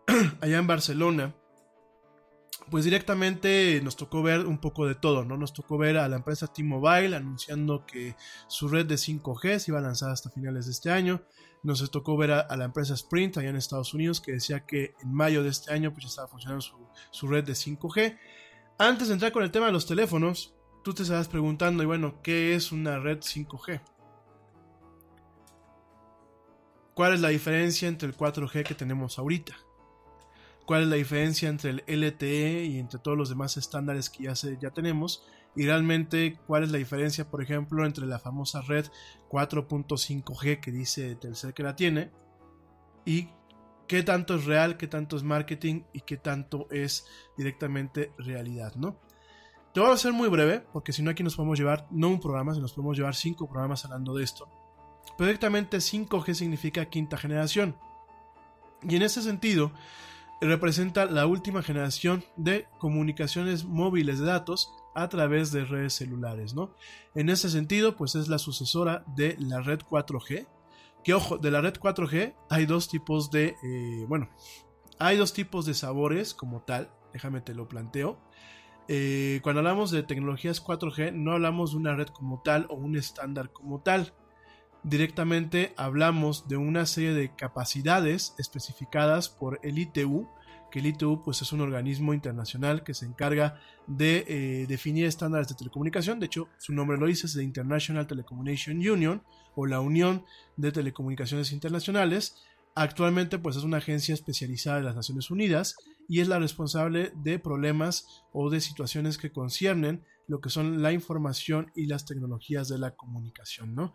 allá 0.41 0.57
en 0.57 0.67
Barcelona, 0.67 1.35
pues 2.69 2.83
directamente 2.85 3.79
nos 3.81 3.95
tocó 3.95 4.21
ver 4.21 4.45
un 4.45 4.59
poco 4.59 4.85
de 4.85 4.95
todo, 4.95 5.23
¿no? 5.25 5.37
Nos 5.37 5.53
tocó 5.53 5.77
ver 5.77 5.97
a 5.97 6.07
la 6.07 6.17
empresa 6.17 6.47
T-Mobile 6.47 7.15
anunciando 7.15 7.85
que 7.85 8.15
su 8.47 8.67
red 8.67 8.85
de 8.85 8.95
5G 8.95 9.59
se 9.59 9.71
iba 9.71 9.79
a 9.79 9.83
lanzar 9.83 10.11
hasta 10.11 10.29
finales 10.29 10.65
de 10.65 10.71
este 10.71 10.91
año. 10.91 11.23
Nos 11.63 11.89
tocó 11.91 12.17
ver 12.17 12.31
a, 12.31 12.39
a 12.41 12.57
la 12.57 12.65
empresa 12.65 12.93
Sprint 12.93 13.37
allá 13.37 13.49
en 13.49 13.55
Estados 13.55 13.93
Unidos 13.93 14.19
que 14.19 14.33
decía 14.33 14.65
que 14.65 14.95
en 15.01 15.13
mayo 15.13 15.43
de 15.43 15.49
este 15.49 15.73
año 15.73 15.91
pues 15.91 16.03
ya 16.03 16.09
estaba 16.09 16.27
funcionando 16.27 16.61
su, 16.61 16.75
su 17.11 17.27
red 17.27 17.43
de 17.43 17.53
5G. 17.53 18.17
Antes 18.81 19.09
de 19.09 19.13
entrar 19.13 19.31
con 19.31 19.43
el 19.43 19.51
tema 19.51 19.67
de 19.67 19.73
los 19.73 19.85
teléfonos, 19.85 20.55
tú 20.83 20.91
te 20.91 21.03
estarás 21.03 21.27
preguntando, 21.27 21.83
y 21.83 21.85
bueno, 21.85 22.19
¿qué 22.23 22.55
es 22.55 22.71
una 22.71 22.97
red 22.97 23.19
5G? 23.19 23.79
¿Cuál 26.95 27.13
es 27.13 27.21
la 27.21 27.29
diferencia 27.29 27.87
entre 27.87 28.07
el 28.07 28.17
4G 28.17 28.63
que 28.63 28.73
tenemos 28.73 29.19
ahorita? 29.19 29.55
¿Cuál 30.65 30.81
es 30.81 30.87
la 30.87 30.95
diferencia 30.95 31.47
entre 31.47 31.69
el 31.69 31.83
LTE 31.85 32.65
y 32.65 32.79
entre 32.79 32.97
todos 32.97 33.15
los 33.15 33.29
demás 33.29 33.55
estándares 33.55 34.09
que 34.09 34.23
ya, 34.23 34.35
se, 34.35 34.57
ya 34.59 34.71
tenemos? 34.71 35.27
Y 35.55 35.67
realmente, 35.67 36.39
¿cuál 36.47 36.63
es 36.63 36.71
la 36.71 36.79
diferencia, 36.79 37.29
por 37.29 37.43
ejemplo, 37.43 37.85
entre 37.85 38.07
la 38.07 38.17
famosa 38.17 38.61
red 38.61 38.87
4.5G 39.29 40.59
que 40.59 40.71
dice 40.71 41.13
Telcel 41.17 41.53
que 41.53 41.61
la 41.61 41.75
tiene 41.75 42.09
y 43.05 43.29
qué 43.87 44.03
tanto 44.03 44.35
es 44.35 44.45
real, 44.45 44.77
qué 44.77 44.87
tanto 44.87 45.17
es 45.17 45.23
marketing 45.23 45.83
y 45.93 46.01
qué 46.01 46.17
tanto 46.17 46.67
es 46.71 47.05
directamente 47.37 48.13
realidad, 48.17 48.75
¿no? 48.75 48.97
Te 49.73 49.79
voy 49.79 49.89
a 49.89 49.93
hacer 49.93 50.11
muy 50.11 50.27
breve, 50.27 50.59
porque 50.73 50.91
si 50.91 51.01
no 51.01 51.11
aquí 51.11 51.23
nos 51.23 51.35
podemos 51.35 51.57
llevar, 51.57 51.87
no 51.91 52.09
un 52.09 52.19
programa, 52.19 52.51
sino 52.53 52.63
nos 52.63 52.73
podemos 52.73 52.97
llevar 52.97 53.15
cinco 53.15 53.47
programas 53.47 53.85
hablando 53.85 54.13
de 54.13 54.23
esto. 54.23 54.49
Pero 55.17 55.27
directamente 55.27 55.77
5G 55.77 56.33
significa 56.33 56.85
quinta 56.85 57.17
generación. 57.17 57.77
Y 58.81 58.95
en 58.97 59.03
ese 59.03 59.21
sentido, 59.21 59.71
representa 60.41 61.05
la 61.05 61.25
última 61.25 61.61
generación 61.61 62.23
de 62.35 62.67
comunicaciones 62.79 63.63
móviles 63.63 64.19
de 64.19 64.25
datos 64.25 64.73
a 64.95 65.07
través 65.07 65.51
de 65.51 65.63
redes 65.63 65.93
celulares, 65.93 66.53
¿no? 66.53 66.73
En 67.15 67.29
ese 67.29 67.49
sentido, 67.49 67.95
pues 67.95 68.15
es 68.15 68.27
la 68.27 68.39
sucesora 68.39 69.03
de 69.15 69.37
la 69.39 69.61
red 69.61 69.79
4G, 69.79 70.47
que 71.03 71.13
ojo, 71.13 71.37
de 71.37 71.51
la 71.51 71.61
red 71.61 71.73
4G 71.73 72.35
hay 72.49 72.65
dos 72.65 72.89
tipos 72.89 73.31
de, 73.31 73.55
eh, 73.63 74.05
bueno, 74.07 74.29
hay 74.99 75.17
dos 75.17 75.33
tipos 75.33 75.65
de 75.65 75.73
sabores 75.73 76.33
como 76.33 76.61
tal, 76.61 76.91
déjame 77.13 77.41
te 77.41 77.53
lo 77.53 77.67
planteo. 77.67 78.19
Eh, 78.87 79.39
cuando 79.43 79.59
hablamos 79.59 79.91
de 79.91 80.03
tecnologías 80.03 80.63
4G, 80.63 81.13
no 81.13 81.33
hablamos 81.33 81.71
de 81.71 81.77
una 81.77 81.95
red 81.95 82.07
como 82.07 82.41
tal 82.41 82.67
o 82.69 82.75
un 82.75 82.95
estándar 82.97 83.51
como 83.51 83.81
tal. 83.81 84.13
Directamente 84.83 85.73
hablamos 85.77 86.47
de 86.47 86.57
una 86.57 86.85
serie 86.85 87.13
de 87.13 87.35
capacidades 87.35 88.33
especificadas 88.37 89.29
por 89.29 89.59
el 89.63 89.77
ITU 89.77 90.27
que 90.71 90.79
el 90.79 90.87
ITU 90.87 91.21
pues, 91.21 91.41
es 91.43 91.51
un 91.51 91.61
organismo 91.61 92.13
internacional 92.15 92.83
que 92.83 92.95
se 92.95 93.05
encarga 93.05 93.59
de 93.85 94.25
eh, 94.27 94.65
definir 94.67 95.05
estándares 95.05 95.49
de 95.49 95.55
telecomunicación. 95.55 96.19
De 96.19 96.25
hecho, 96.25 96.47
su 96.57 96.73
nombre 96.73 96.97
lo 96.97 97.05
dice, 97.05 97.27
es 97.27 97.35
la 97.35 97.43
International 97.43 98.07
Telecommunication 98.07 98.77
Union 98.77 99.21
o 99.55 99.65
la 99.65 99.79
Unión 99.79 100.25
de 100.57 100.71
Telecomunicaciones 100.71 101.51
Internacionales. 101.51 102.35
Actualmente 102.75 103.37
pues 103.37 103.55
es 103.57 103.63
una 103.63 103.77
agencia 103.77 104.13
especializada 104.13 104.77
de 104.77 104.83
las 104.83 104.95
Naciones 104.95 105.29
Unidas 105.29 105.75
y 106.07 106.21
es 106.21 106.27
la 106.27 106.39
responsable 106.39 107.11
de 107.15 107.39
problemas 107.39 108.05
o 108.31 108.49
de 108.49 108.61
situaciones 108.61 109.17
que 109.17 109.31
conciernen 109.31 110.05
lo 110.27 110.39
que 110.39 110.49
son 110.49 110.81
la 110.81 110.93
información 110.93 111.71
y 111.75 111.87
las 111.87 112.05
tecnologías 112.05 112.69
de 112.69 112.79
la 112.79 112.95
comunicación, 112.95 113.75
¿no? 113.75 113.93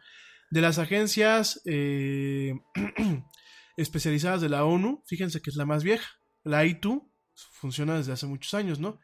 De 0.50 0.60
las 0.60 0.78
agencias 0.78 1.62
eh, 1.64 2.54
especializadas 3.76 4.40
de 4.40 4.48
la 4.48 4.64
ONU, 4.64 5.02
fíjense 5.06 5.40
que 5.40 5.50
es 5.50 5.56
la 5.56 5.66
más 5.66 5.82
vieja, 5.82 6.06
la 6.44 6.64
ITU, 6.64 7.10
funciona 7.34 7.96
desde 7.96 8.12
hace 8.12 8.26
muchos 8.26 8.54
años, 8.54 8.78
¿no? 8.78 9.00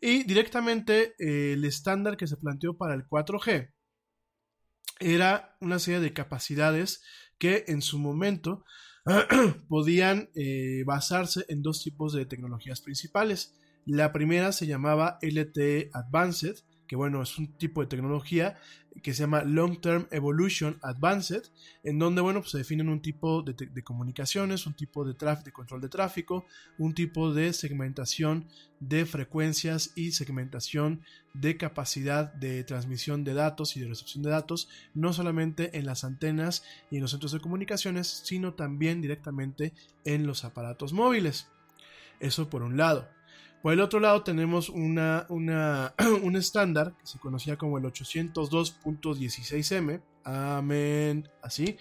Y 0.00 0.24
directamente 0.24 1.14
eh, 1.18 1.52
el 1.52 1.64
estándar 1.64 2.16
que 2.16 2.26
se 2.26 2.36
planteó 2.36 2.76
para 2.76 2.94
el 2.94 3.06
4G 3.06 3.70
era 5.00 5.56
una 5.60 5.78
serie 5.78 6.00
de 6.00 6.12
capacidades 6.12 7.02
que 7.38 7.64
en 7.68 7.82
su 7.82 7.98
momento 7.98 8.64
podían 9.68 10.30
eh, 10.34 10.82
basarse 10.86 11.44
en 11.48 11.62
dos 11.62 11.82
tipos 11.82 12.12
de 12.12 12.26
tecnologías 12.26 12.80
principales. 12.80 13.54
La 13.86 14.12
primera 14.12 14.52
se 14.52 14.66
llamaba 14.66 15.18
LTE 15.22 15.90
Advanced, 15.94 16.56
que 16.90 16.96
bueno, 16.96 17.22
es 17.22 17.38
un 17.38 17.56
tipo 17.56 17.82
de 17.82 17.86
tecnología 17.86 18.58
que 19.04 19.14
se 19.14 19.20
llama 19.22 19.44
Long 19.44 19.80
Term 19.80 20.08
Evolution 20.10 20.76
Advanced, 20.82 21.44
en 21.84 22.00
donde 22.00 22.20
bueno, 22.20 22.40
pues 22.40 22.50
se 22.50 22.58
definen 22.58 22.88
un 22.88 23.00
tipo 23.00 23.42
de, 23.42 23.84
comunicaciones, 23.84 24.66
un 24.66 24.74
tipo 24.74 25.04
de, 25.04 25.14
de 25.14 25.52
control 25.52 25.80
de 25.80 25.88
tráfico, 25.88 26.46
un 26.78 26.92
tipo 26.92 27.32
de 27.32 27.52
segmentación 27.52 28.48
de 28.80 29.06
frecuencias 29.06 29.92
y 29.94 30.10
segmentación 30.10 31.02
de 31.32 31.56
capacidad 31.56 32.34
de 32.34 32.64
transmisión 32.64 33.22
de 33.22 33.34
datos 33.34 33.76
y 33.76 33.80
de 33.80 33.86
recepción 33.86 34.24
de 34.24 34.30
datos, 34.30 34.68
no 34.92 35.12
solamente 35.12 35.78
en 35.78 35.86
las 35.86 36.02
antenas 36.02 36.64
y 36.90 36.96
en 36.96 37.02
los 37.02 37.12
centros 37.12 37.30
de 37.30 37.38
comunicaciones, 37.38 38.08
sino 38.24 38.54
también 38.54 39.00
directamente 39.00 39.74
en 40.04 40.26
los 40.26 40.42
aparatos 40.42 40.92
móviles. 40.92 41.46
Eso 42.18 42.50
por 42.50 42.64
un 42.64 42.76
lado. 42.76 43.08
Por 43.62 43.72
el 43.74 43.80
otro 43.80 44.00
lado 44.00 44.22
tenemos 44.22 44.70
una, 44.70 45.26
un 45.28 46.36
estándar 46.36 46.94
que 46.98 47.06
se 47.06 47.18
conocía 47.18 47.56
como 47.56 47.76
el 47.78 47.84
802.16m. 47.84 50.00
Amén. 50.24 51.28
Así. 51.42 51.76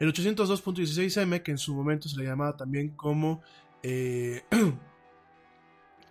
El 0.00 0.12
802.16m 0.12 1.42
que 1.42 1.52
en 1.52 1.58
su 1.58 1.74
momento 1.74 2.08
se 2.08 2.18
le 2.18 2.24
llamaba 2.24 2.56
también 2.56 2.90
como... 2.90 3.42
Eh, 3.82 4.42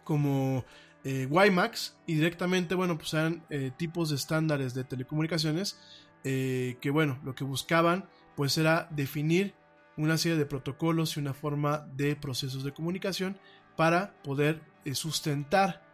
como 0.04 0.66
eh, 1.04 1.28
WiMAX 1.30 1.98
y 2.08 2.16
directamente, 2.16 2.74
bueno, 2.76 2.98
pues 2.98 3.14
eran 3.14 3.44
eh, 3.50 3.72
tipos 3.78 4.10
de 4.10 4.16
estándares 4.16 4.74
de 4.74 4.84
telecomunicaciones 4.84 5.80
que, 6.24 6.90
bueno, 6.92 7.18
lo 7.24 7.34
que 7.34 7.46
buscaban 7.46 8.10
pues 8.36 8.58
era 8.58 8.90
definir 8.92 9.54
una 9.96 10.18
serie 10.18 10.38
de 10.38 10.46
protocolos 10.46 11.16
y 11.16 11.22
una 11.22 11.34
forma 11.34 11.88
de 11.96 12.18
procesos 12.18 12.64
de 12.64 12.74
comunicación 12.74 13.38
para 13.78 14.14
poder 14.24 14.60
eh, 14.60 14.69
sustentar 14.94 15.90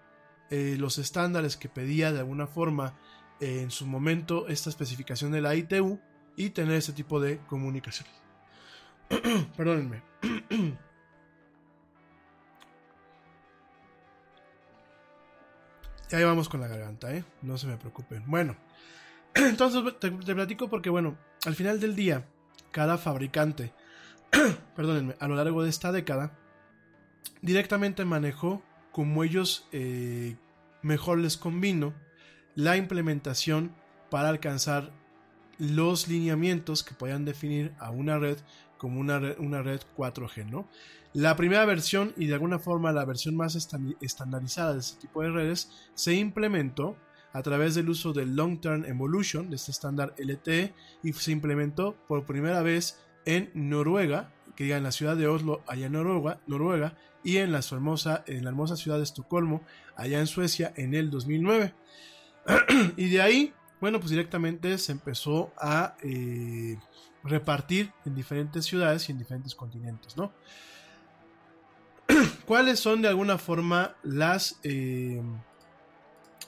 eh, 0.49 0.76
los 0.80 0.98
estándares 0.99 1.57
que 1.57 1.70
pedía 1.70 2.12
de 2.12 2.20
alguna 2.20 2.48
forma 2.48 2.94
eh, 3.40 3.62
en 3.62 3.72
su 3.72 3.88
momento 3.88 4.48
esta 4.48 4.70
especificación 4.70 5.32
de 5.32 5.41
la 5.41 5.56
ITU 5.56 5.99
y 6.36 6.52
tener 6.52 6.76
ese 6.76 6.94
tipo 6.94 7.20
de 7.20 7.40
comunicación. 7.48 8.07
Perdónenme. 9.57 10.03
y 16.12 16.16
ahí 16.16 16.24
vamos 16.24 16.48
con 16.48 16.62
la 16.62 16.68
garganta, 16.68 17.14
¿eh? 17.14 17.26
No 17.41 17.57
se 17.57 17.68
me 17.68 17.78
preocupen. 17.78 18.24
Bueno, 18.28 18.56
entonces 19.34 19.82
te, 19.99 20.12
te 20.12 20.36
platico 20.36 20.70
porque, 20.70 20.90
bueno, 20.90 21.18
al 21.45 21.56
final 21.56 21.80
del 21.80 21.95
día, 21.95 22.28
cada 22.72 22.98
fabricante, 22.98 23.74
perdónenme, 24.76 25.16
a 25.20 25.28
lo 25.28 25.36
largo 25.36 25.64
de 25.64 25.70
esta 25.70 25.91
década, 25.91 26.38
directamente 27.41 28.06
manejó 28.06 28.64
como 28.95 29.26
ellos 29.26 29.67
eh, 29.73 30.38
mejor 30.81 31.17
les 31.17 31.35
convino 31.35 31.93
la 32.55 32.77
implementación 32.77 33.76
para 34.09 34.30
alcanzar 34.30 34.89
los 35.57 36.07
lineamientos 36.07 36.81
que 36.81 36.95
puedan 36.95 37.26
definir 37.26 37.73
a 37.77 37.91
una 37.91 38.17
red 38.17 38.38
como 38.77 39.01
una 39.01 39.19
red, 39.19 39.38
una 39.38 39.61
red 39.61 39.81
4G, 39.97 40.45
¿no? 40.45 40.69
La 41.11 41.35
primera 41.35 41.65
versión 41.65 42.13
y 42.15 42.27
de 42.27 42.35
alguna 42.35 42.57
forma 42.57 42.93
la 42.93 43.03
versión 43.03 43.35
más 43.35 43.57
estandarizada 43.99 44.72
de 44.72 44.80
este 44.80 45.01
tipo 45.01 45.22
de 45.23 45.30
redes 45.30 45.69
se 45.93 46.13
implementó 46.13 46.95
a 47.34 47.41
través 47.41 47.76
del 47.76 47.89
uso 47.89 48.13
del 48.13 48.34
Long 48.34 48.61
Term 48.61 48.85
Evolution, 48.85 49.49
de 49.49 49.57
este 49.57 49.72
estándar 49.72 50.15
LTE, 50.17 50.73
y 51.03 51.11
se 51.11 51.34
implementó 51.34 51.97
por 52.07 52.26
primera 52.26 52.61
vez 52.61 52.97
en 53.26 53.51
Noruega 53.55 54.31
que 54.55 54.73
en 54.73 54.84
la 54.84 54.93
ciudad 54.93 55.17
de 55.17 55.27
Oslo, 55.27 55.63
allá 55.67 55.88
en 55.88 55.91
Noruega, 55.91 56.39
Noruega 56.47 56.95
y 57.26 57.38
en 57.38 57.52
la, 57.52 57.60
hermosa, 57.60 58.23
en 58.27 58.43
la 58.43 58.52
hermosa 58.52 58.77
ciudad 58.77 58.97
de 58.97 59.03
Estocolmo, 59.03 59.64
allá 59.97 60.19
en 60.19 60.27
Suecia, 60.27 60.72
en 60.77 60.93
el 60.93 61.10
2009. 61.10 61.73
y 62.97 63.10
de 63.10 63.22
ahí, 63.22 63.53
bueno, 63.81 63.99
pues 63.99 64.11
directamente 64.11 64.77
se 64.77 64.91
empezó 64.91 65.52
a 65.57 65.97
eh, 66.03 66.77
repartir 67.23 67.91
en 68.06 68.14
diferentes 68.14 68.65
ciudades 68.65 69.10
y 69.10 69.11
en 69.11 69.18
diferentes 69.18 69.56
continentes, 69.56 70.15
¿no? 70.15 70.31
¿Cuáles 72.45 72.80
son 72.80 73.02
de 73.02 73.07
alguna 73.07 73.39
forma 73.39 73.95
las 74.03 74.60
eh, 74.61 75.19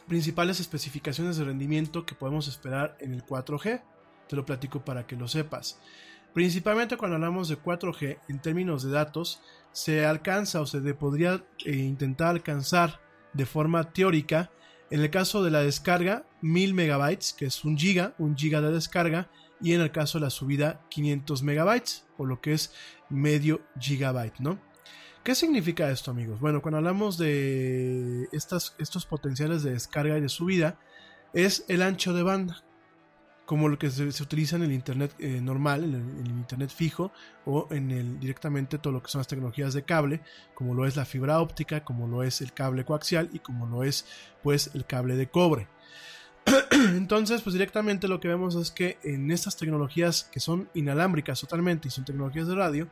principales 0.07 0.59
especificaciones 0.59 1.37
de 1.37 1.45
rendimiento 1.45 2.05
que 2.05 2.13
podemos 2.13 2.47
esperar 2.47 2.95
en 2.99 3.15
el 3.15 3.25
4G? 3.25 3.81
Te 4.29 4.35
lo 4.35 4.45
platico 4.45 4.85
para 4.85 5.07
que 5.07 5.15
lo 5.15 5.27
sepas. 5.27 5.79
Principalmente 6.37 6.97
cuando 6.97 7.15
hablamos 7.15 7.49
de 7.49 7.57
4G 7.57 8.19
en 8.27 8.39
términos 8.39 8.83
de 8.83 8.91
datos, 8.91 9.41
se 9.71 10.05
alcanza 10.05 10.61
o 10.61 10.67
se 10.67 10.79
podría 10.93 11.43
eh, 11.65 11.77
intentar 11.77 12.27
alcanzar 12.27 13.01
de 13.33 13.47
forma 13.47 13.91
teórica, 13.91 14.51
en 14.91 15.01
el 15.01 15.09
caso 15.09 15.43
de 15.43 15.49
la 15.49 15.63
descarga, 15.63 16.27
1000 16.41 16.75
megabytes, 16.75 17.33
que 17.33 17.47
es 17.47 17.65
un 17.65 17.75
giga, 17.75 18.13
un 18.19 18.37
giga 18.37 18.61
de 18.61 18.71
descarga, 18.71 19.31
y 19.59 19.73
en 19.73 19.81
el 19.81 19.89
caso 19.89 20.19
de 20.19 20.25
la 20.25 20.29
subida, 20.29 20.85
500 20.89 21.41
megabytes, 21.41 22.05
o 22.19 22.25
lo 22.27 22.39
que 22.39 22.53
es 22.53 22.71
medio 23.09 23.61
gigabyte, 23.79 24.39
¿no? 24.39 24.59
¿Qué 25.23 25.33
significa 25.33 25.89
esto, 25.89 26.11
amigos? 26.11 26.39
Bueno, 26.39 26.61
cuando 26.61 26.77
hablamos 26.77 27.17
de 27.17 28.27
estas, 28.31 28.75
estos 28.77 29.07
potenciales 29.07 29.63
de 29.63 29.71
descarga 29.71 30.15
y 30.19 30.21
de 30.21 30.29
subida, 30.29 30.77
es 31.33 31.65
el 31.67 31.81
ancho 31.81 32.13
de 32.13 32.21
banda 32.21 32.63
como 33.47 33.69
lo 33.69 33.79
que 33.79 33.89
se, 33.89 34.03
utiliza 34.03 34.57
en 34.57 34.63
el 34.63 34.73
internet 34.73 35.15
eh, 35.19 35.39
normal, 35.41 35.85
en 35.85 35.95
el, 35.95 36.27
internet 36.27 36.69
fijo 36.69 37.13
o 37.45 37.67
en 37.71 37.91
el 37.91 38.19
directamente 38.19 38.77
todo 38.77 38.91
lo 38.91 39.01
que 39.01 39.09
son 39.09 39.19
las 39.19 39.27
tecnologías 39.27 39.73
de 39.73 39.83
cable, 39.83 40.19
como 40.53 40.73
lo 40.73 40.85
es 40.85 40.97
la 40.97 41.05
fibra 41.05 41.39
óptica, 41.39 41.85
como 41.85 42.07
lo 42.07 42.23
es 42.23 42.41
el 42.41 42.51
cable 42.51 42.83
coaxial 42.83 43.29
y 43.31 43.39
como 43.39 43.65
lo 43.65 43.85
es 43.85 44.05
pues 44.43 44.71
el 44.73 44.85
cable 44.85 45.15
de 45.15 45.27
cobre. 45.27 45.69
Entonces, 46.71 47.41
pues 47.41 47.53
directamente 47.53 48.09
lo 48.09 48.19
que 48.19 48.27
vemos 48.27 48.55
es 48.55 48.69
que 48.69 48.99
en 49.01 49.31
estas 49.31 49.55
tecnologías 49.55 50.25
que 50.25 50.41
son 50.41 50.69
inalámbricas 50.73 51.39
totalmente 51.39 51.87
y 51.87 51.91
son 51.91 52.03
tecnologías 52.03 52.49
de 52.49 52.55
radio, 52.55 52.89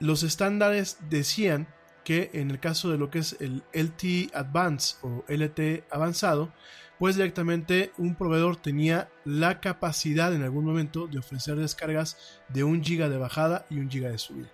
los 0.00 0.24
estándares 0.24 0.98
decían 1.08 1.68
que 2.02 2.30
en 2.34 2.50
el 2.50 2.58
caso 2.58 2.90
de 2.90 2.98
lo 2.98 3.10
que 3.10 3.20
es 3.20 3.36
el 3.40 3.62
LTE 3.72 4.30
Advanced 4.34 4.98
o 5.02 5.24
LTE 5.28 5.84
avanzado, 5.88 6.52
pues 7.04 7.16
directamente 7.16 7.92
un 7.98 8.14
proveedor 8.14 8.56
tenía 8.56 9.10
la 9.26 9.60
capacidad 9.60 10.32
en 10.32 10.42
algún 10.42 10.64
momento 10.64 11.06
de 11.06 11.18
ofrecer 11.18 11.54
descargas 11.56 12.40
de 12.48 12.64
un 12.64 12.82
giga 12.82 13.10
de 13.10 13.18
bajada 13.18 13.66
y 13.68 13.76
un 13.76 13.90
giga 13.90 14.08
de 14.08 14.16
subida. 14.16 14.50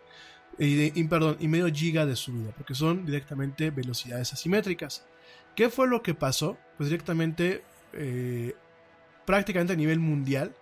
Y, 0.59 1.05
perdón, 1.05 1.37
y 1.39 1.47
medio 1.47 1.73
giga 1.73 2.07
de 2.07 2.17
subida, 2.17 2.51
porque 2.51 2.75
son 2.75 3.07
directamente 3.07 3.71
velocidades 3.71 4.33
asimétricas. 4.33 5.07
¿Qué 5.55 5.71
fue 5.71 5.87
lo 5.87 6.03
que 6.03 6.15
pasó? 6.15 6.59
Pues 6.77 6.89
directamente, 6.89 7.63
eh, 7.93 8.57
prácticamente 9.25 9.75
a 9.75 9.77
nivel 9.77 10.01
mundial, 10.01 10.53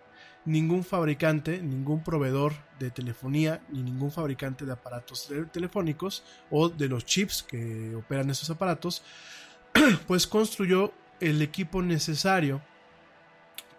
ningún 0.44 0.84
fabricante, 0.84 1.62
ningún 1.62 2.04
proveedor 2.04 2.52
de 2.78 2.90
telefonía, 2.90 3.62
ni 3.70 3.82
ningún 3.82 4.10
fabricante 4.10 4.66
de 4.66 4.72
aparatos 4.72 5.32
telefónicos 5.52 6.22
o 6.50 6.68
de 6.68 6.86
los 6.86 7.06
chips 7.06 7.42
que 7.42 7.94
operan 7.94 8.28
esos 8.28 8.50
aparatos, 8.50 9.02
pues 10.06 10.26
construyó 10.26 10.92
el 11.20 11.42
equipo 11.42 11.82
necesario 11.82 12.62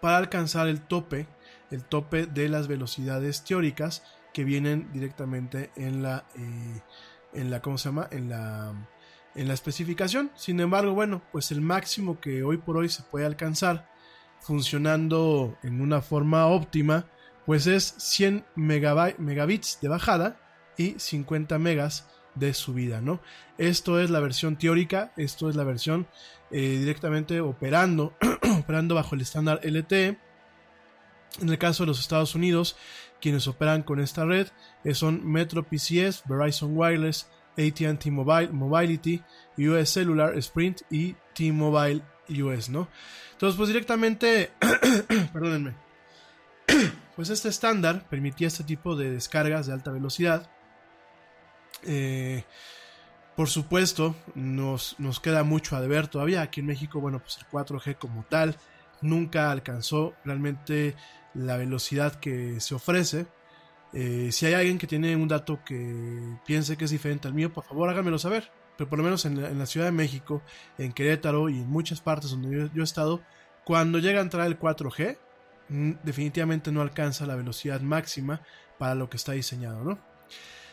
para 0.00 0.18
alcanzar 0.18 0.68
el 0.68 0.80
tope, 0.80 1.26
el 1.70 1.84
tope 1.84 2.26
de 2.26 2.48
las 2.48 2.68
velocidades 2.68 3.44
teóricas 3.44 4.02
que 4.32 4.44
vienen 4.44 4.90
directamente 4.92 5.70
en 5.76 6.02
la, 6.02 6.24
eh, 6.36 6.80
en 7.32 7.50
la, 7.50 7.60
¿cómo 7.60 7.78
se 7.78 7.88
llama? 7.88 8.08
En 8.10 8.28
la, 8.28 8.72
en 9.34 9.48
la 9.48 9.54
especificación. 9.54 10.30
Sin 10.34 10.60
embargo, 10.60 10.92
bueno, 10.92 11.22
pues 11.32 11.50
el 11.50 11.60
máximo 11.60 12.20
que 12.20 12.42
hoy 12.42 12.58
por 12.58 12.76
hoy 12.76 12.88
se 12.88 13.02
puede 13.02 13.26
alcanzar 13.26 13.88
funcionando 14.40 15.58
en 15.62 15.80
una 15.80 16.00
forma 16.00 16.46
óptima, 16.46 17.06
pues 17.46 17.66
es 17.66 17.94
100 17.98 18.44
megabits 18.54 19.78
de 19.80 19.88
bajada 19.88 20.40
y 20.76 20.94
50 20.98 21.58
megas 21.58 22.08
de 22.34 22.54
su 22.54 22.74
vida, 22.74 23.00
¿no? 23.00 23.20
Esto 23.58 24.00
es 24.00 24.10
la 24.10 24.20
versión 24.20 24.56
teórica, 24.56 25.12
esto 25.16 25.50
es 25.50 25.56
la 25.56 25.64
versión 25.64 26.06
eh, 26.50 26.78
directamente 26.78 27.40
operando, 27.40 28.14
operando 28.58 28.94
bajo 28.94 29.14
el 29.14 29.20
estándar 29.20 29.60
LTE. 29.62 30.18
En 31.40 31.48
el 31.48 31.58
caso 31.58 31.84
de 31.84 31.88
los 31.88 32.00
Estados 32.00 32.34
Unidos, 32.34 32.76
quienes 33.20 33.46
operan 33.46 33.82
con 33.82 34.00
esta 34.00 34.24
red 34.24 34.48
eh, 34.84 34.94
son 34.94 35.26
Metro 35.30 35.62
PCS, 35.62 36.24
Verizon 36.26 36.76
Wireless, 36.76 37.28
ATT 37.56 38.06
Mobile, 38.06 38.48
Mobility, 38.52 39.22
US 39.58 39.90
Cellular, 39.90 40.36
Sprint 40.38 40.82
y 40.90 41.14
T-Mobile 41.34 42.02
US, 42.38 42.68
¿no? 42.70 42.88
Entonces, 43.32 43.56
pues 43.56 43.68
directamente, 43.68 44.50
perdónenme, 45.32 45.74
pues 47.16 47.30
este 47.30 47.48
estándar 47.48 48.08
permitía 48.08 48.48
este 48.48 48.64
tipo 48.64 48.96
de 48.96 49.10
descargas 49.10 49.66
de 49.66 49.72
alta 49.72 49.90
velocidad. 49.90 50.50
Eh, 51.84 52.44
por 53.36 53.48
supuesto, 53.48 54.14
nos, 54.34 54.96
nos 54.98 55.20
queda 55.20 55.44
mucho 55.44 55.76
a 55.76 55.80
deber 55.80 56.08
todavía. 56.08 56.42
Aquí 56.42 56.60
en 56.60 56.66
México, 56.66 57.00
bueno, 57.00 57.20
pues 57.20 57.38
el 57.38 57.46
4G 57.46 57.96
como 57.96 58.24
tal 58.24 58.56
nunca 59.00 59.50
alcanzó 59.50 60.14
realmente 60.24 60.94
la 61.34 61.56
velocidad 61.56 62.14
que 62.16 62.60
se 62.60 62.74
ofrece. 62.74 63.26
Eh, 63.92 64.28
si 64.30 64.46
hay 64.46 64.54
alguien 64.54 64.78
que 64.78 64.86
tiene 64.86 65.16
un 65.16 65.26
dato 65.26 65.64
que 65.64 66.36
piense 66.46 66.76
que 66.76 66.84
es 66.84 66.90
diferente 66.90 67.28
al 67.28 67.34
mío, 67.34 67.52
por 67.52 67.64
favor 67.64 67.88
háganmelo 67.88 68.18
saber. 68.18 68.50
Pero 68.76 68.88
por 68.88 68.98
lo 68.98 69.04
menos 69.04 69.24
en 69.26 69.58
la, 69.58 69.66
Ciudad 69.66 69.86
de 69.86 69.92
México, 69.92 70.42
en 70.78 70.92
Querétaro 70.92 71.48
y 71.50 71.58
en 71.60 71.68
muchas 71.68 72.00
partes 72.00 72.30
donde 72.30 72.70
yo, 72.72 72.80
he 72.80 72.84
estado, 72.84 73.20
cuando 73.64 73.98
llega 73.98 74.20
a 74.20 74.22
entrar 74.22 74.46
el 74.46 74.58
4G, 74.58 75.18
mm, 75.68 75.92
definitivamente 76.02 76.72
no 76.72 76.80
alcanza 76.80 77.26
la 77.26 77.36
velocidad 77.36 77.80
máxima 77.82 78.40
para 78.78 78.94
lo 78.94 79.10
que 79.10 79.18
está 79.18 79.32
diseñado, 79.32 79.84
¿no? 79.84 79.98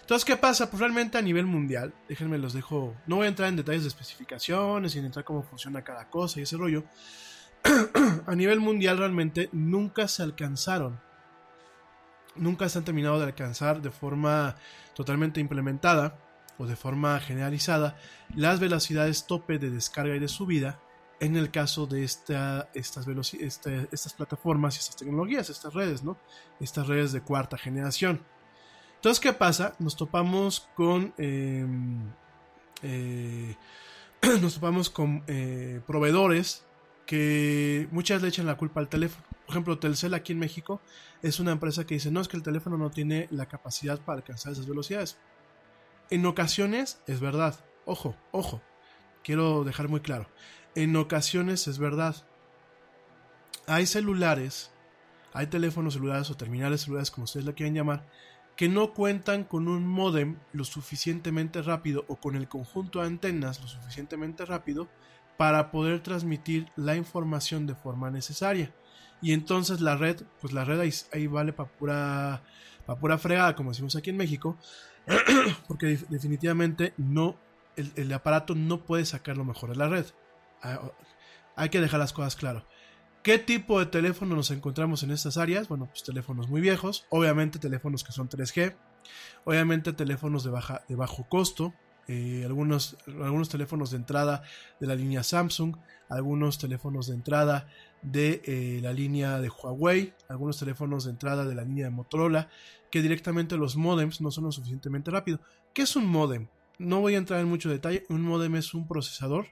Entonces, 0.08 0.24
¿qué 0.24 0.38
pasa? 0.38 0.70
Pues 0.70 0.80
realmente 0.80 1.18
a 1.18 1.22
nivel 1.22 1.46
mundial, 1.46 1.94
déjenme 2.08 2.38
los 2.38 2.54
dejo, 2.54 2.96
no 3.08 3.18
voy 3.18 3.26
a 3.26 3.28
entrar 3.28 3.50
en 3.50 3.58
detalles 3.58 3.82
de 3.82 3.90
especificaciones, 3.90 4.94
sin 4.94 5.04
entrar 5.04 5.26
cómo 5.26 5.44
funciona 5.44 5.84
cada 5.84 6.10
cosa 6.10 6.40
y 6.40 6.44
ese 6.44 6.56
rollo. 6.56 6.86
a 8.26 8.34
nivel 8.34 8.62
mundial 8.62 9.00
realmente 9.00 9.50
nunca 9.52 10.08
se 10.08 10.24
alcanzaron, 10.24 11.02
nunca 12.38 12.70
se 12.70 12.78
han 12.78 12.86
terminado 12.86 13.20
de 13.20 13.26
alcanzar 13.26 13.82
de 13.82 13.92
forma 13.92 14.56
totalmente 14.96 15.42
implementada 15.42 16.18
o 16.58 16.66
de 16.66 16.78
forma 16.78 17.20
generalizada 17.20 17.98
las 18.34 18.62
velocidades 18.62 19.28
tope 19.28 19.60
de 19.60 19.72
descarga 19.72 20.16
y 20.16 20.20
de 20.20 20.30
subida 20.30 20.80
en 21.20 21.36
el 21.36 21.52
caso 21.52 21.86
de 21.86 22.06
esta, 22.06 22.70
estas, 22.74 23.06
este, 23.34 23.90
estas 23.92 24.14
plataformas 24.14 24.78
y 24.78 24.80
estas 24.80 24.96
tecnologías, 24.96 25.50
estas 25.50 25.74
redes, 25.74 26.02
¿no? 26.02 26.18
Estas 26.62 26.88
redes 26.88 27.12
de 27.12 27.20
cuarta 27.20 27.58
generación. 27.58 28.22
Entonces, 29.08 29.24
¿qué 29.24 29.32
pasa? 29.32 29.74
Nos 29.80 29.96
topamos 29.96 30.68
con. 30.76 31.14
Em, 31.18 32.12
eh, 32.84 33.56
nos 34.42 34.56
topamos 34.56 34.90
con 34.90 35.24
eh, 35.28 35.80
proveedores 35.88 36.66
que 37.06 37.88
muchas 37.92 38.22
le 38.22 38.28
echan 38.28 38.46
la 38.46 38.58
culpa 38.58 38.82
al 38.82 38.90
teléfono. 38.90 39.24
Por 39.46 39.52
ejemplo, 39.52 39.80
Telcel 39.80 40.14
aquí 40.14 40.34
en 40.34 40.40
México 40.40 40.82
es 41.22 41.40
una 41.40 41.54
empresa 41.54 41.86
que 41.86 41.94
dice, 41.94 42.12
no, 42.12 42.20
es 42.20 42.28
que 42.28 42.36
el 42.36 42.44
teléfono 42.44 42.78
no 42.78 42.92
tiene 42.92 43.30
la 43.32 43.46
capacidad 43.46 43.98
para 43.98 44.18
alcanzar 44.18 44.52
esas 44.52 44.68
velocidades. 44.68 45.18
En 46.10 46.26
ocasiones 46.26 47.02
es 47.08 47.22
verdad. 47.22 47.58
Ojo, 47.86 48.14
ojo. 48.34 48.62
Quiero 49.24 49.64
dejar 49.64 49.88
muy 49.88 50.02
claro. 50.02 50.28
En 50.76 50.94
ocasiones 50.98 51.70
es 51.70 51.80
verdad. 51.80 52.28
Hay 53.68 53.86
celulares, 53.86 54.70
hay 55.32 55.48
teléfonos 55.48 55.94
celulares 55.94 56.30
o 56.30 56.36
terminales 56.36 56.82
celulares, 56.82 57.10
como 57.10 57.24
ustedes 57.24 57.46
lo 57.46 57.56
quieren 57.56 57.74
llamar, 57.74 58.06
que 58.58 58.68
no 58.68 58.94
cuentan 58.94 59.44
con 59.44 59.68
un 59.68 59.88
modem 59.88 60.40
lo 60.52 60.66
suficientemente 60.66 61.62
rápido 61.62 62.04
o 62.08 62.16
con 62.18 62.36
el 62.36 62.50
conjunto 62.50 63.00
de 63.00 63.08
antenas 63.08 63.62
lo 63.62 63.68
suficientemente 63.68 64.46
rápido 64.46 64.90
para 65.38 65.70
poder 65.70 66.02
transmitir 66.02 66.68
la 66.76 66.96
información 66.96 67.68
de 67.68 67.76
forma 67.76 68.10
necesaria. 68.10 68.74
Y 69.22 69.34
entonces 69.34 69.80
la 69.80 69.96
red, 69.96 70.24
pues 70.42 70.54
la 70.54 70.66
red 70.66 70.80
ahí, 70.80 71.28
vale 71.28 71.54
para 71.54 71.70
pura, 71.70 72.44
pura 73.00 73.18
fregada, 73.20 73.56
como 73.56 73.70
decimos 73.70 73.96
aquí 73.96 74.10
en 74.10 74.18
México, 74.18 74.58
porque 75.68 76.00
definitivamente 76.10 76.94
no, 76.98 77.38
el, 77.76 77.92
el, 77.96 78.12
aparato 78.12 78.56
no 78.56 78.84
puede 78.86 79.06
sacar 79.06 79.38
lo 79.38 79.46
mejor 79.46 79.70
de 79.70 79.76
la 79.76 79.88
red. 79.88 80.06
Ah, 80.64 80.92
hay 81.56 81.70
que 81.70 81.82
dejar 81.82 82.00
las 82.00 82.14
cosas 82.14 82.36
claras. 82.36 82.64
¿Qué 83.28 83.40
tipo 83.40 83.78
de 83.78 83.88
teléfono 83.88 84.38
nos 84.38 84.52
encontramos 84.52 85.04
en 85.04 85.12
estas 85.12 85.36
áreas? 85.36 85.68
Bueno, 85.68 85.88
pues 85.88 86.02
teléfonos 86.02 86.48
muy 86.48 86.62
viejos, 86.62 87.06
obviamente 87.10 87.60
teléfonos 87.60 88.06
que 88.06 88.14
son 88.14 88.30
3G, 88.30 88.74
obviamente 89.44 89.92
teléfonos 89.92 90.46
de, 90.46 90.50
baja, 90.50 90.86
de 90.88 90.96
bajo 90.96 91.28
costo, 91.28 91.74
eh, 92.08 92.44
algunos, 92.46 92.96
algunos 93.06 93.50
teléfonos 93.50 93.92
de 93.92 93.98
entrada 93.98 94.44
de 94.80 94.88
la 94.88 94.96
línea 94.96 95.24
Samsung, 95.24 95.76
algunos 96.08 96.58
teléfonos 96.58 97.08
de 97.08 97.16
entrada 97.16 97.68
de 98.02 98.42
eh, 98.46 98.80
la 98.82 98.94
línea 98.94 99.42
de 99.42 99.50
Huawei, 99.50 100.14
algunos 100.30 100.58
teléfonos 100.58 101.04
de 101.04 101.12
entrada 101.12 101.44
de 101.44 101.54
la 101.54 101.66
línea 101.66 101.84
de 101.84 101.92
Motorola, 101.92 102.48
que 102.90 103.02
directamente 103.02 103.58
los 103.58 103.76
modems 103.76 104.22
no 104.22 104.32
son 104.32 104.46
lo 104.46 104.54
suficientemente 104.54 105.12
rápido. 105.12 105.42
¿Qué 105.74 105.82
es 105.82 105.98
un 105.98 106.06
modem? 106.06 106.48
No 106.80 107.02
voy 107.02 107.16
a 107.16 107.18
entrar 107.18 107.42
en 107.42 107.50
mucho 107.50 107.70
detalle. 107.70 108.06
Un 108.08 108.22
modem 108.22 108.56
es 108.56 108.74
un 108.74 108.88
procesador 108.88 109.48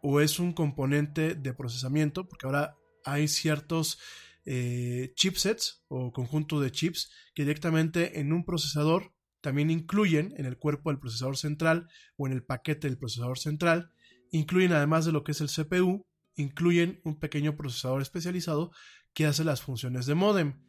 o 0.00 0.22
es 0.22 0.38
un 0.38 0.54
componente 0.54 1.34
de 1.34 1.52
procesamiento, 1.52 2.24
porque 2.26 2.46
ahora 2.46 2.76
hay 3.04 3.28
ciertos 3.28 3.98
eh, 4.46 5.12
chipsets 5.14 5.84
o 5.88 6.12
conjunto 6.12 6.60
de 6.60 6.70
chips 6.70 7.10
que 7.34 7.44
directamente 7.44 8.20
en 8.20 8.32
un 8.32 8.44
procesador 8.44 9.14
también 9.40 9.70
incluyen 9.70 10.34
en 10.36 10.46
el 10.46 10.58
cuerpo 10.58 10.90
del 10.90 10.98
procesador 10.98 11.36
central 11.36 11.88
o 12.16 12.26
en 12.26 12.32
el 12.32 12.42
paquete 12.42 12.88
del 12.88 12.98
procesador 12.98 13.38
central, 13.38 13.90
incluyen 14.30 14.72
además 14.72 15.04
de 15.04 15.12
lo 15.12 15.22
que 15.22 15.32
es 15.32 15.40
el 15.40 15.48
CPU, 15.48 16.06
incluyen 16.34 17.00
un 17.04 17.18
pequeño 17.18 17.56
procesador 17.56 18.02
especializado 18.02 18.72
que 19.12 19.26
hace 19.26 19.44
las 19.44 19.62
funciones 19.62 20.06
de 20.06 20.14
modem. 20.14 20.62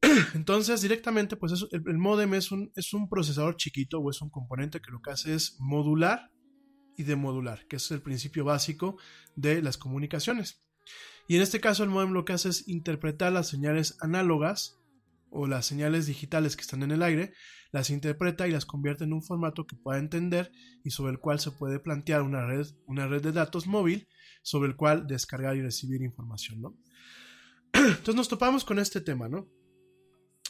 Entonces, 0.34 0.80
directamente, 0.80 1.36
pues 1.36 1.52
el, 1.70 1.82
el, 1.86 1.98
modem 1.98 2.34
es 2.34 2.50
un, 2.52 2.72
es 2.74 2.92
un 2.94 3.08
procesador 3.08 3.56
chiquito 3.56 3.98
o 3.98 4.10
es 4.10 4.22
un 4.22 4.30
componente 4.30 4.80
que 4.80 4.90
lo 4.90 5.00
que 5.00 5.10
hace 5.10 5.34
es 5.34 5.56
modular 5.58 6.30
y 6.96 7.04
demodular, 7.04 7.66
que 7.66 7.76
es 7.76 7.90
el 7.90 8.02
principio 8.02 8.44
básico 8.44 8.98
de 9.36 9.62
las 9.62 9.76
comunicaciones. 9.76 10.67
Y 11.26 11.36
en 11.36 11.42
este 11.42 11.60
caso 11.60 11.84
el 11.84 11.90
modem 11.90 12.12
lo 12.12 12.24
que 12.24 12.32
hace 12.32 12.48
es 12.48 12.66
interpretar 12.68 13.32
las 13.32 13.48
señales 13.48 13.96
análogas 14.00 14.78
o 15.30 15.46
las 15.46 15.66
señales 15.66 16.06
digitales 16.06 16.56
que 16.56 16.62
están 16.62 16.82
en 16.82 16.90
el 16.90 17.02
aire, 17.02 17.34
las 17.70 17.90
interpreta 17.90 18.48
y 18.48 18.52
las 18.52 18.64
convierte 18.64 19.04
en 19.04 19.12
un 19.12 19.22
formato 19.22 19.66
que 19.66 19.76
pueda 19.76 19.98
entender 19.98 20.50
y 20.84 20.90
sobre 20.90 21.12
el 21.12 21.18
cual 21.18 21.38
se 21.38 21.50
puede 21.50 21.80
plantear 21.80 22.22
una 22.22 22.46
red, 22.46 22.66
una 22.86 23.06
red 23.06 23.22
de 23.22 23.32
datos 23.32 23.66
móvil 23.66 24.08
sobre 24.42 24.70
el 24.70 24.76
cual 24.76 25.06
descargar 25.06 25.56
y 25.56 25.62
recibir 25.62 26.02
información, 26.02 26.62
¿no? 26.62 26.76
Entonces 27.74 28.14
nos 28.14 28.28
topamos 28.28 28.64
con 28.64 28.78
este 28.78 29.00
tema, 29.00 29.28
¿no? 29.28 29.48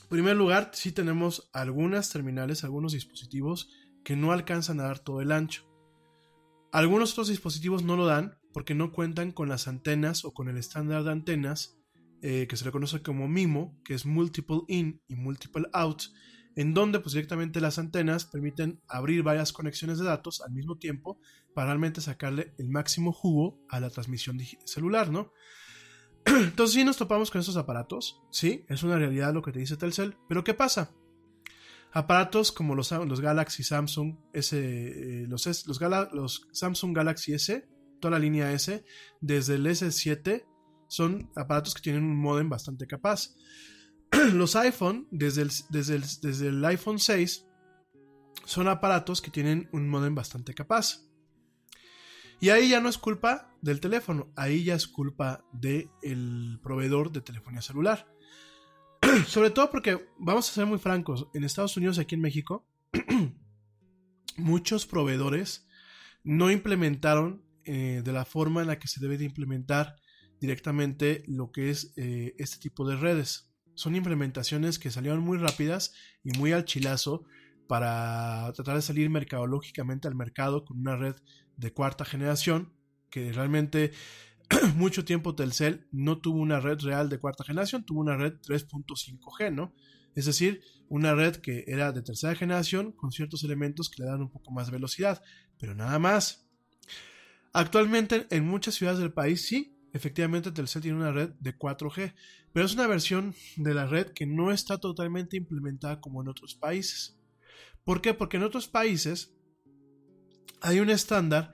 En 0.02 0.08
primer 0.08 0.36
lugar, 0.36 0.70
sí 0.74 0.92
tenemos 0.92 1.50
algunas 1.52 2.10
terminales, 2.10 2.62
algunos 2.62 2.92
dispositivos 2.92 3.68
que 4.04 4.16
no 4.16 4.32
alcanzan 4.32 4.80
a 4.80 4.84
dar 4.84 5.00
todo 5.00 5.20
el 5.20 5.32
ancho. 5.32 5.64
Algunos 6.72 7.12
otros 7.12 7.28
dispositivos 7.28 7.82
no 7.82 7.96
lo 7.96 8.06
dan 8.06 8.37
porque 8.52 8.74
no 8.74 8.92
cuentan 8.92 9.32
con 9.32 9.48
las 9.48 9.68
antenas 9.68 10.24
o 10.24 10.32
con 10.32 10.48
el 10.48 10.56
estándar 10.56 11.04
de 11.04 11.12
antenas 11.12 11.78
eh, 12.20 12.46
que 12.48 12.56
se 12.56 12.64
le 12.64 12.72
conoce 12.72 13.00
como 13.00 13.28
MIMO, 13.28 13.80
que 13.84 13.94
es 13.94 14.04
Multiple 14.04 14.62
In 14.66 15.00
y 15.06 15.14
Multiple 15.14 15.66
Out, 15.72 16.02
en 16.56 16.74
donde 16.74 16.98
pues 16.98 17.12
directamente 17.12 17.60
las 17.60 17.78
antenas 17.78 18.24
permiten 18.24 18.80
abrir 18.88 19.22
varias 19.22 19.52
conexiones 19.52 19.98
de 19.98 20.06
datos 20.06 20.40
al 20.40 20.52
mismo 20.52 20.76
tiempo 20.78 21.20
para 21.54 21.66
realmente 21.68 22.00
sacarle 22.00 22.54
el 22.58 22.68
máximo 22.68 23.12
jugo 23.12 23.60
a 23.68 23.78
la 23.78 23.90
transmisión 23.90 24.38
celular, 24.64 25.12
¿no? 25.12 25.32
Entonces 26.26 26.74
sí 26.74 26.82
nos 26.82 26.96
topamos 26.96 27.30
con 27.30 27.40
estos 27.40 27.56
aparatos, 27.56 28.20
sí, 28.32 28.64
es 28.68 28.82
una 28.82 28.98
realidad 28.98 29.32
lo 29.32 29.42
que 29.42 29.52
te 29.52 29.60
dice 29.60 29.76
Telcel, 29.76 30.16
pero 30.28 30.42
¿qué 30.42 30.54
pasa? 30.54 30.90
Aparatos 31.92 32.50
como 32.50 32.74
los, 32.74 32.90
Galaxy 33.20 33.62
Samsung 33.62 34.18
S, 34.32 34.56
eh, 34.58 35.26
los 35.28 36.48
Samsung 36.52 36.96
Galaxy 36.96 37.34
S, 37.34 37.68
toda 38.00 38.12
la 38.12 38.18
línea 38.18 38.52
S, 38.52 38.84
desde 39.20 39.54
el 39.54 39.66
S7, 39.66 40.46
son 40.88 41.30
aparatos 41.36 41.74
que 41.74 41.82
tienen 41.82 42.04
un 42.04 42.16
modem 42.16 42.48
bastante 42.48 42.86
capaz. 42.86 43.34
los 44.32 44.56
iPhone, 44.56 45.06
desde 45.10 45.42
el, 45.42 45.50
desde, 45.70 45.98
desde 45.98 46.48
el 46.48 46.64
iPhone 46.64 46.98
6, 46.98 47.46
son 48.44 48.68
aparatos 48.68 49.20
que 49.20 49.30
tienen 49.30 49.68
un 49.72 49.88
modem 49.88 50.14
bastante 50.14 50.54
capaz. 50.54 51.04
Y 52.40 52.50
ahí 52.50 52.68
ya 52.68 52.80
no 52.80 52.88
es 52.88 52.98
culpa 52.98 53.52
del 53.60 53.80
teléfono, 53.80 54.32
ahí 54.36 54.64
ya 54.64 54.74
es 54.74 54.86
culpa 54.86 55.44
del 55.52 56.60
proveedor 56.62 57.10
de 57.10 57.20
telefonía 57.20 57.60
celular. 57.60 58.08
Sobre 59.26 59.50
todo 59.50 59.70
porque, 59.70 60.08
vamos 60.18 60.48
a 60.48 60.54
ser 60.54 60.66
muy 60.66 60.78
francos, 60.78 61.28
en 61.34 61.44
Estados 61.44 61.76
Unidos 61.76 61.98
y 61.98 62.02
aquí 62.02 62.14
en 62.14 62.20
México, 62.20 62.66
muchos 64.36 64.86
proveedores 64.86 65.66
no 66.22 66.50
implementaron 66.50 67.44
eh, 67.68 68.02
de 68.02 68.12
la 68.12 68.24
forma 68.24 68.62
en 68.62 68.68
la 68.68 68.78
que 68.78 68.88
se 68.88 68.98
debe 68.98 69.18
de 69.18 69.26
implementar 69.26 69.96
directamente 70.40 71.22
lo 71.26 71.52
que 71.52 71.68
es 71.68 71.92
eh, 71.96 72.34
este 72.38 72.58
tipo 72.58 72.88
de 72.88 72.96
redes. 72.96 73.52
Son 73.74 73.94
implementaciones 73.94 74.78
que 74.78 74.90
salieron 74.90 75.20
muy 75.20 75.36
rápidas 75.36 75.92
y 76.24 76.36
muy 76.38 76.52
al 76.52 76.64
chilazo 76.64 77.26
para 77.68 78.50
tratar 78.54 78.76
de 78.76 78.82
salir 78.82 79.10
mercadológicamente 79.10 80.08
al 80.08 80.14
mercado 80.14 80.64
con 80.64 80.78
una 80.80 80.96
red 80.96 81.16
de 81.58 81.72
cuarta 81.74 82.06
generación, 82.06 82.72
que 83.10 83.32
realmente 83.32 83.92
mucho 84.74 85.04
tiempo 85.04 85.34
Telcel 85.34 85.86
no 85.92 86.18
tuvo 86.22 86.40
una 86.40 86.60
red 86.60 86.78
real 86.80 87.10
de 87.10 87.18
cuarta 87.18 87.44
generación, 87.44 87.84
tuvo 87.84 88.00
una 88.00 88.16
red 88.16 88.32
3.5G, 88.40 89.54
¿no? 89.54 89.74
Es 90.14 90.24
decir, 90.24 90.62
una 90.88 91.14
red 91.14 91.36
que 91.36 91.64
era 91.66 91.92
de 91.92 92.00
tercera 92.00 92.34
generación 92.34 92.92
con 92.92 93.12
ciertos 93.12 93.44
elementos 93.44 93.90
que 93.90 94.02
le 94.02 94.08
dan 94.08 94.22
un 94.22 94.30
poco 94.30 94.50
más 94.52 94.70
velocidad, 94.70 95.22
pero 95.58 95.74
nada 95.74 95.98
más. 95.98 96.47
Actualmente 97.52 98.26
en 98.30 98.46
muchas 98.46 98.74
ciudades 98.74 99.00
del 99.00 99.12
país 99.12 99.46
sí, 99.46 99.76
efectivamente 99.92 100.52
Telcel 100.52 100.82
tiene 100.82 100.98
una 100.98 101.12
red 101.12 101.30
de 101.40 101.56
4G, 101.56 102.14
pero 102.52 102.66
es 102.66 102.74
una 102.74 102.86
versión 102.86 103.34
de 103.56 103.74
la 103.74 103.86
red 103.86 104.08
que 104.08 104.26
no 104.26 104.52
está 104.52 104.78
totalmente 104.78 105.36
implementada 105.36 106.00
como 106.00 106.22
en 106.22 106.28
otros 106.28 106.54
países. 106.54 107.18
¿Por 107.84 108.00
qué? 108.00 108.14
Porque 108.14 108.36
en 108.36 108.42
otros 108.42 108.68
países 108.68 109.34
hay 110.60 110.80
un 110.80 110.90
estándar 110.90 111.52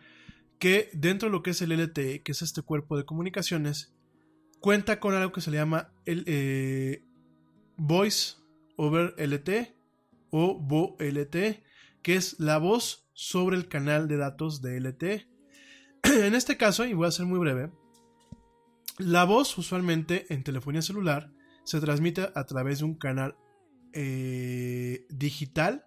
que 0.59 0.91
dentro 0.93 1.29
de 1.29 1.33
lo 1.33 1.43
que 1.43 1.51
es 1.51 1.63
el 1.63 1.71
LTE, 1.71 2.23
que 2.23 2.33
es 2.33 2.43
este 2.43 2.63
cuerpo 2.63 2.97
de 2.97 3.05
comunicaciones, 3.05 3.95
cuenta 4.61 4.99
con 4.99 5.15
algo 5.15 5.33
que 5.33 5.41
se 5.41 5.51
le 5.51 5.59
llama 5.59 5.93
el 6.07 6.25
eh, 6.27 7.05
Voice 7.77 8.37
over 8.77 9.15
LTE 9.19 9.77
o 10.31 10.59
VoLTE, 10.59 11.63
que 12.03 12.17
es 12.17 12.41
la 12.41 12.59
voz 12.59 13.09
sobre 13.13 13.57
el 13.57 13.69
canal 13.69 14.09
de 14.09 14.17
datos 14.17 14.63
de 14.63 14.81
LTE. 14.81 15.29
en 16.27 16.35
este 16.35 16.57
caso, 16.57 16.85
y 16.85 16.95
voy 16.95 17.09
a 17.09 17.11
ser 17.11 17.27
muy 17.27 17.39
breve, 17.39 17.71
la 18.99 19.25
voz 19.25 19.57
usualmente 19.59 20.33
en 20.33 20.45
telefonía 20.45 20.83
celular 20.83 21.33
se 21.65 21.81
transmite 21.81 22.29
a 22.35 22.45
través 22.45 22.79
de 22.79 22.85
un 22.85 22.95
canal 22.95 23.37
eh, 23.93 25.07
digital 25.09 25.85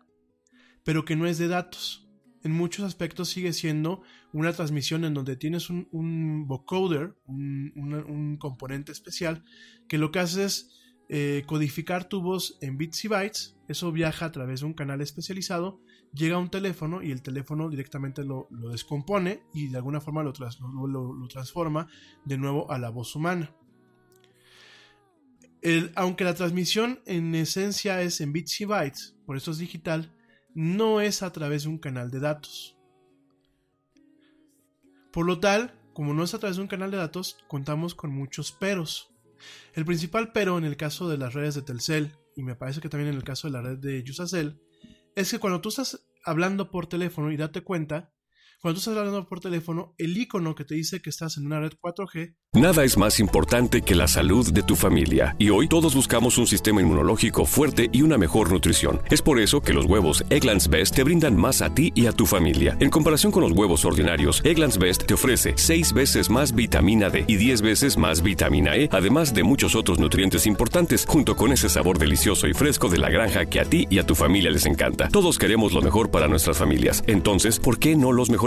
pero 0.88 1.04
que 1.04 1.18
no 1.18 1.26
es 1.28 1.38
de 1.38 1.50
datos. 1.50 2.08
En 2.46 2.54
muchos 2.54 2.86
aspectos 2.86 3.28
sigue 3.28 3.52
siendo 3.52 4.04
una 4.32 4.54
transmisión 4.54 5.04
en 5.04 5.14
donde 5.14 5.36
tienes 5.36 5.70
un, 5.70 6.46
vocoder, 6.48 7.14
un, 7.26 8.38
componente 8.40 8.94
especial, 8.94 9.44
que 9.90 9.98
lo 9.98 10.14
que 10.14 10.20
hace 10.20 10.46
es 10.46 10.80
eh, 11.10 11.44
codificar 11.46 12.08
tu 12.08 12.22
voz 12.22 12.58
en 12.62 12.78
bits 12.78 13.04
y 13.04 13.10
bytes. 13.10 13.58
Eso 13.68 13.92
viaja 13.92 14.28
a 14.28 14.32
través 14.32 14.62
de 14.62 14.68
un 14.68 14.74
canal 14.74 15.02
especializado, 15.02 15.82
llega 16.14 16.38
un 16.38 16.50
teléfono 16.50 17.02
y 17.02 17.12
el 17.12 17.22
teléfono 17.22 17.70
directamente 17.70 18.24
lo, 18.24 18.48
descompone 18.72 19.44
y 19.54 19.68
de 19.68 19.78
alguna 19.78 20.02
forma 20.02 20.24
lo, 20.24 20.34
transforma 21.28 21.88
de 22.26 22.38
nuevo 22.38 22.72
a 22.72 22.78
la 22.78 22.90
voz 22.90 23.16
humana. 23.16 23.54
aunque 25.96 26.24
la 26.24 26.34
transmisión 26.34 27.02
en 27.06 27.36
esencia 27.36 28.02
es 28.02 28.22
en 28.22 28.32
bits 28.32 28.62
y 28.62 28.66
bytes, 28.66 29.16
por 29.26 29.38
eso 29.38 29.52
es 29.52 29.58
digital, 29.58 30.14
no 30.54 31.02
es 31.02 31.24
a 31.24 31.32
través 31.32 31.64
de 31.64 31.70
un 31.70 31.78
canal 31.78 32.10
de 32.10 32.20
datos. 32.20 32.78
Por 35.12 35.26
lo 35.26 35.40
tal, 35.40 35.80
como 35.94 36.14
no 36.14 36.24
es 36.24 36.34
a 36.34 36.40
través 36.40 36.58
de 36.58 36.64
un 36.64 36.68
canal 36.68 36.92
de 36.92 36.98
datos, 36.98 37.38
contamos 37.48 37.96
con 37.96 38.12
muchos 38.12 38.52
peros. 38.52 39.10
El 39.74 39.86
principal 39.86 40.32
pero 40.32 40.58
en 40.58 40.64
el 40.64 40.78
caso 40.78 41.10
de 41.10 41.18
las 41.18 41.34
redes 41.34 41.56
de 41.56 41.64
Telcel, 41.64 42.16
y 42.36 42.44
me 42.44 42.56
parece 42.56 42.82
que 42.82 42.90
también 42.90 43.10
en 43.10 43.18
el 43.18 43.24
caso 43.24 43.48
de 43.48 43.54
la 43.54 43.62
red 43.62 43.78
de 43.78 44.04
Yusacell, 44.04 44.62
es 45.18 45.32
que 45.32 45.40
cuando 45.40 45.62
tú 45.62 45.70
estás 45.70 46.06
hablando 46.24 46.70
por 46.70 46.86
teléfono 46.86 47.32
y 47.32 47.38
date 47.38 47.64
cuenta, 47.64 48.12
cuando 48.62 48.76
tú 48.76 48.80
estás 48.90 48.98
hablando 48.98 49.28
por 49.28 49.40
teléfono, 49.40 49.94
el 49.98 50.18
icono 50.18 50.56
que 50.56 50.66
te 50.66 50.76
dice 50.76 51.02
que 51.02 51.12
estás 51.12 51.38
en 51.38 51.46
una 51.46 51.60
red 51.60 51.74
4G 51.80 52.36
Nada 52.54 52.84
es 52.84 52.98
más 52.98 53.20
importante 53.20 53.84
que 53.84 53.94
la 53.94 54.08
salud 54.08 54.52
de 54.52 54.64
tu 54.64 54.76
familia 54.76 55.36
y 55.38 55.52
hoy 55.52 55.68
todos 55.68 55.94
buscamos 55.94 56.40
un 56.40 56.48
sistema 56.48 56.82
inmunológico 56.82 57.46
fuerte 57.46 57.88
y 57.92 58.02
una 58.02 58.18
mejor 58.18 58.52
nutrición. 58.52 59.00
Es 59.12 59.22
por 59.22 59.40
eso 59.40 59.62
que 59.62 59.74
los 59.74 59.86
huevos 59.86 60.24
Egglands 60.32 60.68
Best 60.68 60.96
te 60.96 61.04
brindan 61.04 61.36
más 61.36 61.62
a 61.62 61.76
ti 61.76 61.92
y 61.94 62.08
a 62.08 62.14
tu 62.14 62.26
familia. 62.26 62.76
En 62.80 62.90
comparación 62.90 63.32
con 63.32 63.44
los 63.44 63.52
huevos 63.52 63.86
ordinarios, 63.86 64.42
Egglands 64.44 64.80
Best 64.80 65.06
te 65.06 65.14
ofrece 65.14 65.54
6 65.56 65.94
veces 65.94 66.32
más 66.32 66.56
vitamina 66.56 67.12
D 67.12 67.26
y 67.28 67.36
10 67.36 67.62
veces 67.62 67.96
más 67.96 68.24
vitamina 68.24 68.76
E, 68.76 68.90
además 68.92 69.36
de 69.36 69.44
muchos 69.44 69.76
otros 69.76 70.00
nutrientes 70.00 70.48
importantes, 70.48 71.06
junto 71.08 71.36
con 71.36 71.52
ese 71.52 71.70
sabor 71.70 72.00
delicioso 72.00 72.48
y 72.48 72.56
fresco 72.56 72.90
de 72.90 72.98
la 72.98 73.12
granja 73.12 73.46
que 73.46 73.60
a 73.60 73.66
ti 73.66 73.86
y 73.92 74.00
a 74.00 74.06
tu 74.08 74.16
familia 74.16 74.50
les 74.50 74.66
encanta. 74.66 75.10
Todos 75.10 75.38
queremos 75.38 75.74
lo 75.74 75.84
mejor 75.84 76.10
para 76.10 76.28
nuestras 76.28 76.58
familias. 76.58 77.04
Entonces, 77.06 77.60
¿por 77.60 77.78
qué 77.78 77.96
no 77.96 78.12
los 78.14 78.32
mejores 78.32 78.47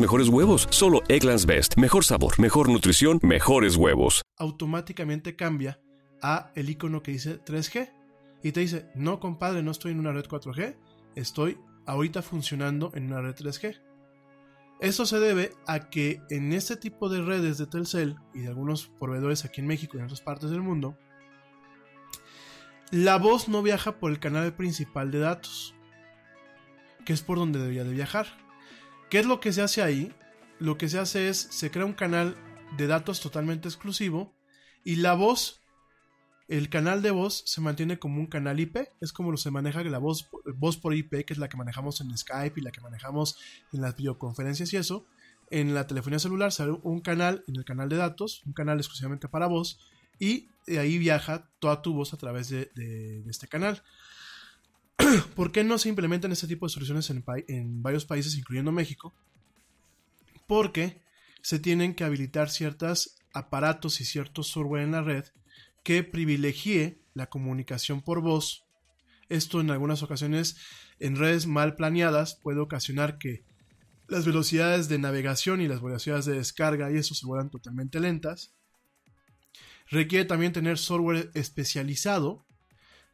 mejores 0.00 0.28
huevos? 0.28 0.66
Solo 0.70 1.02
Egglands 1.08 1.46
Best. 1.46 1.76
Mejor 1.76 2.04
sabor, 2.04 2.40
mejor 2.40 2.68
nutrición, 2.68 3.20
mejores 3.22 3.76
huevos. 3.76 4.22
Automáticamente 4.38 5.36
cambia 5.36 5.78
a 6.22 6.50
el 6.54 6.70
icono 6.70 7.02
que 7.02 7.12
dice 7.12 7.40
3G 7.44 7.90
y 8.42 8.52
te 8.52 8.60
dice, 8.60 8.90
no 8.94 9.20
compadre, 9.20 9.62
no 9.62 9.70
estoy 9.70 9.92
en 9.92 10.00
una 10.00 10.12
red 10.12 10.24
4G, 10.24 10.76
estoy 11.14 11.58
ahorita 11.86 12.22
funcionando 12.22 12.90
en 12.94 13.06
una 13.06 13.20
red 13.20 13.34
3G. 13.34 13.80
Esto 14.80 15.04
se 15.04 15.20
debe 15.20 15.52
a 15.66 15.90
que 15.90 16.22
en 16.30 16.52
este 16.52 16.76
tipo 16.76 17.10
de 17.10 17.20
redes 17.20 17.58
de 17.58 17.66
Telcel 17.66 18.16
y 18.32 18.40
de 18.40 18.48
algunos 18.48 18.90
proveedores 18.98 19.44
aquí 19.44 19.60
en 19.60 19.66
México 19.66 19.96
y 19.96 20.00
en 20.00 20.06
otras 20.06 20.22
partes 20.22 20.50
del 20.50 20.62
mundo, 20.62 20.96
la 22.90 23.18
voz 23.18 23.48
no 23.48 23.62
viaja 23.62 23.98
por 23.98 24.10
el 24.10 24.18
canal 24.18 24.54
principal 24.54 25.10
de 25.10 25.20
datos, 25.20 25.74
que 27.04 27.12
es 27.12 27.22
por 27.22 27.38
donde 27.38 27.58
debería 27.58 27.84
de 27.84 27.92
viajar. 27.92 28.26
¿Qué 29.10 29.18
es 29.18 29.26
lo 29.26 29.40
que 29.40 29.52
se 29.52 29.60
hace 29.60 29.82
ahí? 29.82 30.14
Lo 30.60 30.78
que 30.78 30.88
se 30.88 30.98
hace 30.98 31.28
es, 31.28 31.48
se 31.50 31.72
crea 31.72 31.84
un 31.84 31.94
canal 31.94 32.36
de 32.76 32.86
datos 32.86 33.20
totalmente 33.20 33.66
exclusivo 33.66 34.36
y 34.84 34.96
la 34.96 35.14
voz, 35.14 35.60
el 36.46 36.68
canal 36.68 37.02
de 37.02 37.10
voz 37.10 37.42
se 37.44 37.60
mantiene 37.60 37.98
como 37.98 38.20
un 38.20 38.28
canal 38.28 38.60
IP, 38.60 38.76
es 39.00 39.12
como 39.12 39.36
se 39.36 39.50
maneja 39.50 39.82
la 39.82 39.98
voz, 39.98 40.28
voz 40.56 40.76
por 40.76 40.94
IP, 40.94 41.24
que 41.24 41.32
es 41.32 41.38
la 41.38 41.48
que 41.48 41.56
manejamos 41.56 42.00
en 42.00 42.16
Skype 42.16 42.60
y 42.60 42.62
la 42.62 42.70
que 42.70 42.80
manejamos 42.80 43.36
en 43.72 43.80
las 43.80 43.96
videoconferencias 43.96 44.72
y 44.72 44.76
eso. 44.76 45.06
En 45.50 45.74
la 45.74 45.88
telefonía 45.88 46.20
celular 46.20 46.52
sale 46.52 46.78
un 46.82 47.00
canal 47.00 47.42
en 47.48 47.56
el 47.56 47.64
canal 47.64 47.88
de 47.88 47.96
datos, 47.96 48.42
un 48.46 48.52
canal 48.52 48.78
exclusivamente 48.78 49.28
para 49.28 49.48
voz, 49.48 49.80
y 50.20 50.48
ahí 50.78 50.98
viaja 50.98 51.50
toda 51.58 51.82
tu 51.82 51.94
voz 51.94 52.14
a 52.14 52.16
través 52.16 52.48
de, 52.48 52.70
este 53.28 53.48
canal. 53.48 53.82
¿Por 55.34 55.52
qué 55.52 55.64
no 55.64 55.78
se 55.78 55.88
implementan 55.88 56.32
este 56.32 56.46
tipo 56.46 56.66
de 56.66 56.70
soluciones 56.70 57.10
en, 57.10 57.82
varios 57.82 58.04
países, 58.04 58.36
incluyendo 58.36 58.72
México? 58.72 59.14
Porque 60.46 61.00
se 61.42 61.58
tienen 61.58 61.94
que 61.94 62.04
habilitar 62.04 62.50
ciertos 62.50 63.16
aparatos 63.32 64.00
y 64.00 64.04
ciertos 64.04 64.48
software 64.48 64.82
en 64.82 64.92
la 64.92 65.02
red 65.02 65.24
que 65.82 66.02
privilegie 66.02 67.02
la 67.14 67.28
comunicación 67.28 68.02
por 68.02 68.20
voz. 68.20 68.66
Esto 69.28 69.60
en 69.60 69.70
algunas 69.70 70.02
ocasiones 70.02 70.56
en 70.98 71.16
redes 71.16 71.46
mal 71.46 71.76
planeadas 71.76 72.34
puede 72.34 72.60
ocasionar 72.60 73.18
que 73.18 73.44
las 74.08 74.26
velocidades 74.26 74.88
de 74.88 74.98
navegación 74.98 75.60
y 75.60 75.68
las 75.68 75.80
velocidades 75.80 76.24
de 76.24 76.34
descarga 76.34 76.90
y 76.90 76.96
eso 76.96 77.14
se 77.14 77.26
vuelvan 77.26 77.50
totalmente 77.50 78.00
lentas. 78.00 78.52
Requiere 79.88 80.24
también 80.24 80.52
tener 80.52 80.78
software 80.78 81.30
especializado 81.34 82.44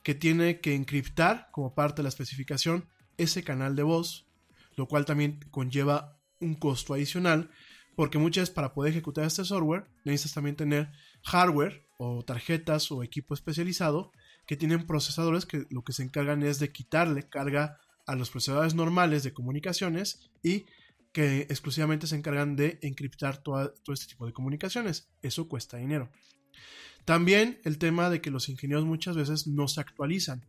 que 0.06 0.14
tiene 0.14 0.60
que 0.60 0.76
encriptar 0.76 1.48
como 1.50 1.74
parte 1.74 1.96
de 1.96 2.04
la 2.04 2.10
especificación 2.10 2.88
ese 3.16 3.42
canal 3.42 3.74
de 3.74 3.82
voz, 3.82 4.28
lo 4.76 4.86
cual 4.86 5.04
también 5.04 5.40
conlleva 5.50 6.16
un 6.38 6.54
costo 6.54 6.94
adicional 6.94 7.50
porque 7.96 8.16
muchas 8.16 8.42
veces 8.42 8.54
para 8.54 8.72
poder 8.72 8.92
ejecutar 8.92 9.24
este 9.24 9.44
software 9.44 9.88
necesitas 10.04 10.34
también 10.34 10.54
tener 10.54 10.92
hardware 11.24 11.88
o 11.98 12.24
tarjetas 12.24 12.92
o 12.92 13.02
equipo 13.02 13.34
especializado 13.34 14.12
que 14.46 14.56
tienen 14.56 14.86
procesadores 14.86 15.44
que 15.44 15.66
lo 15.70 15.82
que 15.82 15.92
se 15.92 16.04
encargan 16.04 16.44
es 16.44 16.60
de 16.60 16.70
quitarle 16.70 17.28
carga 17.28 17.80
a 18.06 18.14
los 18.14 18.30
procesadores 18.30 18.76
normales 18.76 19.24
de 19.24 19.32
comunicaciones 19.32 20.30
y 20.40 20.66
que 21.10 21.48
exclusivamente 21.50 22.06
se 22.06 22.14
encargan 22.14 22.54
de 22.54 22.78
encriptar 22.80 23.42
todo 23.42 23.74
este 23.88 24.06
tipo 24.06 24.24
de 24.24 24.32
comunicaciones. 24.32 25.08
Eso 25.20 25.48
cuesta 25.48 25.78
dinero. 25.78 26.12
También 27.04 27.60
el 27.64 27.78
tema 27.78 28.10
de 28.10 28.20
que 28.20 28.30
los 28.30 28.48
ingenieros 28.48 28.84
muchas 28.84 29.16
veces 29.16 29.46
no 29.46 29.68
se 29.68 29.80
actualizan. 29.80 30.44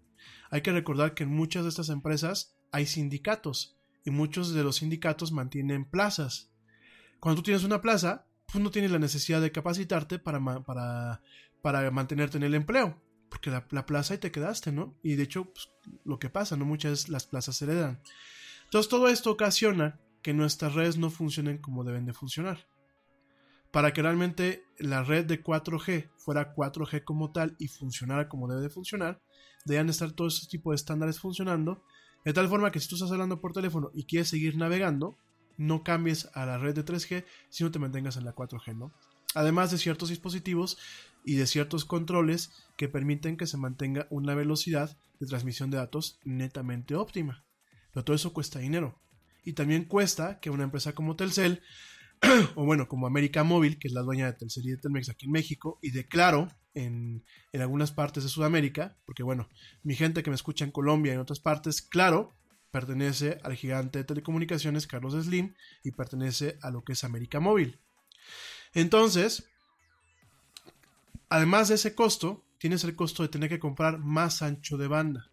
Hay 0.50 0.62
que 0.62 0.72
recordar 0.72 1.14
que 1.14 1.24
en 1.24 1.30
muchas 1.30 1.64
de 1.64 1.70
estas 1.70 1.90
empresas 1.90 2.56
hay 2.72 2.86
sindicatos 2.86 3.78
y 4.06 4.12
muchos 4.12 4.54
de 4.54 4.64
los 4.64 4.78
sindicatos 4.78 5.32
mantienen 5.32 5.86
plazas 5.86 6.50
cuando 7.20 7.42
tú 7.42 7.46
tienes 7.46 7.64
una 7.64 7.82
plaza, 7.82 8.26
pues 8.52 8.64
no 8.64 8.72
tienes 8.72 8.92
la 8.92 9.00
necesidad 9.00 9.42
de 9.42 9.52
capacitarte 9.52 10.20
para, 10.20 10.40
para, 10.64 11.22
para 11.62 11.92
mantenerte 11.92 12.38
en 12.38 12.44
el 12.44 12.56
empleo. 12.56 13.02
porque 13.30 13.50
la, 13.50 13.68
la 13.72 13.86
plaza 13.86 14.16
y 14.16 14.20
te 14.20 14.32
quedaste, 14.32 14.72
¿no? 14.72 14.96
Y 15.04 15.16
de 15.16 15.24
hecho, 15.24 15.46
pues, 15.46 15.70
lo 16.06 16.20
que 16.20 16.30
pasa, 16.30 16.56
¿no? 16.56 16.66
Muchas 16.66 17.10
las 17.10 17.26
plazas 17.26 17.58
se 17.58 17.66
heredan. 17.66 18.02
Entonces 18.66 18.90
todo 18.90 19.10
esto 19.10 19.32
ocasiona 19.32 20.00
que 20.22 20.34
nuestras 20.34 20.74
redes 20.74 20.98
no 20.98 21.10
funcionen 21.10 21.58
como 21.58 21.84
deben 21.84 22.06
de 22.06 22.14
funcionar. 22.14 22.68
Para 23.78 23.94
que 23.94 24.02
realmente 24.02 24.66
la 24.80 25.04
red 25.04 25.24
de 25.26 25.44
4G 25.44 26.10
fuera 26.18 26.56
4G 26.56 27.04
como 27.04 27.32
tal 27.32 27.56
y 27.60 27.68
funcionara 27.68 28.28
como 28.28 28.48
debe 28.48 28.64
de 28.64 28.72
funcionar, 28.72 29.22
deben 29.66 29.90
estar 29.90 30.14
todo 30.14 30.30
ese 30.30 30.48
tipo 30.48 30.72
de 30.72 30.78
estándares 30.78 31.20
funcionando, 31.20 31.84
de 32.26 32.34
tal 32.34 32.48
forma 32.48 32.72
que 32.72 32.80
si 32.80 32.90
tú 32.90 32.96
estás 32.96 33.12
hablando 33.12 33.40
por 33.40 33.54
teléfono 33.54 33.92
y 33.94 34.06
quieres 34.06 34.30
seguir 34.30 34.58
navegando, 34.58 35.16
no 35.58 35.84
cambies 35.84 36.28
a 36.34 36.48
la 36.48 36.58
red 36.58 36.74
de 36.74 36.84
3G, 36.84 37.24
sino 37.50 37.70
te 37.70 37.78
mantengas 37.78 38.18
en 38.18 38.26
la 38.26 38.34
4G, 38.34 38.76
¿no? 38.76 38.94
Además 39.36 39.70
de 39.70 39.78
ciertos 39.78 40.10
dispositivos 40.10 40.80
y 41.24 41.36
de 41.36 41.46
ciertos 41.46 41.86
controles 41.86 42.50
que 42.78 42.90
permiten 42.90 43.38
que 43.38 43.46
se 43.46 43.58
mantenga 43.58 44.08
una 44.10 44.34
velocidad 44.34 44.98
de 45.20 45.28
transmisión 45.28 45.70
de 45.70 45.78
datos 45.78 46.20
netamente 46.24 46.96
óptima. 46.96 47.46
Pero 47.94 48.04
todo 48.04 48.16
eso 48.16 48.34
cuesta 48.34 48.58
dinero. 48.58 49.00
Y 49.44 49.54
también 49.54 49.86
cuesta 49.86 50.40
que 50.40 50.50
una 50.50 50.64
empresa 50.64 50.94
como 50.94 51.16
Telcel, 51.16 51.62
o 52.56 52.66
bueno, 52.66 52.88
como 52.88 53.08
América 53.08 53.44
Móvil, 53.44 53.78
que 53.80 53.88
es 53.88 53.94
la 53.94 54.02
dueña 54.02 54.26
de 54.26 54.34
Telcel 54.34 54.68
y 54.68 54.72
de 54.72 54.78
Telmex 54.78 55.10
aquí 55.10 55.26
en 55.26 55.32
México, 55.32 55.80
y 55.82 55.92
de 55.92 56.08
Claro 56.08 56.50
en, 56.74 57.24
en 57.52 57.62
algunas 57.62 57.92
partes 57.92 58.24
de 58.24 58.30
Sudamérica, 58.30 58.98
porque 59.06 59.24
bueno, 59.24 59.50
mi 59.84 59.96
gente 59.96 60.24
que 60.24 60.30
me 60.30 60.36
escucha 60.36 60.66
en 60.66 60.72
Colombia 60.72 61.12
y 61.12 61.16
en 61.16 61.22
otras 61.22 61.40
partes, 61.40 61.82
Claro 61.82 62.34
pertenece 62.72 63.40
al 63.44 63.56
gigante 63.56 64.00
de 64.00 64.06
telecomunicaciones 64.06 64.88
Carlos 64.88 65.14
Slim 65.14 65.56
y 65.84 65.92
pertenece 65.92 66.58
a 66.62 66.70
lo 66.70 66.84
que 66.84 66.94
es 66.94 67.04
América 67.04 67.40
Móvil. 67.40 67.80
Entonces, 68.74 69.50
además 71.30 71.70
de 71.70 71.76
ese 71.76 71.96
costo, 71.96 72.46
tienes 72.60 72.84
el 72.84 72.96
costo 72.96 73.24
de 73.24 73.30
tener 73.30 73.50
que 73.50 73.60
comprar 73.60 74.00
más 74.00 74.42
ancho 74.42 74.78
de 74.78 74.88
banda. 74.88 75.32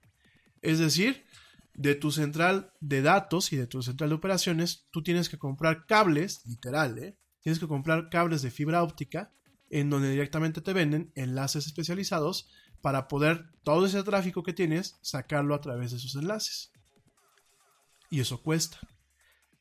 Es 0.63 0.79
decir, 0.79 1.27
de 1.75 1.95
tu 1.95 2.13
central 2.13 2.73
de 2.81 3.03
datos 3.03 3.53
y 3.53 3.57
de 3.57 3.67
tu 3.67 3.83
central 3.83 4.11
de 4.11 4.17
operaciones, 4.17 4.87
tú 4.91 5.03
tienes 5.03 5.29
que 5.29 5.39
comprar 5.39 5.87
cables, 5.87 6.43
literal, 6.47 6.99
¿eh? 6.99 7.17
tienes 7.41 7.59
que 7.59 7.69
comprar 7.69 8.09
cables 8.09 8.43
de 8.43 8.51
fibra 8.51 8.83
óptica 8.83 9.33
en 9.71 9.91
donde 9.91 10.11
directamente 10.11 10.61
te 10.61 10.73
venden 10.73 11.11
enlaces 11.15 11.67
especializados 11.67 12.49
para 12.81 13.09
poder 13.09 13.51
todo 13.63 13.87
ese 13.87 14.03
tráfico 14.03 14.43
que 14.43 14.53
tienes 14.53 14.97
sacarlo 15.01 15.55
a 15.55 15.61
través 15.61 15.91
de 15.91 15.97
esos 15.97 16.15
enlaces. 16.17 16.71
Y 18.11 18.21
eso 18.21 18.43
cuesta. 18.43 18.79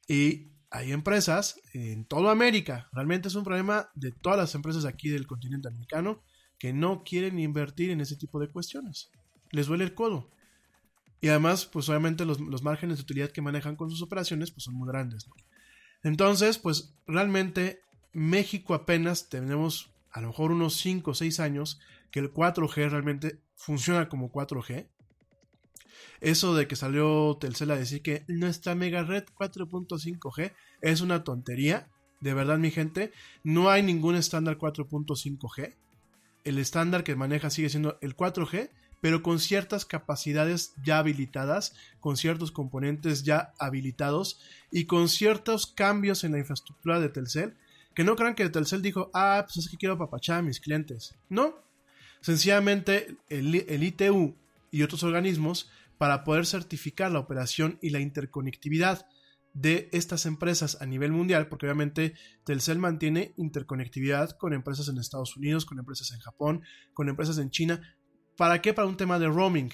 Y 0.07 0.51
hay 0.69 0.91
empresas 0.91 1.59
en 1.73 2.05
toda 2.05 2.31
América, 2.31 2.89
realmente 2.93 3.27
es 3.27 3.35
un 3.35 3.43
problema 3.43 3.89
de 3.95 4.11
todas 4.11 4.37
las 4.37 4.55
empresas 4.55 4.85
aquí 4.85 5.09
del 5.09 5.27
continente 5.27 5.67
americano 5.67 6.21
que 6.57 6.73
no 6.73 7.03
quieren 7.03 7.39
invertir 7.39 7.91
en 7.91 8.01
ese 8.01 8.15
tipo 8.15 8.39
de 8.39 8.49
cuestiones. 8.49 9.09
Les 9.51 9.67
duele 9.67 9.83
el 9.83 9.93
codo. 9.93 10.29
Y 11.23 11.29
además, 11.29 11.65
pues 11.65 11.87
obviamente 11.87 12.25
los, 12.25 12.41
los 12.41 12.63
márgenes 12.63 12.97
de 12.97 13.03
utilidad 13.03 13.31
que 13.31 13.41
manejan 13.41 13.77
con 13.77 13.89
sus 13.89 14.01
operaciones 14.01 14.51
pues 14.51 14.65
son 14.65 14.73
muy 14.73 14.89
grandes. 14.89 15.29
Entonces, 16.03 16.57
pues 16.57 16.95
realmente 17.07 17.79
México 18.11 18.73
apenas 18.73 19.29
tenemos 19.29 19.93
a 20.11 20.19
lo 20.19 20.27
mejor 20.27 20.51
unos 20.51 20.75
5 20.75 21.11
o 21.11 21.13
6 21.13 21.39
años 21.39 21.79
que 22.11 22.19
el 22.19 22.33
4G 22.33 22.89
realmente 22.89 23.39
funciona 23.55 24.09
como 24.09 24.33
4G. 24.33 24.89
Eso 26.19 26.55
de 26.55 26.67
que 26.67 26.75
salió 26.75 27.37
Telcel 27.39 27.71
a 27.71 27.77
decir 27.77 28.01
que 28.01 28.25
nuestra 28.27 28.75
mega 28.75 29.03
red 29.03 29.23
4.5G 29.33 30.51
es 30.81 30.99
una 30.99 31.23
tontería. 31.23 31.87
De 32.19 32.33
verdad, 32.33 32.57
mi 32.57 32.69
gente, 32.69 33.13
no 33.45 33.69
hay 33.69 33.81
ningún 33.81 34.15
estándar 34.15 34.57
4.5G. 34.57 35.73
El 36.43 36.57
estándar 36.57 37.05
que 37.05 37.15
maneja 37.15 37.49
sigue 37.49 37.69
siendo 37.69 37.97
el 38.01 38.17
4G, 38.17 38.71
pero 39.03 39.21
con 39.21 39.41
ciertas 39.41 39.83
capacidades 39.83 40.75
ya 40.81 40.97
habilitadas, 40.97 41.75
con 41.99 42.15
ciertos 42.15 42.53
componentes 42.53 43.23
ya 43.23 43.53
habilitados 43.59 44.39
y 44.71 44.85
con 44.85 45.09
ciertos 45.09 45.67
cambios 45.67 46.23
en 46.23 46.31
la 46.31 46.39
infraestructura 46.39 47.01
de 47.01 47.09
Telcel. 47.09 47.57
Que 47.93 48.05
no 48.05 48.15
crean 48.15 48.33
que 48.33 48.47
Telcel 48.47 48.81
dijo, 48.81 49.11
ah, 49.13 49.43
pues 49.45 49.57
es 49.57 49.69
que 49.69 49.75
quiero 49.75 49.97
papachar 49.97 50.39
a 50.39 50.41
mis 50.41 50.61
clientes. 50.61 51.15
No. 51.27 51.53
Sencillamente 52.21 53.17
el, 53.27 53.53
el 53.67 53.83
ITU 53.83 54.37
y 54.71 54.83
otros 54.83 55.03
organismos 55.03 55.69
para 55.97 56.23
poder 56.23 56.45
certificar 56.45 57.11
la 57.11 57.19
operación 57.19 57.79
y 57.81 57.89
la 57.89 57.99
interconectividad 57.99 59.05
de 59.53 59.89
estas 59.91 60.25
empresas 60.25 60.77
a 60.81 60.85
nivel 60.85 61.11
mundial, 61.11 61.47
porque 61.47 61.65
obviamente 61.65 62.13
Telcel 62.45 62.79
mantiene 62.79 63.33
interconectividad 63.35 64.31
con 64.37 64.53
empresas 64.53 64.87
en 64.87 64.97
Estados 64.97 65.35
Unidos, 65.35 65.65
con 65.65 65.77
empresas 65.77 66.11
en 66.13 66.19
Japón, 66.19 66.61
con 66.93 67.09
empresas 67.09 67.37
en 67.37 67.49
China. 67.51 67.81
¿Para 68.37 68.61
qué? 68.61 68.73
Para 68.73 68.87
un 68.87 68.97
tema 68.97 69.19
de 69.19 69.27
roaming. 69.27 69.71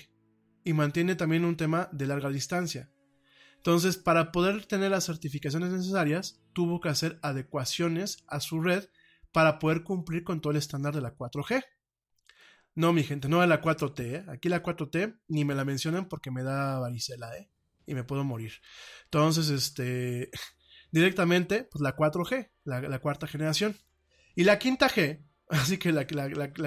Y 0.63 0.73
mantiene 0.73 1.15
también 1.15 1.45
un 1.45 1.57
tema 1.57 1.89
de 1.91 2.07
larga 2.07 2.29
distancia. 2.29 2.91
Entonces, 3.55 3.97
para 3.97 4.31
poder 4.31 4.65
tener 4.65 4.91
las 4.91 5.05
certificaciones 5.05 5.71
necesarias, 5.71 6.41
tuvo 6.53 6.79
que 6.79 6.89
hacer 6.89 7.19
adecuaciones 7.21 8.23
a 8.27 8.39
su 8.39 8.61
red 8.61 8.85
para 9.31 9.59
poder 9.59 9.83
cumplir 9.83 10.23
con 10.23 10.41
todo 10.41 10.51
el 10.51 10.57
estándar 10.57 10.95
de 10.95 11.01
la 11.01 11.15
4G. 11.15 11.63
No, 12.75 12.93
mi 12.93 13.03
gente, 13.03 13.27
no 13.27 13.41
de 13.41 13.47
la 13.47 13.61
4T. 13.61 13.99
¿eh? 13.99 14.25
Aquí 14.29 14.47
la 14.47 14.63
4T 14.63 15.19
ni 15.27 15.43
me 15.43 15.55
la 15.55 15.65
mencionan 15.65 16.07
porque 16.07 16.31
me 16.31 16.43
da 16.43 16.79
varicela, 16.79 17.35
¿eh? 17.37 17.49
Y 17.85 17.93
me 17.93 18.03
puedo 18.05 18.23
morir. 18.23 18.53
Entonces, 19.05 19.49
este. 19.49 20.29
Directamente, 20.91 21.65
pues 21.65 21.81
la 21.81 21.95
4G, 21.95 22.49
la, 22.63 22.99
cuarta 22.99 23.27
generación. 23.27 23.75
Y 24.35 24.43
la 24.43 24.57
quinta 24.57 24.89
G, 24.89 25.23
así 25.49 25.77
que 25.77 25.91
la, 25.91 26.05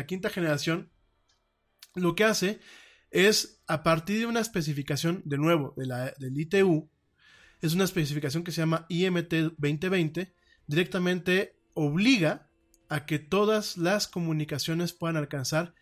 quinta 0.06 0.28
generación, 0.28 0.91
lo 1.94 2.14
que 2.14 2.24
hace 2.24 2.60
es, 3.10 3.62
a 3.66 3.82
partir 3.82 4.19
de 4.19 4.27
una 4.27 4.40
especificación, 4.40 5.23
de 5.24 5.39
nuevo, 5.39 5.74
de 5.77 5.86
la, 5.86 6.12
del 6.19 6.39
ITU, 6.39 6.90
es 7.60 7.74
una 7.74 7.85
especificación 7.85 8.43
que 8.43 8.52
se 8.52 8.62
llama 8.62 8.86
IMT 8.89 9.32
2020, 9.59 10.35
directamente 10.66 11.59
obliga 11.74 12.48
a 12.89 13.06
que 13.06 13.19
todas 13.19 13.77
las 13.77 14.09
comunicaciones 14.09 14.93
puedan 14.93 15.16
alcanzar 15.16 15.74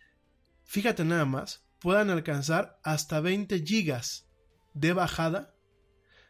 fíjate 0.71 1.03
nada 1.03 1.25
más, 1.25 1.65
puedan 1.79 2.09
alcanzar 2.09 2.79
hasta 2.81 3.19
20 3.19 3.65
gigas 3.65 4.29
de 4.73 4.93
bajada 4.93 5.53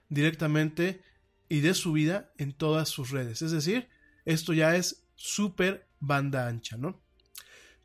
directamente 0.10 1.04
y 1.48 1.60
de 1.60 1.76
subida 1.76 2.32
en 2.40 2.52
todas 2.52 2.90
sus 2.90 3.12
redes. 3.12 3.44
Es 3.44 3.52
decir, 3.52 3.88
esto 4.26 4.54
ya 4.54 4.76
es 4.76 5.06
súper 5.14 5.88
banda 6.00 6.48
ancha, 6.48 6.76
¿no? 6.76 7.04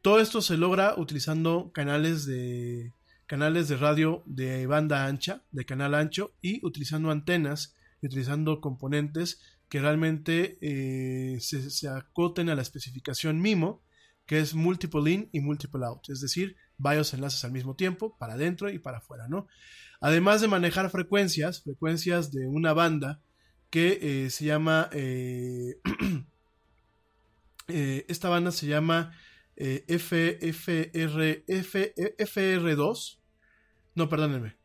Todo 0.06 0.20
esto 0.20 0.40
se 0.40 0.56
logra 0.56 0.94
utilizando 0.96 1.72
canales 1.72 2.26
de 2.26 2.92
canales 3.26 3.66
de 3.66 3.76
radio 3.76 4.22
de 4.24 4.64
banda 4.68 5.04
ancha, 5.04 5.42
de 5.50 5.66
canal 5.66 5.96
ancho 5.96 6.32
y 6.40 6.64
utilizando 6.64 7.10
antenas 7.10 7.74
y 8.00 8.06
utilizando 8.06 8.60
componentes 8.60 9.40
que 9.68 9.80
realmente 9.80 10.58
eh, 10.60 11.40
se, 11.40 11.88
acoten 11.88 12.50
a 12.50 12.54
la 12.54 12.62
especificación 12.62 13.40
MIMO 13.40 13.82
que 14.26 14.38
es 14.38 14.54
multiple 14.54 15.10
in 15.10 15.28
y 15.32 15.40
multiple 15.40 15.84
out, 15.84 16.08
es 16.08 16.20
decir, 16.20 16.54
varios 16.78 17.12
enlaces 17.12 17.44
al 17.44 17.50
mismo 17.50 17.74
tiempo, 17.74 18.16
para 18.16 18.34
adentro 18.34 18.70
y 18.70 18.78
para 18.78 18.98
afuera, 18.98 19.26
¿no? 19.26 19.48
Además 20.00 20.40
de 20.40 20.46
manejar 20.46 20.88
frecuencias, 20.88 21.64
frecuencias 21.64 22.30
de 22.30 22.46
una 22.46 22.72
banda 22.74 23.20
que 23.70 23.98
eh, 24.00 24.30
se 24.30 24.44
llama, 24.44 24.88
eh, 24.92 25.80
esta 28.06 28.28
banda 28.28 28.52
se 28.52 28.68
llama 28.68 29.10
FFR, 29.56 31.44
F, 31.46 31.94
FR2, 32.18 33.18
no, 33.94 34.08
perdónenme, 34.08 34.56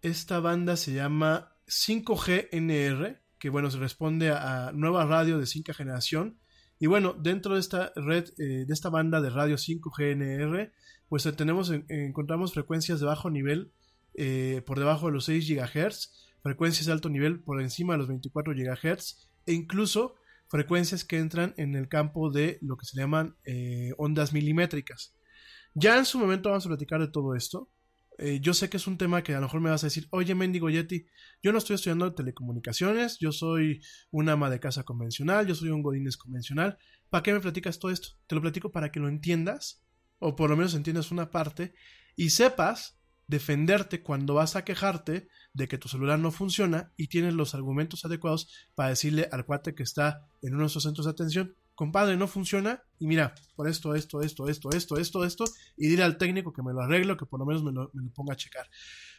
esta 0.00 0.40
banda 0.40 0.76
se 0.76 0.94
llama 0.94 1.56
5GNR, 1.66 3.20
que 3.38 3.50
bueno, 3.50 3.70
se 3.70 3.78
responde 3.78 4.30
a, 4.30 4.72
nueva 4.72 5.04
radio 5.04 5.38
de 5.38 5.46
5 5.46 5.74
generación, 5.74 6.38
y 6.78 6.86
bueno, 6.86 7.14
dentro 7.14 7.54
de 7.54 7.60
esta 7.60 7.92
red, 7.96 8.28
eh, 8.38 8.64
de 8.66 8.72
esta 8.72 8.88
banda 8.88 9.20
de 9.20 9.30
radio 9.30 9.56
5GNR, 9.56 10.72
pues 11.08 11.26
eh, 11.26 11.32
tenemos, 11.32 11.70
encontramos 11.88 12.52
frecuencias 12.52 13.00
de 13.00 13.06
bajo 13.06 13.30
nivel 13.30 13.72
eh, 14.14 14.62
por 14.66 14.78
debajo 14.78 15.06
de 15.06 15.12
los 15.12 15.26
6 15.26 15.48
GHz, 15.48 16.12
frecuencias 16.42 16.86
de 16.86 16.92
alto 16.92 17.08
nivel 17.08 17.40
por 17.40 17.60
encima 17.60 17.94
de 17.94 17.98
los 17.98 18.08
24 18.08 18.54
GHz 18.54 19.28
e 19.46 19.52
incluso 19.52 20.16
frecuencias 20.54 21.04
que 21.04 21.18
entran 21.18 21.52
en 21.56 21.74
el 21.74 21.88
campo 21.88 22.30
de 22.30 22.58
lo 22.62 22.76
que 22.76 22.86
se 22.86 22.96
llaman 22.96 23.36
ondas 23.98 24.32
milimétricas. 24.32 25.16
Ya 25.74 25.98
en 25.98 26.04
su 26.04 26.16
momento 26.16 26.50
vamos 26.50 26.64
a 26.64 26.68
platicar 26.68 27.00
de 27.00 27.08
todo 27.08 27.34
esto. 27.34 27.68
Eh, 28.18 28.38
yo 28.40 28.54
sé 28.54 28.70
que 28.70 28.76
es 28.76 28.86
un 28.86 28.96
tema 28.96 29.24
que 29.24 29.32
a 29.32 29.40
lo 29.40 29.46
mejor 29.46 29.60
me 29.60 29.70
vas 29.70 29.82
a 29.82 29.88
decir, 29.88 30.06
oye, 30.10 30.32
Mendigo 30.36 30.70
Yeti, 30.70 31.06
yo 31.42 31.50
no 31.50 31.58
estoy 31.58 31.74
estudiando 31.74 32.14
telecomunicaciones, 32.14 33.18
yo 33.18 33.32
soy 33.32 33.80
una 34.12 34.32
ama 34.32 34.48
de 34.48 34.60
casa 34.60 34.84
convencional, 34.84 35.48
yo 35.48 35.56
soy 35.56 35.70
un 35.70 35.82
godines 35.82 36.16
convencional, 36.16 36.78
¿para 37.10 37.24
qué 37.24 37.32
me 37.32 37.40
platicas 37.40 37.80
todo 37.80 37.90
esto? 37.90 38.10
Te 38.28 38.36
lo 38.36 38.40
platico 38.40 38.70
para 38.70 38.92
que 38.92 39.00
lo 39.00 39.08
entiendas, 39.08 39.82
o 40.20 40.36
por 40.36 40.50
lo 40.50 40.56
menos 40.56 40.76
entiendas 40.76 41.10
una 41.10 41.32
parte, 41.32 41.74
y 42.14 42.30
sepas 42.30 43.00
defenderte 43.26 44.04
cuando 44.04 44.34
vas 44.34 44.54
a 44.54 44.64
quejarte 44.64 45.26
de 45.54 45.68
que 45.68 45.78
tu 45.78 45.88
celular 45.88 46.18
no 46.18 46.30
funciona 46.30 46.92
y 46.96 47.06
tienes 47.06 47.32
los 47.32 47.54
argumentos 47.54 48.04
adecuados 48.04 48.48
para 48.74 48.90
decirle 48.90 49.28
al 49.32 49.46
cuate 49.46 49.74
que 49.74 49.84
está 49.84 50.26
en 50.42 50.54
uno 50.54 50.64
de 50.64 50.66
esos 50.66 50.82
centros 50.82 51.06
de 51.06 51.12
atención, 51.12 51.56
compadre, 51.74 52.16
no 52.16 52.26
funciona. 52.26 52.82
Y 52.98 53.06
mira, 53.06 53.34
por 53.54 53.68
esto, 53.68 53.94
esto, 53.94 54.20
esto, 54.20 54.48
esto, 54.48 54.70
esto, 54.70 54.98
esto, 54.98 55.24
esto. 55.24 55.44
Y 55.76 55.88
dile 55.88 56.02
al 56.02 56.18
técnico 56.18 56.52
que 56.52 56.62
me 56.62 56.72
lo 56.72 56.82
arreglo, 56.82 57.16
que 57.16 57.24
por 57.24 57.38
lo 57.40 57.46
menos 57.46 57.62
me 57.62 57.72
lo, 57.72 57.90
me 57.94 58.02
lo 58.02 58.10
ponga 58.10 58.34
a 58.34 58.36
checar. 58.36 58.68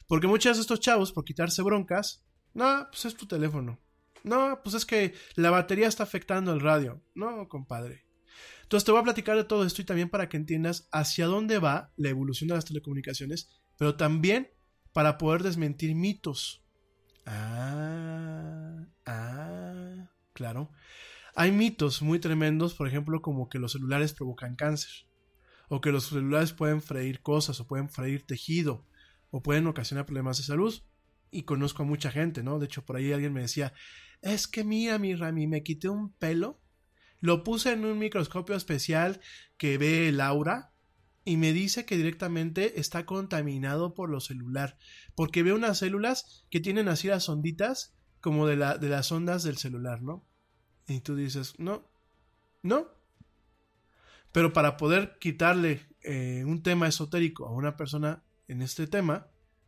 Porque 0.07 0.27
muchos 0.27 0.57
de 0.57 0.61
estos 0.61 0.79
chavos, 0.81 1.11
por 1.11 1.23
quitarse 1.23 1.61
broncas, 1.61 2.23
no, 2.53 2.87
pues 2.91 3.05
es 3.05 3.15
tu 3.15 3.25
teléfono. 3.25 3.79
No, 4.23 4.59
pues 4.63 4.75
es 4.75 4.85
que 4.85 5.13
la 5.35 5.51
batería 5.51 5.87
está 5.87 6.03
afectando 6.03 6.51
el 6.51 6.59
radio. 6.59 7.01
No, 7.13 7.47
compadre. 7.47 8.05
Entonces 8.63 8.83
te 8.83 8.91
voy 8.91 9.01
a 9.01 9.03
platicar 9.03 9.37
de 9.37 9.43
todo 9.43 9.63
esto 9.63 9.81
y 9.81 9.85
también 9.85 10.09
para 10.09 10.27
que 10.27 10.37
entiendas 10.37 10.89
hacia 10.91 11.27
dónde 11.27 11.59
va 11.59 11.93
la 11.97 12.09
evolución 12.09 12.47
de 12.47 12.55
las 12.55 12.65
telecomunicaciones, 12.65 13.49
pero 13.77 13.95
también 13.95 14.49
para 14.95 15.17
poder 15.17 15.43
desmentir 15.43 15.93
mitos. 15.93 16.63
Ah, 17.25 18.85
ah, 19.05 20.09
claro. 20.31 20.71
Hay 21.35 21.51
mitos 21.51 22.01
muy 22.01 22.17
tremendos, 22.19 22.75
por 22.75 22.87
ejemplo, 22.87 23.21
como 23.21 23.49
que 23.49 23.59
los 23.59 23.73
celulares 23.73 24.13
provocan 24.13 24.55
cáncer, 24.55 25.09
o 25.67 25.81
que 25.81 25.91
los 25.91 26.05
celulares 26.05 26.53
pueden 26.53 26.81
freír 26.81 27.21
cosas, 27.21 27.59
o 27.59 27.67
pueden 27.67 27.89
freír 27.89 28.25
tejido, 28.25 28.87
o 29.31 29.43
pueden 29.43 29.67
ocasionar 29.67 30.05
problemas 30.05 30.37
de 30.37 30.43
salud. 30.43 30.73
Y 31.29 31.43
conozco 31.43 31.83
a 31.83 31.85
mucha 31.85 32.09
gente, 32.09 32.41
¿no? 32.41 32.57
De 32.57 32.67
hecho, 32.67 32.85
por 32.85 32.95
ahí 32.95 33.11
alguien 33.11 33.33
me 33.33 33.41
decía, 33.41 33.73
es 34.21 34.47
que 34.47 34.63
mira, 34.63 34.97
mi 34.97 35.13
Rami, 35.13 35.45
me 35.45 35.61
quité 35.61 35.89
un 35.89 36.13
pelo, 36.13 36.61
lo 37.19 37.43
puse 37.43 37.73
en 37.73 37.83
un 37.83 37.99
microscopio 37.99 38.55
especial 38.55 39.19
que 39.57 39.77
ve 39.77 40.07
el 40.07 40.21
aura, 40.21 40.71
y 41.25 41.37
me 41.37 41.51
dice 41.51 41.85
que 41.85 41.97
directamente 41.97 42.79
está 42.79 43.05
contaminado 43.05 43.95
por 43.95 44.09
lo 44.09 44.21
celular, 44.21 44.77
porque 45.15 45.41
ve 45.41 45.53
unas 45.53 45.79
células 45.79 46.45
que 46.51 46.59
tienen 46.59 46.87
así 46.87 47.07
las 47.07 47.27
onditas 47.27 47.95
como 48.21 48.45
de, 48.47 48.55
la, 48.55 48.77
de 48.77 48.89
las 48.89 49.11
ondas 49.11 49.43
del 49.43 49.57
celular, 49.57 50.03
¿no? 50.03 50.23
Y 50.87 50.99
tú 51.01 51.15
dices, 51.15 51.55
no, 51.57 51.89
no. 52.61 52.87
Pero 54.31 54.53
para 54.53 54.77
poder 54.77 55.17
quitarle 55.19 55.81
eh, 56.01 56.43
un 56.45 56.61
tema 56.61 56.87
esotérico 56.87 57.47
a 57.47 57.51
una 57.51 57.75
persona 57.75 58.23
en 58.47 58.61
este 58.61 58.85
tema, 58.85 59.27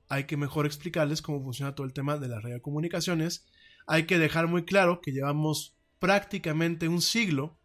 hay 0.09 0.25
que 0.25 0.37
mejor 0.37 0.65
explicarles 0.65 1.21
cómo 1.21 1.41
funciona 1.41 1.73
todo 1.73 1.87
el 1.87 1.93
tema 1.93 2.17
de 2.17 2.27
las 2.27 2.43
radiocomunicaciones. 2.43 3.47
Hay 3.87 4.05
que 4.05 4.19
dejar 4.19 4.47
muy 4.47 4.63
claro 4.63 5.01
que 5.01 5.11
llevamos 5.11 5.75
prácticamente 5.99 6.87
un 6.87 7.01
siglo 7.01 7.59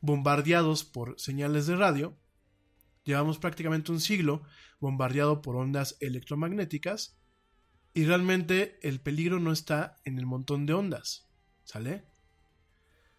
bombardeados 0.00 0.84
por 0.84 1.18
señales 1.20 1.66
de 1.66 1.76
radio. 1.76 2.16
Llevamos 3.04 3.38
prácticamente 3.38 3.92
un 3.92 4.00
siglo 4.00 4.42
bombardeado 4.80 5.42
por 5.42 5.56
ondas 5.56 5.96
electromagnéticas. 6.00 7.18
Y 7.92 8.04
realmente 8.06 8.78
el 8.82 9.00
peligro 9.00 9.38
no 9.38 9.52
está 9.52 10.00
en 10.04 10.18
el 10.18 10.26
montón 10.26 10.66
de 10.66 10.74
ondas. 10.74 11.28
¿Sale? 11.64 12.04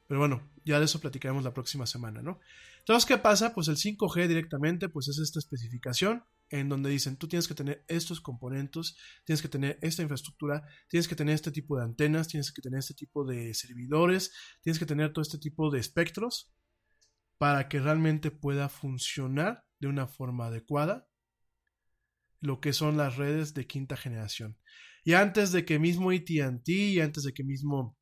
Pero 0.08 0.20
bueno, 0.20 0.52
ya 0.66 0.80
de 0.80 0.86
eso 0.86 1.00
platicaremos 1.00 1.44
la 1.44 1.54
próxima 1.54 1.86
semana, 1.86 2.22
¿no? 2.22 2.40
Entonces, 2.80 3.06
¿qué 3.08 3.18
pasa? 3.18 3.54
Pues 3.54 3.68
el 3.68 3.78
5G 3.78 4.28
directamente, 4.28 4.90
pues 4.90 5.08
es 5.08 5.18
esta 5.18 5.40
especificación 5.40 6.24
en 6.50 6.70
donde 6.70 6.92
dicen, 6.92 7.18
tú 7.18 7.28
tienes 7.28 7.48
que 7.48 7.56
tener 7.56 7.84
estos 7.88 8.22
componentes, 8.22 8.96
tienes 9.26 9.42
que 9.42 9.48
tener 9.48 9.80
esta 9.82 10.04
infraestructura, 10.04 10.64
tienes 10.88 11.08
que 11.08 11.16
tener 11.16 11.34
este 11.34 11.52
tipo 11.52 11.78
de 11.78 11.84
antenas, 11.84 12.28
tienes 12.28 12.52
que 12.52 12.62
tener 12.62 12.80
este 12.80 12.94
tipo 12.94 13.26
de 13.26 13.54
servidores, 13.56 14.32
tienes 14.62 14.78
que 14.78 14.86
tener 14.86 15.12
todo 15.12 15.24
este 15.24 15.40
tipo 15.40 15.72
de 15.72 15.80
espectros 15.80 16.54
para 17.40 17.68
que 17.68 17.80
realmente 17.80 18.30
pueda 18.30 18.70
funcionar 18.70 19.66
de 19.86 19.90
una 19.90 20.08
forma 20.08 20.48
adecuada 20.48 21.08
lo 22.42 22.60
que 22.60 22.74
son 22.74 22.98
las 22.98 23.18
redes 23.18 23.54
de 23.54 23.68
quinta 23.68 23.96
generación. 23.96 24.58
Y 25.04 25.14
antes 25.14 25.52
de 25.52 25.64
que 25.64 25.78
mismo 25.78 26.10
AT&T 26.10 26.72
y 26.72 27.00
antes 27.00 27.24
de 27.24 27.34
que 27.34 27.44
mismo 27.44 27.96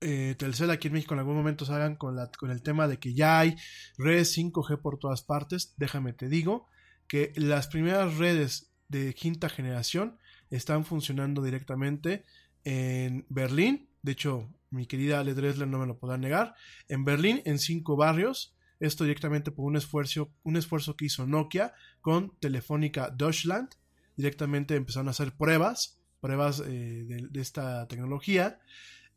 eh, 0.00 0.36
Telcel 0.38 0.70
aquí 0.70 0.86
en 0.86 0.94
México 0.94 1.14
en 1.14 1.20
algún 1.20 1.36
momento 1.36 1.64
salgan 1.64 1.96
con, 1.96 2.14
la, 2.14 2.30
con 2.30 2.52
el 2.52 2.62
tema 2.62 2.86
de 2.86 2.98
que 2.98 3.14
ya 3.14 3.40
hay 3.40 3.56
redes 3.96 4.36
5G 4.36 4.80
por 4.80 4.98
todas 4.98 5.22
partes, 5.22 5.74
déjame 5.76 6.12
te 6.12 6.28
digo 6.28 6.66
que 7.08 7.32
las 7.34 7.66
primeras 7.66 8.16
redes 8.16 8.72
de 8.88 9.12
quinta 9.14 9.48
generación 9.48 10.18
están 10.50 10.84
funcionando 10.84 11.42
directamente 11.42 12.24
en 12.62 13.26
Berlín, 13.28 13.90
de 14.02 14.12
hecho 14.12 14.48
mi 14.70 14.86
querida 14.86 15.18
Ale 15.18 15.34
no 15.66 15.78
me 15.78 15.86
lo 15.86 15.98
podrá 15.98 16.16
negar, 16.16 16.54
en 16.88 17.04
Berlín 17.04 17.42
en 17.44 17.58
cinco 17.58 17.96
barrios, 17.96 18.56
esto 18.80 19.04
directamente 19.04 19.50
por 19.50 19.64
un 19.66 19.76
esfuerzo, 19.76 20.32
un 20.42 20.56
esfuerzo 20.56 20.96
que 20.96 21.06
hizo 21.06 21.26
Nokia 21.26 21.74
con 22.00 22.32
Telefónica 22.40 23.10
Deutschland, 23.10 23.70
directamente 24.16 24.76
empezaron 24.76 25.08
a 25.08 25.12
hacer 25.12 25.32
pruebas, 25.32 26.00
pruebas 26.20 26.62
eh, 26.66 27.04
de, 27.06 27.40
esta 27.40 27.86
tecnología, 27.88 28.60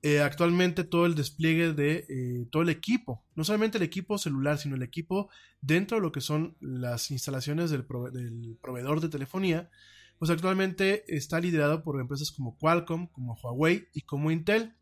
eh, 0.03 0.21
actualmente 0.21 0.83
todo 0.83 1.05
el 1.05 1.15
despliegue 1.15 1.73
de 1.73 2.05
eh, 2.09 2.47
todo 2.51 2.63
el 2.63 2.69
equipo, 2.69 3.23
no 3.35 3.43
solamente 3.43 3.77
el 3.77 3.83
equipo 3.83 4.17
celular, 4.17 4.57
sino 4.57 4.75
el 4.75 4.83
equipo 4.83 5.29
dentro 5.61 5.97
de 5.97 6.01
lo 6.01 6.11
que 6.11 6.21
son 6.21 6.55
las 6.59 7.11
instalaciones 7.11 7.69
del, 7.69 7.85
del, 8.13 8.57
proveedor 8.61 8.99
de 8.99 9.09
telefonía, 9.09 9.69
pues 10.17 10.29
actualmente 10.29 11.03
está 11.07 11.39
liderado 11.39 11.83
por 11.83 11.99
empresas 11.99 12.31
como 12.31 12.57
Qualcomm, 12.57 13.07
como 13.07 13.33
Huawei 13.33 13.87
y 13.93 14.01
como 14.01 14.29
Intel. 14.29 14.75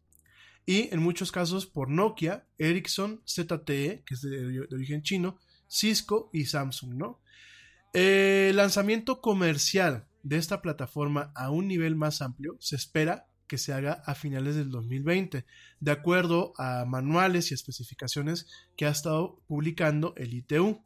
Y 0.65 0.93
en 0.93 1.01
muchos 1.01 1.31
casos 1.31 1.65
por 1.65 1.89
Nokia, 1.89 2.45
Ericsson, 2.57 3.21
ZTE, 3.27 4.03
que 4.05 4.13
es 4.13 4.21
de, 4.21 4.67
origen 4.71 5.01
chino, 5.01 5.39
Cisco 5.67 6.29
y 6.33 6.45
Samsung, 6.45 6.95
¿no? 6.95 7.21
El 7.93 8.55
lanzamiento 8.55 9.19
comercial 9.19 10.05
de 10.21 10.37
esta 10.37 10.61
plataforma 10.61 11.31
a 11.35 11.49
un 11.49 11.67
nivel 11.67 11.95
más 11.95 12.21
amplio 12.21 12.55
se 12.59 12.75
espera 12.75 13.27
que 13.47 13.57
se 13.57 13.73
haga 13.73 14.03
a 14.05 14.13
finales 14.13 14.55
del 14.55 14.69
2020, 14.69 15.43
de 15.79 15.91
acuerdo 15.91 16.53
a 16.57 16.85
manuales 16.85 17.49
y 17.49 17.55
especificaciones 17.55 18.47
que 18.77 18.85
ha 18.85 18.89
estado 18.89 19.41
publicando 19.47 20.13
el 20.17 20.35
ITU. 20.35 20.83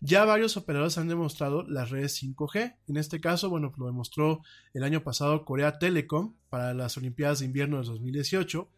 Ya 0.00 0.24
varios 0.24 0.56
operadores 0.56 0.96
han 0.98 1.08
demostrado 1.08 1.64
las 1.64 1.90
redes 1.90 2.22
5G. 2.22 2.76
En 2.86 2.96
este 2.96 3.20
caso, 3.20 3.50
bueno, 3.50 3.72
lo 3.76 3.86
demostró 3.86 4.42
el 4.72 4.84
año 4.84 5.02
pasado 5.02 5.44
Corea 5.44 5.78
Telecom 5.78 6.34
para 6.48 6.72
las 6.72 6.96
Olimpiadas 6.96 7.40
de 7.40 7.46
Invierno 7.46 7.78
de 7.78 7.86
2018, 7.86 8.68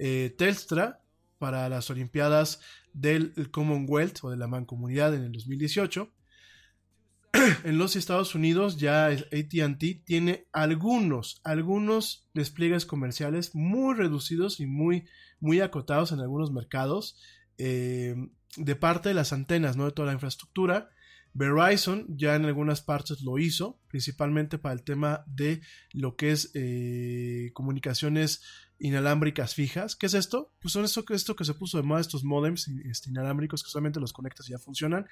eh, 0.00 0.34
Telstra 0.36 1.00
para 1.38 1.68
las 1.68 1.90
Olimpiadas 1.90 2.60
del 2.92 3.50
Commonwealth 3.50 4.24
o 4.24 4.30
de 4.30 4.36
la 4.36 4.48
Mancomunidad 4.48 5.14
en 5.14 5.24
el 5.24 5.32
2018 5.32 6.10
en 7.64 7.78
los 7.78 7.96
Estados 7.96 8.34
Unidos 8.34 8.76
ya 8.76 9.06
ATT 9.06 10.04
tiene 10.04 10.46
algunos, 10.52 11.40
algunos 11.42 12.28
despliegues 12.32 12.86
comerciales 12.86 13.54
muy 13.54 13.94
reducidos 13.94 14.60
y 14.60 14.66
muy, 14.66 15.06
muy 15.40 15.60
acotados 15.60 16.12
en 16.12 16.20
algunos 16.20 16.52
mercados 16.52 17.20
eh, 17.58 18.14
de 18.56 18.76
parte 18.76 19.08
de 19.10 19.14
las 19.14 19.32
antenas, 19.32 19.76
no 19.76 19.86
de 19.86 19.92
toda 19.92 20.06
la 20.06 20.14
infraestructura. 20.14 20.90
Verizon 21.32 22.06
ya 22.16 22.36
en 22.36 22.44
algunas 22.44 22.80
partes 22.80 23.20
lo 23.22 23.38
hizo, 23.38 23.80
principalmente 23.88 24.56
para 24.56 24.74
el 24.74 24.84
tema 24.84 25.24
de 25.26 25.62
lo 25.92 26.14
que 26.16 26.30
es 26.30 26.52
eh, 26.54 27.50
comunicaciones 27.54 28.42
inalámbricas 28.78 29.54
fijas. 29.54 29.96
¿Qué 29.96 30.06
es 30.06 30.14
esto? 30.14 30.52
Pues 30.60 30.72
son 30.72 30.84
esto, 30.84 31.04
esto 31.10 31.34
que 31.34 31.44
se 31.44 31.54
puso 31.54 31.76
de 31.76 31.82
moda, 31.82 32.00
estos 32.00 32.22
modems 32.22 32.68
este, 32.84 33.10
inalámbricos 33.10 33.64
que 33.64 33.70
solamente 33.70 33.98
los 33.98 34.12
conectas 34.12 34.48
y 34.48 34.52
ya 34.52 34.58
funcionan. 34.58 35.06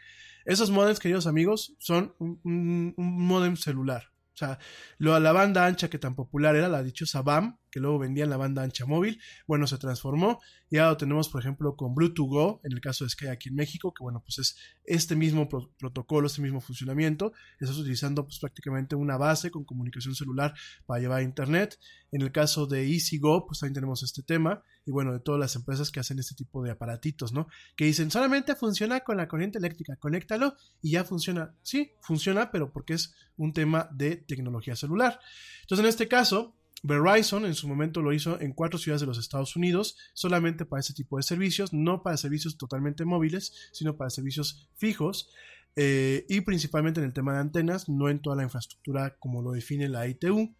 Esos 0.45 0.71
modems, 0.71 1.01
queridos 1.01 1.27
amigos, 1.27 1.75
son 1.79 2.15
un, 2.19 2.41
un, 2.45 2.95
un 2.97 3.27
modem 3.27 3.57
celular. 3.57 4.13
O 4.35 4.37
sea, 4.37 4.59
lo, 4.99 5.19
la 5.19 5.33
banda 5.33 5.67
ancha 5.67 5.91
que 5.91 5.99
tan 5.99 6.15
popular 6.15 6.55
era, 6.55 6.69
la 6.69 6.83
dichosa 6.83 7.23
BAM, 7.23 7.59
que 7.73 7.81
luego 7.81 7.99
vendían 7.99 8.31
la 8.31 8.37
banda 8.37 8.63
ancha 8.63 8.87
móvil, 8.87 9.21
bueno, 9.49 9.67
se 9.67 9.79
transformó. 9.79 10.41
Y 10.71 10.77
ahora 10.77 10.91
lo 10.91 10.97
tenemos, 10.99 11.29
por 11.29 11.41
ejemplo, 11.41 11.75
con 11.75 11.95
Bluetooth 11.95 12.29
Go, 12.29 12.61
en 12.65 12.73
el 12.73 12.81
caso 12.81 13.05
de 13.05 13.11
Sky 13.11 13.27
aquí 13.27 13.49
en 13.49 13.57
México, 13.57 13.93
que 13.93 14.03
bueno, 14.03 14.23
pues 14.25 14.39
es 14.39 14.57
este 14.85 15.17
mismo 15.17 15.49
pro 15.49 15.73
protocolo, 15.79 16.27
este 16.27 16.43
mismo 16.43 16.61
funcionamiento. 16.61 17.33
Estás 17.59 17.79
utilizando 17.79 18.25
pues 18.25 18.39
prácticamente 18.39 18.95
una 18.95 19.17
base 19.17 19.51
con 19.51 19.65
comunicación 19.65 20.15
celular 20.15 20.55
para 20.87 21.01
llevar 21.01 21.21
a 21.21 21.23
Internet. 21.23 21.79
En 22.13 22.21
el 22.21 22.31
caso 22.31 22.67
de 22.67 22.87
EasyGo, 22.87 23.47
pues 23.47 23.61
también 23.61 23.75
tenemos 23.75 24.03
este 24.03 24.23
tema. 24.23 24.63
Y 24.85 24.91
bueno, 24.91 25.13
de 25.13 25.21
todas 25.21 25.41
las 25.41 25.57
empresas 25.57 25.91
que 25.91 26.01
hacen 26.01 26.19
este 26.19 26.35
tipo 26.35 26.63
de 26.63 26.71
aparatitos, 26.71 27.33
¿no? 27.33 27.49
Que 27.75 27.87
dicen, 27.87 28.11
solamente 28.11 28.55
funciona 28.55 29.01
con 29.01 29.17
la 29.17 29.29
corriente 29.29 29.59
eléctrica, 29.59 29.97
conéctalo 29.97 30.57
y 30.83 30.93
ya 30.93 31.05
funciona. 31.05 31.55
Sí, 31.63 31.93
funciona, 32.01 32.51
pero 32.51 32.71
porque 32.71 32.95
es 32.95 33.15
un 33.37 33.53
tema 33.53 33.89
de 33.93 34.17
tecnología 34.17 34.77
celular. 34.77 35.19
Entonces, 35.63 35.85
en 35.85 35.89
este 35.89 36.09
caso, 36.09 36.57
Verizon 36.83 37.47
en 37.47 37.55
su 37.55 37.69
momento 37.69 38.03
lo 38.03 38.13
hizo 38.13 38.41
en 38.41 38.53
cuatro 38.53 38.79
ciudades 38.79 39.01
de 39.01 39.07
los 39.07 39.19
Estados 39.19 39.55
Unidos, 39.57 39.97
solamente 40.15 40.67
para 40.67 40.81
ese 40.81 40.95
tipo 40.95 41.17
de 41.17 41.23
servicios, 41.23 41.73
no 41.73 42.03
para 42.03 42.17
servicios 42.17 42.59
totalmente 42.59 43.05
móviles, 43.05 43.71
sino 43.73 43.97
para 43.97 44.11
servicios 44.11 44.69
fijos. 44.77 45.31
Eh, 45.77 46.27
y 46.29 46.43
principalmente 46.43 47.01
en 47.01 47.07
el 47.07 47.13
tema 47.13 47.35
de 47.35 47.41
antenas, 47.41 47.89
no 47.89 48.09
en 48.09 48.21
toda 48.21 48.37
la 48.37 48.43
infraestructura 48.43 49.17
como 49.19 49.43
lo 49.43 49.53
define 49.53 49.89
la 49.89 50.07
ITU. 50.09 50.55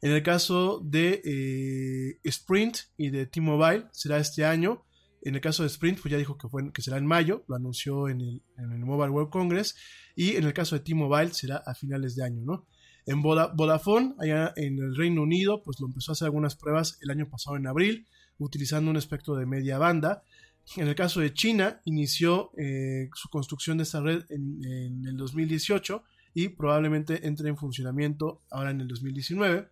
En 0.00 0.12
el 0.12 0.22
caso 0.22 0.80
de 0.84 1.22
eh, 1.24 2.20
Sprint 2.24 2.78
y 2.96 3.10
de 3.10 3.26
T-Mobile, 3.26 3.86
será 3.92 4.18
este 4.18 4.44
año. 4.44 4.84
En 5.22 5.34
el 5.34 5.40
caso 5.40 5.62
de 5.62 5.68
Sprint, 5.68 6.00
pues 6.00 6.12
ya 6.12 6.18
dijo 6.18 6.38
que, 6.38 6.48
fue, 6.48 6.72
que 6.72 6.82
será 6.82 6.98
en 6.98 7.06
mayo, 7.06 7.44
lo 7.48 7.56
anunció 7.56 8.08
en 8.08 8.20
el, 8.20 8.42
en 8.58 8.72
el 8.72 8.84
Mobile 8.84 9.10
World 9.10 9.30
Congress. 9.30 9.74
Y 10.14 10.36
en 10.36 10.44
el 10.44 10.52
caso 10.52 10.76
de 10.76 10.80
T-Mobile 10.80 11.34
será 11.34 11.56
a 11.66 11.74
finales 11.74 12.16
de 12.16 12.24
año, 12.24 12.42
¿no? 12.44 12.66
En 13.06 13.22
Vodafone, 13.22 14.14
allá 14.18 14.52
en 14.56 14.78
el 14.78 14.96
Reino 14.96 15.22
Unido, 15.22 15.62
pues 15.62 15.78
lo 15.80 15.86
empezó 15.86 16.10
a 16.10 16.14
hacer 16.14 16.26
algunas 16.26 16.56
pruebas 16.56 16.98
el 17.00 17.10
año 17.10 17.28
pasado 17.28 17.56
en 17.56 17.68
abril, 17.68 18.06
utilizando 18.38 18.90
un 18.90 18.96
espectro 18.96 19.36
de 19.36 19.46
media 19.46 19.78
banda. 19.78 20.24
En 20.76 20.88
el 20.88 20.96
caso 20.96 21.20
de 21.20 21.32
China, 21.32 21.80
inició 21.84 22.50
eh, 22.58 23.08
su 23.14 23.28
construcción 23.28 23.78
de 23.78 23.84
esta 23.84 24.00
red 24.00 24.24
en, 24.28 24.64
en, 24.64 25.06
el 25.06 25.16
2018 25.16 26.02
y 26.34 26.48
probablemente 26.48 27.26
entre 27.28 27.48
en 27.48 27.56
funcionamiento 27.56 28.42
ahora 28.50 28.70
en 28.70 28.80
el 28.80 28.88
2019. 28.88 29.68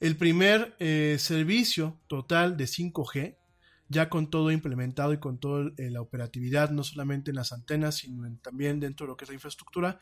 El 0.00 0.16
primer 0.16 0.76
eh, 0.78 1.16
servicio 1.18 2.00
total 2.06 2.56
de 2.56 2.64
5G, 2.64 3.36
ya 3.88 4.08
con 4.08 4.30
todo 4.30 4.50
implementado 4.50 5.12
y 5.12 5.18
con 5.18 5.38
toda 5.38 5.72
eh, 5.76 5.90
la 5.90 6.00
operatividad, 6.00 6.70
no 6.70 6.84
solamente 6.84 7.30
en 7.30 7.36
las 7.36 7.52
antenas, 7.52 7.96
sino 7.96 8.26
también 8.42 8.80
dentro 8.80 9.06
de 9.06 9.08
lo 9.08 9.16
que 9.16 9.24
es 9.24 9.28
la 9.28 9.34
infraestructura, 9.34 10.00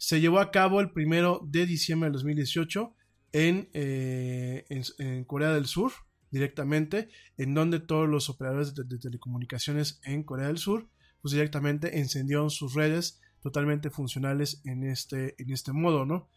se 0.00 0.18
llevó 0.18 0.40
a 0.40 0.50
cabo 0.50 0.80
el 0.80 0.92
primero 0.92 1.46
de 1.46 1.66
diciembre 1.66 2.06
del 2.06 2.14
2018 2.14 2.94
en, 3.32 3.68
eh, 3.74 4.64
en, 4.70 4.82
en 4.98 5.24
Corea 5.24 5.52
del 5.52 5.66
Sur, 5.66 5.92
directamente, 6.30 7.10
en 7.36 7.52
donde 7.52 7.80
todos 7.80 8.08
los 8.08 8.30
operadores 8.30 8.74
de, 8.74 8.84
de, 8.84 8.98
telecomunicaciones 8.98 10.00
en 10.04 10.22
Corea 10.22 10.46
del 10.46 10.56
Sur, 10.56 10.88
pues 11.20 11.32
directamente 11.32 11.98
encendieron 11.98 12.48
sus 12.48 12.72
redes 12.72 13.20
totalmente 13.42 13.90
funcionales 13.90 14.62
en 14.64 14.84
este, 14.84 15.34
en 15.36 15.52
este 15.52 15.72
modo, 15.72 16.06
¿no? 16.06 16.30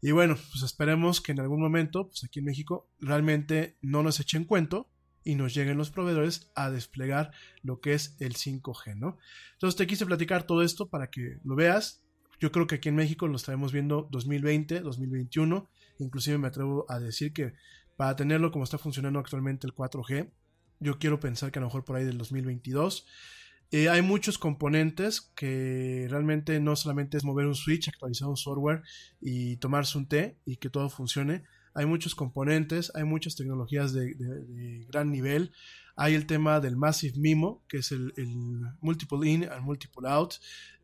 Y 0.00 0.12
bueno, 0.12 0.36
pues 0.52 0.62
esperemos 0.62 1.20
que 1.20 1.32
en 1.32 1.40
algún 1.40 1.60
momento, 1.60 2.06
pues 2.06 2.22
aquí 2.22 2.38
en 2.38 2.44
México, 2.44 2.88
realmente 3.00 3.78
no 3.82 4.04
nos 4.04 4.20
echen 4.20 4.44
cuento 4.44 4.88
y 5.24 5.34
nos 5.34 5.54
lleguen 5.54 5.76
los 5.76 5.90
proveedores 5.90 6.52
a 6.54 6.70
desplegar 6.70 7.32
lo 7.62 7.80
que 7.80 7.94
es 7.94 8.14
el 8.20 8.36
5G, 8.36 8.94
¿no? 8.94 9.18
Entonces 9.54 9.76
te 9.76 9.88
quise 9.88 10.06
platicar 10.06 10.44
todo 10.44 10.62
esto 10.62 10.88
para 10.88 11.10
que 11.10 11.38
lo 11.42 11.56
veas. 11.56 12.04
Yo 12.40 12.52
creo 12.52 12.66
que 12.66 12.76
aquí 12.76 12.88
en 12.88 12.96
México 12.96 13.26
lo 13.26 13.36
estaremos 13.36 13.72
viendo 13.72 14.08
2020, 14.10 14.80
2021. 14.80 15.68
Inclusive 15.98 16.38
me 16.38 16.48
atrevo 16.48 16.86
a 16.88 16.98
decir 16.98 17.32
que 17.32 17.54
para 17.96 18.14
tenerlo 18.14 18.52
como 18.52 18.64
está 18.64 18.78
funcionando 18.78 19.18
actualmente 19.18 19.66
el 19.66 19.74
4G, 19.74 20.30
yo 20.80 20.98
quiero 20.98 21.18
pensar 21.18 21.50
que 21.50 21.58
a 21.58 21.62
lo 21.62 21.66
mejor 21.66 21.84
por 21.84 21.96
ahí 21.96 22.04
del 22.04 22.18
2022. 22.18 23.06
Eh, 23.70 23.88
hay 23.88 24.00
muchos 24.00 24.38
componentes 24.38 25.20
que 25.20 26.06
realmente 26.08 26.58
no 26.60 26.74
solamente 26.76 27.18
es 27.18 27.24
mover 27.24 27.46
un 27.46 27.54
switch, 27.54 27.88
actualizar 27.88 28.28
un 28.28 28.36
software 28.36 28.82
y 29.20 29.56
tomarse 29.56 29.98
un 29.98 30.06
té 30.06 30.38
y 30.46 30.56
que 30.56 30.70
todo 30.70 30.88
funcione. 30.88 31.44
Hay 31.78 31.86
muchos 31.86 32.16
componentes, 32.16 32.90
hay 32.96 33.04
muchas 33.04 33.36
tecnologías 33.36 33.92
de, 33.92 34.16
gran 34.88 35.12
nivel. 35.12 35.52
Hay 35.94 36.14
el 36.14 36.26
tema 36.26 36.58
del 36.58 36.76
Massive 36.76 37.16
MIMO, 37.16 37.62
que 37.68 37.78
es 37.78 37.92
el, 37.92 38.12
Multiple 38.80 39.30
In 39.30 39.44
and 39.44 39.62
Multiple 39.62 40.08
Out. 40.08 40.34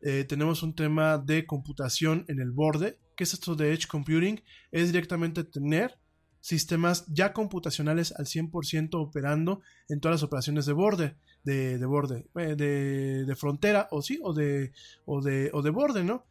Eh, 0.01 0.23
tenemos 0.23 0.63
un 0.63 0.73
tema 0.73 1.17
de 1.17 1.45
computación 1.45 2.23
en 2.29 2.39
el 2.39 2.51
borde. 2.51 2.97
¿Qué 3.17 3.25
es 3.25 3.33
esto 3.33 3.55
de 3.55 3.73
Edge 3.73 3.87
Computing? 3.87 4.41
Es 4.71 4.93
directamente 4.93 5.43
tener 5.43 5.99
sistemas 6.39 7.05
ya 7.07 7.33
computacionales 7.33 8.13
al 8.13 8.25
100% 8.25 8.91
operando 8.93 9.59
en 9.89 9.99
todas 9.99 10.21
las 10.21 10.23
operaciones 10.23 10.65
de 10.65 10.71
borde, 10.71 11.17
de, 11.43 11.77
de 11.77 11.85
borde, 11.85 12.25
eh, 12.35 12.55
de, 12.55 13.25
de, 13.25 13.35
frontera 13.35 13.89
o 13.91 14.01
sí, 14.01 14.21
o 14.23 14.33
de, 14.33 14.71
o 15.05 15.21
de, 15.21 15.49
o 15.51 15.61
de 15.61 15.71
borde, 15.71 16.05
¿no? 16.05 16.25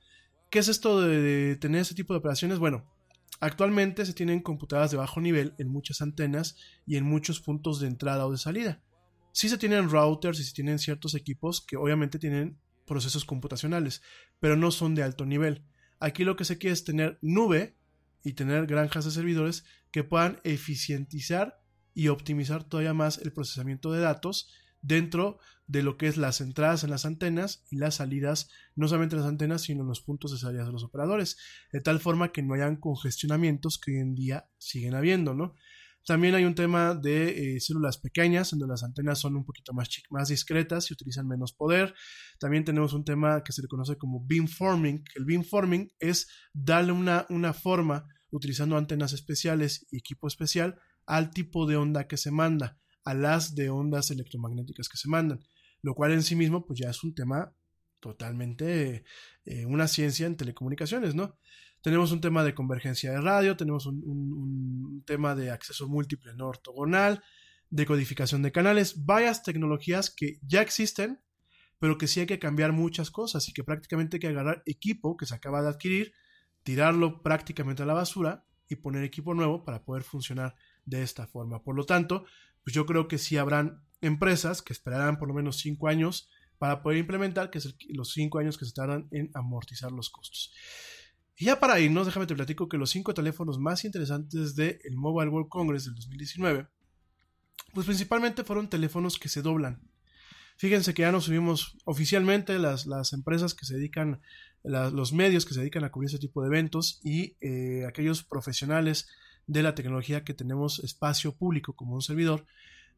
¿Qué 0.48 0.60
es 0.60 0.68
esto 0.68 1.02
de, 1.02 1.20
de 1.20 1.56
tener 1.56 1.82
ese 1.82 1.94
tipo 1.94 2.14
de 2.14 2.20
operaciones? 2.20 2.58
Bueno, 2.58 2.93
actualmente 3.40 4.06
se 4.06 4.14
tienen 4.14 4.40
computadoras 4.40 4.90
de 4.90 4.96
bajo 4.96 5.20
nivel 5.20 5.54
en 5.58 5.68
muchas 5.68 6.00
antenas 6.00 6.56
y 6.86 6.96
en 6.96 7.04
muchos 7.04 7.40
puntos 7.40 7.80
de 7.80 7.88
entrada 7.88 8.26
o 8.26 8.32
de 8.32 8.38
salida. 8.38 8.82
Sí 9.32 9.48
se 9.48 9.58
tienen 9.58 9.90
routers 9.90 10.38
y 10.40 10.44
se 10.44 10.54
tienen 10.54 10.78
ciertos 10.78 11.14
equipos 11.14 11.60
que 11.60 11.76
obviamente 11.76 12.18
tienen 12.18 12.58
procesos 12.86 13.24
computacionales, 13.24 14.02
pero 14.40 14.56
no 14.56 14.70
son 14.70 14.94
de 14.94 15.02
alto 15.02 15.26
nivel. 15.26 15.64
Aquí 15.98 16.24
lo 16.24 16.36
que 16.36 16.44
se 16.44 16.58
quiere 16.58 16.74
es 16.74 16.84
tener 16.84 17.18
nube 17.22 17.76
y 18.22 18.34
tener 18.34 18.66
granjas 18.66 19.04
de 19.04 19.10
servidores 19.10 19.64
que 19.90 20.04
puedan 20.04 20.40
eficientizar 20.44 21.60
y 21.94 22.08
optimizar 22.08 22.64
todavía 22.64 22.94
más 22.94 23.18
el 23.18 23.32
procesamiento 23.32 23.92
de 23.92 24.00
datos 24.00 24.48
dentro 24.82 25.38
de 25.66 25.82
lo 25.82 25.96
que 25.96 26.06
es 26.06 26.16
las 26.16 26.40
entradas 26.40 26.84
en 26.84 26.90
las 26.90 27.06
antenas 27.06 27.64
y 27.70 27.76
las 27.76 27.96
salidas, 27.96 28.50
no 28.76 28.88
solamente 28.88 29.16
en 29.16 29.22
las 29.22 29.28
antenas, 29.28 29.62
sino 29.62 29.82
en 29.82 29.88
los 29.88 30.00
puntos 30.00 30.32
de 30.32 30.38
salida 30.38 30.64
de 30.64 30.72
los 30.72 30.84
operadores, 30.84 31.38
de 31.72 31.80
tal 31.80 32.00
forma 32.00 32.32
que 32.32 32.42
no 32.42 32.54
hayan 32.54 32.76
congestionamientos 32.76 33.78
que 33.78 33.92
hoy 33.92 33.98
en 33.98 34.14
día 34.14 34.48
siguen 34.58 34.94
habiendo, 34.94 35.34
¿no? 35.34 35.54
También 36.06 36.34
hay 36.34 36.44
un 36.44 36.54
tema 36.54 36.94
de 36.94 37.56
eh, 37.56 37.60
células 37.60 37.96
pequeñas, 37.96 38.50
donde 38.50 38.66
las 38.66 38.82
antenas 38.82 39.18
son 39.18 39.36
un 39.36 39.44
poquito 39.44 39.72
más, 39.72 39.88
más 40.10 40.28
discretas 40.28 40.90
y 40.90 40.92
utilizan 40.92 41.26
menos 41.26 41.54
poder. 41.54 41.94
También 42.38 42.64
tenemos 42.64 42.92
un 42.92 43.06
tema 43.06 43.42
que 43.42 43.52
se 43.52 43.62
le 43.62 43.68
conoce 43.68 43.96
como 43.96 44.22
beamforming. 44.26 45.02
El 45.14 45.24
beamforming 45.24 45.90
es 45.98 46.28
darle 46.52 46.92
una, 46.92 47.24
una 47.30 47.54
forma 47.54 48.06
utilizando 48.30 48.76
antenas 48.76 49.14
especiales 49.14 49.86
y 49.90 49.96
equipo 49.96 50.28
especial 50.28 50.78
al 51.06 51.30
tipo 51.30 51.66
de 51.66 51.76
onda 51.76 52.06
que 52.06 52.18
se 52.18 52.30
manda, 52.30 52.78
a 53.04 53.14
las 53.14 53.54
de 53.54 53.70
ondas 53.70 54.10
electromagnéticas 54.10 54.88
que 54.90 54.98
se 54.98 55.08
mandan, 55.08 55.40
lo 55.84 55.94
cual 55.94 56.12
en 56.12 56.22
sí 56.22 56.34
mismo 56.34 56.64
pues 56.64 56.78
ya 56.78 56.88
es 56.88 57.04
un 57.04 57.14
tema 57.14 57.52
totalmente 58.00 59.04
eh, 59.44 59.66
una 59.66 59.86
ciencia 59.86 60.26
en 60.26 60.36
telecomunicaciones, 60.36 61.14
¿no? 61.14 61.38
Tenemos 61.82 62.10
un 62.10 62.22
tema 62.22 62.42
de 62.42 62.54
convergencia 62.54 63.12
de 63.12 63.20
radio, 63.20 63.54
tenemos 63.54 63.84
un, 63.84 64.02
un, 64.02 64.32
un 64.32 65.04
tema 65.04 65.34
de 65.34 65.50
acceso 65.50 65.86
múltiple 65.86 66.32
no 66.34 66.48
ortogonal, 66.48 67.22
de 67.68 67.84
codificación 67.84 68.40
de 68.40 68.50
canales, 68.50 69.04
varias 69.04 69.42
tecnologías 69.42 70.08
que 70.08 70.38
ya 70.40 70.62
existen, 70.62 71.20
pero 71.78 71.98
que 71.98 72.06
sí 72.06 72.20
hay 72.20 72.26
que 72.26 72.38
cambiar 72.38 72.72
muchas 72.72 73.10
cosas 73.10 73.46
y 73.50 73.52
que 73.52 73.62
prácticamente 73.62 74.16
hay 74.16 74.20
que 74.20 74.28
agarrar 74.28 74.62
equipo 74.64 75.18
que 75.18 75.26
se 75.26 75.34
acaba 75.34 75.60
de 75.60 75.68
adquirir, 75.68 76.14
tirarlo 76.62 77.22
prácticamente 77.22 77.82
a 77.82 77.86
la 77.86 77.92
basura 77.92 78.46
y 78.70 78.76
poner 78.76 79.04
equipo 79.04 79.34
nuevo 79.34 79.64
para 79.64 79.84
poder 79.84 80.02
funcionar 80.02 80.54
de 80.86 81.02
esta 81.02 81.26
forma. 81.26 81.62
Por 81.62 81.76
lo 81.76 81.84
tanto, 81.84 82.24
pues 82.62 82.72
yo 82.72 82.86
creo 82.86 83.06
que 83.06 83.18
sí 83.18 83.36
habrán 83.36 83.83
empresas 84.04 84.62
que 84.62 84.72
esperarán 84.72 85.18
por 85.18 85.28
lo 85.28 85.34
menos 85.34 85.58
cinco 85.58 85.88
años 85.88 86.28
para 86.58 86.82
poder 86.82 86.98
implementar, 86.98 87.50
que 87.50 87.58
es 87.58 87.74
los 87.88 88.12
cinco 88.12 88.38
años 88.38 88.56
que 88.56 88.64
se 88.64 88.72
tardan 88.72 89.08
en 89.10 89.30
amortizar 89.34 89.92
los 89.92 90.10
costos. 90.10 90.52
Y 91.36 91.46
ya 91.46 91.58
para 91.58 91.80
irnos, 91.80 92.06
déjame 92.06 92.26
te 92.26 92.34
platico 92.34 92.68
que 92.68 92.78
los 92.78 92.90
cinco 92.90 93.12
teléfonos 93.12 93.58
más 93.58 93.84
interesantes 93.84 94.54
del 94.54 94.78
Mobile 94.92 95.30
World 95.30 95.48
Congress 95.48 95.84
del 95.84 95.94
2019, 95.96 96.68
pues 97.72 97.86
principalmente 97.86 98.44
fueron 98.44 98.68
teléfonos 98.68 99.18
que 99.18 99.28
se 99.28 99.42
doblan. 99.42 99.82
Fíjense 100.56 100.94
que 100.94 101.02
ya 101.02 101.10
nos 101.10 101.24
subimos 101.24 101.76
oficialmente 101.84 102.58
las, 102.60 102.86
las 102.86 103.12
empresas 103.12 103.54
que 103.54 103.66
se 103.66 103.74
dedican, 103.74 104.20
los 104.62 105.12
medios 105.12 105.44
que 105.44 105.54
se 105.54 105.60
dedican 105.60 105.82
a 105.82 105.90
cubrir 105.90 106.08
ese 106.08 106.20
tipo 106.20 106.42
de 106.42 106.48
eventos 106.48 107.00
y 107.02 107.36
eh, 107.40 107.84
aquellos 107.86 108.22
profesionales 108.22 109.08
de 109.48 109.64
la 109.64 109.74
tecnología 109.74 110.22
que 110.22 110.34
tenemos 110.34 110.78
espacio 110.78 111.36
público 111.36 111.74
como 111.74 111.94
un 111.96 112.02
servidor, 112.02 112.46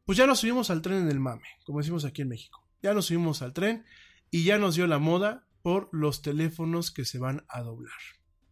pues 0.07 0.17
ya 0.17 0.25
nos 0.25 0.39
subimos 0.39 0.69
al 0.69 0.81
tren 0.81 1.01
en 1.01 1.09
el 1.09 1.19
mame, 1.19 1.43
como 1.65 1.79
decimos 1.79 2.05
aquí 2.05 2.21
en 2.21 2.29
México. 2.29 2.65
Ya 2.81 2.93
nos 2.93 3.07
subimos 3.07 3.41
al 3.41 3.51
tren 3.51 3.83
y 4.31 4.45
ya 4.45 4.57
nos 4.57 4.75
dio 4.75 4.87
la 4.87 4.99
moda 4.99 5.45
por 5.61 5.89
los 5.91 6.21
teléfonos 6.21 6.91
que 6.91 7.03
se 7.03 7.19
van 7.19 7.45
a 7.49 7.61
doblar. 7.61 7.91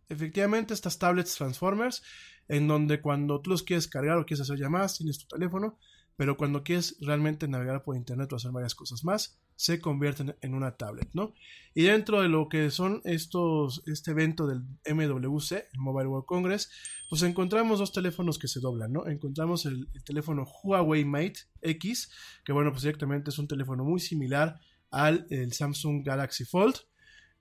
Efectivamente, 0.10 0.74
estas 0.74 1.00
tablets 1.00 1.36
Transformers, 1.36 2.04
en 2.50 2.68
donde 2.68 3.00
cuando 3.00 3.40
tú 3.40 3.52
los 3.52 3.64
quieres 3.64 3.88
cargar 3.88 4.18
o 4.18 4.26
quieres 4.26 4.42
hacer 4.42 4.58
llamadas, 4.58 4.98
tienes 4.98 5.18
tu 5.18 5.28
teléfono, 5.28 5.80
pero 6.16 6.38
cuando 6.38 6.64
quieres 6.64 6.98
realmente 7.02 7.48
navegar 7.48 7.84
por 7.84 7.96
internet 7.96 8.32
o 8.32 8.36
hacer 8.36 8.52
varias 8.52 8.76
cosas 8.76 9.04
más, 9.04 9.40
se 9.56 9.80
convierten 9.80 10.36
en 10.42 10.54
una 10.54 10.76
tablet, 10.78 11.10
¿no? 11.14 11.34
Y 11.74 11.84
dentro 11.84 12.22
de 12.22 12.30
lo 12.30 12.50
que 12.50 12.70
son 12.72 13.02
estos, 13.04 13.84
este 13.86 14.12
evento 14.12 14.48
del 14.48 14.64
MWC, 14.86 15.52
el 15.74 15.80
Mobile 15.80 16.08
World 16.08 16.26
Congress, 16.26 16.70
pues 17.10 17.24
encontramos 17.24 17.80
dos 17.80 17.92
teléfonos 17.92 18.38
que 18.38 18.48
se 18.48 18.60
doblan, 18.60 18.94
¿no? 18.94 19.08
Encontramos 19.08 19.66
el, 19.66 19.90
el 19.94 20.04
teléfono 20.04 20.46
Huawei 20.64 21.06
Mate 21.06 21.40
X, 21.62 22.12
que 22.44 22.54
bueno, 22.54 22.72
pues 22.72 22.84
directamente 22.84 23.30
es 23.30 23.40
un 23.40 23.48
teléfono 23.48 23.84
muy 23.84 24.00
similar 24.00 24.60
al 24.92 25.28
Samsung 25.52 26.06
Galaxy 26.06 26.46
Fold, 26.46 26.76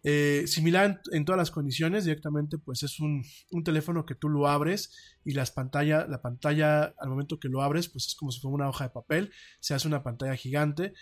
eh, 0.07 0.45
similar 0.47 1.01
en, 1.13 1.25
todas 1.25 1.39
las 1.39 1.51
condiciones, 1.51 2.05
directamente 2.05 2.59
pues 2.59 2.83
es 2.83 3.01
un, 3.01 3.25
un, 3.51 3.65
teléfono 3.65 4.05
que 4.05 4.15
tú 4.15 4.29
lo 4.29 4.47
abres 4.47 4.93
y 5.25 5.33
las 5.33 5.51
pantalla, 5.51 6.07
la 6.07 6.21
pantalla 6.21 6.95
al 6.99 7.09
momento 7.09 7.41
que 7.41 7.49
lo 7.49 7.63
abres 7.63 7.89
pues 7.89 8.09
es 8.09 8.15
como 8.15 8.31
si 8.31 8.39
fuera 8.39 8.55
una 8.55 8.69
hoja 8.69 8.85
de 8.85 8.91
papel, 8.91 9.33
se 9.61 9.73
hace 9.73 9.89
una 9.89 10.03
pantalla 10.03 10.37
gigante. 10.37 10.93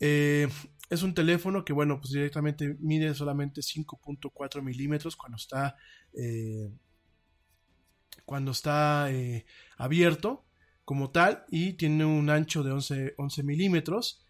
Eh, 0.00 0.48
es 0.88 1.02
un 1.02 1.12
teléfono 1.12 1.66
que 1.66 1.74
bueno 1.74 2.00
pues 2.00 2.12
directamente 2.12 2.78
mide 2.80 3.14
solamente 3.14 3.60
5.4 3.60 4.62
milímetros 4.62 5.16
cuando 5.16 5.36
está 5.36 5.76
eh, 6.14 6.70
cuando 8.24 8.52
está 8.52 9.10
abierto 9.76 10.46
como 10.86 11.10
tal 11.10 11.44
y 11.50 11.74
tiene 11.74 12.06
un 12.06 12.30
ancho 12.30 12.62
de 12.62 12.72
11, 12.72 13.14
11 13.18 13.42
milímetros. 13.42 14.24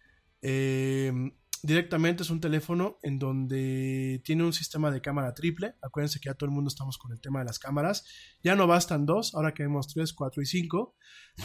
Directamente 1.63 2.23
es 2.23 2.29
un 2.29 2.41
teléfono 2.41 2.99
en 3.03 3.19
donde 3.19 4.21
tiene 4.23 4.43
un 4.43 4.53
sistema 4.53 4.91
de 4.91 5.01
cámara 5.01 5.33
triple. 5.33 5.75
Acuérdense 5.81 6.19
que 6.19 6.29
ya 6.29 6.33
todo 6.33 6.47
el 6.47 6.55
mundo 6.55 6.69
estamos 6.69 6.97
con 6.97 7.11
el 7.11 7.21
tema 7.21 7.39
de 7.39 7.45
las 7.45 7.59
cámaras. 7.59 8.05
Ya 8.43 8.55
no 8.55 8.67
bastan 8.67 9.05
dos, 9.05 9.35
ahora 9.35 9.53
que 9.53 9.63
vemos 9.63 9.87
tres, 9.87 10.13
cuatro 10.13 10.41
y 10.41 10.45
cinco. 10.45 10.95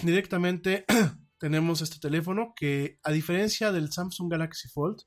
Directamente 0.02 0.84
tenemos 1.38 1.82
este 1.82 1.98
teléfono 1.98 2.54
que 2.56 2.98
a 3.02 3.12
diferencia 3.12 3.72
del 3.72 3.92
Samsung 3.92 4.30
Galaxy 4.30 4.68
Fold, 4.68 5.02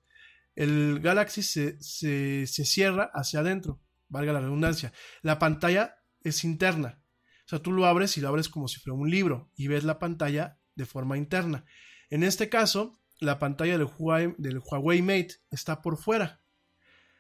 el 0.56 1.00
Galaxy 1.00 1.44
se, 1.44 1.82
se, 1.82 2.48
se 2.48 2.66
cierra 2.66 3.12
hacia 3.14 3.42
adentro, 3.42 3.82
valga 4.08 4.34
la 4.34 4.42
redundancia. 4.42 4.94
La 5.22 5.40
pantalla 5.40 5.96
es 6.22 6.44
interna. 6.44 7.02
O 7.46 7.50
sea, 7.50 7.60
tú 7.60 7.72
lo 7.72 7.86
abres 7.86 8.18
y 8.18 8.22
lo 8.22 8.30
abres 8.30 8.50
como 8.50 8.68
si 8.68 8.80
fuera 8.80 8.98
un 8.98 9.10
libro 9.10 9.52
y 9.56 9.68
ves 9.68 9.84
la 9.84 10.00
pantalla 10.00 10.60
de 10.76 10.86
forma 10.86 11.18
interna. 11.18 11.66
En 12.10 12.24
este 12.24 12.50
caso, 12.50 13.00
la 13.20 13.40
pantalla 13.40 13.78
del 13.78 13.88
Huawei, 13.98 15.02
Mate 15.02 15.36
está 15.52 15.82
por 15.82 15.98
fuera. 15.98 16.42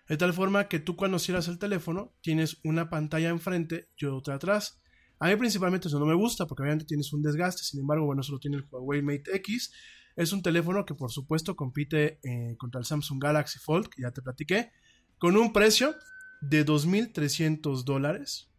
De 0.08 0.18
tal 0.18 0.34
forma 0.34 0.68
que 0.68 0.80
tú 0.80 0.96
cuando 0.96 1.20
cierras 1.20 1.48
el 1.48 1.58
teléfono 1.58 2.14
tienes 2.22 2.60
una 2.64 2.90
pantalla 2.90 3.30
enfrente 3.30 3.90
y 3.98 4.06
otra 4.06 4.36
atrás. 4.36 4.82
A 5.20 5.28
mí 5.28 5.36
principalmente 5.36 5.88
eso 5.88 6.00
no 6.00 6.06
me 6.06 6.14
gusta 6.14 6.46
porque 6.46 6.64
obviamente 6.64 6.86
tienes 6.86 7.12
un 7.14 7.22
desgaste, 7.22 7.64
sin 7.64 7.80
embargo, 7.80 8.06
bueno, 8.06 8.22
solo 8.22 8.40
tiene 8.40 8.58
el 8.58 8.66
Huawei 8.70 9.02
Mate 9.02 9.36
X. 9.36 9.72
Es 10.16 10.32
un 10.32 10.42
teléfono 10.42 10.86
que 10.86 10.94
por 10.94 11.12
supuesto 11.12 11.56
compite 11.56 12.20
eh, 12.24 12.56
contra 12.58 12.80
el 12.80 12.86
Samsung 12.86 13.22
Galaxy 13.22 13.60
Fold, 13.60 13.88
que 13.88 14.04
ya 14.04 14.12
te 14.12 14.22
platiqué, 14.22 14.72
con 15.18 15.38
un 15.38 15.54
precio 15.54 15.96
de 16.42 16.66
2.300 16.66 17.84
dólares, 17.84 18.50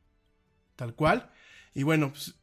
tal 0.74 0.94
cual. 0.94 1.30
Y 1.74 1.82
bueno, 1.82 2.12
pues, 2.12 2.38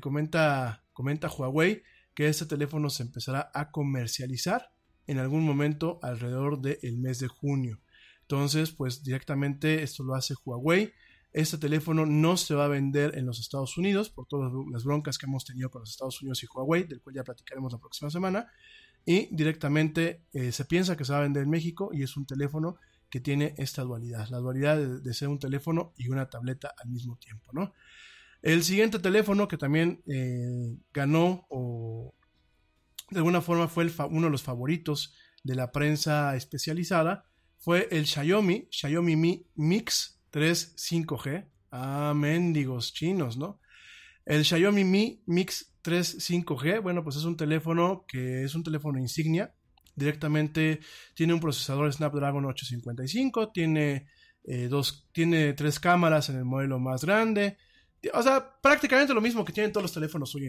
comenta, 0.00 0.84
comenta 0.92 1.28
Huawei 1.28 1.82
que 2.14 2.28
este 2.28 2.46
teléfono 2.46 2.90
se 2.90 3.02
empezará 3.02 3.50
a 3.54 3.70
comercializar 3.70 4.70
en 5.06 5.18
algún 5.18 5.44
momento 5.44 5.98
alrededor 6.02 6.60
del 6.60 6.98
mes 6.98 7.18
de 7.18 7.28
junio. 7.28 7.80
Entonces, 8.22 8.70
pues 8.70 9.02
directamente 9.02 9.82
esto 9.82 10.02
lo 10.02 10.14
hace 10.14 10.34
Huawei. 10.44 10.92
Este 11.32 11.58
teléfono 11.58 12.06
no 12.06 12.36
se 12.36 12.54
va 12.54 12.66
a 12.66 12.68
vender 12.68 13.18
en 13.18 13.26
los 13.26 13.40
Estados 13.40 13.76
Unidos 13.76 14.08
por 14.08 14.26
todas 14.26 14.52
las 14.70 14.84
broncas 14.84 15.18
que 15.18 15.26
hemos 15.26 15.44
tenido 15.44 15.70
con 15.70 15.80
los 15.80 15.90
Estados 15.90 16.22
Unidos 16.22 16.42
y 16.42 16.46
Huawei, 16.46 16.84
del 16.84 17.02
cual 17.02 17.16
ya 17.16 17.24
platicaremos 17.24 17.72
la 17.72 17.78
próxima 17.78 18.10
semana. 18.10 18.48
Y 19.04 19.34
directamente 19.34 20.22
eh, 20.32 20.52
se 20.52 20.64
piensa 20.64 20.96
que 20.96 21.04
se 21.04 21.12
va 21.12 21.18
a 21.18 21.22
vender 21.22 21.42
en 21.42 21.50
México 21.50 21.90
y 21.92 22.02
es 22.02 22.16
un 22.16 22.24
teléfono 22.24 22.76
que 23.10 23.20
tiene 23.20 23.54
esta 23.58 23.82
dualidad, 23.82 24.28
la 24.30 24.38
dualidad 24.38 24.78
de, 24.78 25.14
ser 25.14 25.28
un 25.28 25.38
teléfono 25.38 25.92
y 25.96 26.08
una 26.08 26.28
tableta 26.30 26.74
al 26.82 26.88
mismo 26.88 27.16
tiempo, 27.16 27.50
¿no? 27.52 27.72
El 28.44 28.62
siguiente 28.62 28.98
teléfono 28.98 29.48
que 29.48 29.56
también 29.56 30.02
eh, 30.06 30.76
ganó 30.92 31.46
o 31.48 32.14
de 33.08 33.16
alguna 33.16 33.40
forma 33.40 33.68
fue 33.68 33.90
uno 34.10 34.26
de 34.26 34.30
los 34.30 34.42
favoritos 34.42 35.14
de 35.42 35.54
la 35.54 35.72
prensa 35.72 36.36
especializada 36.36 37.24
fue 37.56 37.88
el 37.90 38.04
Xiaomi, 38.04 38.68
Xiaomi 38.70 39.16
Mi 39.16 39.46
Mix 39.54 40.20
3 40.28 40.76
5G. 40.76 41.48
Ah, 41.70 42.12
mendigos 42.14 42.92
chinos, 42.92 43.38
¿no? 43.38 43.60
El 44.26 44.44
Xiaomi 44.44 44.84
Mi 44.84 45.22
Mix 45.24 45.72
3 45.80 46.18
5G, 46.18 46.82
bueno, 46.82 47.02
pues 47.02 47.16
es 47.16 47.24
un 47.24 47.38
teléfono 47.38 48.04
que 48.06 48.44
es 48.44 48.54
un 48.54 48.62
teléfono 48.62 48.98
insignia. 48.98 49.54
Directamente 49.96 50.80
tiene 51.14 51.32
un 51.32 51.40
procesador 51.40 51.90
Snapdragon 51.90 52.44
855, 52.44 53.52
tiene, 53.52 54.06
eh, 54.44 54.68
dos, 54.68 55.08
tiene 55.12 55.54
tres 55.54 55.80
cámaras 55.80 56.28
en 56.28 56.36
el 56.36 56.44
modelo 56.44 56.78
más 56.78 57.06
grande, 57.06 57.56
o 58.12 58.22
sea, 58.22 58.44
prácticamente 58.60 59.14
lo 59.14 59.20
mismo 59.20 59.44
que 59.44 59.52
tienen 59.52 59.72
todos 59.72 59.82
los 59.82 59.92
teléfonos 59.92 60.34
hoy. 60.34 60.48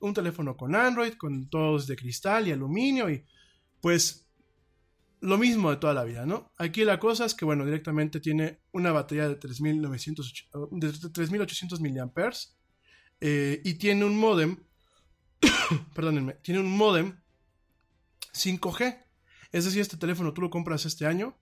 Un 0.00 0.14
teléfono 0.14 0.56
con 0.56 0.74
Android, 0.74 1.14
con 1.14 1.48
todos 1.48 1.86
de 1.86 1.96
cristal 1.96 2.48
y 2.48 2.52
aluminio 2.52 3.10
y 3.10 3.24
pues 3.80 4.26
lo 5.20 5.38
mismo 5.38 5.70
de 5.70 5.76
toda 5.76 5.94
la 5.94 6.04
vida, 6.04 6.26
¿no? 6.26 6.52
Aquí 6.56 6.84
la 6.84 6.98
cosa 6.98 7.26
es 7.26 7.34
que, 7.34 7.44
bueno, 7.44 7.64
directamente 7.64 8.20
tiene 8.20 8.60
una 8.72 8.92
batería 8.92 9.28
de 9.28 9.36
3800 9.36 11.80
mAh 11.80 12.30
eh, 13.20 13.60
y 13.64 13.74
tiene 13.74 14.04
un 14.04 14.18
modem, 14.18 14.56
perdónenme, 15.94 16.34
tiene 16.34 16.60
un 16.60 16.74
modem 16.74 17.20
5G. 18.32 19.04
Es 19.52 19.64
decir, 19.64 19.80
este 19.80 19.96
teléfono 19.96 20.32
tú 20.32 20.40
lo 20.40 20.50
compras 20.50 20.86
este 20.86 21.06
año 21.06 21.36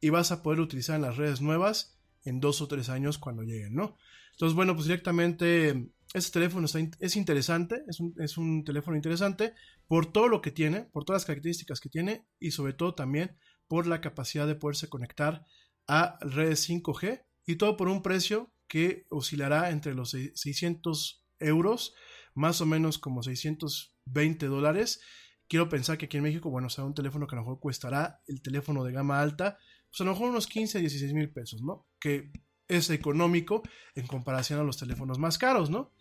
y 0.00 0.08
vas 0.08 0.32
a 0.32 0.42
poder 0.42 0.60
utilizar 0.60 0.96
en 0.96 1.02
las 1.02 1.16
redes 1.16 1.40
nuevas 1.40 1.98
en 2.24 2.40
dos 2.40 2.60
o 2.60 2.68
tres 2.68 2.88
años 2.88 3.18
cuando 3.18 3.42
lleguen, 3.42 3.74
¿no? 3.74 3.96
Entonces, 4.32 4.56
bueno, 4.56 4.74
pues 4.74 4.86
directamente 4.86 5.90
este 6.12 6.32
teléfono 6.32 6.66
es 6.66 7.16
interesante, 7.16 7.84
es 8.18 8.36
un, 8.36 8.64
teléfono 8.64 8.96
interesante 8.96 9.54
por 9.86 10.10
todo 10.10 10.28
lo 10.28 10.40
que 10.40 10.50
tiene, 10.50 10.82
por 10.82 11.04
todas 11.04 11.22
las 11.22 11.26
características 11.26 11.80
que 11.80 11.88
tiene 11.88 12.26
y 12.40 12.50
sobre 12.50 12.72
todo 12.72 12.94
también 12.94 13.36
por 13.68 13.86
la 13.86 14.00
capacidad 14.00 14.46
de 14.46 14.56
poderse 14.56 14.88
conectar 14.88 15.44
a 15.86 16.18
redes 16.20 16.68
5G 16.68 17.24
y 17.46 17.56
todo 17.56 17.76
por 17.76 17.88
un 17.88 18.02
precio 18.02 18.52
que 18.66 19.06
oscilará 19.08 19.70
entre 19.70 19.94
los 19.94 20.10
600 20.10 21.24
euros, 21.38 21.94
más 22.34 22.60
o 22.60 22.66
menos 22.66 22.98
como 22.98 23.22
620 23.22 24.46
dólares. 24.46 25.00
Quiero 25.48 25.68
pensar 25.68 25.98
que 25.98 26.06
aquí 26.06 26.16
en 26.16 26.24
México, 26.24 26.50
bueno, 26.50 26.70
será 26.70 26.86
un 26.86 26.94
teléfono 26.94 27.26
que 27.26 27.34
a 27.34 27.38
lo 27.38 27.42
mejor 27.42 27.60
costará 27.60 28.20
el 28.26 28.42
teléfono 28.42 28.84
de 28.84 28.92
gama 28.92 29.20
alta, 29.20 29.58
pues 29.88 30.00
a 30.00 30.04
lo 30.04 30.12
mejor 30.12 30.30
unos 30.30 30.46
15 30.46 30.78
a 30.78 30.80
16 30.80 31.12
mil 31.12 31.32
pesos, 31.32 31.62
¿no? 31.62 31.86
Que 32.00 32.30
es 32.70 32.90
económico 32.90 33.62
en 33.94 34.06
comparación 34.06 34.60
a 34.60 34.64
los 34.64 34.78
teléfonos 34.78 35.18
más 35.18 35.38
caros, 35.38 35.70
¿no? 35.70 35.92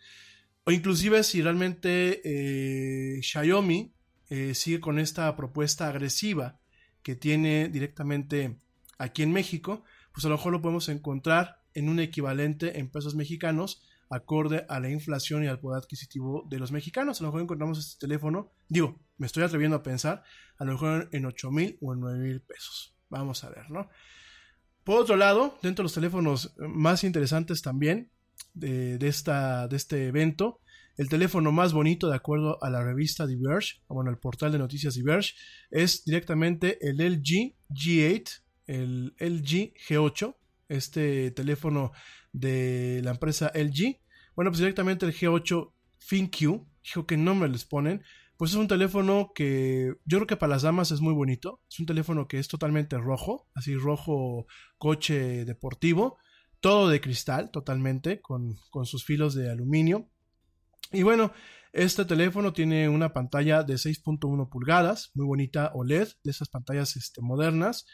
O 0.66 0.72
inclusive 0.72 1.24
si 1.24 1.41
realmente 1.41 2.22
eh, 2.24 3.22
Xiaomi 3.22 3.94
eh, 4.30 4.54
sigue 4.54 4.80
con 4.80 5.00
esta 5.00 5.36
propuesta 5.36 5.88
agresiva 5.88 6.60
que 7.02 7.16
tiene 7.16 7.70
directamente 7.70 8.60
aquí 8.98 9.24
en 9.24 9.32
México, 9.32 9.84
pues 10.14 10.26
a 10.26 10.30
lo 10.30 10.36
mejor 10.36 10.52
lo 10.52 10.62
podemos 10.62 10.90
encontrar 10.90 11.64
en 11.74 11.90
un 11.90 12.00
equivalente 12.00 12.80
en 12.80 12.90
pesos 12.90 13.16
mexicanos 13.16 13.82
acorde 14.10 14.66
a 14.70 14.80
la 14.80 14.90
inflación 14.90 15.44
y 15.44 15.48
al 15.48 15.60
poder 15.60 15.84
adquisitivo 15.84 16.46
de 16.50 16.60
los 16.60 16.72
mexicanos. 16.72 17.20
A 17.20 17.24
lo 17.24 17.30
mejor 17.30 17.41
encontramos 17.41 17.78
este 17.80 18.00
teléfono, 18.00 18.52
digo, 18.68 19.00
me 19.18 19.28
estoy 19.28 19.44
atreviendo 19.44 19.78
a 19.78 19.84
pensar, 19.84 20.24
a 20.58 20.66
lo 20.66 20.74
mejor 20.74 21.10
en 21.12 21.26
8 21.26 21.52
mil 21.52 21.78
o 21.82 21.94
en 21.94 22.00
9 22.00 22.20
mil 22.20 22.41
pesos. 22.41 22.96
Vamos 23.10 23.44
a 23.44 23.50
ver, 23.50 23.70
¿no? 23.70 23.90
Por 24.84 25.01
otro 25.01 25.15
lado, 25.18 25.57
dentro 25.61 25.84
de 25.84 25.85
los 25.85 25.93
teléfonos 25.93 26.53
más 26.57 27.03
interesantes 27.03 27.61
también 27.61 28.11
de, 28.53 28.97
esta, 29.01 29.68
de 29.68 29.76
este 29.76 30.07
evento, 30.07 30.61
el 30.97 31.07
teléfono 31.07 31.51
más 31.51 31.72
bonito 31.72 32.10
de 32.10 32.15
acuerdo 32.15 32.61
a 32.61 32.69
la 32.69 32.84
revista 32.84 33.26
Diverge, 33.26 33.81
bueno, 33.88 34.10
el 34.10 34.18
portal 34.18 34.51
de 34.51 34.57
noticias 34.57 34.95
Diverge, 34.95 35.34
es 35.72 36.03
directamente 36.03 36.77
el 36.81 36.97
LG 36.97 37.56
G8, 37.69 38.41
el 38.68 39.15
LG 39.18 39.73
G8, 39.88 40.35
este 40.68 41.31
teléfono 41.31 41.91
de 42.34 43.01
la 43.03 43.11
empresa 43.11 43.51
LG. 43.56 43.99
Bueno, 44.35 44.51
pues 44.51 44.60
directamente 44.60 45.06
el 45.06 45.14
G8 45.14 45.72
FinQ, 45.99 46.65
dijo 46.84 47.06
que 47.06 47.18
nombre 47.18 47.49
les 47.49 47.65
ponen, 47.65 48.03
pues 48.40 48.52
es 48.52 48.57
un 48.57 48.70
teléfono 48.70 49.34
que 49.36 49.95
yo 50.06 50.18
creo 50.18 50.28
que 50.28 50.38
para 50.38 50.52
las 50.52 50.61
damas 50.61 50.91
es 50.91 51.02
muy 51.02 51.14
bonito. 51.14 51.61
Es 51.70 51.78
un 51.78 51.86
teléfono 51.86 52.30
que 52.30 52.40
es 52.40 52.48
totalmente 52.48 52.98
rojo, 52.98 53.49
así 53.54 53.76
rojo 53.76 54.47
coche 54.78 55.44
deportivo. 55.44 56.18
Todo 56.62 56.88
de 56.88 57.02
cristal, 57.02 57.52
totalmente, 57.52 58.22
con, 58.22 58.55
sus 58.86 59.04
filos 59.04 59.36
de 59.36 59.52
aluminio. 59.52 60.10
Y 60.94 61.04
bueno, 61.04 61.34
este 61.73 62.05
teléfono 62.05 62.54
tiene 62.54 62.88
una 62.88 63.12
pantalla 63.12 63.63
de 63.63 63.73
6.1 63.73 64.47
pulgadas, 64.47 65.12
muy 65.15 65.26
bonita 65.26 65.72
OLED, 65.73 66.07
de 66.23 66.31
esas 66.31 66.47
pantallas 66.47 66.96
este, 66.96 67.20
modernas. 67.20 67.88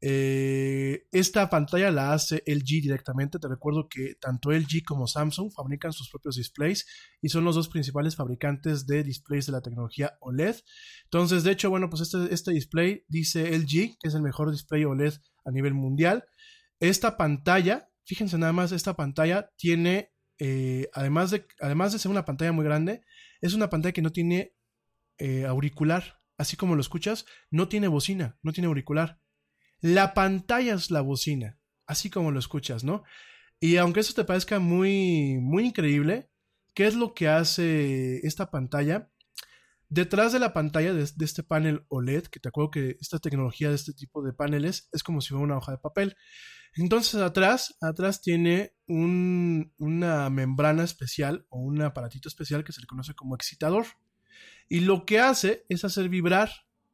Eh, 0.00 1.06
esta 1.10 1.50
pantalla 1.50 1.90
la 1.90 2.12
hace 2.12 2.42
LG 2.46 2.82
directamente. 2.82 3.38
Te 3.38 3.48
recuerdo 3.48 3.88
que 3.88 4.14
tanto 4.20 4.52
LG 4.52 4.84
como 4.86 5.06
Samsung 5.06 5.52
fabrican 5.52 5.92
sus 5.92 6.08
propios 6.10 6.36
displays 6.36 6.86
y 7.20 7.28
son 7.30 7.44
los 7.44 7.56
dos 7.56 7.68
principales 7.68 8.16
fabricantes 8.16 8.86
de 8.86 9.02
displays 9.02 9.46
de 9.46 9.52
la 9.52 9.60
tecnología 9.60 10.16
OLED. 10.20 10.56
Entonces, 11.04 11.44
de 11.44 11.52
hecho, 11.52 11.70
bueno, 11.70 11.90
pues 11.90 12.02
este, 12.02 12.32
este 12.32 12.52
display 12.52 13.04
dice 13.08 13.56
LG, 13.56 13.98
que 13.98 14.08
es 14.08 14.14
el 14.14 14.22
mejor 14.22 14.50
display 14.50 14.84
OLED 14.84 15.14
a 15.44 15.50
nivel 15.50 15.74
mundial. 15.74 16.24
Esta 16.80 17.16
pantalla, 17.16 17.88
fíjense 18.04 18.38
nada 18.38 18.52
más, 18.52 18.70
esta 18.72 18.94
pantalla 18.94 19.50
tiene, 19.56 20.12
eh, 20.38 20.88
además, 20.92 21.30
de, 21.32 21.46
además 21.60 21.92
de 21.92 21.98
ser 21.98 22.10
una 22.10 22.24
pantalla 22.24 22.52
muy 22.52 22.64
grande, 22.64 23.02
es 23.40 23.54
una 23.54 23.68
pantalla 23.68 23.92
que 23.92 24.02
no 24.02 24.10
tiene 24.10 24.54
eh, 25.18 25.44
auricular. 25.46 26.20
así 26.36 26.56
como 26.56 26.76
lo 26.76 26.80
escuchas, 26.80 27.24
no 27.50 27.66
tiene 27.66 27.88
bocina, 27.88 28.38
no 28.42 28.52
tiene 28.52 28.68
auricular. 28.68 29.18
La 29.80 30.14
pantalla 30.14 30.74
es 30.74 30.90
la 30.90 31.00
bocina, 31.00 31.58
así 31.86 32.10
como 32.10 32.30
lo 32.30 32.38
escuchas, 32.38 32.84
¿no? 32.84 33.04
Y 33.60 33.76
aunque 33.76 34.00
eso 34.00 34.14
te 34.14 34.24
parezca 34.24 34.58
muy, 34.58 35.38
muy 35.40 35.66
increíble, 35.66 36.30
¿qué 36.74 36.86
es 36.86 36.94
lo 36.94 37.14
que 37.14 37.28
hace 37.28 38.18
esta 38.26 38.50
pantalla? 38.50 39.10
Detrás 39.88 40.32
de 40.32 40.38
la 40.38 40.52
pantalla 40.52 40.92
de, 40.92 41.04
de, 41.14 41.24
este 41.24 41.42
panel 41.42 41.84
OLED, 41.88 42.24
que 42.24 42.40
te 42.40 42.48
acuerdo 42.48 42.70
que 42.70 42.96
esta 43.00 43.18
tecnología 43.18 43.70
de 43.70 43.74
este 43.74 43.94
tipo 43.94 44.22
de 44.22 44.32
paneles 44.32 44.88
es 44.92 45.02
como 45.02 45.20
si 45.20 45.30
fuera 45.30 45.44
una 45.44 45.56
hoja 45.56 45.72
de 45.72 45.78
papel. 45.78 46.16
Entonces 46.74 47.20
atrás, 47.20 47.76
atrás 47.80 48.20
tiene 48.20 48.74
un, 48.86 49.72
una 49.78 50.30
membrana 50.30 50.84
especial 50.84 51.46
o 51.48 51.58
un 51.58 51.82
aparatito 51.82 52.28
especial 52.28 52.64
que 52.64 52.72
se 52.72 52.80
le 52.80 52.86
conoce 52.86 53.14
como 53.14 53.34
excitador. 53.34 53.86
Y 54.68 54.80
lo 54.80 55.04
que 55.04 55.18
hace 55.18 55.64
es 55.68 55.84
hacer 55.84 56.08
vibrar, 56.08 56.50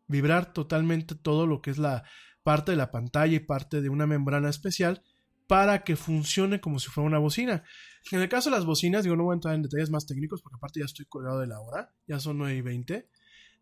vibrar 0.06 0.52
totalmente 0.52 1.14
todo 1.14 1.46
lo 1.46 1.60
que 1.60 1.70
es 1.70 1.78
la 1.78 2.04
parte 2.44 2.70
de 2.72 2.76
la 2.76 2.92
pantalla 2.92 3.34
y 3.34 3.40
parte 3.40 3.80
de 3.80 3.88
una 3.88 4.06
membrana 4.06 4.48
especial 4.48 5.02
para 5.48 5.82
que 5.82 5.96
funcione 5.96 6.60
como 6.60 6.78
si 6.78 6.88
fuera 6.88 7.08
una 7.08 7.18
bocina. 7.18 7.64
En 8.12 8.20
el 8.20 8.28
caso 8.28 8.50
de 8.50 8.56
las 8.56 8.66
bocinas, 8.66 9.02
digo, 9.02 9.16
no 9.16 9.24
voy 9.24 9.32
a 9.32 9.36
entrar 9.36 9.54
en 9.54 9.62
detalles 9.62 9.90
más 9.90 10.06
técnicos 10.06 10.42
porque 10.42 10.56
aparte 10.56 10.80
ya 10.80 10.86
estoy 10.86 11.06
colgado 11.06 11.40
de 11.40 11.46
la 11.46 11.60
hora, 11.60 11.92
ya 12.06 12.20
son 12.20 12.38
9 12.38 12.56
y 12.56 12.60
20. 12.60 13.08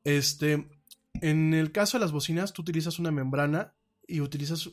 Este, 0.04 0.68
en 1.14 1.54
el 1.54 1.72
caso 1.72 1.96
de 1.96 2.04
las 2.04 2.12
bocinas, 2.12 2.52
tú 2.52 2.62
utilizas 2.62 2.98
una 2.98 3.10
membrana 3.10 3.74
y 4.06 4.20
utilizas 4.20 4.70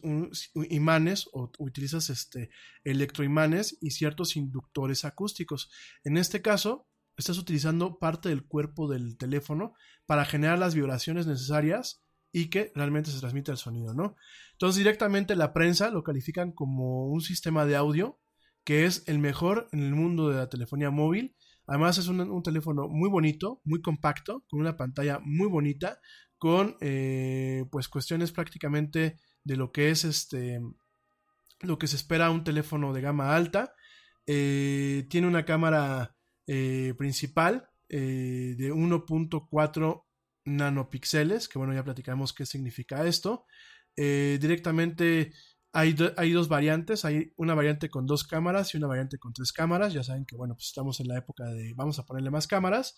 imanes 0.69 1.29
o 1.31 1.51
utilizas 1.59 2.09
este, 2.09 2.49
electroimanes 2.83 3.77
y 3.79 3.91
ciertos 3.91 4.35
inductores 4.35 5.05
acústicos. 5.05 5.69
En 6.03 6.17
este 6.17 6.41
caso, 6.41 6.87
estás 7.15 7.37
utilizando 7.37 7.99
parte 7.99 8.29
del 8.29 8.43
cuerpo 8.43 8.89
del 8.89 9.17
teléfono 9.17 9.75
para 10.07 10.25
generar 10.25 10.57
las 10.57 10.73
vibraciones 10.73 11.27
necesarias 11.27 12.01
y 12.31 12.49
que 12.49 12.71
realmente 12.75 13.11
se 13.11 13.19
transmite 13.19 13.51
el 13.51 13.57
sonido, 13.57 13.93
¿no? 13.93 14.15
Entonces 14.53 14.77
directamente 14.77 15.35
la 15.35 15.53
prensa 15.53 15.89
lo 15.89 16.03
califican 16.03 16.51
como 16.51 17.07
un 17.07 17.21
sistema 17.21 17.65
de 17.65 17.75
audio 17.75 18.19
que 18.63 18.85
es 18.85 19.03
el 19.07 19.19
mejor 19.19 19.67
en 19.71 19.79
el 19.79 19.95
mundo 19.95 20.29
de 20.29 20.37
la 20.37 20.49
telefonía 20.49 20.91
móvil. 20.91 21.35
Además 21.65 21.97
es 21.97 22.07
un, 22.07 22.43
teléfono 22.43 22.87
muy 22.87 23.09
bonito, 23.09 23.61
muy 23.63 23.81
compacto, 23.81 24.43
con 24.49 24.59
una 24.59 24.77
pantalla 24.77 25.19
muy 25.23 25.47
bonita, 25.47 25.99
con 26.37 26.75
eh, 26.81 27.65
pues 27.71 27.87
cuestiones 27.87 28.31
prácticamente 28.31 29.17
de 29.43 29.55
lo 29.55 29.71
que 29.71 29.89
es 29.89 30.03
este 30.03 30.59
lo 31.61 31.77
que 31.77 31.87
se 31.87 31.95
espera 31.95 32.31
un 32.31 32.43
teléfono 32.43 32.93
de 32.93 33.01
gama 33.01 33.35
alta. 33.35 33.73
Eh, 34.27 35.07
tiene 35.09 35.27
una 35.27 35.45
cámara 35.45 36.15
eh, 36.47 36.93
principal 36.97 37.69
de 37.89 38.71
1.4 38.71 40.03
nanopíxeles, 40.45 41.47
que 41.47 41.57
bueno, 41.57 41.73
ya 41.73 41.83
platicamos 41.83 42.33
qué 42.33 42.45
significa 42.45 43.05
esto. 43.05 43.45
Eh, 43.95 44.37
directamente 44.41 45.33
hay, 45.73 45.95
hay, 46.17 46.31
dos 46.31 46.47
variantes, 46.47 47.05
hay 47.05 47.33
una 47.35 47.53
variante 47.53 47.89
con 47.89 48.05
dos 48.05 48.23
cámaras 48.23 48.73
y 48.73 48.77
una 48.77 48.87
variante 48.87 49.17
con 49.17 49.33
tres 49.33 49.51
cámaras. 49.51 49.93
Ya 49.93 50.03
saben 50.03 50.25
que 50.25 50.35
bueno, 50.35 50.55
pues 50.55 50.67
estamos 50.67 50.99
en 50.99 51.07
la 51.07 51.17
época 51.17 51.45
de 51.45 51.73
vamos 51.75 51.99
a 51.99 52.05
ponerle 52.05 52.31
más 52.31 52.47
cámaras. 52.47 52.95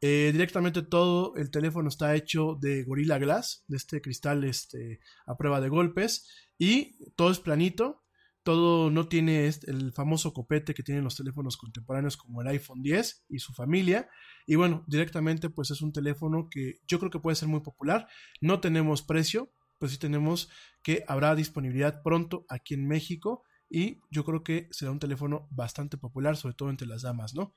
Eh, 0.00 0.30
directamente 0.32 0.82
todo 0.82 1.34
el 1.36 1.50
teléfono 1.50 1.88
está 1.88 2.14
hecho 2.14 2.58
de 2.60 2.84
Gorilla 2.84 3.18
Glass, 3.18 3.64
de 3.66 3.76
este 3.78 4.02
cristal 4.02 4.44
este, 4.44 5.00
a 5.26 5.36
prueba 5.36 5.60
de 5.60 5.70
golpes, 5.70 6.28
y 6.58 6.98
todo 7.14 7.30
es 7.30 7.40
planito, 7.40 8.04
todo 8.46 8.92
no 8.92 9.08
tiene 9.08 9.44
el 9.48 9.92
famoso 9.92 10.32
copete 10.32 10.72
que 10.72 10.84
tienen 10.84 11.02
los 11.02 11.16
teléfonos 11.16 11.56
contemporáneos 11.56 12.16
como 12.16 12.42
el 12.42 12.46
iPhone 12.46 12.80
10 12.80 13.24
y 13.28 13.40
su 13.40 13.52
familia. 13.52 14.08
Y 14.46 14.54
bueno, 14.54 14.84
directamente 14.86 15.50
pues 15.50 15.72
es 15.72 15.82
un 15.82 15.92
teléfono 15.92 16.46
que 16.48 16.78
yo 16.86 17.00
creo 17.00 17.10
que 17.10 17.18
puede 17.18 17.34
ser 17.34 17.48
muy 17.48 17.58
popular. 17.58 18.06
No 18.40 18.60
tenemos 18.60 19.02
precio, 19.02 19.50
pues 19.80 19.90
sí 19.90 19.98
tenemos 19.98 20.48
que 20.84 21.02
habrá 21.08 21.34
disponibilidad 21.34 22.02
pronto 22.04 22.46
aquí 22.48 22.74
en 22.74 22.86
México 22.86 23.42
y 23.68 23.98
yo 24.12 24.24
creo 24.24 24.44
que 24.44 24.68
será 24.70 24.92
un 24.92 25.00
teléfono 25.00 25.48
bastante 25.50 25.96
popular, 25.96 26.36
sobre 26.36 26.54
todo 26.54 26.70
entre 26.70 26.86
las 26.86 27.02
damas, 27.02 27.34
¿no? 27.34 27.52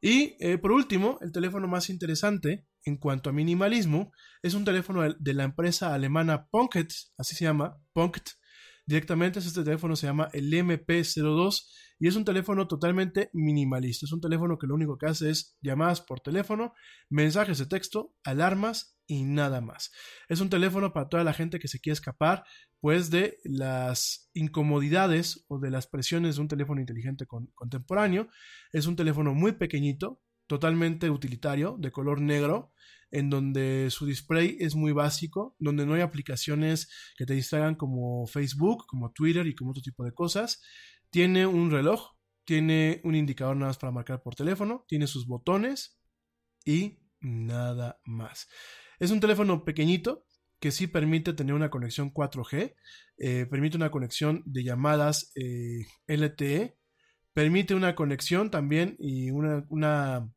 Y 0.00 0.34
eh, 0.40 0.56
por 0.56 0.72
último, 0.72 1.18
el 1.20 1.30
teléfono 1.30 1.68
más 1.68 1.90
interesante 1.90 2.66
en 2.86 2.96
cuanto 2.96 3.28
a 3.28 3.34
minimalismo 3.34 4.12
es 4.40 4.54
un 4.54 4.64
teléfono 4.64 5.02
de 5.12 5.34
la 5.34 5.44
empresa 5.44 5.92
alemana 5.92 6.46
Punket, 6.46 6.90
así 7.18 7.36
se 7.36 7.44
llama, 7.44 7.76
Punkt, 7.92 8.30
directamente. 8.92 9.38
Este 9.38 9.64
teléfono 9.64 9.96
se 9.96 10.06
llama 10.06 10.28
el 10.34 10.52
MP02 10.52 11.66
y 11.98 12.08
es 12.08 12.16
un 12.16 12.26
teléfono 12.26 12.68
totalmente 12.68 13.30
minimalista. 13.32 14.04
Es 14.04 14.12
un 14.12 14.20
teléfono 14.20 14.58
que 14.58 14.66
lo 14.66 14.74
único 14.74 14.98
que 14.98 15.06
hace 15.06 15.30
es 15.30 15.56
llamadas 15.62 16.02
por 16.02 16.20
teléfono, 16.20 16.74
mensajes 17.08 17.56
de 17.58 17.66
texto, 17.66 18.14
alarmas 18.22 18.98
y 19.06 19.24
nada 19.24 19.62
más. 19.62 19.92
Es 20.28 20.40
un 20.40 20.50
teléfono 20.50 20.92
para 20.92 21.08
toda 21.08 21.24
la 21.24 21.32
gente 21.32 21.58
que 21.58 21.68
se 21.68 21.80
quiere 21.80 21.94
escapar 21.94 22.44
pues 22.80 23.10
de 23.10 23.38
las 23.44 24.30
incomodidades 24.34 25.44
o 25.48 25.58
de 25.58 25.70
las 25.70 25.86
presiones 25.86 26.34
de 26.34 26.42
un 26.42 26.48
teléfono 26.48 26.80
inteligente 26.80 27.26
con, 27.26 27.46
contemporáneo. 27.54 28.28
Es 28.72 28.86
un 28.86 28.96
teléfono 28.96 29.32
muy 29.32 29.52
pequeñito, 29.52 30.20
totalmente 30.52 31.08
utilitario, 31.08 31.76
de 31.78 31.90
color 31.90 32.20
negro, 32.20 32.74
en 33.10 33.30
donde 33.30 33.88
su 33.88 34.04
display 34.04 34.58
es 34.60 34.74
muy 34.74 34.92
básico, 34.92 35.56
donde 35.58 35.86
no 35.86 35.94
hay 35.94 36.02
aplicaciones 36.02 36.90
que 37.16 37.24
te 37.24 37.32
distraigan 37.32 37.74
como 37.74 38.26
Facebook, 38.26 38.84
como 38.86 39.12
Twitter 39.12 39.46
y 39.46 39.54
como 39.54 39.70
otro 39.70 39.80
tipo 39.80 40.04
de 40.04 40.12
cosas. 40.12 40.60
Tiene 41.08 41.46
un 41.46 41.70
reloj, 41.70 42.10
tiene 42.44 43.00
un 43.02 43.14
indicador 43.14 43.56
nada 43.56 43.68
más 43.68 43.78
para 43.78 43.92
marcar 43.92 44.22
por 44.22 44.34
teléfono, 44.34 44.84
tiene 44.86 45.06
sus 45.06 45.26
botones 45.26 45.98
y 46.66 46.98
nada 47.20 47.98
más. 48.04 48.46
Es 48.98 49.10
un 49.10 49.20
teléfono 49.20 49.64
pequeñito 49.64 50.26
que 50.60 50.70
sí 50.70 50.86
permite 50.86 51.32
tener 51.32 51.54
una 51.54 51.70
conexión 51.70 52.12
4G, 52.12 52.74
eh, 53.16 53.46
permite 53.46 53.78
una 53.78 53.90
conexión 53.90 54.42
de 54.44 54.64
llamadas 54.64 55.32
eh, 55.34 55.86
LTE, 56.06 56.76
permite 57.32 57.74
una 57.74 57.94
conexión 57.94 58.50
también 58.50 58.96
y 58.98 59.30
una, 59.30 59.64
una, 59.68 60.30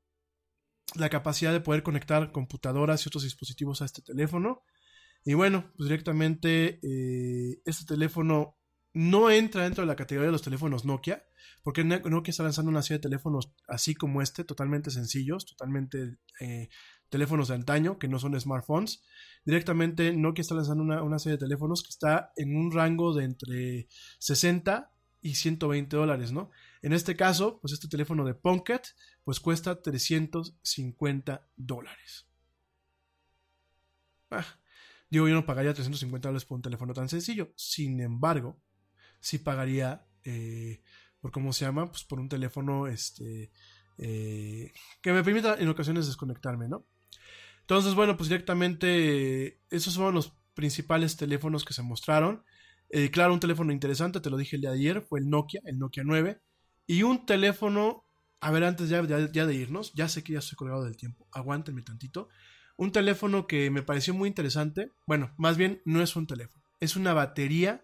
la 0.93 1.09
capacidad 1.09 1.51
de 1.51 1.61
poder 1.61 1.83
conectar 1.83 2.31
computadoras 2.31 3.05
y 3.05 3.09
otros 3.09 3.23
dispositivos 3.23 3.81
a 3.81 3.85
este 3.85 4.01
teléfono. 4.01 4.63
Y 5.23 5.33
bueno, 5.33 5.71
pues 5.75 5.89
directamente 5.89 6.79
eh, 6.83 7.61
este 7.65 7.85
teléfono 7.85 8.57
no 8.93 9.29
entra 9.29 9.63
dentro 9.63 9.83
de 9.83 9.87
la 9.87 9.95
categoría 9.95 10.27
de 10.27 10.31
los 10.31 10.43
teléfonos 10.43 10.85
Nokia, 10.85 11.25
porque 11.63 11.83
Nokia 11.83 12.31
está 12.31 12.43
lanzando 12.43 12.69
una 12.69 12.81
serie 12.81 12.99
de 12.99 13.03
teléfonos 13.09 13.53
así 13.67 13.95
como 13.95 14.21
este, 14.21 14.43
totalmente 14.43 14.91
sencillos, 14.91 15.45
totalmente 15.45 16.17
eh, 16.39 16.69
teléfonos 17.09 17.49
de 17.49 17.55
antaño, 17.55 17.99
que 17.99 18.07
no 18.07 18.19
son 18.19 18.39
smartphones. 18.39 19.03
Directamente 19.43 20.13
Nokia 20.13 20.43
está 20.43 20.55
lanzando 20.55 20.83
una, 20.83 21.03
una, 21.03 21.19
serie 21.19 21.37
de 21.37 21.45
teléfonos 21.45 21.83
que 21.83 21.89
está 21.89 22.31
en 22.37 22.55
un 22.55 22.71
rango 22.71 23.13
de 23.13 23.25
entre 23.25 23.87
60 24.19 24.91
y 25.21 25.35
120 25.35 25.97
dólares, 25.97 26.31
¿no? 26.31 26.51
En 26.85 26.93
este 26.93 27.15
caso, 27.15 27.57
pues 27.61 27.73
este 27.73 27.87
teléfono 27.87 28.23
de 28.25 28.35
Pocket, 28.35 28.81
pues 29.23 29.39
cuesta 29.39 29.81
350 29.81 31.49
dólares. 31.55 32.27
Ah, 34.29 34.45
digo, 35.09 35.27
yo 35.27 35.33
no 35.33 35.47
pagaría 35.47 35.73
350 35.73 36.27
dólares 36.27 36.45
por 36.45 36.57
un 36.57 36.61
teléfono 36.61 36.93
tan 36.93 37.09
sencillo. 37.09 37.51
Sin 37.55 38.01
embargo, 38.01 38.61
sí 39.19 39.39
pagaría 39.39 40.05
eh, 40.25 40.83
por 41.21 41.31
cómo 41.31 41.53
se 41.53 41.65
llama, 41.65 41.89
pues 41.89 42.03
por 42.03 42.19
un 42.19 42.29
teléfono 42.29 42.85
este, 42.85 43.49
eh, 43.97 44.71
que 45.01 45.11
me 45.11 45.23
permita 45.23 45.55
en 45.55 45.69
ocasiones 45.69 46.05
desconectarme, 46.05 46.69
¿no? 46.69 46.85
Entonces, 47.61 47.95
bueno, 47.95 48.15
pues 48.15 48.29
directamente 48.29 49.59
esos 49.71 49.95
son 49.95 50.13
los 50.13 50.37
principales 50.53 51.17
teléfonos 51.17 51.65
que 51.65 51.73
se 51.73 51.81
mostraron. 51.81 52.45
Eh, 52.89 53.09
claro, 53.09 53.33
un 53.33 53.39
teléfono 53.39 53.71
interesante, 53.71 54.21
te 54.21 54.29
lo 54.29 54.37
dije 54.37 54.57
el 54.57 54.61
de 54.61 54.67
ayer, 54.67 55.01
fue 55.01 55.19
el 55.19 55.31
Nokia, 55.31 55.61
el 55.65 55.79
Nokia 55.79 56.03
9. 56.05 56.44
Y 56.87 57.03
un 57.03 57.25
teléfono, 57.25 58.03
a 58.39 58.51
ver, 58.51 58.63
antes 58.63 58.89
ya, 58.89 59.01
de 59.01 59.53
irnos, 59.53 59.93
ya 59.93 60.07
sé 60.07 60.23
que 60.23 60.33
ya 60.33 60.39
estoy 60.39 60.55
colgado 60.55 60.83
del 60.83 60.97
tiempo, 60.97 61.27
aguántenme 61.31 61.81
tantito. 61.81 62.29
Un 62.77 62.91
teléfono 62.91 63.47
que 63.47 63.71
me 63.71 63.83
pareció 63.83 64.13
muy 64.13 64.27
interesante, 64.27 64.91
bueno, 65.07 65.33
más 65.37 65.57
bien 65.57 65.81
no 65.85 66.01
es 66.01 66.15
un 66.15 66.27
teléfono, 66.27 66.63
es 66.79 66.95
una 66.95 67.13
batería 67.13 67.83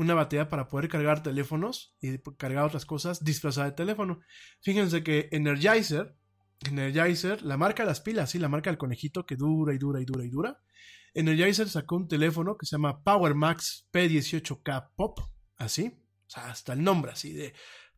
una 0.00 0.14
batería 0.14 0.48
para 0.48 0.66
poder 0.66 0.88
cargar 0.88 1.22
teléfonos 1.22 1.94
y 2.00 2.16
cargar 2.38 2.64
otras 2.64 2.86
cosas 2.86 3.22
disfrazada 3.22 3.66
de 3.66 3.76
teléfono. 3.76 4.20
Fíjense 4.62 5.02
que 5.02 5.28
Energizer, 5.30 6.16
Energizer, 6.66 7.42
la 7.42 7.58
marca 7.58 7.82
de 7.82 7.88
las 7.88 8.00
pilas, 8.00 8.30
sí, 8.30 8.38
la 8.38 8.48
marca 8.48 8.70
del 8.70 8.78
conejito 8.78 9.26
que 9.26 9.36
dura 9.36 9.74
y 9.74 9.78
dura 9.78 10.00
y 10.00 10.06
dura 10.06 10.24
y 10.24 10.30
dura. 10.30 10.58
Energizer 11.12 11.68
sacó 11.68 11.96
un 11.96 12.08
teléfono 12.08 12.56
que 12.56 12.64
se 12.64 12.76
llama 12.76 13.02
Power 13.02 13.34
Max 13.34 13.88
P18K 13.92 14.90
Pop, 14.96 15.20
así, 15.58 15.99
o 16.30 16.32
sea, 16.32 16.50
hasta 16.50 16.74
el 16.74 16.84
nombre 16.84 17.10
así 17.10 17.32
de 17.32 17.52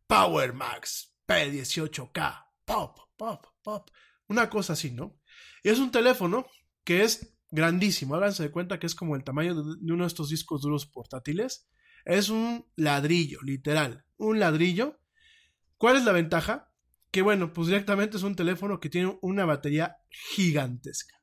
Power 0.07 0.53
Max 0.53 1.13
P18K 1.27 2.47
Pop, 2.65 2.97
Pop, 3.15 3.45
Pop, 3.61 3.91
una 4.27 4.49
cosa 4.49 4.73
así, 4.73 4.89
¿no? 4.89 5.21
Y 5.61 5.69
es 5.69 5.77
un 5.77 5.91
teléfono 5.91 6.47
que 6.83 7.03
es 7.03 7.37
grandísimo, 7.51 8.15
háganse 8.15 8.41
de 8.41 8.51
cuenta 8.51 8.79
que 8.79 8.87
es 8.87 8.95
como 8.95 9.15
el 9.15 9.23
tamaño 9.23 9.53
de 9.53 9.93
uno 9.93 10.03
de 10.03 10.07
estos 10.07 10.29
discos 10.29 10.63
duros 10.63 10.87
portátiles, 10.87 11.69
es 12.05 12.29
un 12.29 12.65
ladrillo, 12.75 13.39
literal. 13.43 14.03
Un 14.17 14.39
ladrillo. 14.39 14.99
¿Cuál 15.77 15.97
es 15.97 16.03
la 16.03 16.11
ventaja? 16.11 16.73
Que 17.11 17.21
bueno, 17.21 17.53
pues 17.53 17.67
directamente 17.67 18.17
es 18.17 18.23
un 18.23 18.35
teléfono 18.35 18.79
que 18.79 18.89
tiene 18.89 19.17
una 19.21 19.45
batería 19.45 19.97
gigantesca. 20.09 21.21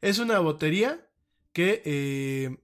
Es 0.00 0.20
una 0.20 0.38
batería 0.38 1.10
que, 1.52 1.82
eh, 1.84 2.56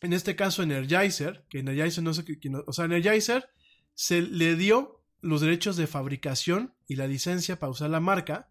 en 0.00 0.12
este 0.12 0.36
caso, 0.36 0.62
Energizer, 0.62 1.44
que 1.48 1.60
Energizer 1.60 2.04
no 2.04 2.14
sé 2.14 2.24
qué, 2.24 2.38
o 2.66 2.72
sea, 2.72 2.84
Energizer 2.84 3.48
se 3.94 4.22
le 4.22 4.56
dio 4.56 5.02
los 5.20 5.40
derechos 5.40 5.76
de 5.76 5.86
fabricación 5.86 6.74
y 6.86 6.96
la 6.96 7.06
licencia 7.06 7.58
para 7.58 7.70
usar 7.70 7.90
la 7.90 8.00
marca 8.00 8.50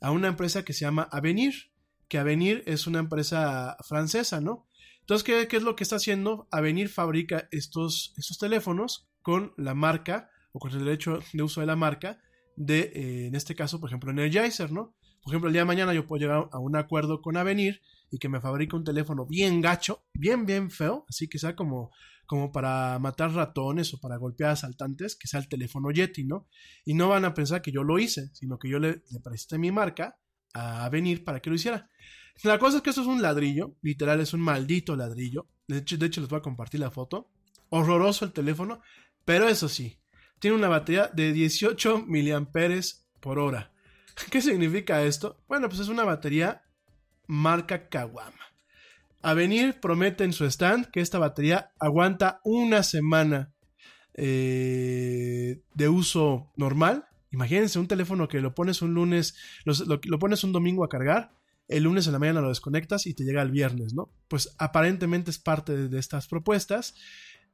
a 0.00 0.10
una 0.10 0.28
empresa 0.28 0.64
que 0.64 0.72
se 0.72 0.84
llama 0.84 1.08
Avenir, 1.12 1.70
que 2.08 2.18
Avenir 2.18 2.62
es 2.66 2.86
una 2.86 2.98
empresa 2.98 3.76
francesa, 3.86 4.40
¿no? 4.40 4.66
Entonces, 5.00 5.22
¿qué, 5.24 5.46
qué 5.48 5.56
es 5.56 5.62
lo 5.62 5.76
que 5.76 5.84
está 5.84 5.96
haciendo? 5.96 6.48
Avenir 6.50 6.88
fabrica 6.88 7.48
estos, 7.52 8.12
estos 8.16 8.38
teléfonos 8.38 9.08
con 9.22 9.52
la 9.56 9.74
marca 9.74 10.30
o 10.52 10.58
con 10.58 10.72
el 10.72 10.84
derecho 10.84 11.20
de 11.32 11.42
uso 11.42 11.60
de 11.60 11.66
la 11.66 11.76
marca 11.76 12.18
de, 12.56 12.92
eh, 12.94 13.26
en 13.26 13.34
este 13.34 13.54
caso, 13.54 13.78
por 13.78 13.90
ejemplo, 13.90 14.10
Energizer, 14.10 14.72
¿no? 14.72 14.95
Por 15.26 15.32
ejemplo, 15.32 15.48
el 15.48 15.54
día 15.54 15.62
de 15.62 15.66
mañana 15.66 15.92
yo 15.92 16.06
puedo 16.06 16.20
llegar 16.20 16.48
a 16.52 16.58
un 16.60 16.76
acuerdo 16.76 17.20
con 17.20 17.36
Avenir 17.36 17.82
y 18.12 18.18
que 18.18 18.28
me 18.28 18.40
fabrique 18.40 18.76
un 18.76 18.84
teléfono 18.84 19.26
bien 19.26 19.60
gacho, 19.60 20.04
bien, 20.14 20.46
bien 20.46 20.70
feo, 20.70 21.04
así 21.08 21.26
que 21.26 21.40
sea 21.40 21.56
como, 21.56 21.90
como 22.26 22.52
para 22.52 22.96
matar 23.00 23.32
ratones 23.32 23.92
o 23.92 23.98
para 23.98 24.18
golpear 24.18 24.52
asaltantes, 24.52 25.16
que 25.16 25.26
sea 25.26 25.40
el 25.40 25.48
teléfono 25.48 25.90
Yeti, 25.90 26.22
¿no? 26.22 26.46
Y 26.84 26.94
no 26.94 27.08
van 27.08 27.24
a 27.24 27.34
pensar 27.34 27.60
que 27.60 27.72
yo 27.72 27.82
lo 27.82 27.98
hice, 27.98 28.30
sino 28.34 28.60
que 28.60 28.68
yo 28.68 28.78
le, 28.78 29.02
presté 29.24 29.58
mi 29.58 29.72
marca 29.72 30.16
a 30.54 30.84
Avenir 30.84 31.24
para 31.24 31.40
que 31.40 31.50
lo 31.50 31.56
hiciera. 31.56 31.90
La 32.44 32.60
cosa 32.60 32.76
es 32.76 32.84
que 32.84 32.90
esto 32.90 33.02
es 33.02 33.08
un 33.08 33.20
ladrillo, 33.20 33.74
literal 33.82 34.20
es 34.20 34.32
un 34.32 34.42
maldito 34.42 34.94
ladrillo. 34.94 35.48
De 35.66 35.78
hecho, 35.78 35.96
de 35.96 36.06
hecho 36.06 36.20
les 36.20 36.30
voy 36.30 36.38
a 36.38 36.42
compartir 36.42 36.78
la 36.78 36.92
foto. 36.92 37.32
Horroroso 37.70 38.24
el 38.24 38.32
teléfono, 38.32 38.80
pero 39.24 39.48
eso 39.48 39.68
sí, 39.68 39.98
tiene 40.38 40.56
una 40.56 40.68
batería 40.68 41.10
de 41.12 41.32
18 41.32 42.04
miliamperes 42.06 43.08
por 43.18 43.40
hora. 43.40 43.72
¿Qué 44.30 44.40
significa 44.40 45.02
esto? 45.02 45.38
Bueno, 45.48 45.68
pues 45.68 45.80
es 45.80 45.88
una 45.88 46.04
batería 46.04 46.62
marca 47.26 47.88
Kawama. 47.88 48.32
Avenir 49.22 49.80
promete 49.80 50.24
en 50.24 50.32
su 50.32 50.44
stand 50.44 50.90
que 50.90 51.00
esta 51.00 51.18
batería 51.18 51.72
aguanta 51.78 52.40
una 52.44 52.82
semana 52.82 53.52
eh, 54.14 55.60
de 55.74 55.88
uso 55.88 56.52
normal. 56.56 57.06
Imagínense 57.30 57.78
un 57.78 57.88
teléfono 57.88 58.28
que 58.28 58.40
lo 58.40 58.54
pones 58.54 58.82
un 58.82 58.94
lunes, 58.94 59.34
lo 59.64 60.18
pones 60.18 60.44
un 60.44 60.52
domingo 60.52 60.84
a 60.84 60.88
cargar, 60.88 61.32
el 61.68 61.82
lunes 61.82 62.06
en 62.06 62.12
la 62.12 62.18
mañana 62.20 62.40
lo 62.40 62.48
desconectas 62.48 63.06
y 63.06 63.14
te 63.14 63.24
llega 63.24 63.42
el 63.42 63.50
viernes, 63.50 63.94
¿no? 63.94 64.10
Pues 64.28 64.54
aparentemente 64.58 65.30
es 65.30 65.38
parte 65.38 65.76
de, 65.76 65.88
de 65.88 65.98
estas 65.98 66.28
propuestas. 66.28 66.94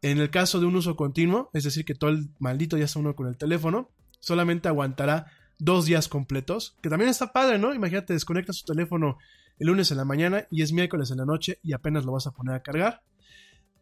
En 0.02 0.18
el 0.18 0.30
caso 0.30 0.60
de 0.60 0.66
un 0.66 0.76
uso 0.76 0.94
continuo, 0.94 1.48
es 1.54 1.64
decir, 1.64 1.84
que 1.84 1.94
todo 1.94 2.10
el 2.10 2.28
maldito 2.38 2.76
ya 2.76 2.84
está 2.84 2.98
uno 2.98 3.16
con 3.16 3.28
el 3.28 3.38
teléfono, 3.38 3.90
solamente 4.20 4.68
aguantará 4.68 5.26
dos 5.62 5.86
días 5.86 6.08
completos, 6.08 6.76
que 6.82 6.88
también 6.88 7.08
está 7.08 7.32
padre, 7.32 7.56
¿no? 7.56 7.72
Imagínate, 7.72 8.12
desconectas 8.12 8.62
tu 8.62 8.72
teléfono 8.72 9.18
el 9.60 9.68
lunes 9.68 9.92
en 9.92 9.96
la 9.96 10.04
mañana 10.04 10.48
y 10.50 10.62
es 10.62 10.72
miércoles 10.72 11.12
en 11.12 11.18
la 11.18 11.24
noche 11.24 11.60
y 11.62 11.72
apenas 11.72 12.04
lo 12.04 12.12
vas 12.12 12.26
a 12.26 12.32
poner 12.32 12.56
a 12.56 12.62
cargar. 12.62 13.02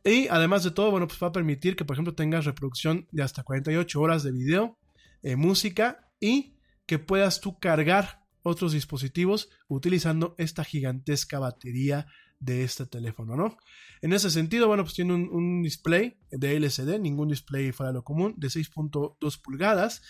Y 0.04 0.28
además 0.28 0.62
de 0.62 0.72
todo, 0.72 0.90
bueno, 0.90 1.08
pues 1.08 1.18
va 1.22 1.28
a 1.28 1.32
permitir 1.32 1.76
que, 1.76 1.86
por 1.86 1.94
ejemplo, 1.94 2.14
tengas 2.14 2.44
reproducción 2.44 3.08
de 3.12 3.22
hasta 3.22 3.44
48 3.44 3.98
horas 3.98 4.22
de 4.22 4.32
video, 4.32 4.78
eh, 5.22 5.36
música 5.36 6.06
y 6.20 6.54
que 6.84 6.98
puedas 6.98 7.40
tú 7.40 7.58
cargar 7.58 8.24
otros 8.42 8.72
dispositivos 8.72 9.48
utilizando 9.68 10.34
esta 10.36 10.64
gigantesca 10.64 11.38
batería 11.38 12.06
de 12.40 12.62
este 12.62 12.84
teléfono, 12.84 13.36
¿no? 13.36 13.56
En 14.02 14.12
ese 14.12 14.30
sentido, 14.30 14.66
bueno, 14.66 14.82
pues 14.84 14.94
tiene 14.94 15.14
un, 15.14 15.30
un 15.30 15.62
display 15.62 16.18
de 16.30 16.56
LCD, 16.56 16.98
ningún 16.98 17.28
display 17.28 17.72
fuera 17.72 17.90
de 17.90 17.94
lo 17.94 18.04
común, 18.04 18.34
de 18.36 18.48
6.2 18.48 19.40
pulgadas. 19.42 20.02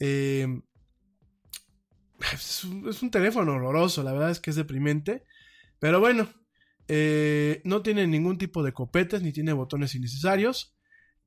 Eh, 0.00 0.48
es, 2.34 2.64
un, 2.64 3.10
teléfono 3.10 3.54
horroroso, 3.54 4.02
la 4.02 4.12
verdad 4.12 4.30
es 4.30 4.40
que 4.40 4.50
es 4.50 4.56
deprimente. 4.56 5.24
Pero 5.78 6.00
bueno, 6.00 6.28
eh, 6.88 7.60
no 7.64 7.82
tiene 7.82 8.06
ningún 8.06 8.38
tipo 8.38 8.62
de 8.62 8.72
copetes 8.72 9.22
ni 9.22 9.32
tiene 9.32 9.52
botones 9.52 9.94
innecesarios. 9.94 10.74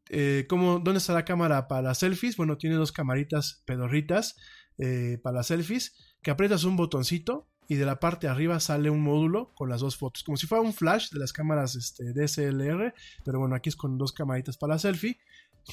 Eh, 0.09 0.45
¿cómo- 0.47 0.79
¿Dónde 0.79 0.99
está 0.99 1.13
la 1.13 1.25
cámara 1.25 1.67
para 1.67 1.81
las 1.81 1.99
selfies? 1.99 2.37
Bueno, 2.37 2.57
tiene 2.57 2.75
dos 2.75 2.91
camaritas 2.91 3.63
pedorritas 3.65 4.35
eh, 4.77 5.19
para 5.23 5.37
las 5.37 5.47
selfies 5.47 5.95
que 6.21 6.31
aprietas 6.31 6.63
un 6.63 6.75
botoncito 6.75 7.47
y 7.67 7.75
de 7.75 7.85
la 7.85 7.99
parte 7.99 8.27
de 8.27 8.31
arriba 8.33 8.59
sale 8.59 8.89
un 8.89 9.01
módulo 9.01 9.53
con 9.55 9.69
las 9.69 9.81
dos 9.81 9.97
fotos, 9.97 10.23
como 10.23 10.37
si 10.37 10.47
fuera 10.47 10.61
un 10.61 10.73
flash 10.73 11.09
de 11.11 11.19
las 11.19 11.33
cámaras 11.33 11.75
este, 11.75 12.13
DSLR, 12.13 12.93
pero 13.23 13.39
bueno, 13.39 13.55
aquí 13.55 13.69
es 13.69 13.75
con 13.75 13.97
dos 13.97 14.11
camaritas 14.11 14.57
para 14.57 14.73
la 14.73 14.79
selfie. 14.79 15.17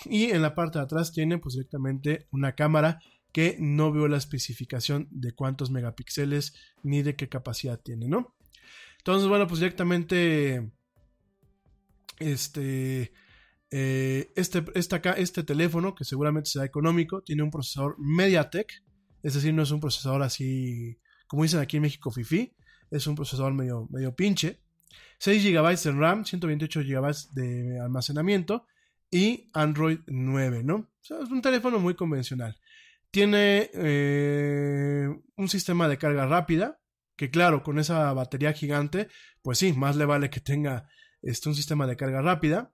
Y 0.07 0.31
en 0.31 0.41
la 0.41 0.55
parte 0.55 0.79
de 0.79 0.85
atrás 0.85 1.13
tiene 1.13 1.37
pues 1.37 1.55
directamente 1.55 2.27
una 2.31 2.55
cámara 2.55 2.99
que 3.33 3.57
no 3.59 3.91
veo 3.93 4.09
la 4.09 4.19
especificación 4.19 5.09
de 5.11 5.33
cuántos 5.33 5.71
megapíxeles 5.71 6.55
ni 6.83 7.03
de 7.03 7.17
qué 7.17 7.29
capacidad 7.29 7.81
tiene, 7.81 8.09
¿no? 8.09 8.35
Entonces, 8.99 9.29
bueno, 9.29 9.47
pues 9.47 9.61
directamente 9.61 10.71
este, 12.19 13.13
eh, 13.71 14.33
este, 14.37 14.65
esta 14.75 15.01
ca- 15.01 15.13
este 15.13 15.43
teléfono, 15.43 15.95
que 15.95 16.05
seguramente 16.05 16.51
será 16.51 16.65
económico, 16.65 17.23
tiene 17.23 17.43
un 17.43 17.51
procesador 17.51 17.97
MediaTek, 17.99 18.71
es 19.23 19.35
decir, 19.35 19.55
no 19.55 19.63
es 19.63 19.71
un 19.71 19.81
procesador 19.81 20.23
así, 20.23 20.99
como 21.27 21.43
dicen 21.43 21.61
aquí 21.61 21.77
en 21.77 21.83
México, 21.83 22.11
FIFI, 22.11 22.55
es 22.91 23.07
un 23.07 23.15
procesador 23.15 23.55
medio, 23.55 23.89
medio 23.91 24.15
pinche. 24.15 24.61
6 25.19 25.43
GB 25.45 25.81
de 25.83 25.93
RAM, 25.93 26.25
128 26.25 26.81
GB 26.81 27.15
de 27.33 27.81
almacenamiento 27.81 28.67
y 29.11 29.49
Android 29.55 30.01
9, 30.07 30.63
¿no? 30.65 30.91
Es 31.03 31.11
un 31.31 31.41
teléfono 31.41 31.79
muy 31.79 31.95
convencional. 31.95 32.59
Tiene 33.13 33.71
eh, 33.75 35.07
un 35.37 35.49
sistema 35.51 35.87
de 35.87 35.99
carga 35.99 36.27
rápida, 36.27 36.81
que 37.15 37.31
claro, 37.31 37.63
con 37.63 37.79
esa 37.79 38.11
batería 38.15 38.55
gigante, 38.55 39.09
pues 39.43 39.59
sí, 39.59 39.75
más 39.75 39.97
le 39.97 40.07
vale 40.07 40.31
que 40.31 40.41
tenga 40.41 40.89
este, 41.21 41.51
un 41.51 41.55
sistema 41.55 41.87
de 41.87 41.97
carga 41.97 42.23
rápida. 42.23 42.73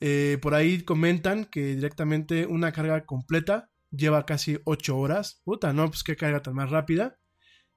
Eh, 0.00 0.38
por 0.42 0.54
ahí 0.54 0.82
comentan 0.82 1.44
que 1.44 1.76
directamente 1.76 2.44
una 2.46 2.72
carga 2.72 3.06
completa 3.06 3.70
lleva 3.90 4.26
casi 4.26 4.58
8 4.64 4.98
horas. 4.98 5.40
Puta, 5.44 5.72
no, 5.72 5.88
pues 5.88 6.02
qué 6.02 6.16
carga 6.16 6.42
tan 6.42 6.54
más 6.54 6.70
rápida. 6.70 7.20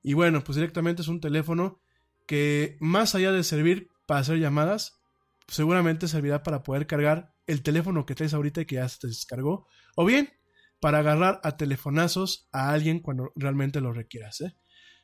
Y 0.02 0.14
bueno, 0.16 0.44
pues 0.44 0.56
directamente 0.56 1.04
es 1.04 1.08
un 1.08 1.22
teléfono 1.22 1.82
que 2.26 2.78
más 2.80 3.14
allá 3.14 3.32
de 3.32 3.44
servir 3.44 3.90
para 4.08 4.22
hacer 4.22 4.40
llamadas, 4.40 5.00
seguramente 5.48 6.08
servirá 6.08 6.42
para 6.42 6.64
poder 6.64 6.88
cargar 6.88 7.36
el 7.46 7.62
teléfono 7.62 8.08
que 8.08 8.16
traes 8.16 8.34
ahorita 8.34 8.62
y 8.62 8.66
que 8.66 8.76
ya 8.76 8.90
se 8.90 8.98
te 9.00 9.08
descargó. 9.08 9.68
O 9.96 10.04
bien, 10.04 10.30
para 10.80 11.00
agarrar 11.00 11.40
a 11.44 11.58
telefonazos 11.58 12.48
a 12.52 12.72
alguien 12.72 13.00
cuando 13.00 13.32
realmente 13.36 13.82
lo 13.82 13.94
requieras. 13.94 14.42
¿eh? 14.42 14.56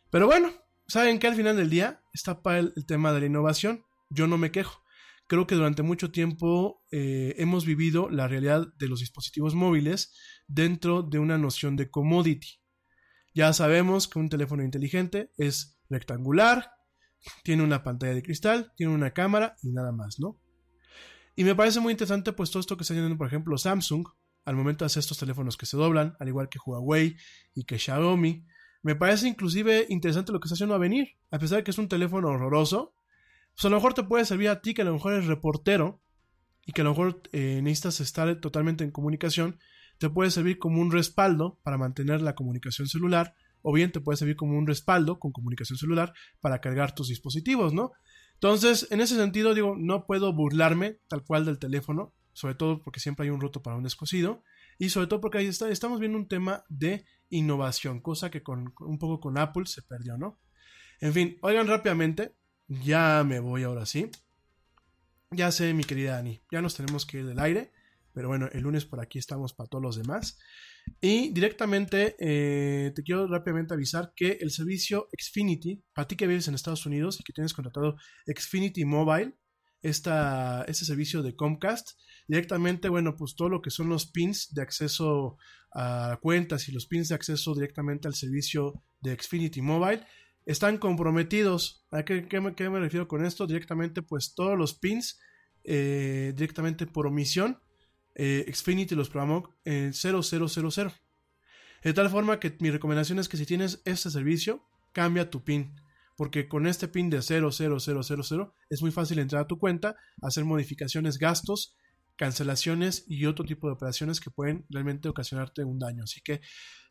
Pero 0.09 0.27
bueno, 0.27 0.51
saben 0.87 1.19
que 1.19 1.27
al 1.27 1.35
final 1.35 1.57
del 1.57 1.69
día 1.69 2.01
está 2.13 2.41
para 2.41 2.59
el, 2.59 2.73
tema 2.87 3.11
de 3.13 3.19
la 3.21 3.25
innovación. 3.25 3.83
Yo 4.09 4.27
no 4.27 4.37
me 4.37 4.51
quejo. 4.51 4.81
Creo 5.27 5.47
que 5.47 5.55
durante 5.55 5.81
mucho 5.81 6.11
tiempo 6.11 6.83
eh, 6.91 7.35
hemos 7.37 7.65
vivido 7.65 8.09
la 8.09 8.27
realidad 8.27 8.67
de 8.77 8.87
los 8.87 8.99
dispositivos 8.99 9.55
móviles 9.55 10.13
dentro 10.47 11.01
de 11.01 11.19
una 11.19 11.37
noción 11.37 11.75
de 11.75 11.89
commodity. 11.89 12.59
Ya 13.33 13.51
sabemos 13.51 14.07
que 14.07 14.19
un 14.19 14.29
teléfono 14.29 14.63
inteligente 14.63 15.31
es 15.37 15.79
rectangular, 15.89 16.71
tiene 17.43 17.63
una 17.63 17.83
pantalla 17.83 18.13
de 18.13 18.23
cristal, 18.23 18.71
tiene 18.77 18.93
una 18.93 19.11
cámara 19.11 19.55
y 19.63 19.71
nada 19.71 19.91
más, 19.91 20.19
¿no? 20.19 20.39
Y 21.35 21.43
me 21.43 21.55
parece 21.55 21.79
muy 21.79 21.91
interesante 21.91 22.31
pues 22.31 22.49
todo 22.49 22.61
esto 22.61 22.77
que 22.77 22.83
está 22.83 22.93
haciendo, 22.93 23.17
por 23.17 23.27
ejemplo, 23.27 23.57
Samsung 23.57 24.07
al 24.45 24.55
momento 24.55 24.85
de 24.85 24.87
hacer 24.87 25.01
estos 25.01 25.17
teléfonos 25.17 25.57
que 25.57 25.65
se 25.65 25.75
doblan, 25.75 26.15
al 26.19 26.27
igual 26.27 26.49
que 26.49 26.59
Huawei 26.63 27.17
y 27.53 27.63
que 27.63 27.77
Xiaomi. 27.77 28.45
Me 28.83 28.95
parece 28.95 29.27
inclusive 29.27 29.87
interesante 29.89 30.31
lo 30.31 30.39
que 30.39 30.45
está 30.45 30.53
haciendo 30.53 30.75
a 30.75 30.77
venir, 30.77 31.17
a 31.31 31.39
pesar 31.39 31.57
de 31.57 31.63
que 31.63 31.71
es 31.71 31.77
un 31.77 31.89
teléfono 31.89 32.29
horroroso, 32.29 32.93
pues 33.55 33.65
a 33.65 33.69
lo 33.69 33.77
mejor 33.77 33.93
te 33.93 34.03
puede 34.03 34.25
servir 34.25 34.49
a 34.49 34.61
ti 34.61 34.73
que 34.73 34.83
a 34.83 34.85
lo 34.85 34.93
mejor 34.93 35.13
eres 35.13 35.25
reportero 35.25 36.01
y 36.65 36.73
que 36.73 36.81
a 36.81 36.83
lo 36.83 36.91
mejor 36.91 37.21
eh, 37.31 37.61
necesitas 37.63 37.99
estar 37.99 38.39
totalmente 38.39 38.83
en 38.83 38.91
comunicación, 38.91 39.59
te 39.97 40.09
puede 40.09 40.29
servir 40.29 40.59
como 40.59 40.81
un 40.81 40.91
respaldo 40.91 41.59
para 41.63 41.77
mantener 41.77 42.21
la 42.21 42.35
comunicación 42.35 42.87
celular 42.87 43.33
o 43.61 43.73
bien 43.73 43.91
te 43.91 43.99
puede 43.99 44.17
servir 44.17 44.35
como 44.35 44.57
un 44.57 44.67
respaldo 44.67 45.17
con 45.17 45.31
comunicación 45.31 45.79
celular 45.79 46.13
para 46.39 46.61
cargar 46.61 46.93
tus 46.93 47.07
dispositivos, 47.07 47.73
¿no? 47.73 47.93
Entonces, 48.35 48.87
en 48.91 49.01
ese 49.01 49.15
sentido, 49.15 49.53
digo, 49.53 49.75
no 49.77 50.05
puedo 50.05 50.33
burlarme 50.33 50.99
tal 51.07 51.23
cual 51.23 51.45
del 51.45 51.59
teléfono, 51.59 52.13
sobre 52.33 52.55
todo 52.55 52.81
porque 52.81 52.99
siempre 52.99 53.25
hay 53.25 53.29
un 53.29 53.41
roto 53.41 53.61
para 53.63 53.77
un 53.77 53.83
descosido, 53.83 54.43
y 54.77 54.89
sobre 54.89 55.07
todo 55.07 55.21
porque 55.21 55.37
ahí 55.37 55.47
está, 55.47 55.69
estamos 55.69 55.99
viendo 55.99 56.17
un 56.17 56.27
tema 56.27 56.63
de 56.69 57.05
innovación, 57.29 58.01
cosa 58.01 58.29
que 58.29 58.43
con, 58.43 58.73
un 58.79 58.99
poco 58.99 59.19
con 59.19 59.37
Apple 59.37 59.65
se 59.65 59.81
perdió, 59.81 60.17
¿no? 60.17 60.39
En 60.99 61.13
fin, 61.13 61.37
oigan 61.41 61.67
rápidamente, 61.67 62.35
ya 62.67 63.23
me 63.25 63.39
voy 63.39 63.63
ahora 63.63 63.85
sí. 63.85 64.09
Ya 65.31 65.51
sé, 65.51 65.73
mi 65.73 65.83
querida 65.83 66.17
Ani, 66.17 66.41
ya 66.51 66.61
nos 66.61 66.75
tenemos 66.75 67.05
que 67.05 67.19
ir 67.19 67.25
del 67.25 67.39
aire, 67.39 67.71
pero 68.15 68.29
bueno, 68.29 68.49
el 68.53 68.61
lunes 68.61 68.85
por 68.85 69.01
aquí 69.01 69.19
estamos 69.19 69.53
para 69.53 69.67
todos 69.67 69.83
los 69.83 69.97
demás. 69.97 70.39
Y 71.01 71.33
directamente 71.33 72.15
eh, 72.19 72.93
te 72.95 73.03
quiero 73.03 73.27
rápidamente 73.27 73.73
avisar 73.73 74.13
que 74.15 74.37
el 74.39 74.51
servicio 74.51 75.09
Xfinity, 75.15 75.83
para 75.93 76.07
ti 76.07 76.15
que 76.15 76.25
vives 76.25 76.47
en 76.47 76.55
Estados 76.55 76.85
Unidos 76.85 77.19
y 77.19 77.23
que 77.23 77.33
tienes 77.33 77.53
contratado 77.53 77.97
Xfinity 78.25 78.85
Mobile, 78.85 79.35
esta, 79.81 80.63
este 80.67 80.85
servicio 80.85 81.21
de 81.21 81.35
Comcast, 81.35 81.99
directamente, 82.27 82.89
bueno, 82.89 83.15
pues 83.15 83.35
todo 83.35 83.49
lo 83.49 83.61
que 83.61 83.69
son 83.69 83.89
los 83.89 84.09
pins 84.09 84.53
de 84.53 84.61
acceso 84.61 85.37
a 85.73 86.17
cuentas 86.21 86.69
y 86.69 86.71
los 86.71 86.87
pins 86.87 87.09
de 87.09 87.15
acceso 87.15 87.53
directamente 87.53 88.07
al 88.07 88.15
servicio 88.15 88.81
de 89.01 89.15
Xfinity 89.15 89.61
Mobile, 89.61 90.05
están 90.45 90.77
comprometidos. 90.77 91.85
¿A 91.91 92.05
qué, 92.05 92.27
qué 92.27 92.39
me, 92.39 92.55
qué 92.55 92.69
me 92.69 92.79
refiero 92.79 93.07
con 93.07 93.25
esto? 93.25 93.45
Directamente, 93.45 94.01
pues 94.01 94.33
todos 94.35 94.57
los 94.57 94.73
pins, 94.73 95.19
eh, 95.63 96.33
directamente 96.35 96.87
por 96.87 97.07
omisión, 97.07 97.59
eh, 98.15 98.49
Xfinity 98.51 98.95
los 98.95 99.09
programó 99.09 99.53
en 99.65 99.93
0000. 99.93 100.91
De 101.83 101.93
tal 101.93 102.09
forma 102.09 102.39
que 102.39 102.55
mi 102.59 102.71
recomendación 102.71 103.19
es 103.19 103.29
que 103.29 103.37
si 103.37 103.45
tienes 103.45 103.81
este 103.85 104.09
servicio, 104.09 104.65
cambia 104.91 105.29
tu 105.29 105.43
pin. 105.43 105.75
Porque 106.17 106.47
con 106.47 106.65
este 106.65 106.87
pin 106.87 107.09
de 107.09 107.21
00000 107.21 107.73
es 108.69 108.81
muy 108.81 108.91
fácil 108.91 109.19
entrar 109.19 109.43
a 109.43 109.47
tu 109.47 109.59
cuenta, 109.59 109.95
hacer 110.21 110.45
modificaciones, 110.45 111.17
gastos, 111.17 111.75
cancelaciones 112.15 113.03
y 113.07 113.25
otro 113.25 113.45
tipo 113.45 113.67
de 113.67 113.73
operaciones 113.73 114.19
que 114.19 114.31
pueden 114.31 114.65
realmente 114.69 115.09
ocasionarte 115.09 115.63
un 115.63 115.77
daño. 115.77 116.03
Así 116.03 116.21
que, 116.21 116.41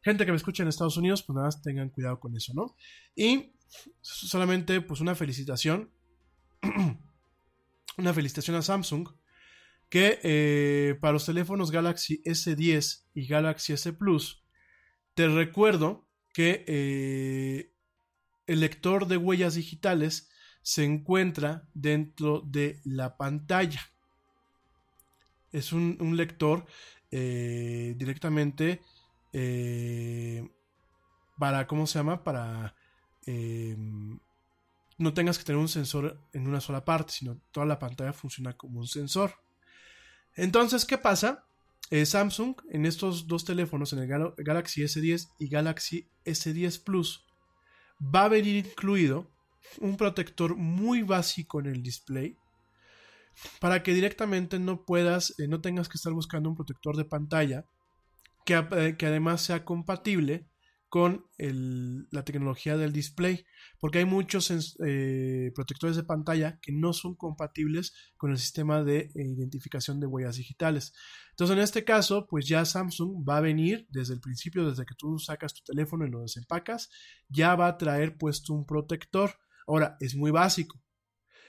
gente 0.03 0.27
que 0.27 0.33
me 0.33 0.37
escucha 0.37 0.63
en 0.63 0.69
Estados 0.69 0.97
Unidos, 0.97 1.23
pues 1.23 1.35
nada 1.35 1.47
más 1.47 1.63
tengan 1.63 1.89
cuidado 1.89 2.21
con 2.21 2.37
eso, 2.37 2.53
¿no? 2.55 2.77
Y 3.17 3.55
solamente, 4.01 4.81
pues 4.83 5.01
una 5.01 5.15
felicitación. 5.15 5.91
una 7.99 8.13
felicitación 8.13 8.57
a 8.57 8.63
Samsung. 8.63 9.09
Que 9.89 10.19
eh, 10.23 10.97
para 11.01 11.13
los 11.13 11.27
teléfonos 11.27 11.71
Galaxy 11.71 12.23
S10 12.25 13.05
y 13.15 13.27
Galaxy 13.27 13.75
S 13.75 13.93
Plus, 13.93 14.43
te 15.15 15.29
recuerdo 15.29 16.09
que 16.33 16.65
eh, 16.67 17.73
el 18.47 18.61
lector 18.61 19.07
de 19.07 19.17
huellas 19.17 19.55
digitales 19.55 20.31
se 20.63 20.85
encuentra 20.85 21.69
dentro 21.75 22.41
de 22.41 22.81
la 22.85 23.17
pantalla. 23.17 23.81
Es 25.53 25.73
un, 25.73 26.17
lector 26.17 26.67
eh, 27.13 27.95
directamente 27.97 28.81
para, 31.39 31.67
¿cómo 31.69 31.87
se 31.87 31.99
llama? 32.01 32.25
Para 32.25 32.75
no 34.99 35.15
tengas 35.15 35.39
que 35.39 35.45
tener 35.45 35.61
un 35.61 35.69
sensor 35.69 36.21
en 36.33 36.47
una 36.47 36.61
sola 36.61 36.85
parte, 36.85 37.13
sino 37.13 37.39
toda 37.51 37.67
la 37.67 37.79
pantalla 37.79 38.13
funciona 38.13 38.57
como 38.57 38.81
un 38.81 38.87
sensor. 38.87 39.44
Entonces, 40.37 40.85
¿qué 40.85 40.99
pasa? 40.99 41.45
Eh, 41.91 42.07
Samsung 42.07 42.57
en 42.71 42.87
estos 42.87 43.27
dos 43.29 43.45
teléfonos, 43.45 43.93
en 43.93 44.01
el 44.01 44.09
Gal 44.09 44.35
Galaxy 44.39 44.83
S10 44.83 45.29
y 45.39 45.49
Galaxy 45.49 46.09
S10 46.25 46.83
Plus, 46.83 47.25
va 48.01 48.25
a 48.25 48.29
venir 48.29 48.67
incluido 48.67 49.31
un 49.81 49.97
protector 49.97 50.57
muy 50.57 51.03
básico 51.03 51.61
en 51.61 51.67
el 51.67 51.83
display 51.83 52.37
para 53.61 53.83
que 53.83 53.95
directamente 53.95 54.59
no 54.59 54.85
puedas, 54.85 55.39
eh, 55.39 55.49
no 55.49 55.61
tengas 55.61 55.89
que 55.89 55.97
estar 55.97 56.13
buscando 56.13 56.49
un 56.49 56.57
protector 56.57 56.97
de 56.97 57.05
pantalla 57.05 57.67
que, 58.45 58.55
eh, 58.73 58.97
que 58.97 59.07
además 59.07 59.43
sea 59.43 59.65
compatible 59.65 60.47
con 60.95 61.27
la 61.41 62.25
tecnología 62.25 62.77
del 62.77 62.93
display, 62.93 63.45
porque 63.81 63.99
hay 63.99 64.05
muchos 64.05 64.77
eh, 64.87 65.51
protectores 65.53 65.97
de 65.97 66.05
pantalla 66.05 66.61
que 66.63 66.71
no 66.71 66.93
son 66.93 67.17
compatibles 67.17 67.93
con 68.17 68.31
el 68.31 68.39
sistema 68.39 68.85
de 68.85 69.11
identificación 69.17 69.99
de 69.99 70.07
huellas 70.07 70.37
digitales. 70.37 70.93
Entonces, 71.31 71.57
en 71.57 71.63
este 71.65 71.83
caso, 71.83 72.29
pues 72.29 72.47
ya 72.47 72.65
Samsung 72.65 73.29
va 73.29 73.39
a 73.39 73.41
venir 73.41 73.89
desde 73.91 74.15
el 74.15 74.21
principio, 74.21 74.71
desde 74.71 74.87
que 74.87 74.95
tú 74.95 75.19
sacas 75.19 75.53
tu 75.53 75.65
teléfono 75.65 76.07
y 76.07 76.11
lo 76.11 76.21
desempacas, 76.21 76.91
ya 77.29 77.57
va 77.57 77.67
a 77.67 77.77
traer 77.77 78.17
puesto 78.17 78.55
un 78.55 78.65
protector. 78.65 79.33
Ahora, 79.67 79.97
es 79.99 80.15
muy 80.15 80.31
básico. 80.31 80.81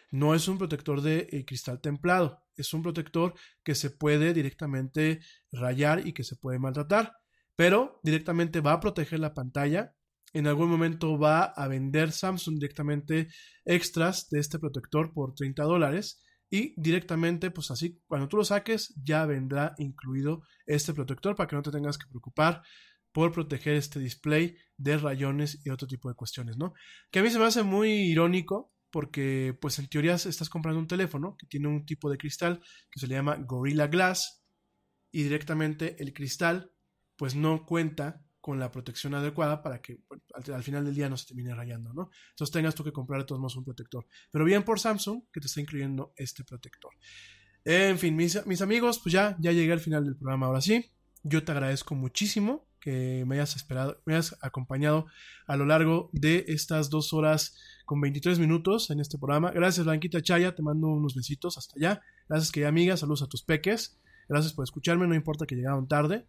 No 0.10 0.34
es 0.34 0.48
un 0.48 0.58
protector 0.58 1.04
de 1.04 1.28
eh, 1.32 1.46
cristal 1.46 1.82
templado, 1.82 2.42
es 2.58 2.74
un 2.74 2.82
protector 2.82 3.36
que 3.64 3.76
se 3.76 3.92
puede 3.92 4.34
directamente 4.34 5.20
rayar 5.52 6.08
y 6.08 6.14
que 6.14 6.24
se 6.24 6.36
puede 6.36 6.58
maltratar 6.58 7.14
pero 7.56 8.00
directamente 8.04 8.62
va 8.62 8.74
a 8.74 8.80
proteger 8.80 9.20
la 9.20 9.34
pantalla. 9.34 9.96
En 10.34 10.48
algún 10.48 10.70
momento 10.70 11.18
va 11.18 11.44
a 11.44 11.68
vender 11.68 12.12
Samsung 12.12 12.56
directamente 12.56 13.30
extras 13.64 14.30
de 14.30 14.40
este 14.40 14.60
protector 14.60 15.14
por 15.14 15.34
30 15.34 15.64
dólares. 15.64 16.22
Y 16.50 16.74
directamente, 16.80 17.52
pues 17.52 17.72
así, 17.72 18.02
cuando 18.08 18.28
tú 18.28 18.38
lo 18.38 18.44
saques, 18.44 18.94
ya 19.02 19.26
vendrá 19.26 19.74
incluido 19.78 20.44
este 20.66 20.94
protector 20.94 21.36
para 21.36 21.48
que 21.48 21.56
no 21.56 21.62
te 21.62 21.72
tengas 21.72 21.98
que 21.98 22.08
preocupar 22.08 22.62
por 23.12 23.32
proteger 23.32 23.76
este 23.76 24.00
display 24.00 24.58
de 24.78 24.98
rayones 24.98 25.66
y 25.66 25.70
otro 25.70 25.88
tipo 25.88 26.10
de 26.10 26.16
cuestiones, 26.16 26.58
¿no? 26.58 26.74
Que 27.12 27.20
a 27.20 27.24
mí 27.24 27.30
se 27.30 27.40
me 27.40 27.46
hace 27.46 27.64
muy 27.64 27.90
irónico 27.90 28.74
porque, 28.92 29.58
pues 29.60 29.80
en 29.80 29.88
teoría 29.88 30.16
estás 30.16 30.50
comprando 30.50 30.80
un 30.80 30.88
teléfono 30.88 31.36
que 31.38 31.48
tiene 31.48 31.70
un 31.70 31.86
tipo 31.86 32.10
de 32.10 32.18
cristal 32.18 32.62
que 32.92 33.00
se 33.00 33.08
le 33.08 33.16
llama 33.16 33.38
Gorilla 33.38 33.88
Glass 33.88 34.44
y 35.12 35.24
directamente 35.24 35.96
el 36.04 36.14
cristal 36.14 36.75
pues 37.18 37.36
no 37.36 37.66
cuenta 37.66 38.26
con 38.46 38.60
la 38.60 38.72
protección 38.72 39.16
adecuada 39.16 39.64
para 39.64 39.82
que 39.82 40.02
al, 40.54 40.62
final 40.62 40.86
del 40.86 40.94
día 40.94 41.10
no 41.10 41.18
se 41.18 41.26
termine 41.26 41.56
rayando, 41.56 41.92
¿no? 41.94 42.12
Entonces 42.30 42.54
tengas 42.54 42.76
tú 42.76 42.84
que 42.84 42.92
comprar 42.92 43.22
de 43.22 43.26
todos 43.26 43.42
modos 43.42 43.56
un 43.56 43.64
protector. 43.64 44.06
Pero 44.30 44.46
bien 44.46 44.62
por 44.62 44.80
Samsung 44.80 45.24
que 45.34 45.40
te 45.40 45.48
está 45.48 45.62
incluyendo 45.62 46.14
este 46.16 46.44
protector. 46.44 46.92
En 47.64 47.98
fin, 47.98 48.16
mis, 48.16 48.62
amigos, 48.62 49.00
pues 49.00 49.14
ya, 49.14 49.36
ya 49.40 49.52
llegué 49.52 49.74
al 49.74 49.80
final 49.80 50.06
del 50.06 50.16
programa 50.16 50.46
ahora 50.46 50.62
sí. 50.62 50.86
Yo 51.24 51.44
te 51.44 51.54
agradezco 51.54 51.96
muchísimo 51.96 52.68
que 52.80 53.24
me 53.26 53.34
hayas 53.34 53.56
esperado, 53.56 54.00
me 54.06 54.14
hayas 54.14 54.38
acompañado 54.42 55.08
a 55.48 55.58
lo 55.58 55.66
largo 55.66 56.12
de 56.14 56.46
estas 56.48 56.92
dos 56.92 57.14
horas 57.14 57.58
con 57.86 58.00
23 58.00 58.38
minutos 58.38 58.92
en 58.92 59.00
este 59.00 59.18
programa. 59.18 59.50
Gracias, 59.50 59.88
Blanquita 59.88 60.22
Chaya, 60.22 60.54
te 60.54 60.62
mando 60.62 60.90
unos 60.90 61.16
besitos 61.16 61.58
hasta 61.58 61.74
allá. 61.78 62.04
Gracias, 62.30 62.52
querida 62.52 62.70
amiga, 62.70 62.96
saludos 62.96 63.24
a 63.24 63.28
tus 63.28 63.42
peques. 63.42 64.00
Gracias 64.30 64.54
por 64.54 64.64
escucharme, 64.64 65.08
no 65.08 65.16
importa 65.16 65.48
que 65.48 65.56
llegaron 65.56 65.88
tarde. 65.88 66.28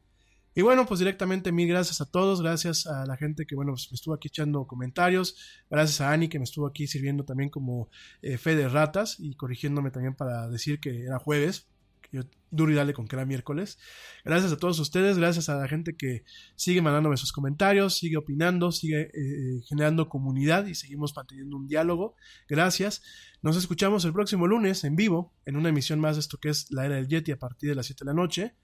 Y 0.56 0.62
bueno, 0.62 0.86
pues 0.86 1.00
directamente 1.00 1.52
mil 1.52 1.68
gracias 1.68 2.00
a 2.00 2.06
todos, 2.10 2.40
gracias 2.40 2.86
a 2.86 3.04
la 3.04 3.18
gente 3.18 3.44
que, 3.44 3.54
bueno, 3.54 3.72
pues 3.72 3.88
me 3.90 3.94
estuvo 3.94 4.14
aquí 4.14 4.28
echando 4.28 4.66
comentarios, 4.66 5.36
gracias 5.68 6.00
a 6.00 6.10
Ani 6.10 6.28
que 6.30 6.38
me 6.38 6.44
estuvo 6.44 6.66
aquí 6.66 6.86
sirviendo 6.86 7.26
también 7.26 7.50
como 7.50 7.90
eh, 8.22 8.38
fe 8.38 8.56
de 8.56 8.66
ratas 8.66 9.16
y 9.18 9.34
corrigiéndome 9.34 9.90
también 9.90 10.14
para 10.14 10.48
decir 10.48 10.80
que 10.80 11.02
era 11.02 11.18
jueves, 11.18 11.68
que 12.00 12.16
yo 12.16 12.22
duro 12.50 12.72
y 12.72 12.74
dale 12.74 12.94
con 12.94 13.06
que 13.06 13.16
era 13.16 13.26
miércoles. 13.26 13.78
Gracias 14.24 14.50
a 14.50 14.56
todos 14.56 14.78
ustedes, 14.78 15.18
gracias 15.18 15.50
a 15.50 15.56
la 15.56 15.68
gente 15.68 15.94
que 15.94 16.24
sigue 16.54 16.80
mandándome 16.80 17.18
sus 17.18 17.32
comentarios, 17.32 17.98
sigue 17.98 18.16
opinando, 18.16 18.72
sigue 18.72 19.10
eh, 19.12 19.60
generando 19.68 20.08
comunidad 20.08 20.64
y 20.64 20.74
seguimos 20.74 21.14
manteniendo 21.14 21.54
un 21.58 21.68
diálogo. 21.68 22.16
Gracias. 22.48 23.02
Nos 23.42 23.58
escuchamos 23.58 24.06
el 24.06 24.14
próximo 24.14 24.46
lunes 24.46 24.84
en 24.84 24.96
vivo 24.96 25.34
en 25.44 25.58
una 25.58 25.68
emisión 25.68 26.00
más 26.00 26.16
de 26.16 26.20
esto 26.20 26.38
que 26.38 26.48
es 26.48 26.70
la 26.70 26.86
era 26.86 26.94
del 26.94 27.08
Yeti 27.08 27.30
a 27.32 27.38
partir 27.38 27.68
de 27.68 27.74
las 27.74 27.84
7 27.84 28.06
de 28.06 28.06
la 28.06 28.14
noche 28.14 28.54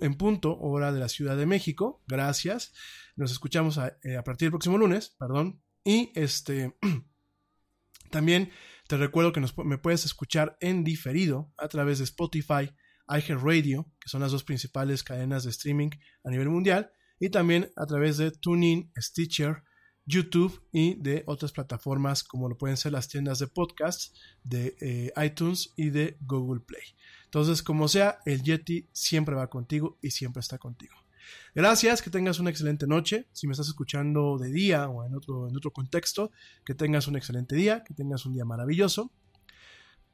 en 0.00 0.14
punto, 0.14 0.58
hora 0.58 0.92
de 0.92 1.00
la 1.00 1.08
Ciudad 1.08 1.36
de 1.36 1.46
México. 1.46 2.02
Gracias. 2.06 2.72
Nos 3.16 3.32
escuchamos 3.32 3.78
a, 3.78 3.96
eh, 4.02 4.20
partir 4.24 4.46
del 4.46 4.52
próximo 4.52 4.78
lunes, 4.78 5.14
perdón. 5.18 5.62
Y 5.84 6.10
este 6.14 6.76
también 8.10 8.50
te 8.88 8.96
recuerdo 8.96 9.32
que 9.32 9.42
me 9.64 9.78
puedes 9.78 10.04
escuchar 10.04 10.56
en 10.60 10.84
diferido 10.84 11.52
a 11.56 11.68
través 11.68 11.98
de 11.98 12.04
Spotify, 12.04 12.70
iHeartRadio, 13.08 13.90
que 14.00 14.08
son 14.08 14.20
las 14.20 14.32
dos 14.32 14.44
principales 14.44 15.02
cadenas 15.02 15.44
de 15.44 15.50
streaming 15.50 15.90
a 16.24 16.30
nivel 16.30 16.48
mundial, 16.48 16.90
y 17.18 17.30
también 17.30 17.70
a 17.76 17.86
través 17.86 18.16
de 18.16 18.30
TuneIn, 18.30 18.92
Stitcher, 18.98 19.62
YouTube 20.06 20.62
y 20.70 21.00
de 21.00 21.22
otras 21.26 21.52
plataformas 21.52 22.22
como 22.22 22.48
lo 22.48 22.58
pueden 22.58 22.76
ser 22.76 22.92
las 22.92 23.08
tiendas 23.08 23.38
de 23.38 23.46
podcasts 23.46 24.12
de 24.42 24.76
eh, 24.80 25.12
iTunes 25.24 25.72
y 25.76 25.90
de 25.90 26.18
Google 26.20 26.60
Play. 26.60 26.82
Entonces, 27.34 27.64
como 27.64 27.88
sea, 27.88 28.20
el 28.26 28.44
Yeti 28.44 28.86
siempre 28.92 29.34
va 29.34 29.50
contigo 29.50 29.98
y 30.00 30.12
siempre 30.12 30.38
está 30.38 30.56
contigo. 30.56 30.94
Gracias, 31.52 32.00
que 32.00 32.08
tengas 32.08 32.38
una 32.38 32.50
excelente 32.50 32.86
noche. 32.86 33.26
Si 33.32 33.48
me 33.48 33.54
estás 33.54 33.66
escuchando 33.66 34.38
de 34.38 34.52
día 34.52 34.88
o 34.88 35.04
en 35.04 35.16
otro, 35.16 35.48
en 35.48 35.56
otro 35.56 35.72
contexto, 35.72 36.30
que 36.64 36.76
tengas 36.76 37.08
un 37.08 37.16
excelente 37.16 37.56
día, 37.56 37.82
que 37.82 37.92
tengas 37.92 38.24
un 38.24 38.34
día 38.34 38.44
maravilloso. 38.44 39.10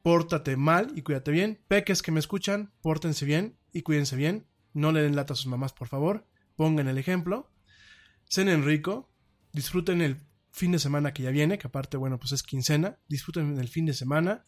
Pórtate 0.00 0.56
mal 0.56 0.92
y 0.96 1.02
cuídate 1.02 1.30
bien. 1.30 1.60
Peques 1.68 2.00
que 2.00 2.10
me 2.10 2.20
escuchan, 2.20 2.72
pórtense 2.80 3.26
bien 3.26 3.58
y 3.70 3.82
cuídense 3.82 4.16
bien. 4.16 4.46
No 4.72 4.90
le 4.90 5.02
den 5.02 5.14
lata 5.14 5.34
a 5.34 5.36
sus 5.36 5.46
mamás, 5.46 5.74
por 5.74 5.88
favor. 5.88 6.26
Pongan 6.56 6.88
el 6.88 6.96
ejemplo. 6.96 7.52
Cenen 8.30 8.64
rico. 8.64 9.12
Disfruten 9.52 10.00
el 10.00 10.22
fin 10.52 10.72
de 10.72 10.78
semana 10.78 11.12
que 11.12 11.24
ya 11.24 11.30
viene, 11.30 11.58
que 11.58 11.66
aparte, 11.66 11.98
bueno, 11.98 12.18
pues 12.18 12.32
es 12.32 12.42
quincena. 12.42 12.98
Disfruten 13.10 13.58
el 13.58 13.68
fin 13.68 13.84
de 13.84 13.92
semana. 13.92 14.46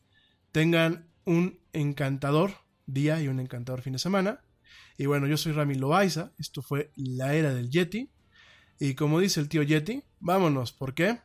Tengan 0.52 1.11
un 1.24 1.58
encantador 1.72 2.52
día 2.86 3.20
y 3.20 3.28
un 3.28 3.40
encantador 3.40 3.82
fin 3.82 3.94
de 3.94 3.98
semana. 3.98 4.40
Y 4.96 5.06
bueno, 5.06 5.26
yo 5.26 5.36
soy 5.36 5.52
Rami 5.52 5.74
Loaiza, 5.74 6.32
esto 6.38 6.62
fue 6.62 6.92
la 6.96 7.34
era 7.34 7.54
del 7.54 7.70
Yeti. 7.70 8.10
Y 8.78 8.94
como 8.94 9.20
dice 9.20 9.40
el 9.40 9.48
tío 9.48 9.62
Yeti, 9.62 10.02
vámonos, 10.20 10.72
¿por 10.72 10.94
qué? 10.94 11.20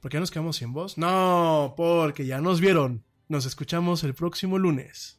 ¿Por 0.00 0.10
qué 0.10 0.20
nos 0.20 0.30
quedamos 0.30 0.56
sin 0.56 0.72
voz? 0.72 0.98
No, 0.98 1.74
porque 1.76 2.26
ya 2.26 2.40
nos 2.40 2.60
vieron. 2.60 3.04
Nos 3.28 3.46
escuchamos 3.46 4.04
el 4.04 4.14
próximo 4.14 4.58
lunes. 4.58 5.18